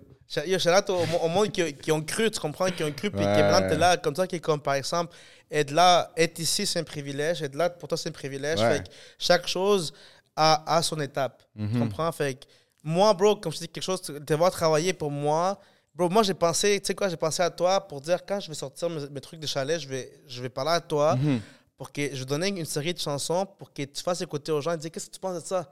Yo, 0.46 0.60
shout 0.60 0.70
out 0.70 0.90
au, 0.92 1.00
au 1.26 1.28
monde 1.28 1.52
qui, 1.52 1.74
qui 1.74 1.92
ont 1.92 2.02
cru, 2.04 2.30
tu 2.30 2.40
comprends, 2.40 2.70
qui 2.70 2.84
ont 2.84 2.92
cru, 2.92 3.10
puis 3.10 3.20
qui 3.22 3.26
Ouais. 3.26 3.42
maintenant 3.52 3.68
t'es 3.68 3.78
là, 3.78 3.98
comme 3.98 4.16
ça, 4.16 4.28
qui 4.28 4.36
est 4.36 4.40
comme 4.40 4.62
par 4.62 4.76
exemple, 4.76 5.16
être 5.50 5.72
là, 5.72 6.12
être 6.16 6.38
ici, 6.38 6.68
c'est 6.68 6.78
un 6.78 6.84
privilège, 6.84 7.42
être 7.42 7.56
là, 7.56 7.68
pour 7.72 7.90
toi, 7.90 7.98
c'est 7.98 8.10
un 8.10 8.12
privilège. 8.12 8.60
Ouais. 8.60 8.74
Fait 8.78 8.84
que 8.84 8.90
chaque 9.18 9.48
chose 9.48 9.92
a, 10.36 10.78
a 10.78 10.84
son 10.84 11.00
étape. 11.02 11.42
Tu 11.58 11.64
Mhm. 11.64 11.80
comprends? 11.80 12.12
Fait 12.12 12.36
que 12.36 12.46
moi, 12.84 13.14
bro, 13.14 13.36
comme 13.36 13.52
je 13.52 13.58
dis 13.60 13.68
quelque 13.68 13.84
chose, 13.84 14.02
te 14.02 14.34
voir 14.34 14.52
travailler 14.52 14.94
pour 14.94 15.12
moi, 15.12 15.60
bro, 15.94 16.10
moi, 16.10 16.24
j'ai 16.24 16.34
pensé, 16.34 16.80
tu 16.80 16.88
sais 16.88 16.96
quoi, 16.96 17.10
j'ai 17.10 17.18
pensé 17.18 17.42
à 17.44 17.50
toi 17.50 17.80
pour 17.88 18.00
dire 18.02 18.26
quand 18.26 18.40
je 18.40 18.48
vais 18.48 18.54
sortir 18.56 18.90
mes, 18.90 19.08
mes 19.10 19.22
trucs 19.22 19.40
de 19.40 19.48
chalet, 19.48 19.80
je 19.80 19.88
vais, 19.88 20.12
je 20.28 20.42
vais 20.42 20.50
parler 20.50 20.72
à 20.72 20.80
toi 20.82 21.16
Mhm. 21.16 21.40
pour 21.78 21.92
que 21.92 22.02
je 22.14 22.20
vais 22.20 22.26
donner 22.26 22.48
une 22.50 22.66
série 22.66 22.94
de 22.94 23.00
chansons 23.00 23.46
pour 23.58 23.72
que 23.74 23.84
tu 23.84 24.02
fasses 24.04 24.22
écouter 24.22 24.52
aux 24.52 24.62
gens 24.62 24.72
et 24.74 24.78
dire 24.78 24.92
qu'est-ce 24.92 25.08
que 25.08 25.14
tu 25.14 25.20
penses 25.20 25.42
de 25.42 25.46
ça? 25.48 25.70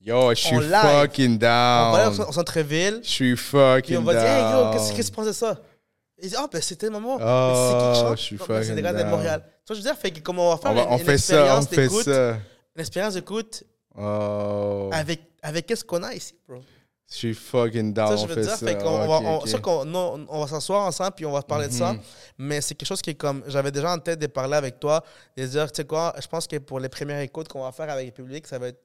Yo, 0.00 0.30
je 0.30 0.34
suis 0.36 0.56
fucking 0.56 1.34
On 1.34 1.38
va 1.38 1.92
aller 2.06 2.16
down. 2.16 2.28
au 2.28 2.32
centre-ville, 2.32 3.00
Je 3.02 3.08
suis 3.08 3.36
fucking 3.36 3.96
on 3.96 4.02
va 4.02 4.12
dire, 4.14 4.22
hey 4.22 4.42
yo, 4.42 4.62
down. 4.62 4.72
qu'est-ce 4.72 4.92
que 4.92 5.02
tu 5.02 5.10
penses 5.10 5.26
de 5.26 5.32
ça? 5.32 5.58
Il 6.20 6.28
dit, 6.28 6.34
ah, 6.38 6.46
ben 6.52 6.60
c'était 6.62 6.88
maman. 6.90 7.16
Oh, 7.20 7.20
c'est 7.20 7.78
qui 7.94 8.00
chante? 8.00 8.16
je 8.18 8.22
suis 8.22 8.36
Non, 8.36 8.44
ben, 8.48 8.62
C'est 8.62 8.74
des 8.74 8.82
fucking 8.82 8.82
gars 8.82 8.92
de 8.92 8.98
down. 8.98 9.10
Montréal. 9.10 9.42
Tu 9.44 9.50
vois, 9.72 9.74
je 9.74 9.74
veux 9.74 9.90
dire, 9.90 9.96
fait 10.00 10.10
que 10.12 10.20
comme 10.20 10.38
on 10.38 10.50
va 10.50 10.56
faire 10.56 10.70
On, 10.70 10.74
une, 10.74 10.88
on 10.88 10.98
une 10.98 11.04
fait 11.04 11.18
ça, 11.18 11.34
on 11.34 11.60
expérience 11.60 11.68
fait 11.68 11.76
d'écoute, 11.82 12.04
ça. 12.04 12.30
une 12.76 12.80
expérience 12.80 13.14
d'écoute 13.14 13.64
Oh, 13.96 14.90
avec, 14.92 15.20
avec 15.42 15.66
qu'est-ce 15.66 15.84
qu'on 15.84 16.02
a 16.02 16.14
ici, 16.14 16.34
bro? 16.48 16.60
je 17.10 17.14
suis 17.16 17.34
fucking 17.34 17.94
down, 17.94 18.08
Ça, 18.08 18.16
je 18.16 18.22
on 18.24 18.26
veux 18.26 18.34
fait 18.34 18.40
dire, 18.42 18.50
ça. 18.50 18.66
fait 18.66 18.76
qu'on 18.76 19.06
va, 19.06 19.16
Ok, 19.16 19.22
on, 19.24 19.36
ok. 19.38 19.48
sûr 19.48 19.62
qu'on 19.62 19.84
non, 19.86 20.26
on 20.28 20.40
va 20.40 20.46
s'asseoir 20.46 20.84
ensemble 20.86 21.12
puis 21.16 21.24
on 21.24 21.32
va 21.32 21.40
parler 21.40 21.68
de 21.68 21.72
ça. 21.72 21.94
Mhm. 21.94 22.00
Mais 22.36 22.60
c'est 22.60 22.74
quelque 22.74 22.86
chose 22.88 23.00
qui 23.00 23.10
est 23.10 23.14
comme, 23.14 23.42
j'avais 23.46 23.70
déjà 23.72 23.90
en 23.94 23.98
tête 23.98 24.18
de 24.18 24.26
parler 24.26 24.56
avec 24.56 24.78
toi, 24.78 25.02
de 25.36 25.46
dire, 25.46 25.72
tu 25.72 25.76
sais 25.76 25.86
quoi, 25.86 26.14
je 26.20 26.26
pense 26.26 26.46
que 26.46 26.56
pour 26.58 26.80
les 26.80 26.90
premières 26.90 27.20
écoutes 27.20 27.48
qu'on 27.48 27.62
va 27.62 27.72
faire 27.72 27.88
avec 27.88 28.06
le 28.06 28.12
public, 28.12 28.46
ça 28.46 28.58
va 28.58 28.68
être 28.68 28.82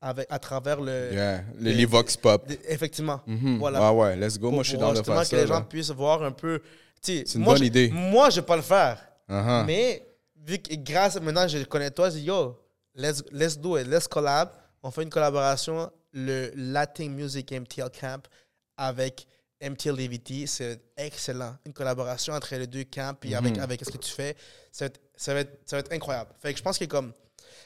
avec, 0.00 0.26
à 0.30 0.38
travers 0.40 0.80
le. 0.80 1.12
Yeah, 1.12 1.44
les, 1.60 1.74
les- 1.74 1.84
Vox 1.84 2.16
Pop. 2.16 2.50
effectivement. 2.68 3.20
Mhm. 3.26 3.58
Voilà. 3.58 3.92
Ouais, 3.92 4.00
ouais, 4.02 4.16
let's 4.16 4.36
go. 4.38 4.46
Pour- 4.48 4.54
Moi, 4.54 4.62
je 4.64 4.70
suis 4.70 4.78
dans 4.78 4.90
de 4.90 4.96
justement 4.96 5.22
que 5.22 5.36
les 5.36 5.46
gens 5.46 5.54
là. 5.54 5.66
puissent 5.68 5.90
voir 5.90 6.22
un 6.24 6.32
peu. 6.32 6.60
C'est 7.00 7.34
une 7.34 7.42
moi, 7.42 7.52
bonne 7.54 7.62
je- 7.62 7.68
idée. 7.68 7.90
Moi, 7.92 8.30
je 8.30 8.36
vais 8.40 8.46
pas 8.46 8.56
le 8.56 8.62
faire. 8.62 8.98
Uh-huh. 9.28 9.64
Mais 9.64 10.04
vu 10.44 10.58
que 10.58 10.74
grâce 10.74 11.20
maintenant 11.20 11.46
je 11.46 11.58
connais 11.64 11.90
toi, 11.92 12.10
je 12.10 12.16
dis 12.16 12.22
yo, 12.24 12.58
let's, 12.96 13.22
let's 13.30 13.56
do 13.58 13.78
it, 13.78 13.86
let's 13.86 14.08
collab. 14.08 14.48
On 14.82 14.90
fait 14.90 15.02
une 15.02 15.10
collaboration, 15.10 15.90
le 16.12 16.50
Latin 16.54 17.08
Music 17.10 17.52
MTL 17.52 17.90
Camp 17.90 18.26
avec 18.76 19.26
MTL 19.60 19.94
DVT. 19.96 20.46
C'est 20.46 20.80
excellent. 20.96 21.54
Une 21.66 21.72
collaboration 21.72 22.32
entre 22.32 22.54
les 22.56 22.66
deux 22.66 22.84
camps 22.84 23.12
puis 23.18 23.34
avec, 23.34 23.56
Mhm. 23.56 23.62
avec 23.62 23.84
ce 23.84 23.90
que 23.90 23.98
tu 23.98 24.10
fais. 24.10 24.34
Ça 24.72 24.84
va, 24.84 24.86
être, 24.86 25.00
ça, 25.16 25.34
va 25.34 25.40
être, 25.40 25.60
ça 25.66 25.76
va 25.76 25.80
être 25.80 25.92
incroyable. 25.92 26.30
Fait 26.40 26.52
que 26.52 26.58
je 26.58 26.62
pense 26.62 26.78
que 26.78 26.86
comme 26.86 27.12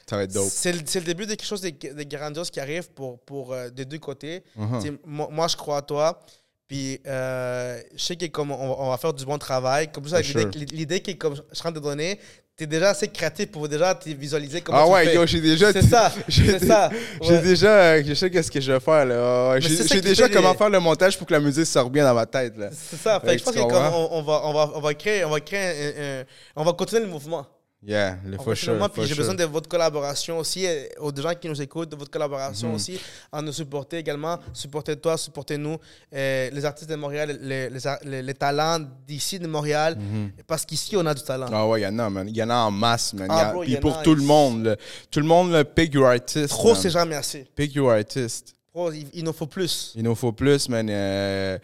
Ça 0.09 0.17
va 0.17 0.23
être 0.23 0.33
dope. 0.33 0.49
c'est 0.49 0.73
le, 0.73 0.81
début 1.01 1.25
de 1.25 1.35
quelque 1.35 1.45
chose 1.45 1.61
de, 1.61 1.69
de 1.69 2.03
grandiose 2.03 2.49
qui 2.51 2.59
arrive 2.59 2.89
pour, 2.91 3.19
pour 3.21 3.53
euh, 3.53 3.69
des 3.69 3.85
deux 3.85 3.99
côtés. 3.99 4.43
Uh-huh. 4.57 4.97
Moi, 5.05 5.29
moi, 5.31 5.47
je 5.47 5.55
crois 5.55 5.77
à 5.77 5.81
toi. 5.81 6.19
Puis, 6.67 6.99
euh, 7.05 7.79
je 7.95 8.03
sais 8.03 8.29
comme 8.29 8.51
on, 8.51 8.67
va- 8.69 8.75
on 8.79 8.89
va 8.89 8.97
faire 8.97 9.13
du 9.13 9.23
bon 9.23 9.37
travail. 9.37 9.91
Comme 9.91 10.07
ça, 10.07 10.19
l'idée 10.21 10.99
qui 10.99 11.11
est 11.11 11.17
comme 11.17 11.35
je 11.35 11.41
suis 11.41 11.51
en 11.51 11.55
train 11.55 11.71
de 11.71 11.79
donner, 11.79 12.19
tu 12.57 12.63
es 12.63 12.67
déjà 12.67 12.89
assez 12.91 13.07
créatif 13.09 13.47
pour 13.51 13.67
déjà 13.67 13.93
te 13.93 14.07
visualiser 14.09 14.61
comment 14.61 14.79
Ah 14.79 14.85
tu 14.85 14.91
ouais, 14.93 15.05
fais. 15.07 15.15
yo, 15.15 15.25
j'ai 15.25 15.41
déjà. 15.41 15.73
C'est 15.73 15.81
ça, 15.81 16.11
c'est 16.29 16.65
ça. 16.65 16.89
J'ai 17.21 17.33
Ouais. 17.33 17.41
déjà. 17.41 17.67
euh, 17.69 18.03
Je 18.05 18.13
sais 18.13 18.29
qu'est-ce 18.31 18.49
que 18.49 18.61
je 18.61 18.71
vais 18.71 18.79
faire, 18.79 19.05
là. 19.05 19.51
Ah 19.55 19.59
J'ai 19.59 19.99
déjà 20.01 20.29
comment 20.29 20.51
les- 20.53 20.57
faire 20.57 20.69
le 20.69 20.79
montage 20.79 21.17
pour 21.17 21.27
que 21.27 21.33
la 21.33 21.39
musique 21.41 21.65
sorte 21.65 21.91
bien 21.91 22.05
dans 22.05 22.13
ma 22.13 22.25
tête, 22.25 22.57
là. 22.57 22.69
C'est 22.71 22.95
ça. 22.97 23.19
Fait 23.19 23.27
Fait 23.27 23.33
que 23.33 23.39
je 23.39 23.43
pense 23.43 23.55
comprends? 23.55 24.07
on, 24.11 24.21
va, 24.21 24.41
on, 24.45 24.53
va, 24.53 24.71
on, 24.75 24.79
va 24.79 24.93
créer, 24.93 25.25
on 25.25 25.29
va 25.31 25.39
créer 25.41 25.95
un, 25.97 26.21
un- 26.21 26.23
on 26.55 26.63
va 26.63 26.71
continuer 26.73 27.01
le 27.03 27.09
mouvement. 27.09 27.45
Yeah, 27.87 28.17
le 28.25 28.37
for 28.37 28.55
sure. 28.57 28.89
puis 28.91 29.03
j'ai 29.03 29.09
sure. 29.09 29.17
besoin 29.17 29.35
de 29.35 29.43
votre 29.43 29.69
collaboration 29.69 30.39
aussi, 30.39 30.65
euh, 30.65 30.85
aux 30.99 31.15
gens 31.15 31.33
qui 31.39 31.47
nous 31.47 31.61
écoutent, 31.61 31.89
de 31.89 31.95
votre 31.95 32.09
collaboration 32.09 32.69
Mhm. 32.69 32.75
aussi, 32.75 32.99
à 33.31 33.41
nous 33.43 33.51
supporter 33.53 33.97
également. 33.97 34.39
Supportez 34.53 34.95
toi, 34.95 35.17
supportez 35.17 35.55
nous, 35.57 35.77
euh, 36.13 36.49
les 36.51 36.65
artistes 36.65 36.89
de 36.89 36.95
Montréal, 36.95 37.37
les, 37.43 37.69
les, 37.69 37.79
les- 38.05 38.21
les 38.23 38.33
talents 38.33 38.79
d'ici 39.07 39.37
de 39.37 39.45
Montréal, 39.45 39.95
Mhm. 39.99 40.31
parce 40.47 40.65
qu'ici, 40.65 40.97
on 40.97 41.05
a 41.05 41.13
du 41.13 41.21
talent. 41.21 41.45
Ah 41.51 41.67
ouais, 41.67 41.81
il 41.81 41.83
y 41.83 41.87
en 41.87 41.99
a, 41.99 42.09
man. 42.09 42.27
Il 42.27 42.35
y 42.35 42.41
en 42.41 42.49
a 42.49 42.55
en 42.55 42.71
masse, 42.71 43.13
man. 43.13 43.27
Ah, 43.29 43.49
a- 43.49 43.51
bro, 43.51 43.61
Puis 43.61 43.75
pour 43.77 43.97
a, 43.99 44.01
tout 44.01 44.15
le 44.15 44.23
monde. 44.23 44.75
Tout 45.11 45.19
le 45.19 45.27
monde, 45.27 45.63
pick 45.75 45.93
your 45.93 46.07
artist. 46.07 46.49
Trop, 46.49 46.73
c'est 46.73 46.89
jamais 46.89 47.15
assez. 47.15 47.45
Pick 47.55 47.75
your 47.75 47.91
artist. 47.91 48.55
Il, 48.75 49.07
il 49.13 49.23
nous 49.23 49.31
faut 49.31 49.45
plus. 49.47 49.93
Il 49.95 50.01
nous 50.03 50.15
faut 50.15 50.31
plus, 50.31 50.67
man. 50.69 50.87
Euh, 50.89 51.57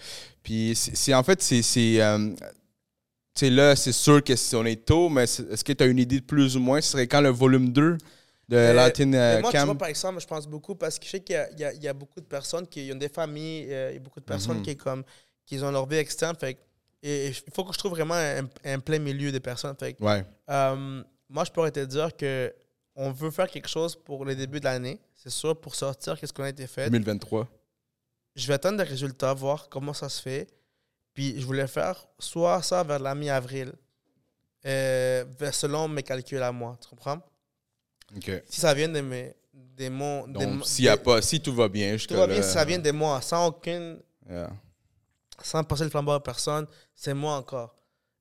puis 0.43 0.73
c'est- 0.76 1.14
en 1.15 1.23
fait, 1.23 1.41
c'est. 1.41 1.99
Euh, 3.43 3.47
sais, 3.47 3.49
là, 3.49 3.76
c'est 3.76 3.91
sûr 3.91 4.23
que 4.23 4.35
si 4.35 4.55
on 4.55 4.65
est 4.65 4.85
tôt, 4.85 5.09
mais 5.09 5.23
est-ce 5.23 5.63
que 5.63 5.73
tu 5.73 5.84
as 5.84 5.88
une 5.88 5.99
idée 5.99 6.19
de 6.19 6.26
plus 6.26 6.55
ou 6.57 6.59
moins? 6.59 6.81
Ce 6.81 6.91
serait 6.91 7.07
quand 7.07 7.22
le 7.22 7.30
volume 7.30 7.72
2 7.72 7.97
de 8.49 8.55
Euh, 8.57 8.73
Latin 8.73 9.13
euh, 9.13 9.39
moi, 9.41 9.51
tu 9.51 9.57
Camp? 9.57 9.65
vois, 9.65 9.77
par 9.77 9.88
exemple, 9.88 10.19
je 10.19 10.27
pense 10.27 10.47
beaucoup 10.47 10.76
parce 10.76 10.99
que 10.99 11.05
je 11.05 11.11
sais 11.11 11.19
qu'il 11.22 11.35
y 11.57 11.63
a, 11.63 11.73
y 11.73 11.85
y 11.85 11.93
beaucoup 11.93 12.19
de 12.19 12.26
personnes 12.26 12.68
qui 12.68 12.89
ont 12.93 12.97
des 12.97 13.09
familles, 13.09 13.68
euh, 13.73 13.91
il 13.91 13.93
y 13.95 13.97
a 13.97 13.99
beaucoup 13.99 14.19
de 14.19 14.26
personnes 14.26 14.57
Mhm. 14.57 14.63
qui, 14.63 14.76
comme, 14.77 15.03
qui 15.45 15.59
ont 15.61 15.72
leur 15.72 15.88
vie 15.88 15.97
externe. 15.97 16.35
Fait, 16.38 16.57
et, 17.03 17.27
il 17.30 17.53
faut 17.53 17.63
que 17.63 17.73
je 17.73 17.77
trouve 17.80 17.91
vraiment 17.91 18.13
un, 18.15 18.43
un 18.65 18.80
plein 18.80 18.99
milieu 18.99 19.31
de 19.31 19.39
personnes. 19.39 19.76
Fait, 19.80 19.95
Ouais. 20.01 20.23
euh, 20.49 21.03
moi, 21.30 21.43
je 21.45 21.51
pourrais 21.51 21.72
te 21.72 21.80
dire 21.85 22.15
que 22.15 22.53
on 22.95 23.11
veut 23.11 23.31
faire 23.31 23.49
quelque 23.49 23.69
chose 23.69 23.95
pour 23.95 24.26
le 24.26 24.35
début 24.35 24.59
de 24.59 24.65
l'année, 24.65 24.99
c'est 25.15 25.30
sûr, 25.31 25.55
pour 25.59 25.73
sortir 25.76 26.19
qu'est-ce 26.19 26.34
qu'on 26.34 26.43
a 26.43 26.49
été 26.49 26.68
fait. 26.68 26.89
2023. 26.89 27.47
Je 28.35 28.47
vais 28.47 28.53
attendre 28.53 28.77
les 28.80 28.84
résultats, 28.84 29.34
voir 29.34 29.69
comment 29.69 29.93
ça 29.93 30.09
se 30.09 30.22
fait. 30.22 30.47
Puis 31.13 31.39
je 31.39 31.45
voulais 31.45 31.67
faire 31.67 32.07
soit 32.19 32.61
ça 32.61 32.83
vers 32.83 32.99
la 32.99 33.13
mi-avril, 33.15 33.73
euh, 34.65 35.25
vers- 35.39 35.53
selon 35.53 35.88
mes 35.88 36.03
calculs 36.03 36.41
à 36.41 36.51
moi. 36.51 36.77
Tu 36.81 36.88
comprends? 36.89 37.19
OK. 38.15 38.31
Si 38.49 38.59
ça 38.61 38.73
vient 38.73 38.89
de 38.89 39.01
mes. 39.01 39.35
Des 39.53 39.89
mots, 39.89 40.25
des 40.27 40.45
Donc, 40.45 40.65
s'il 40.65 40.85
y 40.85 40.89
a 40.89 40.95
pas, 40.95 41.21
si 41.21 41.41
tout 41.41 41.53
va 41.53 41.67
bien, 41.67 41.91
tout 41.93 41.97
jusqu'à 41.97 42.15
va 42.15 42.27
bien 42.27 42.41
si 42.41 42.49
ça 42.51 42.63
vient 42.63 42.79
de 42.79 42.91
moi, 42.91 43.19
sans 43.21 43.47
aucune. 43.47 43.99
yeah. 44.29 44.49
Sans 45.43 45.63
passer 45.63 45.83
le 45.83 45.89
flambeau 45.89 46.11
à 46.11 46.23
personne, 46.23 46.67
c'est 46.95 47.13
moi 47.13 47.35
encore. 47.35 47.75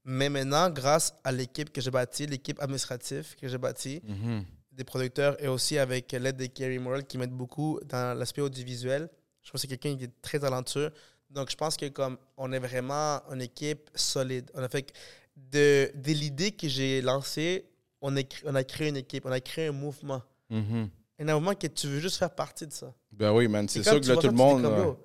Mais 0.04 0.28
maintenant, 0.28 0.70
grâce 0.70 1.12
à 1.22 1.30
l'équipe 1.30 1.70
que 1.70 1.80
j'ai 1.80 1.90
bâtie, 1.90 2.26
l'équipe 2.26 2.58
administrative 2.60 3.36
que 3.36 3.46
j'ai 3.46 3.58
bâtie, 3.58 4.00
Mhm. 4.04 4.44
des 4.72 4.84
producteurs 4.84 5.40
et 5.42 5.46
aussi 5.48 5.78
avec 5.78 6.10
l'aide 6.12 6.36
de 6.36 6.46
Kerry 6.46 6.78
Morrell 6.78 7.04
qui 7.04 7.16
m'aide 7.18 7.30
beaucoup 7.32 7.78
dans 7.84 8.16
l'aspect 8.18 8.40
audiovisuel. 8.42 9.08
Je 9.42 9.50
pense 9.52 9.60
que 9.62 9.68
c'est 9.68 9.76
quelqu'un 9.76 9.96
qui 9.98 10.04
est 10.04 10.22
très 10.22 10.38
talentueux. 10.40 10.90
Donc, 11.30 11.50
je 11.50 11.56
pense 11.56 11.76
que 11.76 11.86
comme 11.86 12.16
on 12.36 12.52
est 12.52 12.58
vraiment 12.58 13.20
une 13.32 13.42
équipe 13.42 13.88
solide. 13.94 14.50
On 14.54 14.62
a 14.62 14.68
fait 14.68 14.92
de, 15.36 15.90
de 15.94 16.12
l'idée 16.12 16.52
que 16.52 16.68
j'ai 16.68 17.00
lancée, 17.02 17.64
on 18.02 18.16
a, 18.16 18.22
cré- 18.22 18.42
on 18.46 18.54
a 18.54 18.64
créé 18.64 18.88
une 18.88 18.96
équipe, 18.96 19.24
on 19.26 19.32
a 19.32 19.40
créé 19.40 19.68
un 19.68 19.72
mouvement. 19.72 20.22
Mhm. 20.50 20.88
Un 21.20 21.34
mouvement 21.34 21.54
que 21.54 21.66
tu 21.66 21.86
veux 21.86 22.00
juste 22.00 22.16
faire 22.16 22.30
partie 22.34 22.66
de 22.66 22.72
ça. 22.72 22.92
Ben 23.12 23.30
oui, 23.32 23.46
man. 23.46 23.68
C'est 23.68 23.80
Et 23.80 23.82
sûr 23.84 24.00
que 24.00 24.06
là, 24.06 24.16
tout 24.16 24.26
le 24.26 24.32
monde. 24.32 24.62
comme, 24.62 24.72
ouais. 24.72 24.84
Yo, 24.84 24.98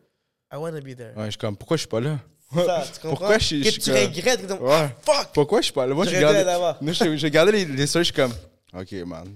I 0.53 0.55
wanna 0.55 0.79
be 0.79 0.95
there. 0.95 1.13
Ouais, 1.15 1.25
je 1.25 1.31
suis 1.31 1.37
comme, 1.37 1.57
pourquoi 1.57 1.75
je 1.77 1.81
suis 1.81 1.89
pas 1.89 1.99
là? 1.99 2.19
Ça, 2.53 2.83
tu 2.85 2.91
comprends? 3.01 3.09
Pourquoi 3.09 3.37
je 3.37 3.45
suis- 3.45 3.61
Que 3.61 3.69
je 3.71 3.79
tu 3.79 3.91
regrettes. 3.91 4.47
que 4.47 4.53
tu- 4.53 4.61
Ouais. 4.63 4.95
Fuck! 5.01 5.27
Pourquoi 5.33 5.59
je 5.59 5.65
suis 5.65 5.73
pas 5.73 5.85
là? 5.85 5.93
Moi, 5.93 6.05
Je 6.05 6.15
regardais 6.15 6.45
moi, 6.81 6.93
j'ai 6.93 7.29
gardé 7.31 7.51
les, 7.51 7.65
les 7.65 7.85
je 7.85 8.01
suis 8.03 8.13
comme, 8.13 8.33
OK, 8.73 8.91
man. 9.05 9.27
Ouais, 9.27 9.33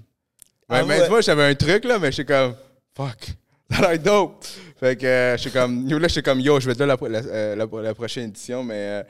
Ah 0.69 0.83
mais 0.85 0.97
ouais. 0.97 1.03
tu 1.03 1.09
vois, 1.09 1.21
j'avais 1.21 1.43
un 1.43 1.55
truc, 1.55 1.83
là, 1.83 1.99
mais 1.99 2.07
je 2.07 2.15
suis 2.15 2.25
comme, 2.25 2.55
fuck. 2.95 3.27
Ça 3.71 3.77
a 3.87 3.91
l'air 3.93 3.99
dope. 3.99 4.43
Fait 4.79 4.95
que 4.95 5.05
euh, 5.05 5.37
je 5.37 5.41
suis 5.41 5.51
comme, 5.51 5.87
yo, 5.87 5.97
là, 5.99 6.07
je 6.07 6.13
suis 6.13 6.23
comme, 6.23 6.39
yo, 6.39 6.59
je 6.59 6.65
vais 6.65 6.71
être 6.71 6.79
là 6.85 6.97
la, 6.99 7.19
euh, 7.19 7.55
la- 7.55 7.81
la 7.81 7.93
prochaine 7.93 8.25
édition, 8.29 8.63
mais. 8.63 9.03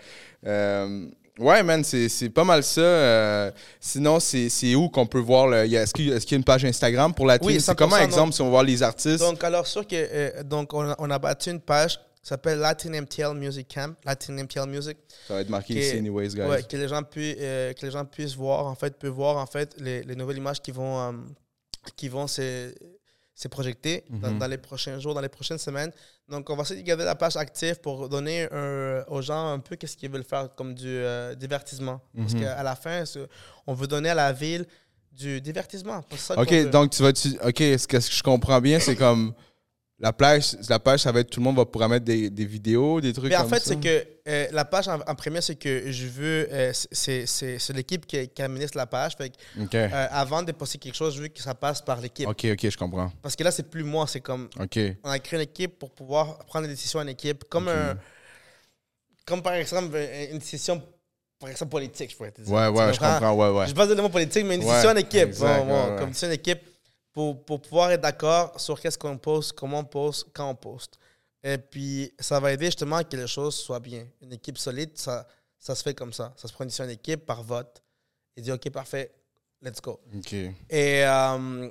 euh, 0.46 1.08
ouais, 1.40 1.64
man, 1.64 1.84
c'est 1.84 2.30
pas 2.30 2.44
mal 2.44 2.64
ça. 2.64 2.82
euh, 2.82 3.52
sinon, 3.80 4.20
c'est 4.20 4.76
où 4.76 4.90
qu'on 4.90 5.06
peut 5.06 5.20
voir 5.20 5.54
Est-ce 5.54 5.94
qu'il 5.94 6.08
y, 6.10 6.12
a- 6.12 6.16
est-ce 6.16 6.26
qu'il 6.26 6.36
y 6.36 6.38
a 6.38 6.40
une 6.40 6.44
page 6.44 6.66
Instagram 6.66 7.14
pour 7.14 7.26
la 7.26 7.38
team? 7.40 7.48
Oui, 7.48 7.62
c'est 7.62 7.76
comment, 7.76 7.96
100%, 7.98 8.04
exemple, 8.04 8.26
non. 8.28 8.32
si 8.32 8.42
on 8.42 8.46
va 8.46 8.50
voir 8.52 8.64
les 8.64 8.84
artistes? 8.84 9.20
Donc, 9.20 9.44
alors, 9.44 9.66
sûr 9.68 9.86
que. 9.88 10.42
donc, 10.44 10.74
on 10.74 10.90
a, 10.90 10.96
on 11.00 11.10
a 11.10 11.20
battu 11.20 11.52
une 11.52 11.62
page 11.62 11.98
qui 12.22 12.28
s'appelle 12.28 12.60
Latin 12.60 12.90
MTL 13.02 13.34
Music 13.36 13.68
Camp. 13.74 13.96
Latin 14.04 14.34
MTL 14.44 14.68
Music. 14.68 14.98
ça 15.28 15.36
va 15.36 15.42
être 15.42 15.50
marqué 15.50 15.74
qui 15.76 15.80
ici, 15.80 15.96
est- 15.96 16.00
anyways, 16.00 16.30
guys. 16.30 16.42
Ouais, 16.42 16.64
que 16.64 16.76
les 16.76 16.88
gens 16.90 17.02
puissent, 17.04 17.38
euh, 17.40 17.72
que 17.74 17.86
les 17.86 17.92
gens 17.92 18.04
puissent 18.04 18.36
voir, 18.36 18.66
en 18.66 18.76
fait, 18.76 18.98
peuvent 19.00 19.12
voir, 19.12 19.38
en 19.38 19.46
fait, 19.46 19.74
les, 19.80 20.04
les 20.04 20.16
nouvelles 20.16 20.38
images 20.38 20.60
qui 20.62 20.72
vont, 20.72 21.00
euh, 21.00 21.12
qui 21.96 22.10
vont 22.10 22.28
se, 22.28 22.74
projeter 23.48 24.04
dans, 24.10 24.32
Mhm. 24.32 24.40
dans 24.40 24.48
les 24.48 24.58
prochains 24.58 25.00
jours, 25.00 25.14
dans 25.14 25.22
les 25.22 25.30
prochaines 25.30 25.58
semaines. 25.58 25.92
Donc, 26.28 26.50
on 26.50 26.56
va 26.56 26.64
essayer 26.64 26.82
de 26.82 26.86
garder 26.88 27.06
la 27.06 27.16
page 27.16 27.38
active 27.38 27.80
pour 27.80 28.10
donner 28.10 28.48
un- 28.52 29.04
aux 29.08 29.22
gens 29.22 29.54
un 29.54 29.60
peu 29.60 29.76
qu'est-ce 29.78 29.96
qu'ils 29.96 30.12
veulent 30.12 30.24
faire 30.24 30.50
comme 30.56 30.74
du 30.74 30.88
euh, 30.88 31.34
divertissement. 31.36 32.02
Parce 32.18 32.34
Mhm. 32.34 32.42
qu'à 32.42 32.64
la 32.64 32.76
fin, 32.76 33.06
c'est- 33.06 33.28
on 33.66 33.74
veut 33.74 33.88
donner 33.88 34.10
à 34.10 34.16
la 34.16 34.34
ville 34.34 34.66
du 35.12 35.42
divertissement. 35.42 36.04
C'est 36.12 36.18
ça 36.20 36.40
OK, 36.40 36.70
donc 36.70 36.92
tu 36.92 37.02
vas 37.04 37.12
tu 37.14 37.30
OK, 37.44 37.58
ce 37.60 37.88
que 37.88 38.00
je 38.00 38.24
comprends 38.24 38.62
bien, 38.62 38.80
c'est 38.80 38.96
comme 38.96 39.34
la 40.02 40.14
plage, 40.14 40.56
la 40.70 40.80
page, 40.80 41.02
ça 41.02 41.12
va 41.12 41.20
être 41.20 41.30
tout 41.30 41.42
le 41.42 41.44
monde 41.44 41.58
va 41.58 41.66
pouvoir 41.66 41.90
mettre 41.90 42.06
des, 42.06 42.30
des 42.30 42.46
vidéos, 42.46 43.02
des 43.02 43.12
trucs 43.12 43.30
Mais 43.30 43.36
en 43.36 43.42
comme 43.42 43.50
fait, 43.50 43.60
c'est 43.60 43.80
que 43.82 44.08
euh, 44.30 44.48
la 44.52 44.64
page 44.64 44.88
en, 44.88 45.00
en 45.06 45.16
premier, 45.16 45.42
c'est 45.42 45.56
que 45.56 45.92
je 45.92 46.08
veux. 46.08 46.48
euh, 46.52 46.72
c'est- 46.74 47.74
l'équipe 47.74 48.06
qui, 48.06 48.28
qui 48.30 48.42
administre 48.42 48.78
la 48.78 48.86
page. 48.86 49.18
Fait 49.18 49.30
que, 49.30 49.36
euh, 49.78 50.08
avant 50.12 50.42
de 50.42 50.52
poster 50.54 50.78
quelque 50.78 50.96
chose, 50.96 51.16
je 51.16 51.22
veux 51.24 51.28
que 51.28 51.42
ça 51.42 51.54
passe 51.54 51.82
par 51.82 52.00
l'équipe. 52.00 52.28
OK, 52.30 52.46
OK, 52.52 52.70
je 52.70 52.78
comprends. 52.78 53.12
Parce 53.22 53.36
que 53.36 53.44
là, 53.44 53.52
c'est 53.52 53.70
plus 53.70 53.84
moi. 53.84 54.06
C'est 54.08 54.22
comme. 54.22 54.50
OK. 54.60 54.80
On 55.04 55.10
a 55.10 55.20
créé 55.20 55.38
une 55.40 55.44
équipe 55.44 55.78
pour 55.78 55.92
pouvoir 55.92 56.38
prendre 56.46 56.68
des 56.68 56.74
décisions 56.74 57.00
en 57.00 57.08
équipe. 57.08 57.44
Comme, 57.50 57.68
un, 57.68 57.98
comme 59.26 59.42
par 59.42 59.54
exemple, 59.54 59.98
une 60.32 60.40
décision, 60.40 60.82
par 61.40 61.50
exemple, 61.50 61.72
politique, 61.72 62.12
je 62.12 62.16
pourrais 62.16 62.32
te 62.32 62.42
dire. 62.42 62.54
Ouais, 62.54 62.68
ouais, 62.68 62.94
je 62.94 63.00
comprends, 63.00 63.34
ouais, 63.34 63.50
ouais. 63.60 63.68
Je 63.68 63.74
passe 63.74 63.90
le 63.90 63.96
mot 64.02 64.10
politique, 64.10 64.46
mais 64.46 64.56
une 64.56 64.62
Ouais, 64.64 64.70
décision 64.70 64.90
en 64.92 64.96
équipe. 64.96 65.28
exact, 65.28 65.60
Bon, 65.60 65.66
bon, 65.66 65.74
ouais, 65.86 65.92
ouais. 65.92 66.00
Comme 66.00 66.10
décision 66.10 66.30
en 66.30 66.32
équipe 66.32 66.60
pour, 67.12 67.44
pour 67.44 67.62
pouvoir 67.62 67.92
être 67.92 68.02
d'accord 68.02 68.60
sur 68.60 68.80
qu'est-ce 68.80 68.98
qu'on 68.98 69.18
poste, 69.18 69.54
comment 69.54 69.80
on 69.80 69.84
poste, 69.86 70.28
quand 70.34 70.50
on 70.50 70.56
poste. 70.56 71.00
Et 71.44 71.58
puis, 71.58 72.14
ça 72.20 72.40
va 72.40 72.52
aider 72.52 72.66
justement 72.66 72.98
à 72.98 73.04
que 73.04 73.16
les 73.16 73.28
choses 73.28 73.56
soient 73.56 73.80
bien. 73.80 74.06
Une 74.22 74.34
équipe 74.34 74.58
solide, 74.58 74.92
ça, 74.98 75.28
ça 75.58 75.74
se 75.76 75.82
fait 75.84 75.94
comme 75.94 76.14
ça. 76.14 76.34
Ça 76.38 76.48
se 76.48 76.54
prend 76.54 76.66
une 76.66 76.90
équipe 76.90 77.26
par 77.26 77.42
vote. 77.44 77.82
Et 78.36 78.42
dit, 78.42 78.52
OK, 78.52 78.70
parfait, 78.70 79.12
let's 79.62 79.82
go. 79.82 80.00
OK. 80.16 80.34
Et, 80.34 80.54
euh, 80.70 81.70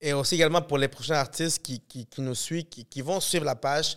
et 0.00 0.12
aussi 0.12 0.36
également 0.36 0.62
pour 0.62 0.78
les 0.78 0.88
prochains 0.88 1.16
artistes 1.16 1.60
qui, 1.62 1.80
qui, 1.80 2.06
qui 2.06 2.20
nous 2.20 2.34
suivent, 2.34 2.64
qui, 2.68 2.84
qui 2.84 3.00
vont 3.00 3.20
suivre 3.20 3.44
la 3.44 3.56
page. 3.56 3.96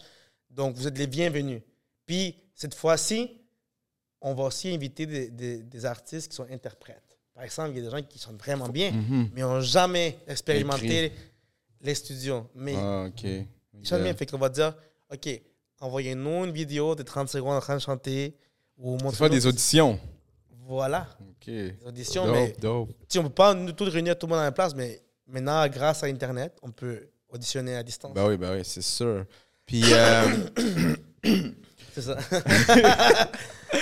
Donc, 0.50 0.76
vous 0.76 0.88
êtes 0.88 0.98
les 0.98 1.08
bienvenus. 1.08 1.62
Puis, 2.06 2.36
cette 2.56 2.74
fois-ci, 2.76 3.40
on 4.22 4.34
va 4.34 4.46
aussi 4.46 4.74
inviter 4.74 5.06
des, 5.06 5.30
des- 5.30 5.62
des 5.64 5.86
artistes 5.86 6.30
qui 6.30 6.36
sont 6.36 6.48
interprètes. 6.50 7.07
Par 7.38 7.44
exemple, 7.44 7.70
il 7.70 7.78
y 7.78 7.80
a 7.82 7.84
des 7.84 7.96
gens 7.96 8.02
qui 8.02 8.18
sont 8.18 8.34
vraiment 8.34 8.68
bien, 8.68 8.90
Mhm. 8.90 9.30
mais 9.36 9.42
n'ont 9.42 9.62
jamais 9.62 10.18
expérimenté 10.28 11.06
Écrit. 11.06 11.18
les 11.82 11.94
studios. 11.94 12.50
Mais 12.56 12.74
Ah, 12.76 13.06
OK. 13.10 13.24
ils 13.24 13.48
chantent 13.88 14.02
bien. 14.02 14.16
Fait 14.16 14.26
qu'on 14.26 14.40
va 14.40 14.50
dire, 14.50 14.74
OK, 15.14 15.30
envoyez-nous 15.80 16.46
une 16.46 16.52
vidéo 16.52 16.96
de 16.96 17.04
30 17.04 17.30
secondes 17.30 17.54
en 17.56 17.60
train 17.60 17.76
de 17.76 17.80
chanter. 17.82 18.36
Ou 18.80 18.98
fais 19.12 19.30
des 19.30 19.46
auditions. 19.46 20.00
Voilà, 20.66 21.06
OK. 21.22 21.46
des 21.46 21.76
auditions. 21.86 22.26
Dope, 22.26 22.34
mais 22.36 22.56
dope. 22.60 22.90
on 23.18 23.24
peut 23.24 23.30
pas 23.30 23.54
nous 23.54 23.72
tous 23.72 23.88
réunir 23.90 24.18
tout 24.18 24.26
le 24.26 24.32
monde 24.32 24.40
dans 24.40 24.44
la 24.46 24.52
place, 24.52 24.74
mais 24.74 25.00
maintenant, 25.28 25.68
grâce 25.68 26.04
à 26.04 26.08
Internet, 26.08 26.58
on 26.64 26.72
peut 26.72 27.08
auditionner 27.30 27.76
à 27.76 27.84
distance. 27.84 28.16
Ben 28.16 28.28
oui, 28.28 28.38
ben 28.38 28.56
oui, 28.58 28.62
c'est 28.66 28.82
sûr. 28.82 29.26
Puis, 29.64 29.84
euh, 29.94 30.24
C'est 31.94 32.02
ça. 32.02 32.18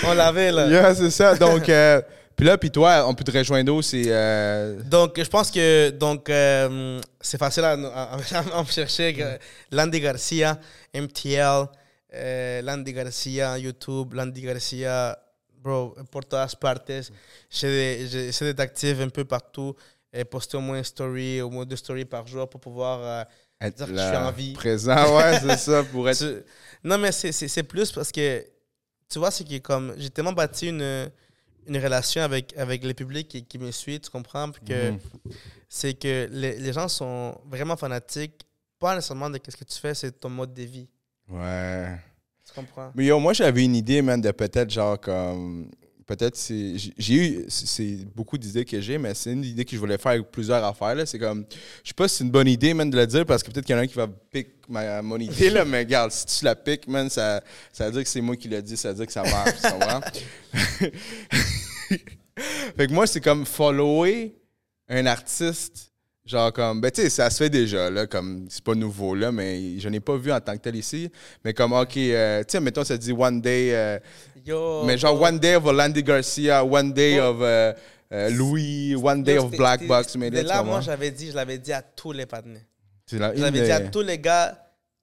on 0.05 0.13
l'avait, 0.13 0.51
là. 0.51 0.67
yeah, 0.67 0.93
c'est 0.95 1.11
ça. 1.11 1.35
Donc, 1.35 1.69
euh, 1.69 2.01
puis 2.35 2.45
là, 2.45 2.57
puis 2.57 2.69
toi, 2.71 3.05
on 3.07 3.13
peut 3.13 3.23
te 3.23 3.31
rejoindre 3.31 3.73
où? 3.73 3.81
C'est. 3.81 4.03
euh, 4.07 4.81
Donc, 4.83 5.21
je 5.21 5.29
pense 5.29 5.49
que 5.51 5.89
donc 5.91 6.29
euh, 6.29 6.99
c'est 7.21 7.37
facile 7.37 7.63
à, 7.63 7.71
à- 7.73 8.17
à- 8.17 8.57
à 8.59 8.63
me 8.63 8.67
chercher. 8.69 9.15
euh, 9.19 9.37
Landy 9.71 9.99
Garcia, 10.01 10.59
MTL, 10.93 11.65
euh, 12.13 12.61
Landy 12.61 12.93
Garcia, 12.93 13.57
YouTube, 13.57 14.13
Landy 14.13 14.41
Garcia, 14.41 15.17
bro, 15.63 15.95
por 16.11 16.25
todas 16.25 16.53
partes. 16.59 16.91
J'ai- 17.49 18.07
J'essaie 18.07 18.45
d'être 18.45 18.59
actif 18.59 18.99
un 18.99 19.09
peu 19.09 19.25
partout 19.25 19.75
et 20.13 20.23
poster 20.25 20.57
au 20.57 20.61
moins 20.61 20.77
une 20.77 20.83
story, 20.83 21.41
au 21.41 21.49
moins 21.49 21.65
deux 21.65 21.75
stories 21.75 22.05
par 22.05 22.25
jour 22.27 22.49
pour 22.49 22.59
pouvoir 22.61 22.99
euh, 23.01 23.23
être 23.61 23.75
Dire 23.77 23.87
que 23.87 23.93
je 23.97 24.07
suis 24.07 24.15
en 24.17 24.31
vie. 24.31 24.53
Présent, 24.53 25.17
ouais, 25.17 25.39
c'est 25.41 25.57
ça, 25.71 25.83
pour 25.83 26.09
être. 26.09 26.43
Non, 26.83 26.97
mais 26.97 27.11
c'est 27.11 27.63
plus 27.63 27.91
parce 27.91 28.11
que, 28.11 28.45
tu 29.09 29.19
vois, 29.19 29.31
c'est 29.31 29.43
que 29.43 29.57
comme 29.59 29.93
j'ai 29.97 30.09
tellement 30.09 30.33
bâti 30.33 30.67
une, 30.69 31.09
une 31.67 31.77
relation 31.77 32.21
avec, 32.21 32.55
avec 32.57 32.83
le 32.83 32.93
public 32.93 33.27
qui, 33.27 33.43
qui 33.45 33.57
me 33.57 33.71
suit, 33.71 33.99
tu 33.99 34.09
comprends? 34.09 34.49
Puis 34.51 34.63
que 34.65 34.91
Mhm. 34.91 34.99
c'est 35.69 35.93
que 35.93 36.27
les, 36.31 36.57
les 36.59 36.73
gens 36.73 36.87
sont 36.87 37.37
vraiment 37.45 37.75
fanatiques, 37.75 38.41
pas 38.79 38.95
nécessairement 38.95 39.29
de 39.29 39.39
ce 39.47 39.55
que 39.55 39.63
tu 39.63 39.79
fais, 39.79 39.93
c'est 39.93 40.11
ton 40.19 40.29
mode 40.29 40.53
de 40.53 40.63
vie. 40.63 40.87
Ouais. 41.29 41.97
Tu 42.47 42.53
comprends? 42.53 42.91
Mais 42.95 43.05
yo, 43.05 43.19
moi, 43.19 43.33
j'avais 43.33 43.63
une 43.65 43.75
idée, 43.75 44.01
man, 44.01 44.21
de 44.21 44.31
peut-être 44.31 44.69
genre 44.69 44.99
comme. 44.99 45.69
Peut-être 46.05 46.35
c'est. 46.35 46.73
j'ai- 46.77 47.15
eu. 47.15 47.45
c'est- 47.47 48.05
beaucoup 48.15 48.37
d'idées 48.37 48.63
que 48.63 48.79
j'ai, 48.79 48.97
mais 48.99 49.15
c'est 49.15 49.31
une 49.33 49.43
idée 49.43 49.65
que 49.65 49.71
je 49.71 49.77
voulais 49.79 49.97
faire 49.97 50.11
avec 50.11 50.29
plusieurs 50.29 50.63
affaires. 50.63 50.95
C'est 51.07 51.17
comme. 51.17 51.45
Je 51.83 51.87
sais 51.89 51.93
pas 51.95 52.07
si 52.07 52.17
c'est 52.17 52.23
une 52.23 52.29
bonne 52.31 52.47
idée, 52.47 52.75
man, 52.75 52.89
de 52.89 52.95
le 52.95 53.07
dire, 53.07 53.25
parce 53.25 53.41
que 53.41 53.49
peut-être 53.49 53.65
qu'il 53.65 53.73
y 53.73 53.77
en 53.77 53.81
a 53.81 53.83
un 53.83 53.87
qui 53.87 53.95
va 53.95 54.07
pick 54.07 54.49
ma, 54.69 55.01
mon 55.01 55.17
idée, 55.17 55.49
là, 55.49 55.65
mais 55.65 55.79
regarde, 55.79 56.11
si 56.11 56.25
tu 56.27 56.45
la 56.45 56.55
piques, 56.55 56.87
man, 56.87 57.09
ça, 57.09 57.41
ça 57.73 57.85
veut 57.87 57.91
dire 57.93 58.03
que 58.03 58.09
c'est 58.09 58.21
moi 58.21 58.35
qui 58.35 58.47
l'ai 58.47 58.61
dit, 58.61 58.77
ça 58.77 58.89
veut 58.89 58.95
dire 58.95 59.07
que 59.07 59.13
ça 59.13 59.23
marche, 59.23 59.59
fait 62.77 62.87
que 62.87 62.93
moi, 62.93 63.07
c'est 63.07 63.21
comme 63.21 63.45
follower 63.45 64.35
un 64.89 65.05
artiste. 65.05 65.91
Genre 66.25 66.51
comme, 66.51 66.81
ben 66.81 66.89
tu 66.89 67.03
sais, 67.03 67.09
ça 67.11 67.29
se 67.29 67.37
fait 67.37 67.51
déjà, 67.51 67.87
là, 67.91 68.07
comme, 68.07 68.47
c'est 68.49 68.63
pas 68.63 68.73
nouveau, 68.73 69.13
là, 69.13 69.31
mais 69.31 69.77
je 69.77 69.87
n'ai 69.89 69.99
pas 69.99 70.17
vu 70.17 70.31
en 70.31 70.39
tant 70.41 70.53
que 70.53 70.61
tel 70.61 70.75
ici. 70.75 71.07
Mais 71.43 71.53
comme, 71.53 71.71
OK, 71.73 71.97
euh, 71.97 72.39
tu 72.39 72.45
sais, 72.53 72.59
mettons, 72.59 72.83
ça 72.83 72.97
dit 72.97 73.11
One 73.11 73.39
Day, 73.41 73.69
euh, 73.75 73.99
Yo, 74.45 74.83
mais 74.85 74.97
genre 74.97 75.19
One 75.19 75.39
Day 75.39 75.55
of 75.55 75.63
Landy 75.65 76.03
Garcia, 76.03 76.63
One 76.63 76.93
Day 76.93 77.19
of 77.19 77.37
euh, 77.41 77.73
euh, 78.11 78.29
Louis, 78.29 78.95
One 78.95 79.23
Day 79.23 79.37
of 79.39 79.49
Black 79.51 79.85
Box, 79.87 80.15
mais 80.15 80.29
là, 80.29 80.61
moi, 80.63 80.81
j'avais 80.81 81.11
dit, 81.11 81.31
je 81.31 81.35
l'avais 81.35 81.57
dit 81.57 81.73
à 81.73 81.81
tous 81.81 82.11
les 82.11 82.25
partenaires. 82.25 82.61
Je 83.11 83.17
l'avais 83.17 83.51
dit 83.63 83.71
à 83.71 83.79
tous 83.81 84.01
les 84.01 84.19
gars, 84.19 84.57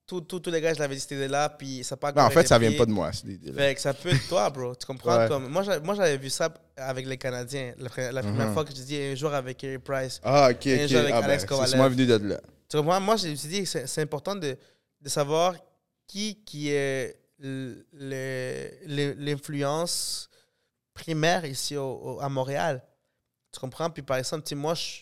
tous 0.05 0.21
tous- 0.21 0.39
tous 0.39 0.49
les 0.51 0.59
gars, 0.61 0.73
je 0.73 0.79
l'avais 0.79 0.95
dit, 0.95 1.01
cette 1.01 1.11
idée-là, 1.11 1.49
puis 1.49 1.83
ça 1.83 1.95
part 1.97 2.13
Non, 2.15 2.23
en 2.23 2.29
fait, 2.29 2.47
ça 2.47 2.57
vient 2.59 2.71
pas 2.73 2.85
de 2.85 2.91
moi, 2.91 3.11
cette 3.11 3.25
idée-là. 3.25 3.57
Fait 3.57 3.75
que 3.75 3.81
ça 3.81 3.93
peut 3.93 4.09
être 4.09 4.27
toi, 4.27 4.49
bro. 4.49 4.75
Tu 4.75 4.85
comprends? 4.85 5.17
Ouais. 5.17 5.27
Comme, 5.27 5.47
moi, 5.49 5.63
j'a- 5.63 5.79
moi, 5.79 5.95
j'avais 5.95 6.17
vu 6.17 6.29
ça 6.29 6.49
avec 6.77 7.05
les 7.07 7.17
Canadiens. 7.17 7.73
La, 7.77 7.89
pre- 7.89 8.11
la 8.11 8.21
première 8.21 8.47
Mhm. 8.47 8.53
fois 8.53 8.63
que 8.65 8.71
j'ai 8.75 8.83
dit 8.83 8.97
un 8.97 9.15
jour 9.15 9.33
avec 9.33 9.57
Kerry 9.57 9.77
Price. 9.79 10.19
Ah, 10.23 10.49
ok, 10.51 10.67
Un 10.67 10.83
ok. 10.83 10.87
jeu 10.87 10.99
avec 10.99 11.13
Ah, 11.15 11.21
ben, 11.21 11.39
c'est 11.39 11.67
sûrement 11.67 11.89
venu 11.89 12.05
de 12.05 12.15
là. 12.15 12.39
Tu 12.69 12.77
comprends? 12.77 12.99
Moi, 13.01 13.15
je 13.17 13.27
me 13.29 13.35
suis 13.35 13.49
dit 13.49 13.65
c'est 13.65 14.01
important 14.01 14.35
de, 14.35 14.57
de 15.01 15.09
savoir 15.09 15.55
qui, 16.07 16.35
qui 16.45 16.69
est 16.71 17.15
l'influence 19.17 20.29
primaire 20.93 21.45
ici 21.45 21.75
au- 21.77 21.99
au- 22.15 22.19
à 22.21 22.29
Montréal. 22.29 22.81
Tu 23.51 23.59
comprends? 23.59 23.89
Puis 23.89 24.01
par 24.03 24.17
exemple, 24.17 24.53
moi, 24.55 24.73
je, 24.75 25.01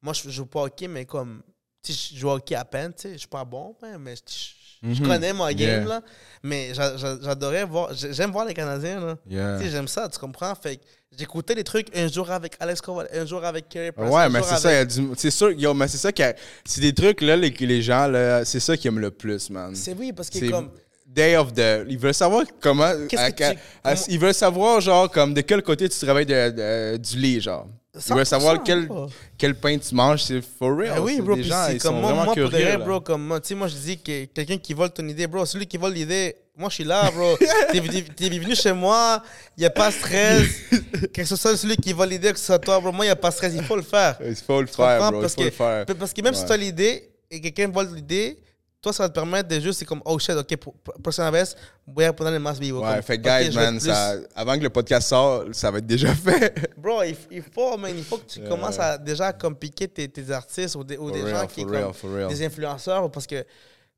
moi, 0.00 0.12
je 0.12 0.28
joue 0.30 0.46
pas 0.46 0.60
au 0.62 0.66
hockey, 0.66 0.88
mais 0.88 1.04
comme, 1.04 1.42
je 1.86 1.92
joue 2.16 2.28
au 2.28 2.32
hockey 2.32 2.54
à 2.54 2.64
peine, 2.64 2.92
tu 2.94 3.02
sais, 3.02 3.12
je 3.14 3.18
suis 3.18 3.28
pas 3.28 3.44
bon, 3.44 3.76
ben, 3.80 3.98
mais 3.98 4.14
je, 4.16 4.62
Mhm. 4.88 5.06
connais 5.06 5.32
mon 5.32 5.46
game, 5.48 5.58
Yeah. 5.58 5.84
là. 5.84 6.02
Mais 6.42 6.74
j'a- 6.74 6.96
j'a- 6.96 7.18
j'adorais 7.22 7.64
voir, 7.64 7.94
j'ai- 7.94 8.12
j'aime 8.12 8.32
voir 8.32 8.44
les 8.44 8.54
Canadiens, 8.54 8.98
là. 9.00 9.16
Yeah. 9.28 9.58
Tu 9.58 9.64
sais, 9.66 9.70
j'aime 9.70 9.86
ça, 9.86 10.08
tu 10.08 10.18
comprends? 10.18 10.54
Fait 10.56 10.80
j'écoutais 11.16 11.54
des 11.54 11.62
trucs 11.62 11.96
un 11.96 12.08
jour 12.08 12.28
avec 12.30 12.56
Alex 12.58 12.80
Koval, 12.80 13.08
un 13.12 13.24
jour 13.26 13.44
avec 13.44 13.68
Kerry 13.68 13.92
Price. 13.92 14.10
Ouais, 14.10 14.28
mais 14.28 14.42
c'est 14.42 14.56
ça, 14.56 14.70
avec- 14.80 14.90
c'est 15.16 15.30
sûr, 15.30 15.52
yo, 15.52 15.72
mais 15.74 15.86
c'est 15.86 15.98
ça 15.98 16.10
qui 16.10 16.22
c'est 16.64 16.80
des 16.80 16.92
trucs 16.94 17.20
là 17.20 17.36
les, 17.36 17.52
que 17.52 17.64
les 17.64 17.80
gens 17.82 18.08
là, 18.08 18.44
c'est 18.44 18.58
ça 18.58 18.76
qu'ils 18.76 18.88
aiment 18.88 18.98
le 18.98 19.10
plus, 19.12 19.50
man. 19.50 19.74
C'est 19.76 19.92
oui, 19.94 20.12
parce 20.12 20.30
que 20.30 20.50
comme. 20.50 20.70
Day 21.14 21.36
of 21.36 21.52
the, 21.52 21.84
ils 21.88 21.98
veulent 21.98 22.14
savoir 22.14 22.44
comment, 22.60 22.84
à- 22.84 22.94
que 22.96 23.08
tu- 23.08 23.58
à- 23.84 23.94
ils 24.08 24.18
veulent 24.18 24.32
savoir 24.34 24.80
genre 24.80 25.10
comme 25.10 25.34
de 25.34 25.42
quel 25.42 25.62
côté 25.62 25.88
tu 25.88 25.98
travailles 25.98 26.24
de- 26.26 26.50
de- 26.50 26.96
du 26.96 27.18
lit, 27.18 27.40
genre. 27.40 27.66
Ils 27.94 28.14
veulent 28.14 28.24
savoir 28.24 28.54
100%, 28.56 28.62
quel, 28.64 28.88
quel 29.36 29.54
pain 29.54 29.76
tu 29.76 29.94
manges, 29.94 30.22
c'est 30.22 30.40
for 30.40 30.74
real. 30.74 30.94
Ah 30.96 31.02
oui, 31.02 31.20
bro, 31.20 31.34
des 31.36 31.42
gens, 31.42 31.64
c'est 31.66 31.74
ils 31.74 31.82
comme 31.82 31.96
sont 31.96 32.00
moi, 32.00 32.12
vraiment 32.12 32.24
moi 32.24 32.34
pour 32.34 32.48
curieux, 32.50 32.64
vrai, 32.64 32.78
là. 32.78 32.84
bro, 32.84 33.00
comme 33.02 33.26
moi, 33.26 33.38
tu 33.40 33.48
sais, 33.48 33.54
moi 33.54 33.68
je 33.68 33.74
dis 33.76 33.98
que 33.98 34.24
quelqu'un 34.24 34.56
qui 34.56 34.72
vole 34.72 34.88
ton 34.90 35.06
idée, 35.06 35.26
bro, 35.26 35.44
celui 35.44 35.66
qui 35.66 35.76
vole 35.76 35.92
l'idée, 35.92 36.34
moi 36.56 36.70
je 36.70 36.76
suis 36.76 36.84
là, 36.84 37.10
bro. 37.10 37.36
T'es 37.70 37.80
venu- 37.80 38.04
t'es 38.04 38.30
venu 38.30 38.54
chez 38.56 38.72
moi, 38.72 39.22
il 39.58 39.60
n'y 39.60 39.66
a 39.66 39.70
pas 39.70 39.90
de 39.90 39.94
stress. 39.94 40.46
que 41.12 41.22
ce 41.26 41.36
soit 41.36 41.54
celui 41.58 41.76
qui 41.76 41.92
vole 41.92 42.08
l'idée, 42.08 42.32
que 42.32 42.38
ce 42.38 42.46
soit 42.46 42.58
toi, 42.58 42.80
bro, 42.80 42.92
moi 42.92 43.04
il 43.04 43.08
n'y 43.08 43.12
a 43.12 43.16
pas 43.16 43.28
de 43.28 43.34
stress, 43.34 43.52
il 43.54 43.62
faut 43.62 43.76
le 43.76 43.82
faire. 43.82 44.16
Il 44.26 44.34
faut 44.36 44.62
le 44.62 44.66
faire, 44.66 45.10
bro, 45.10 45.18
il 45.18 45.20
Parce 45.20 45.34
faut 45.34 45.40
que, 45.42 45.44
le 45.44 45.50
faire. 45.50 45.84
parce 45.98 46.12
que 46.14 46.22
même 46.22 46.32
si 46.34 46.46
tu 46.46 46.52
as 46.52 46.56
l'idée 46.56 47.10
et 47.30 47.42
quelqu'un 47.42 47.68
vole 47.68 47.88
l'idée, 47.94 48.38
toi 48.82 48.92
ça 48.92 49.04
va 49.04 49.08
te 49.08 49.14
permettre 49.14 49.48
de 49.48 49.60
juste, 49.60 49.78
c'est 49.78 49.84
comme, 49.84 50.02
oh 50.04 50.18
shit, 50.18 50.32
ok, 50.36 50.56
pour, 50.56 50.74
pour, 50.74 50.94
prochaine 50.94 51.30
vez, 51.32 51.44
voy 51.86 52.04
a 52.04 52.12
poner 52.12 52.32
le 52.32 52.40
masque 52.40 52.60
vivo. 52.60 52.82
Ouais, 52.82 52.94
Comme, 52.94 53.02
fait 53.02 53.14
ok, 53.18 53.20
guys, 53.22 53.44
je 53.52 53.58
vais 53.58 53.64
man, 53.70 53.78
ça, 53.80 54.14
avant 54.34 54.58
que 54.58 54.62
le 54.64 54.70
podcast 54.70 55.08
sorte, 55.08 55.54
ça 55.54 55.70
va 55.70 55.78
être 55.78 55.86
déjà 55.86 56.12
fait. 56.14 56.70
Bro, 56.76 57.04
il, 57.04 57.16
il 57.30 57.42
faut, 57.42 57.76
man, 57.78 57.92
il 57.96 58.02
faut 58.04 58.18
que 58.18 58.26
tu 58.26 58.40
Yeah. 58.40 58.48
commences 58.48 58.78
à 58.80 58.98
déjà 58.98 59.32
comme 59.32 59.54
piquer 59.56 59.86
tes, 59.88 60.08
tes 60.08 60.30
artistes 60.32 60.74
ou 60.74 60.82
des, 60.84 60.98
ou 60.98 61.10
des 61.12 61.22
real, 61.22 61.36
gens 61.42 61.46
qui 61.46 61.64
comme, 61.64 61.92
real, 62.12 62.28
des 62.28 62.44
influenceurs 62.44 63.08
parce 63.10 63.26
que 63.26 63.44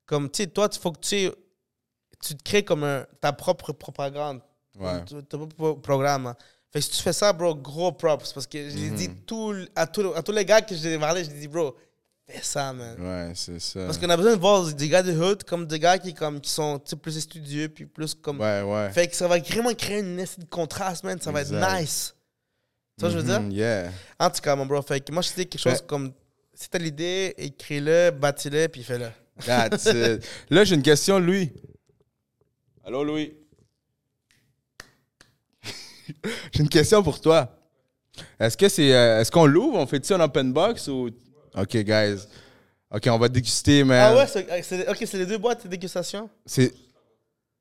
comme 0.06 0.30
tu 0.30 0.42
sais 0.42 0.48
toi 0.48 0.68
il 0.70 0.78
faut 0.78 0.92
que 0.92 1.00
tu 1.00 1.30
tu 2.22 2.34
te 2.36 2.42
crées 2.42 2.62
comme 2.62 2.84
un, 2.84 3.06
ta 3.20 3.32
propre 3.32 3.72
propagande 3.72 4.40
Ouais. 4.78 5.02
ton, 5.04 5.22
ton 5.22 5.46
propre 5.46 5.80
programme 5.80 6.26
hein. 6.26 6.36
fait 6.70 6.80
que 6.80 6.84
si 6.84 6.90
tu 6.90 7.02
fais 7.02 7.12
ça 7.12 7.32
bro 7.32 7.54
gros 7.54 7.92
props 7.92 8.32
parce 8.32 8.46
que 8.46 8.68
j'ai 8.68 8.90
Mhm. 8.90 8.96
dit 8.96 9.08
tout, 9.26 9.54
à, 9.76 9.86
tous 9.86 10.12
à 10.14 10.22
tous 10.22 10.32
les 10.32 10.44
gars 10.44 10.60
que 10.60 10.74
j'ai 10.74 10.98
parlé 10.98 11.24
j'ai 11.24 11.32
dit 11.32 11.48
bro 11.48 11.74
fais 12.26 12.40
ça 12.42 12.72
man 12.72 12.96
Ouais, 13.00 13.32
c'est 13.34 13.60
ça. 13.60 13.84
parce 13.86 13.98
qu'on 13.98 14.08
a 14.10 14.16
besoin 14.16 14.34
de 14.34 14.40
voir 14.40 14.72
des 14.72 14.88
gars 14.88 15.02
de 15.02 15.12
hood 15.12 15.42
comme 15.44 15.66
des 15.66 15.78
gars 15.78 15.98
qui 15.98 16.14
comme 16.14 16.40
qui 16.40 16.50
sont 16.50 16.80
sais, 16.84 16.96
plus 16.96 17.18
studieux 17.20 17.68
puis 17.68 17.86
plus 17.86 18.14
comme 18.14 18.40
Ouais, 18.40 18.62
ouais. 18.62 18.90
fait 18.92 19.08
que 19.08 19.14
ça 19.16 19.28
va 19.28 19.38
vraiment 19.38 19.74
créer 19.74 20.00
une 20.00 20.18
espèce 20.18 20.44
de 20.44 20.48
contraste 20.50 21.04
man 21.04 21.20
ça 21.20 21.30
va 21.32 21.42
Exact. 21.42 21.56
être 21.62 21.80
nice 21.80 22.14
tu 22.96 23.00
vois 23.00 23.10
ce 23.10 23.14
que 23.16 23.20
je 23.22 23.26
veux 23.26 23.30
dire? 23.32 23.40
Mhm, 23.42 23.50
Yeah. 23.50 23.90
en 24.20 24.30
tout 24.30 24.40
cas, 24.40 24.54
mon 24.54 24.66
bro, 24.66 24.80
fait 24.80 25.00
que 25.00 25.10
moi, 25.10 25.20
je 25.20 25.28
dis 25.30 25.34
quelque 25.48 25.58
chose 25.58 25.72
Ouais. 25.72 25.86
comme 25.88 26.12
si 26.54 26.70
t'as 26.70 26.78
l'idée, 26.78 27.34
écris-le, 27.36 28.12
bâtis-le, 28.12 28.68
puis 28.68 28.84
fais-le. 28.84 29.08
That's 29.44 29.86
it. 29.92 30.24
Là, 30.48 30.62
j'ai 30.62 30.76
une 30.76 30.82
question, 30.84 31.18
Louis. 31.18 31.52
Allô, 32.84 33.02
Louis? 33.02 33.34
j'ai 36.52 36.60
une 36.62 36.68
question 36.68 37.02
pour 37.02 37.20
toi. 37.20 37.58
Est-ce 38.38 38.56
que 38.56 38.68
c'est. 38.68 38.94
euh, 38.94 39.20
est-ce 39.20 39.32
qu'on 39.32 39.46
l'ouvre? 39.46 39.76
On 39.78 39.86
fait-tu 39.88 40.12
un 40.12 40.20
open 40.20 40.52
box 40.52 40.86
ou. 40.86 41.10
Ok, 41.56 41.76
guys. 41.78 42.26
Ok, 42.90 43.02
on 43.08 43.18
va 43.18 43.28
déguster, 43.28 43.84
mais. 43.84 43.98
Ah 43.98 44.14
ouais, 44.14 44.26
c'est, 44.26 44.88
ok, 44.88 44.96
c'est 45.06 45.18
les 45.18 45.26
deux 45.26 45.38
boîtes 45.38 45.64
de 45.64 45.68
dégustation? 45.68 46.28
C'est. 46.46 46.72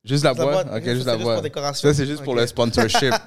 Juste 0.03 0.23
la 0.23 0.33
boîte? 0.33 0.67
Ok, 0.67 0.83
juste 0.83 0.99
c'est 0.99 1.05
la 1.05 1.13
juste 1.13 1.23
boîte. 1.23 1.75
Ça, 1.75 1.93
c'est 1.93 2.05
juste 2.05 2.23
pour 2.23 2.35
le 2.35 2.45
sponsorship. 2.47 3.13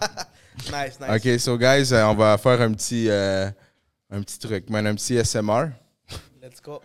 Nice, 0.73 0.99
nice. 0.99 1.11
ok, 1.11 1.39
so, 1.39 1.59
guys, 1.59 1.93
euh, 1.93 2.07
on 2.07 2.15
va 2.15 2.39
faire 2.39 2.63
un 2.63 2.73
petit. 2.73 3.11
euh, 3.11 3.51
un 4.11 4.23
petit 4.23 4.39
truc, 4.39 4.71
man, 4.71 4.87
un 4.87 4.95
petit 4.95 5.23
SMR. 5.23 5.67
Let's 6.43 6.63
go. 6.63 6.81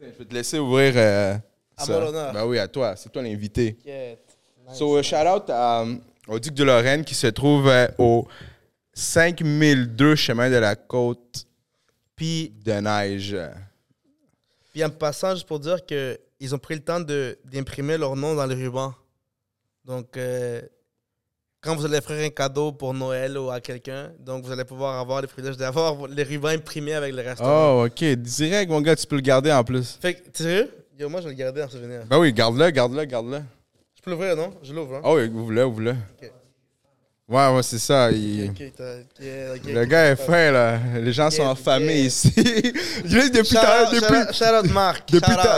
Je 0.00 0.06
vais 0.18 0.24
te 0.24 0.32
laisser 0.34 0.58
ouvrir. 0.58 0.94
euh, 0.96 1.34
À 1.76 1.84
ça. 1.84 2.32
Ben 2.32 2.46
oui, 2.46 2.58
à 2.58 2.66
toi. 2.66 2.94
C'est 2.96 3.10
toi 3.12 3.22
l'invité. 3.22 3.76
Nice. 3.84 4.78
So, 4.78 4.98
uh, 4.98 5.02
shout 5.02 5.16
out 5.26 5.50
à, 5.50 5.80
um, 5.82 6.00
au 6.26 6.38
Duc 6.38 6.54
de 6.54 6.64
Lorraine 6.64 7.04
qui 7.04 7.14
se 7.14 7.26
trouve 7.26 7.68
euh, 7.68 7.86
au 7.98 8.26
5002 8.94 10.14
chemin 10.14 10.48
de 10.48 10.56
la 10.56 10.74
côte 10.74 11.44
Puis, 12.16 12.52
de 12.64 12.72
neige. 12.72 13.36
puis 14.72 14.84
en 14.84 14.90
passant, 14.90 15.34
juste 15.34 15.46
pour 15.46 15.60
dire 15.60 15.84
qu'ils 15.84 16.54
ont 16.54 16.58
pris 16.58 16.74
le 16.74 16.80
temps 16.80 17.00
d'imprimer 17.00 17.98
leur 17.98 18.16
nom 18.16 18.34
dans 18.34 18.46
le 18.46 18.54
ruban. 18.54 18.94
Donc, 19.84 20.16
euh, 20.16 20.62
quand 21.60 21.74
vous 21.74 21.84
allez 21.84 21.98
offrir 21.98 22.24
un 22.24 22.30
cadeau 22.30 22.72
pour 22.72 22.94
Noël 22.94 23.36
ou 23.38 23.50
à 23.50 23.60
quelqu'un, 23.60 24.12
donc 24.20 24.44
vous 24.44 24.52
allez 24.52 24.64
pouvoir 24.64 25.00
avoir 25.00 25.20
le 25.22 25.26
privilège 25.26 25.56
d'avoir 25.56 26.06
les 26.06 26.22
rubans 26.22 26.48
imprimés 26.48 26.94
avec 26.94 27.14
le 27.14 27.22
restaurant. 27.22 27.82
Oh, 27.82 27.86
ok. 27.86 28.04
Direct, 28.04 28.70
mon 28.70 28.80
gars, 28.80 28.94
tu 28.94 29.06
peux 29.06 29.16
le 29.16 29.22
garder 29.22 29.50
en 29.50 29.64
plus. 29.64 29.98
Fait 30.00 30.14
que, 30.14 30.20
sérieux? 30.32 30.70
Yo, 30.98 31.08
moi, 31.08 31.20
je 31.20 31.26
vais 31.26 31.32
le 31.32 31.38
garder 31.38 31.62
en 31.62 31.68
souvenir. 31.68 32.04
Ben 32.06 32.18
oui, 32.18 32.32
garde-le, 32.32 32.70
garde-le, 32.70 33.04
garde-le. 33.04 33.40
Je 33.96 34.02
peux 34.02 34.10
l'ouvrir, 34.10 34.36
non? 34.36 34.52
Je 34.62 34.72
l'ouvre, 34.72 34.96
hein? 34.96 35.00
Oh, 35.04 35.16
oui, 35.16 35.26
ouvre-le, 35.28 35.66
ouvre-le. 35.66 35.90
Ok. 35.90 36.30
Ouais, 37.26 37.48
ouais, 37.54 37.62
c'est 37.62 37.78
ça. 37.78 38.10
il- 38.10 38.52
Le 39.66 39.84
gars 39.86 40.10
est 40.10 40.16
fin, 40.16 40.50
là. 40.50 40.78
Les 41.00 41.12
gens 41.12 41.30
sont 41.30 41.42
en 41.44 41.54
famille 41.54 42.04
ici. 42.06 42.30
Depuis, 43.04 43.54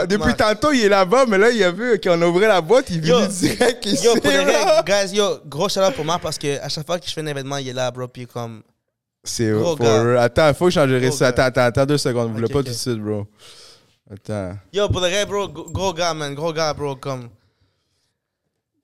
depuis, 0.07 0.33
tantôt, 0.35 0.71
il 0.71 0.83
est 0.85 0.89
là-bas, 0.89 1.25
mais 1.27 1.37
là, 1.37 1.49
il 1.49 1.61
a 1.63 1.71
vu 1.71 1.99
qu'on 1.99 2.21
ouvrait 2.21 2.47
la 2.47 2.61
boîte, 2.61 2.89
il 2.89 3.01
venu 3.01 3.27
direct 3.27 3.85
ici. 3.85 4.05
Yo, 4.05 4.15
pour 4.15 4.31
là. 4.31 4.81
guys, 4.85 5.13
yo, 5.13 5.39
gros 5.45 5.67
shout 5.69 5.81
out 5.81 5.93
pour 5.93 6.05
Marc 6.05 6.21
parce 6.21 6.37
que 6.37 6.59
à 6.61 6.69
chaque 6.69 6.85
fois 6.85 6.99
que 6.99 7.07
je 7.07 7.13
fais 7.13 7.21
un 7.21 7.25
événement, 7.27 7.57
il 7.57 7.67
est 7.69 7.73
là, 7.73 7.91
bro. 7.91 8.07
Puis 8.07 8.25
comme. 8.25 8.61
C'est 9.23 9.51
gars. 9.51 10.03
real. 10.03 10.17
Attends, 10.19 10.53
faut 10.53 10.65
que 10.65 10.71
je 10.71 10.75
changerai 10.79 11.07
Gros 11.07 11.11
ça. 11.17 11.31
gars. 11.31 11.45
Attends, 11.45 11.59
attends, 11.61 11.61
attends 11.81 11.85
deux 11.85 11.97
secondes. 11.97 12.29
Vous 12.29 12.35
voulez 12.35 12.47
pas 12.53 12.59
tout 12.63 12.69
de 12.69 12.73
suite, 12.73 12.99
bro. 12.99 13.27
Attends. 14.11 14.53
Yo, 14.71 14.87
pour 14.87 15.01
les 15.01 15.13
règles, 15.13 15.29
bro, 15.31 15.47
gros 15.49 15.93
gars, 15.93 16.13
man. 16.13 16.33
Gros 16.33 16.53
gars, 16.53 16.73
bro. 16.73 16.95
Comme. 16.95 17.29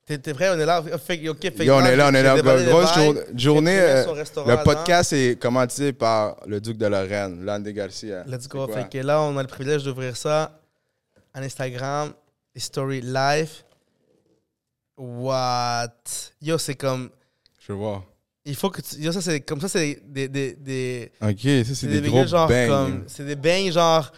T'es 0.06 0.34
vrai, 0.34 0.50
on 0.50 0.60
est 0.60 0.66
là. 0.66 0.84
Fait, 1.00 1.30
ok, 1.30 1.40
fait, 1.56 1.64
Yo, 1.66 1.76
on 1.76 1.86
est 1.86 1.96
là, 1.96 2.10
on 2.12 2.14
est 2.14 2.24
là. 2.24 2.36
Grosse 2.42 2.94
jour- 2.94 3.16
journée. 3.36 3.80
euh, 3.80 4.04
Le 4.46 4.62
podcast 4.64 5.14
est 5.14 5.40
commenté 5.42 5.94
par 5.94 6.36
le 6.46 6.60
Duc 6.60 6.78
de 6.78 6.88
Lorraine, 6.88 7.46
Landy 7.46 7.72
Garcia. 7.72 8.26
Let's 8.28 8.50
go. 8.50 8.68
Fait 8.68 8.90
que 8.90 8.98
là, 8.98 9.22
on 9.22 9.38
a 9.38 9.42
le 9.42 9.48
privilège 9.48 9.84
d'ouvrir 9.84 10.18
ça 10.18 10.60
en 11.34 11.42
Instagram, 11.42 12.12
Story 12.56 13.00
Live. 13.02 13.64
What? 14.98 15.94
Yo, 16.42 16.58
c'est 16.58 16.76
comme. 16.76 17.10
Je 17.66 17.72
voir. 17.72 18.04
Il 18.46 18.58
faut 18.58 18.70
que 18.70 18.82
tu. 18.82 18.98
Yo, 18.98 19.12
ça, 19.14 19.22
c'est 19.22 19.40
comme 19.40 19.62
ça, 19.62 19.70
c'est 19.70 20.02
des. 20.06 20.28
des, 20.28 20.54
des 20.56 21.12
Ok, 21.22 21.40
ça, 21.66 21.76
c'est 21.76 21.88
des, 21.88 22.02
des 22.02 22.10
gros 22.10 22.26
genre 22.28 22.50
bangs. 22.50 22.68
comme. 22.68 23.04
C'est 23.08 23.24
des 23.26 23.38
bains 23.38 23.72
genre 23.72 24.12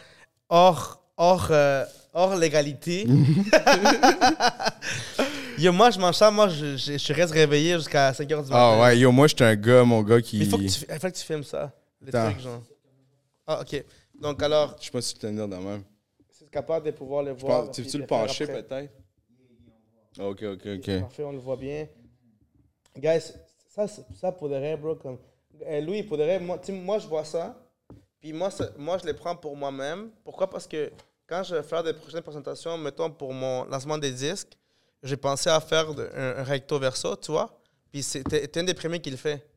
hors, 0.49 0.99
hors, 1.15 1.47
euh, 1.51 1.85
hors 2.11 2.35
légalité. 2.35 3.05
Yo, 5.57 5.71
moi, 5.71 5.89
je 5.91 5.99
mange 5.99 6.15
ça, 6.15 6.29
moi, 6.31 6.49
je, 6.49 6.75
je, 6.75 6.97
je 6.97 7.13
reste 7.13 7.33
réveillé 7.33 7.75
jusqu'à 7.75 8.11
5h 8.11 8.27
du 8.27 8.33
matin. 8.35 8.49
Ah 8.51 8.79
ouais, 8.81 8.97
yo, 8.99 9.11
moi, 9.11 9.27
je 9.27 9.35
suis 9.35 9.43
un 9.43 9.55
gars, 9.55 9.83
mon 9.83 10.01
gars, 10.01 10.21
qui. 10.21 10.39
Il 10.39 10.49
faut 10.49 10.57
que 10.57 10.63
tu, 10.63 10.85
il 10.89 10.99
faut 10.99 11.07
que 11.07 11.13
tu 11.15 11.23
filmes 11.23 11.43
ça. 11.43 11.71
Les 12.01 12.13
Attends. 12.13 12.31
trucs, 12.31 12.41
genre. 12.43 12.61
Ah, 13.47 13.61
ok. 13.61 13.85
Donc, 14.19 14.41
alors, 14.43 14.75
Je 14.79 14.85
sais 14.85 14.91
pas 14.91 15.01
si 15.01 15.13
tu 15.13 15.19
peux 15.19 15.27
tenir 15.27 15.47
de 15.47 15.55
même. 15.55 15.83
c'est 16.29 16.49
capable 16.49 16.85
de 16.87 16.91
pouvoir 16.91 17.23
le 17.23 17.31
voir. 17.31 17.71
tu 17.71 17.81
veux-tu 17.83 17.97
le 17.99 18.05
pencher, 18.05 18.45
peut-être? 18.47 18.91
Ok, 20.19 20.43
ok, 20.43 20.67
ok. 20.77 20.99
Parfait, 21.01 21.23
on 21.23 21.31
le 21.31 21.39
voit 21.39 21.57
bien. 21.57 21.87
Guys, 22.97 23.33
ça, 23.69 23.85
ça 23.87 24.31
pour 24.31 24.49
de 24.49 24.55
vrai, 24.55 24.75
bro. 24.77 24.95
Comme, 24.95 25.17
Eh, 25.67 25.81
Louis, 25.81 26.03
pour 26.03 26.17
de 26.17 26.23
vrai, 26.23 26.39
moi, 26.39 26.59
moi, 26.69 26.99
je 26.99 27.07
vois 27.07 27.23
ça. 27.25 27.57
Puis 28.19 28.33
moi, 28.33 28.49
ça- 28.51 28.69
moi, 28.77 28.97
je 28.97 29.05
les 29.05 29.13
prends 29.13 29.35
pour 29.35 29.55
moi-même. 29.55 30.09
Pourquoi? 30.23 30.49
Parce 30.49 30.67
que 30.67 30.91
quand 31.27 31.43
je 31.43 31.55
vais 31.55 31.63
faire 31.63 31.83
des 31.83 31.93
prochaines 31.93 32.21
présentations, 32.21 32.77
mettons 32.77 33.09
pour 33.09 33.33
mon 33.33 33.63
lancement 33.65 33.97
des 33.97 34.11
disques, 34.11 34.53
j'ai 35.05 35.17
pensé 35.17 35.49
à 35.49 35.61
faire 35.61 35.87
un, 36.15 36.43
recto 36.43 36.79
verso, 36.79 37.15
tu 37.15 37.31
vois. 37.31 37.61
Puis 37.91 38.03
t'es 38.03 38.59
un 38.59 38.63
des 38.63 38.73
premiers 38.73 38.99
qui 38.99 39.11
le 39.11 39.17
fait. 39.17 39.47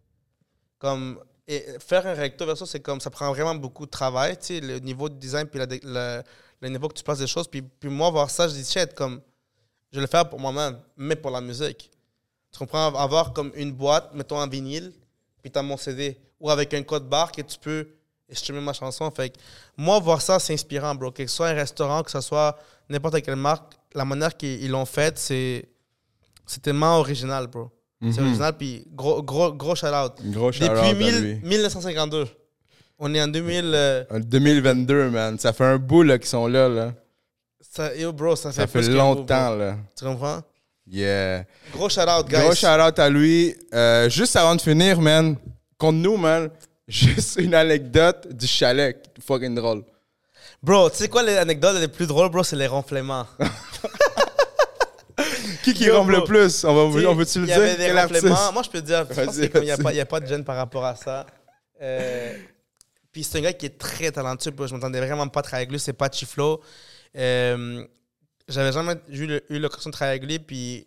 Comme, 0.79 1.19
et 1.47 1.65
faire 1.81 2.07
un 2.07 2.13
recto 2.13 2.45
verso, 2.47 2.67
c'est 2.67 2.81
comme, 2.81 3.01
ça 3.01 3.11
prend 3.11 3.31
vraiment 3.33 3.55
beaucoup 3.55 3.87
de 3.87 3.91
travail, 3.91 4.37
tu 4.37 4.47
sais, 4.47 4.61
le 4.61 4.79
niveau 4.79 5.09
de 5.09 5.15
design, 5.15 5.47
puis 5.47 5.59
la 5.59 5.67
dé- 5.67 5.81
le, 5.83 6.23
niveau 6.69 6.89
que 6.89 6.95
tu 6.95 7.03
places 7.03 7.19
des 7.19 7.27
choses. 7.27 7.49
Puis, 7.49 7.63
puis 7.63 7.89
moi, 7.89 8.11
voir 8.11 8.31
ça, 8.31 8.47
je 8.47 8.53
dis, 8.55 8.65
shit, 8.65 8.95
comme, 8.95 9.23
je 9.91 9.97
vais 9.97 10.03
le 10.03 10.07
faire 10.07 10.29
pour 10.29 10.39
moi-même, 10.39 10.79
mais 10.97 11.17
pour 11.17 11.31
la 11.31 11.41
musique. 11.41 11.91
Tu 12.53 12.59
comprends? 12.59 12.95
Avoir 12.95 13.33
comme 13.33 13.51
une 13.55 13.73
boîte, 13.73 14.13
mettons 14.15 14.39
en 14.39 14.47
vinyle, 14.47 14.93
puis 15.43 15.51
tu 15.51 15.59
as 15.59 15.63
mon 15.63 15.79
CD. 15.79 16.19
Ou 16.39 16.51
avec 16.51 16.75
un 16.75 16.83
code 16.83 17.09
barre 17.09 17.33
que 17.33 17.43
tu 17.43 17.59
peux 17.59 17.89
streamer 18.31 18.61
ma 18.61 18.75
chanson. 18.75 19.11
Fait 19.11 19.31
que 19.31 19.39
moi, 19.77 19.99
voir 19.99 20.21
ça, 20.21 20.39
c'est 20.39 20.53
inspirant, 20.53 20.95
bro. 20.95 21.11
Que 21.11 21.27
ce 21.27 21.35
soit 21.35 21.49
un 21.49 21.55
restaurant, 21.55 22.03
que 22.03 22.11
ce 22.11 22.21
soit 22.21 22.59
n'importe 22.89 23.23
quelle 23.23 23.37
marque, 23.37 23.78
la 23.95 24.05
manière 24.05 24.37
qu'ils 24.37 24.71
l'ont 24.71 24.85
faite, 24.87 25.19
c'est 25.19 25.65
c'est 26.47 26.63
tellement 26.63 26.99
original, 26.99 27.47
bro. 27.47 27.71
C'est 28.01 28.21
Mhm. 28.21 28.27
original, 28.29 28.57
puis 28.57 28.87
gros, 28.93 29.23
gros, 29.23 29.53
gros 29.53 29.75
shout-out. 29.75 30.13
Gros 30.31 30.53
shout-out 30.53 30.71
Depuis 30.71 30.89
à 30.89 30.95
1000 30.95 31.21
lui. 31.21 31.41
1952. 31.43 32.27
On 32.99 33.13
est 33.15 33.21
en 33.23 33.29
2000. 33.29 33.73
euh, 33.75 34.05
En 34.11 34.19
2022, 34.21 35.11
man. 35.11 35.39
Ça 35.39 35.53
fait 35.53 35.65
un 35.65 35.79
bout 35.79 36.03
là, 36.05 36.19
qu'ils 36.19 36.29
sont 36.29 36.47
là. 36.47 36.69
là. 36.69 36.95
ça, 37.61 37.95
yo, 37.95 38.13
bro, 38.13 38.35
ça 38.37 38.51
fait, 38.51 38.63
Ça 38.63 38.67
fait 38.67 38.79
plus 38.79 38.89
qu'un 38.89 38.95
bout, 38.95 39.19
longtemps. 39.21 39.55
là. 39.57 39.77
Tu 39.97 40.05
comprends? 40.05 40.41
Yeah. 40.87 41.45
Gros 41.73 41.89
shout-out, 41.89 42.27
guys. 42.29 42.41
Gros 42.41 42.55
shout-out 42.55 42.99
à 42.99 43.09
lui. 43.11 43.55
Euh, 43.75 44.09
juste 44.09 44.35
avant 44.37 44.57
de 44.57 44.61
finir, 44.63 45.01
man, 45.01 45.37
contre 45.77 45.99
nous, 45.99 46.17
man, 46.17 46.49
juste 46.89 47.37
une 47.39 47.55
anecdote 47.55 48.29
du 48.33 48.47
chalet. 48.47 48.97
Fucking 49.21 49.55
drôle. 49.55 49.83
Bro, 50.63 50.91
tu 50.91 50.97
sais 50.97 51.09
quoi, 51.09 51.23
l'anecdote 51.23 51.77
les 51.79 51.89
plus 51.89 52.07
drôles, 52.07 52.31
bro, 52.31 52.43
c'est 52.43 52.57
les 52.57 52.67
ronflements. 52.67 53.27
Qui 55.65 55.75
qui 55.75 55.91
rompt 55.91 56.11
le 56.11 56.25
plus? 56.25 56.65
On, 56.65 56.75
va, 56.75 57.09
on 57.09 57.15
veut-tu 57.15 57.41
le 57.41 57.47
il 57.47 57.51
y 57.51 57.53
avait 57.53 57.77
dire? 57.77 57.95
des 57.95 58.01
ronflements. 58.01 58.53
Moi, 58.53 58.63
je 58.63 58.71
peux 58.71 58.81
te 58.81 58.87
dire, 58.87 59.07
qu'il 59.51 59.63
n'y 59.63 59.71
a, 59.71 59.93
il 59.93 60.01
a 60.01 60.07
pas 60.07 60.21
de 60.21 60.27
gêne 60.27 60.45
par 60.45 60.57
rapport 60.57 60.85
à 60.85 60.95
ça. 60.97 61.27
Euh, 61.83 62.37
puis 63.13 63.25
c'est 63.25 63.39
un 63.39 63.43
gars 63.43 63.53
qui 63.53 63.67
est 63.67 63.79
très 63.79 64.11
talentueux. 64.13 64.51
bro. 64.53 64.67
Je 64.67 64.75
m'entendais 64.75 65.01
vraiment 65.01 65.29
pas 65.29 65.43
travailler 65.43 65.63
avec 65.65 65.73
lui. 65.73 65.81
C'est 65.81 65.93
pas 65.93 66.09
Chiflo. 66.11 66.61
Euh, 67.17 67.85
J'avais 68.47 68.73
jamais 68.73 68.95
eu 69.09 69.59
l'occasion 69.59 69.91
de 69.91 69.95
travailler 69.95 70.19
avec 70.19 70.31
lui. 70.31 70.39
Puis 70.39 70.87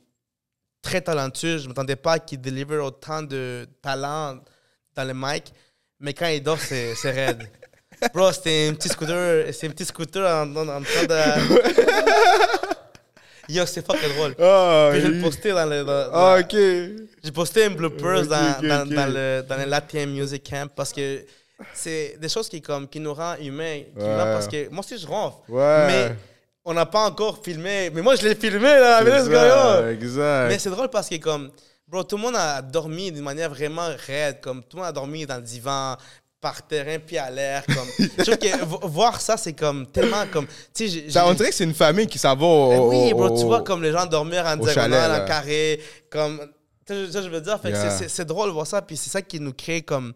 très 0.82 1.02
talentueux. 1.02 1.58
Je 1.58 1.68
m'attendais 1.68 1.96
pas 1.98 2.20
qu'il 2.20 2.42
deliver 2.42 2.78
autant 2.78 3.22
de 3.22 3.68
talent 3.82 4.40
dans 4.96 5.04
le 5.04 5.14
mic. 5.14 5.54
Mais 6.00 6.14
quand 6.14 6.28
il 6.28 6.42
dort, 6.42 6.60
c'est 6.60 6.94
raide. 7.04 7.48
Bro, 8.14 8.32
c'était 8.32 8.68
un 8.70 8.74
petit 8.74 8.90
scooter. 8.90 9.54
C'est 9.54 9.68
un 9.68 9.72
petit 9.72 9.86
scooter 9.86 10.26
en, 10.26 10.56
en- 10.56 10.68
en 10.68 10.82
train 10.82 11.04
de. 11.08 11.16
Yo, 13.50 13.66
c'est 13.66 13.86
fucking 13.86 14.16
drôle. 14.16 14.36
Puis 14.36 15.02
je 15.02 15.08
vais 15.08 15.14
il- 15.14 15.18
le 15.18 15.22
poster 15.24 15.52
dans 15.52 15.66
le. 15.66 15.84
dans- 15.84 16.10
Ah, 16.14 16.38
ok. 16.40 16.56
j'ai 17.24 17.32
posté 17.34 17.66
un 17.66 17.72
bloopers 17.72 18.22
Ok, 18.22 18.28
dans, 18.30 18.86
dans, 18.86 19.14
le, 19.14 19.42
dans 19.48 19.58
le 19.58 19.66
Latin 19.66 20.06
Music 20.06 20.48
Camp 20.50 20.70
parce 20.76 20.94
que 20.94 21.26
c'est 21.74 22.18
des 22.20 22.30
choses 22.30 22.48
qui, 22.50 22.62
comme, 22.62 22.88
qui 22.88 23.00
nous 23.00 23.14
rendent 23.14 23.40
humains. 23.42 23.82
qui 23.98 24.04
nous 24.04 24.18
parce 24.18 24.48
que 24.48 24.70
moi 24.70 24.80
aussi, 24.80 24.98
je 24.98 25.06
ronfle. 25.06 25.38
Ouais. 25.50 25.88
Mais 25.88 26.16
on 26.64 26.74
n'a 26.74 26.86
pas 26.86 27.06
encore 27.06 27.40
filmé. 27.44 27.90
Mais 27.94 28.02
moi, 28.02 28.16
je 28.16 28.26
l'ai 28.28 28.36
filmé, 28.36 28.62
là. 28.62 29.02
Mais, 29.04 29.92
exact. 29.92 30.48
mais 30.48 30.60
c'est 30.60 30.70
drôle 30.70 30.90
parce 30.90 31.10
que, 31.10 31.16
comme, 31.18 31.52
bro, 31.88 32.04
tout 32.04 32.16
le 32.16 32.22
monde 32.22 32.36
a 32.38 32.62
dormi 32.62 33.12
d'une 33.12 33.24
manière 33.24 33.50
vraiment 33.50 33.90
raide. 34.08 34.40
Comme, 34.42 34.64
tout 34.64 34.78
le 34.78 34.84
monde 34.84 34.90
a 34.90 34.94
dormi 34.94 35.26
dans 35.26 35.38
le 35.38 35.42
divan, 35.42 35.98
par 36.42 36.66
terrain, 36.68 36.98
puis 37.00 37.18
à 37.20 37.30
l'air. 37.30 37.64
Comme, 37.68 37.88
je 38.18 38.24
trouve 38.24 38.38
que 38.38 38.66
vo- 38.66 38.80
voir 38.88 39.22
ça, 39.22 39.38
c'est 39.38 39.54
comme 39.54 39.86
tellement 39.88 40.26
comme. 40.34 40.48
Tu 40.74 40.90
sais, 40.90 41.10
Ça, 41.10 41.28
on 41.28 41.34
dirait 41.36 41.50
que 41.50 41.56
c'est 41.56 41.64
une 41.64 41.74
famille 41.76 42.08
qui 42.08 42.18
s'en 42.18 42.36
va 42.36 42.46
au. 42.46 42.74
eh 42.74 42.80
oui, 42.80 43.14
au- 43.14 43.18
bro, 43.18 43.38
tu 43.38 43.46
vois 43.46 43.64
comme 43.64 43.84
les 43.84 43.92
gens 43.92 44.06
dormir 44.08 44.44
en 44.46 44.58
diagonale, 44.58 45.22
en 45.22 45.26
carré, 45.26 45.80
comme... 46.10 46.42
Ça, 46.88 47.22
je 47.22 47.30
veux 47.30 47.40
dire, 47.40 47.62
fait 47.62 47.72
que 47.72 47.78
Yeah. 47.78 48.08
c'est- 48.10 48.26
drôle 48.26 48.50
de 48.50 48.54
voir 48.54 48.68
ça, 48.68 48.82
puis 48.82 48.98
c'est 48.98 49.10
ça 49.12 49.22
qui 49.22 49.40
nous 49.40 49.54
crée 49.54 49.82
comme 49.82 50.14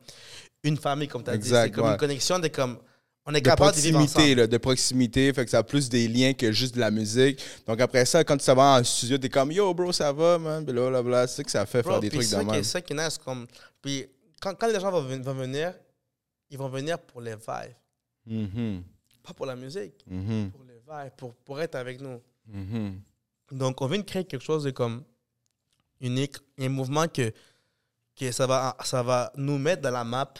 une 0.64 0.76
famille, 0.78 1.08
comme 1.08 1.24
tu 1.24 1.30
as 1.30 1.38
dit. 1.38 1.48
C'est 1.48 1.70
comme 1.72 1.86
ouais. 1.86 1.92
une 1.92 1.98
connexion 1.98 2.40
de 2.40 2.48
comme... 2.50 2.80
On 3.28 3.34
est 3.34 3.40
de 3.42 3.46
capable 3.46 3.76
de 3.76 3.82
vivre 3.82 4.36
là, 4.42 4.46
de 4.48 4.58
proximité, 4.58 5.32
fait 5.34 5.46
que 5.46 5.52
ça 5.52 5.60
a 5.60 5.64
plus 5.64 5.90
des 5.90 6.08
liens 6.08 6.34
que 6.34 6.52
juste 6.52 6.76
de 6.76 6.80
la 6.80 6.92
musique. 6.92 7.40
Donc 7.66 7.80
après 7.82 8.06
ça, 8.06 8.24
quand 8.24 8.38
tu 8.38 8.52
vas 8.52 8.80
en 8.80 8.84
studio, 8.84 9.18
t'es 9.18 9.30
comme 9.30 9.52
yo 9.52 9.74
bro, 9.74 9.92
ça 9.92 10.12
va, 10.12 10.38
man, 10.38 10.64
blablabla. 10.66 11.28
C'est 11.28 11.38
ça 11.38 11.44
que 11.44 11.52
ça 11.52 11.66
fait 11.66 11.82
Bro, 11.82 11.92
faire 11.94 12.00
des 12.02 12.10
trucs 12.10 12.22
de 12.22 12.26
c'est 12.56 12.64
ça 12.64 12.82
qui 12.82 12.94
est 12.94 12.96
nice, 12.96 13.18
comme... 13.24 13.48
Puis 13.82 14.06
quand, 14.42 14.54
quand 14.56 14.68
les 14.68 14.80
gens 14.80 14.92
vont 14.92 15.02
venir, 15.02 15.74
ils 16.50 16.58
vont 16.58 16.70
venir 16.70 17.00
pour 17.00 17.22
les 17.22 17.36
vibes, 17.36 17.76
Mhm, 18.28 18.84
pas 19.22 19.34
pour 19.34 19.46
la 19.46 19.56
musique, 19.56 20.04
mhm, 20.08 20.52
pour 20.52 20.64
les 20.64 20.76
vibes, 20.80 21.16
pour, 21.18 21.34
pour 21.36 21.62
être 21.62 21.76
avec 21.76 22.00
nous. 22.02 22.22
mhm. 22.48 23.00
Donc, 23.52 23.82
on 23.82 23.88
vient 23.88 24.00
de 24.00 24.04
créer 24.04 24.26
quelque 24.26 24.44
chose 24.44 24.64
de 24.64 24.72
comme 24.72 25.04
unique, 26.02 26.38
un 26.58 26.70
mouvement 26.70 27.08
que, 27.08 27.32
que 28.16 28.32
ça, 28.32 28.48
va, 28.48 28.76
ça 28.84 29.04
va 29.04 29.32
nous 29.36 29.58
mettre 29.60 29.82
dans 29.84 29.92
la 29.92 30.04
map, 30.04 30.34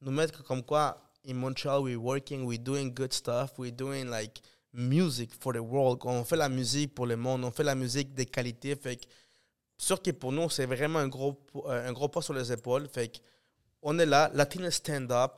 nous 0.00 0.12
mettre 0.12 0.42
comme 0.44 0.62
quoi, 0.62 0.96
in 1.26 1.34
Montreal, 1.34 1.80
we're 1.82 1.96
working, 1.96 2.44
we're 2.44 2.58
doing 2.62 2.92
good 2.94 3.12
stuff, 3.12 3.58
we're 3.58 3.72
doing 3.72 4.04
like 4.04 4.40
music 4.72 5.30
for 5.40 5.52
the 5.52 5.58
world. 5.58 6.00
On 6.04 6.24
fait 6.24 6.36
la 6.36 6.48
musique 6.48 6.94
pour 6.94 7.06
le 7.06 7.16
monde, 7.16 7.44
on 7.44 7.50
fait 7.50 7.62
la 7.64 7.74
musique 7.74 8.14
de 8.14 8.24
qualité. 8.24 8.76
Fait 8.76 8.96
que, 8.96 9.06
sûr 9.78 10.00
que 10.02 10.10
pour 10.12 10.32
nous, 10.32 10.48
c'est 10.50 10.66
vraiment 10.66 10.98
un 11.00 11.08
gros, 11.08 11.40
un 11.66 11.92
gros 11.92 12.08
pas 12.08 12.20
sur 12.22 12.34
les 12.34 12.52
épaules. 12.52 12.86
Fait 12.88 13.08
que, 13.08 13.18
on 13.84 13.98
est 13.98 14.06
là, 14.06 14.30
Latino 14.34 14.70
Stand 14.70 15.12
Up. 15.12 15.32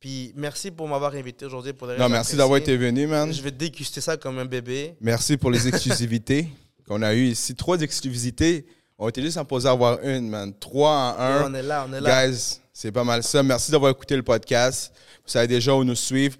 Puis 0.00 0.32
merci 0.36 0.70
pour 0.70 0.86
m'avoir 0.88 1.14
invité 1.14 1.46
aujourd'hui. 1.46 1.72
pour 1.72 1.88
Non, 1.88 2.08
merci 2.08 2.36
d'avoir 2.36 2.58
été 2.58 2.76
venu, 2.76 3.06
man. 3.06 3.32
Je 3.32 3.40
vais 3.42 3.50
déguster 3.50 4.00
ça 4.00 4.16
comme 4.16 4.38
un 4.38 4.44
bébé. 4.44 4.96
Merci 5.00 5.36
pour 5.36 5.50
les 5.50 5.66
exclusivités 5.66 6.48
qu'on 6.86 7.02
a 7.02 7.14
eues 7.14 7.28
ici. 7.28 7.54
Trois 7.54 7.80
exclusivités. 7.80 8.66
On 8.98 9.08
était 9.08 9.22
juste 9.22 9.38
supposé 9.38 9.68
avoir 9.68 10.00
une, 10.02 10.28
man. 10.28 10.52
Trois 10.58 11.16
en 11.18 11.18
Et 11.18 11.22
un. 11.22 11.50
on 11.50 11.54
est 11.54 11.62
là, 11.62 11.86
on 11.88 11.92
est 11.92 12.00
là. 12.00 12.26
Guys, 12.26 12.60
c'est 12.72 12.92
pas 12.92 13.04
mal 13.04 13.22
ça. 13.22 13.42
Merci 13.42 13.70
d'avoir 13.70 13.90
écouté 13.92 14.16
le 14.16 14.22
podcast. 14.22 14.92
Vous 15.24 15.30
savez 15.30 15.46
déjà 15.48 15.74
où 15.74 15.84
nous 15.84 15.94
suivre. 15.94 16.36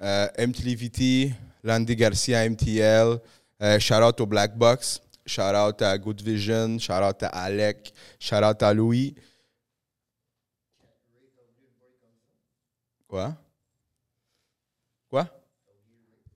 Euh, 0.00 0.28
MTLVT, 0.38 1.32
Landy 1.64 1.96
Garcia, 1.96 2.48
MTL. 2.48 3.18
Euh, 3.60 3.78
shout 3.80 3.94
out 3.94 4.20
au 4.20 4.26
Black 4.26 4.56
Box. 4.56 5.00
Shout 5.26 5.42
out 5.42 5.82
à 5.82 5.98
Good 5.98 6.22
Vision. 6.22 6.78
Shout 6.78 6.92
out 6.92 7.22
à 7.22 7.28
Alec. 7.28 7.92
Shout 8.20 8.36
out 8.36 8.62
à 8.62 8.72
Louis. 8.72 9.14
Quoi? 13.08 13.34
Quoi? 15.10 15.26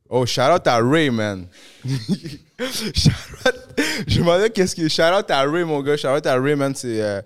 Oh, 0.08 0.26
shout 0.26 0.50
out 0.50 0.66
à 0.66 0.78
Ray, 0.80 1.10
man. 1.10 1.46
Shout 1.84 3.10
out- 3.46 3.80
Je 4.06 4.18
me 4.20 4.24
demandais 4.24 4.50
qu'est-ce 4.50 4.74
que. 4.76 4.88
Shout 4.88 5.02
out 5.02 5.30
à 5.30 5.42
Ray, 5.42 5.64
mon 5.64 5.80
gars. 5.82 5.96
Shout 5.96 6.08
out 6.08 6.26
à 6.26 6.38
Ray, 6.40 6.54
man. 6.54 6.74
C'est. 6.74 7.00
euh, 7.02 7.20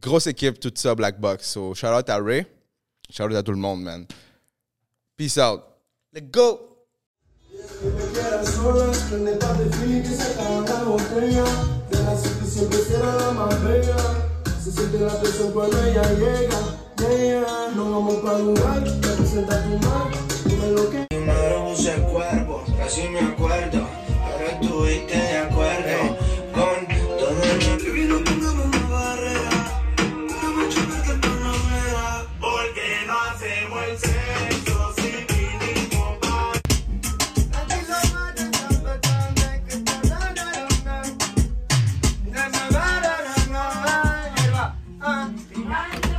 grosse 0.00 0.26
équipe, 0.26 0.58
tout 0.60 0.72
ça, 0.74 0.94
Black 0.94 1.18
Box. 1.20 1.46
So, 1.48 1.74
shout 1.74 1.88
out 1.88 2.08
à 2.10 2.18
Ray. 2.18 2.46
Shout 3.10 3.24
out 3.24 3.34
à 3.36 3.42
tout 3.42 3.52
le 3.52 3.58
monde, 3.58 3.82
man. 3.82 4.06
Peace 5.16 5.38
out. 5.38 5.62
Let's 6.12 6.30
go! 6.30 6.76
Yeah, 17.04 17.70
no 17.76 17.90
vamos 17.90 18.16
pa' 18.22 18.38
lugar, 18.38 18.82
representa 18.82 19.62
tu 19.62 19.78
mar. 19.86 20.10
Dime 20.46 20.70
lo 20.70 20.90
que 20.90 21.04
Primero 21.10 21.74
el 21.76 22.02
cuerpo, 22.02 22.64
casi 22.78 23.08
me 23.08 23.20
acuerdo. 23.20 23.86
Pero 24.38 24.50
estuviste 24.50 25.14
de 25.14 25.36
acuerdo 25.36 26.23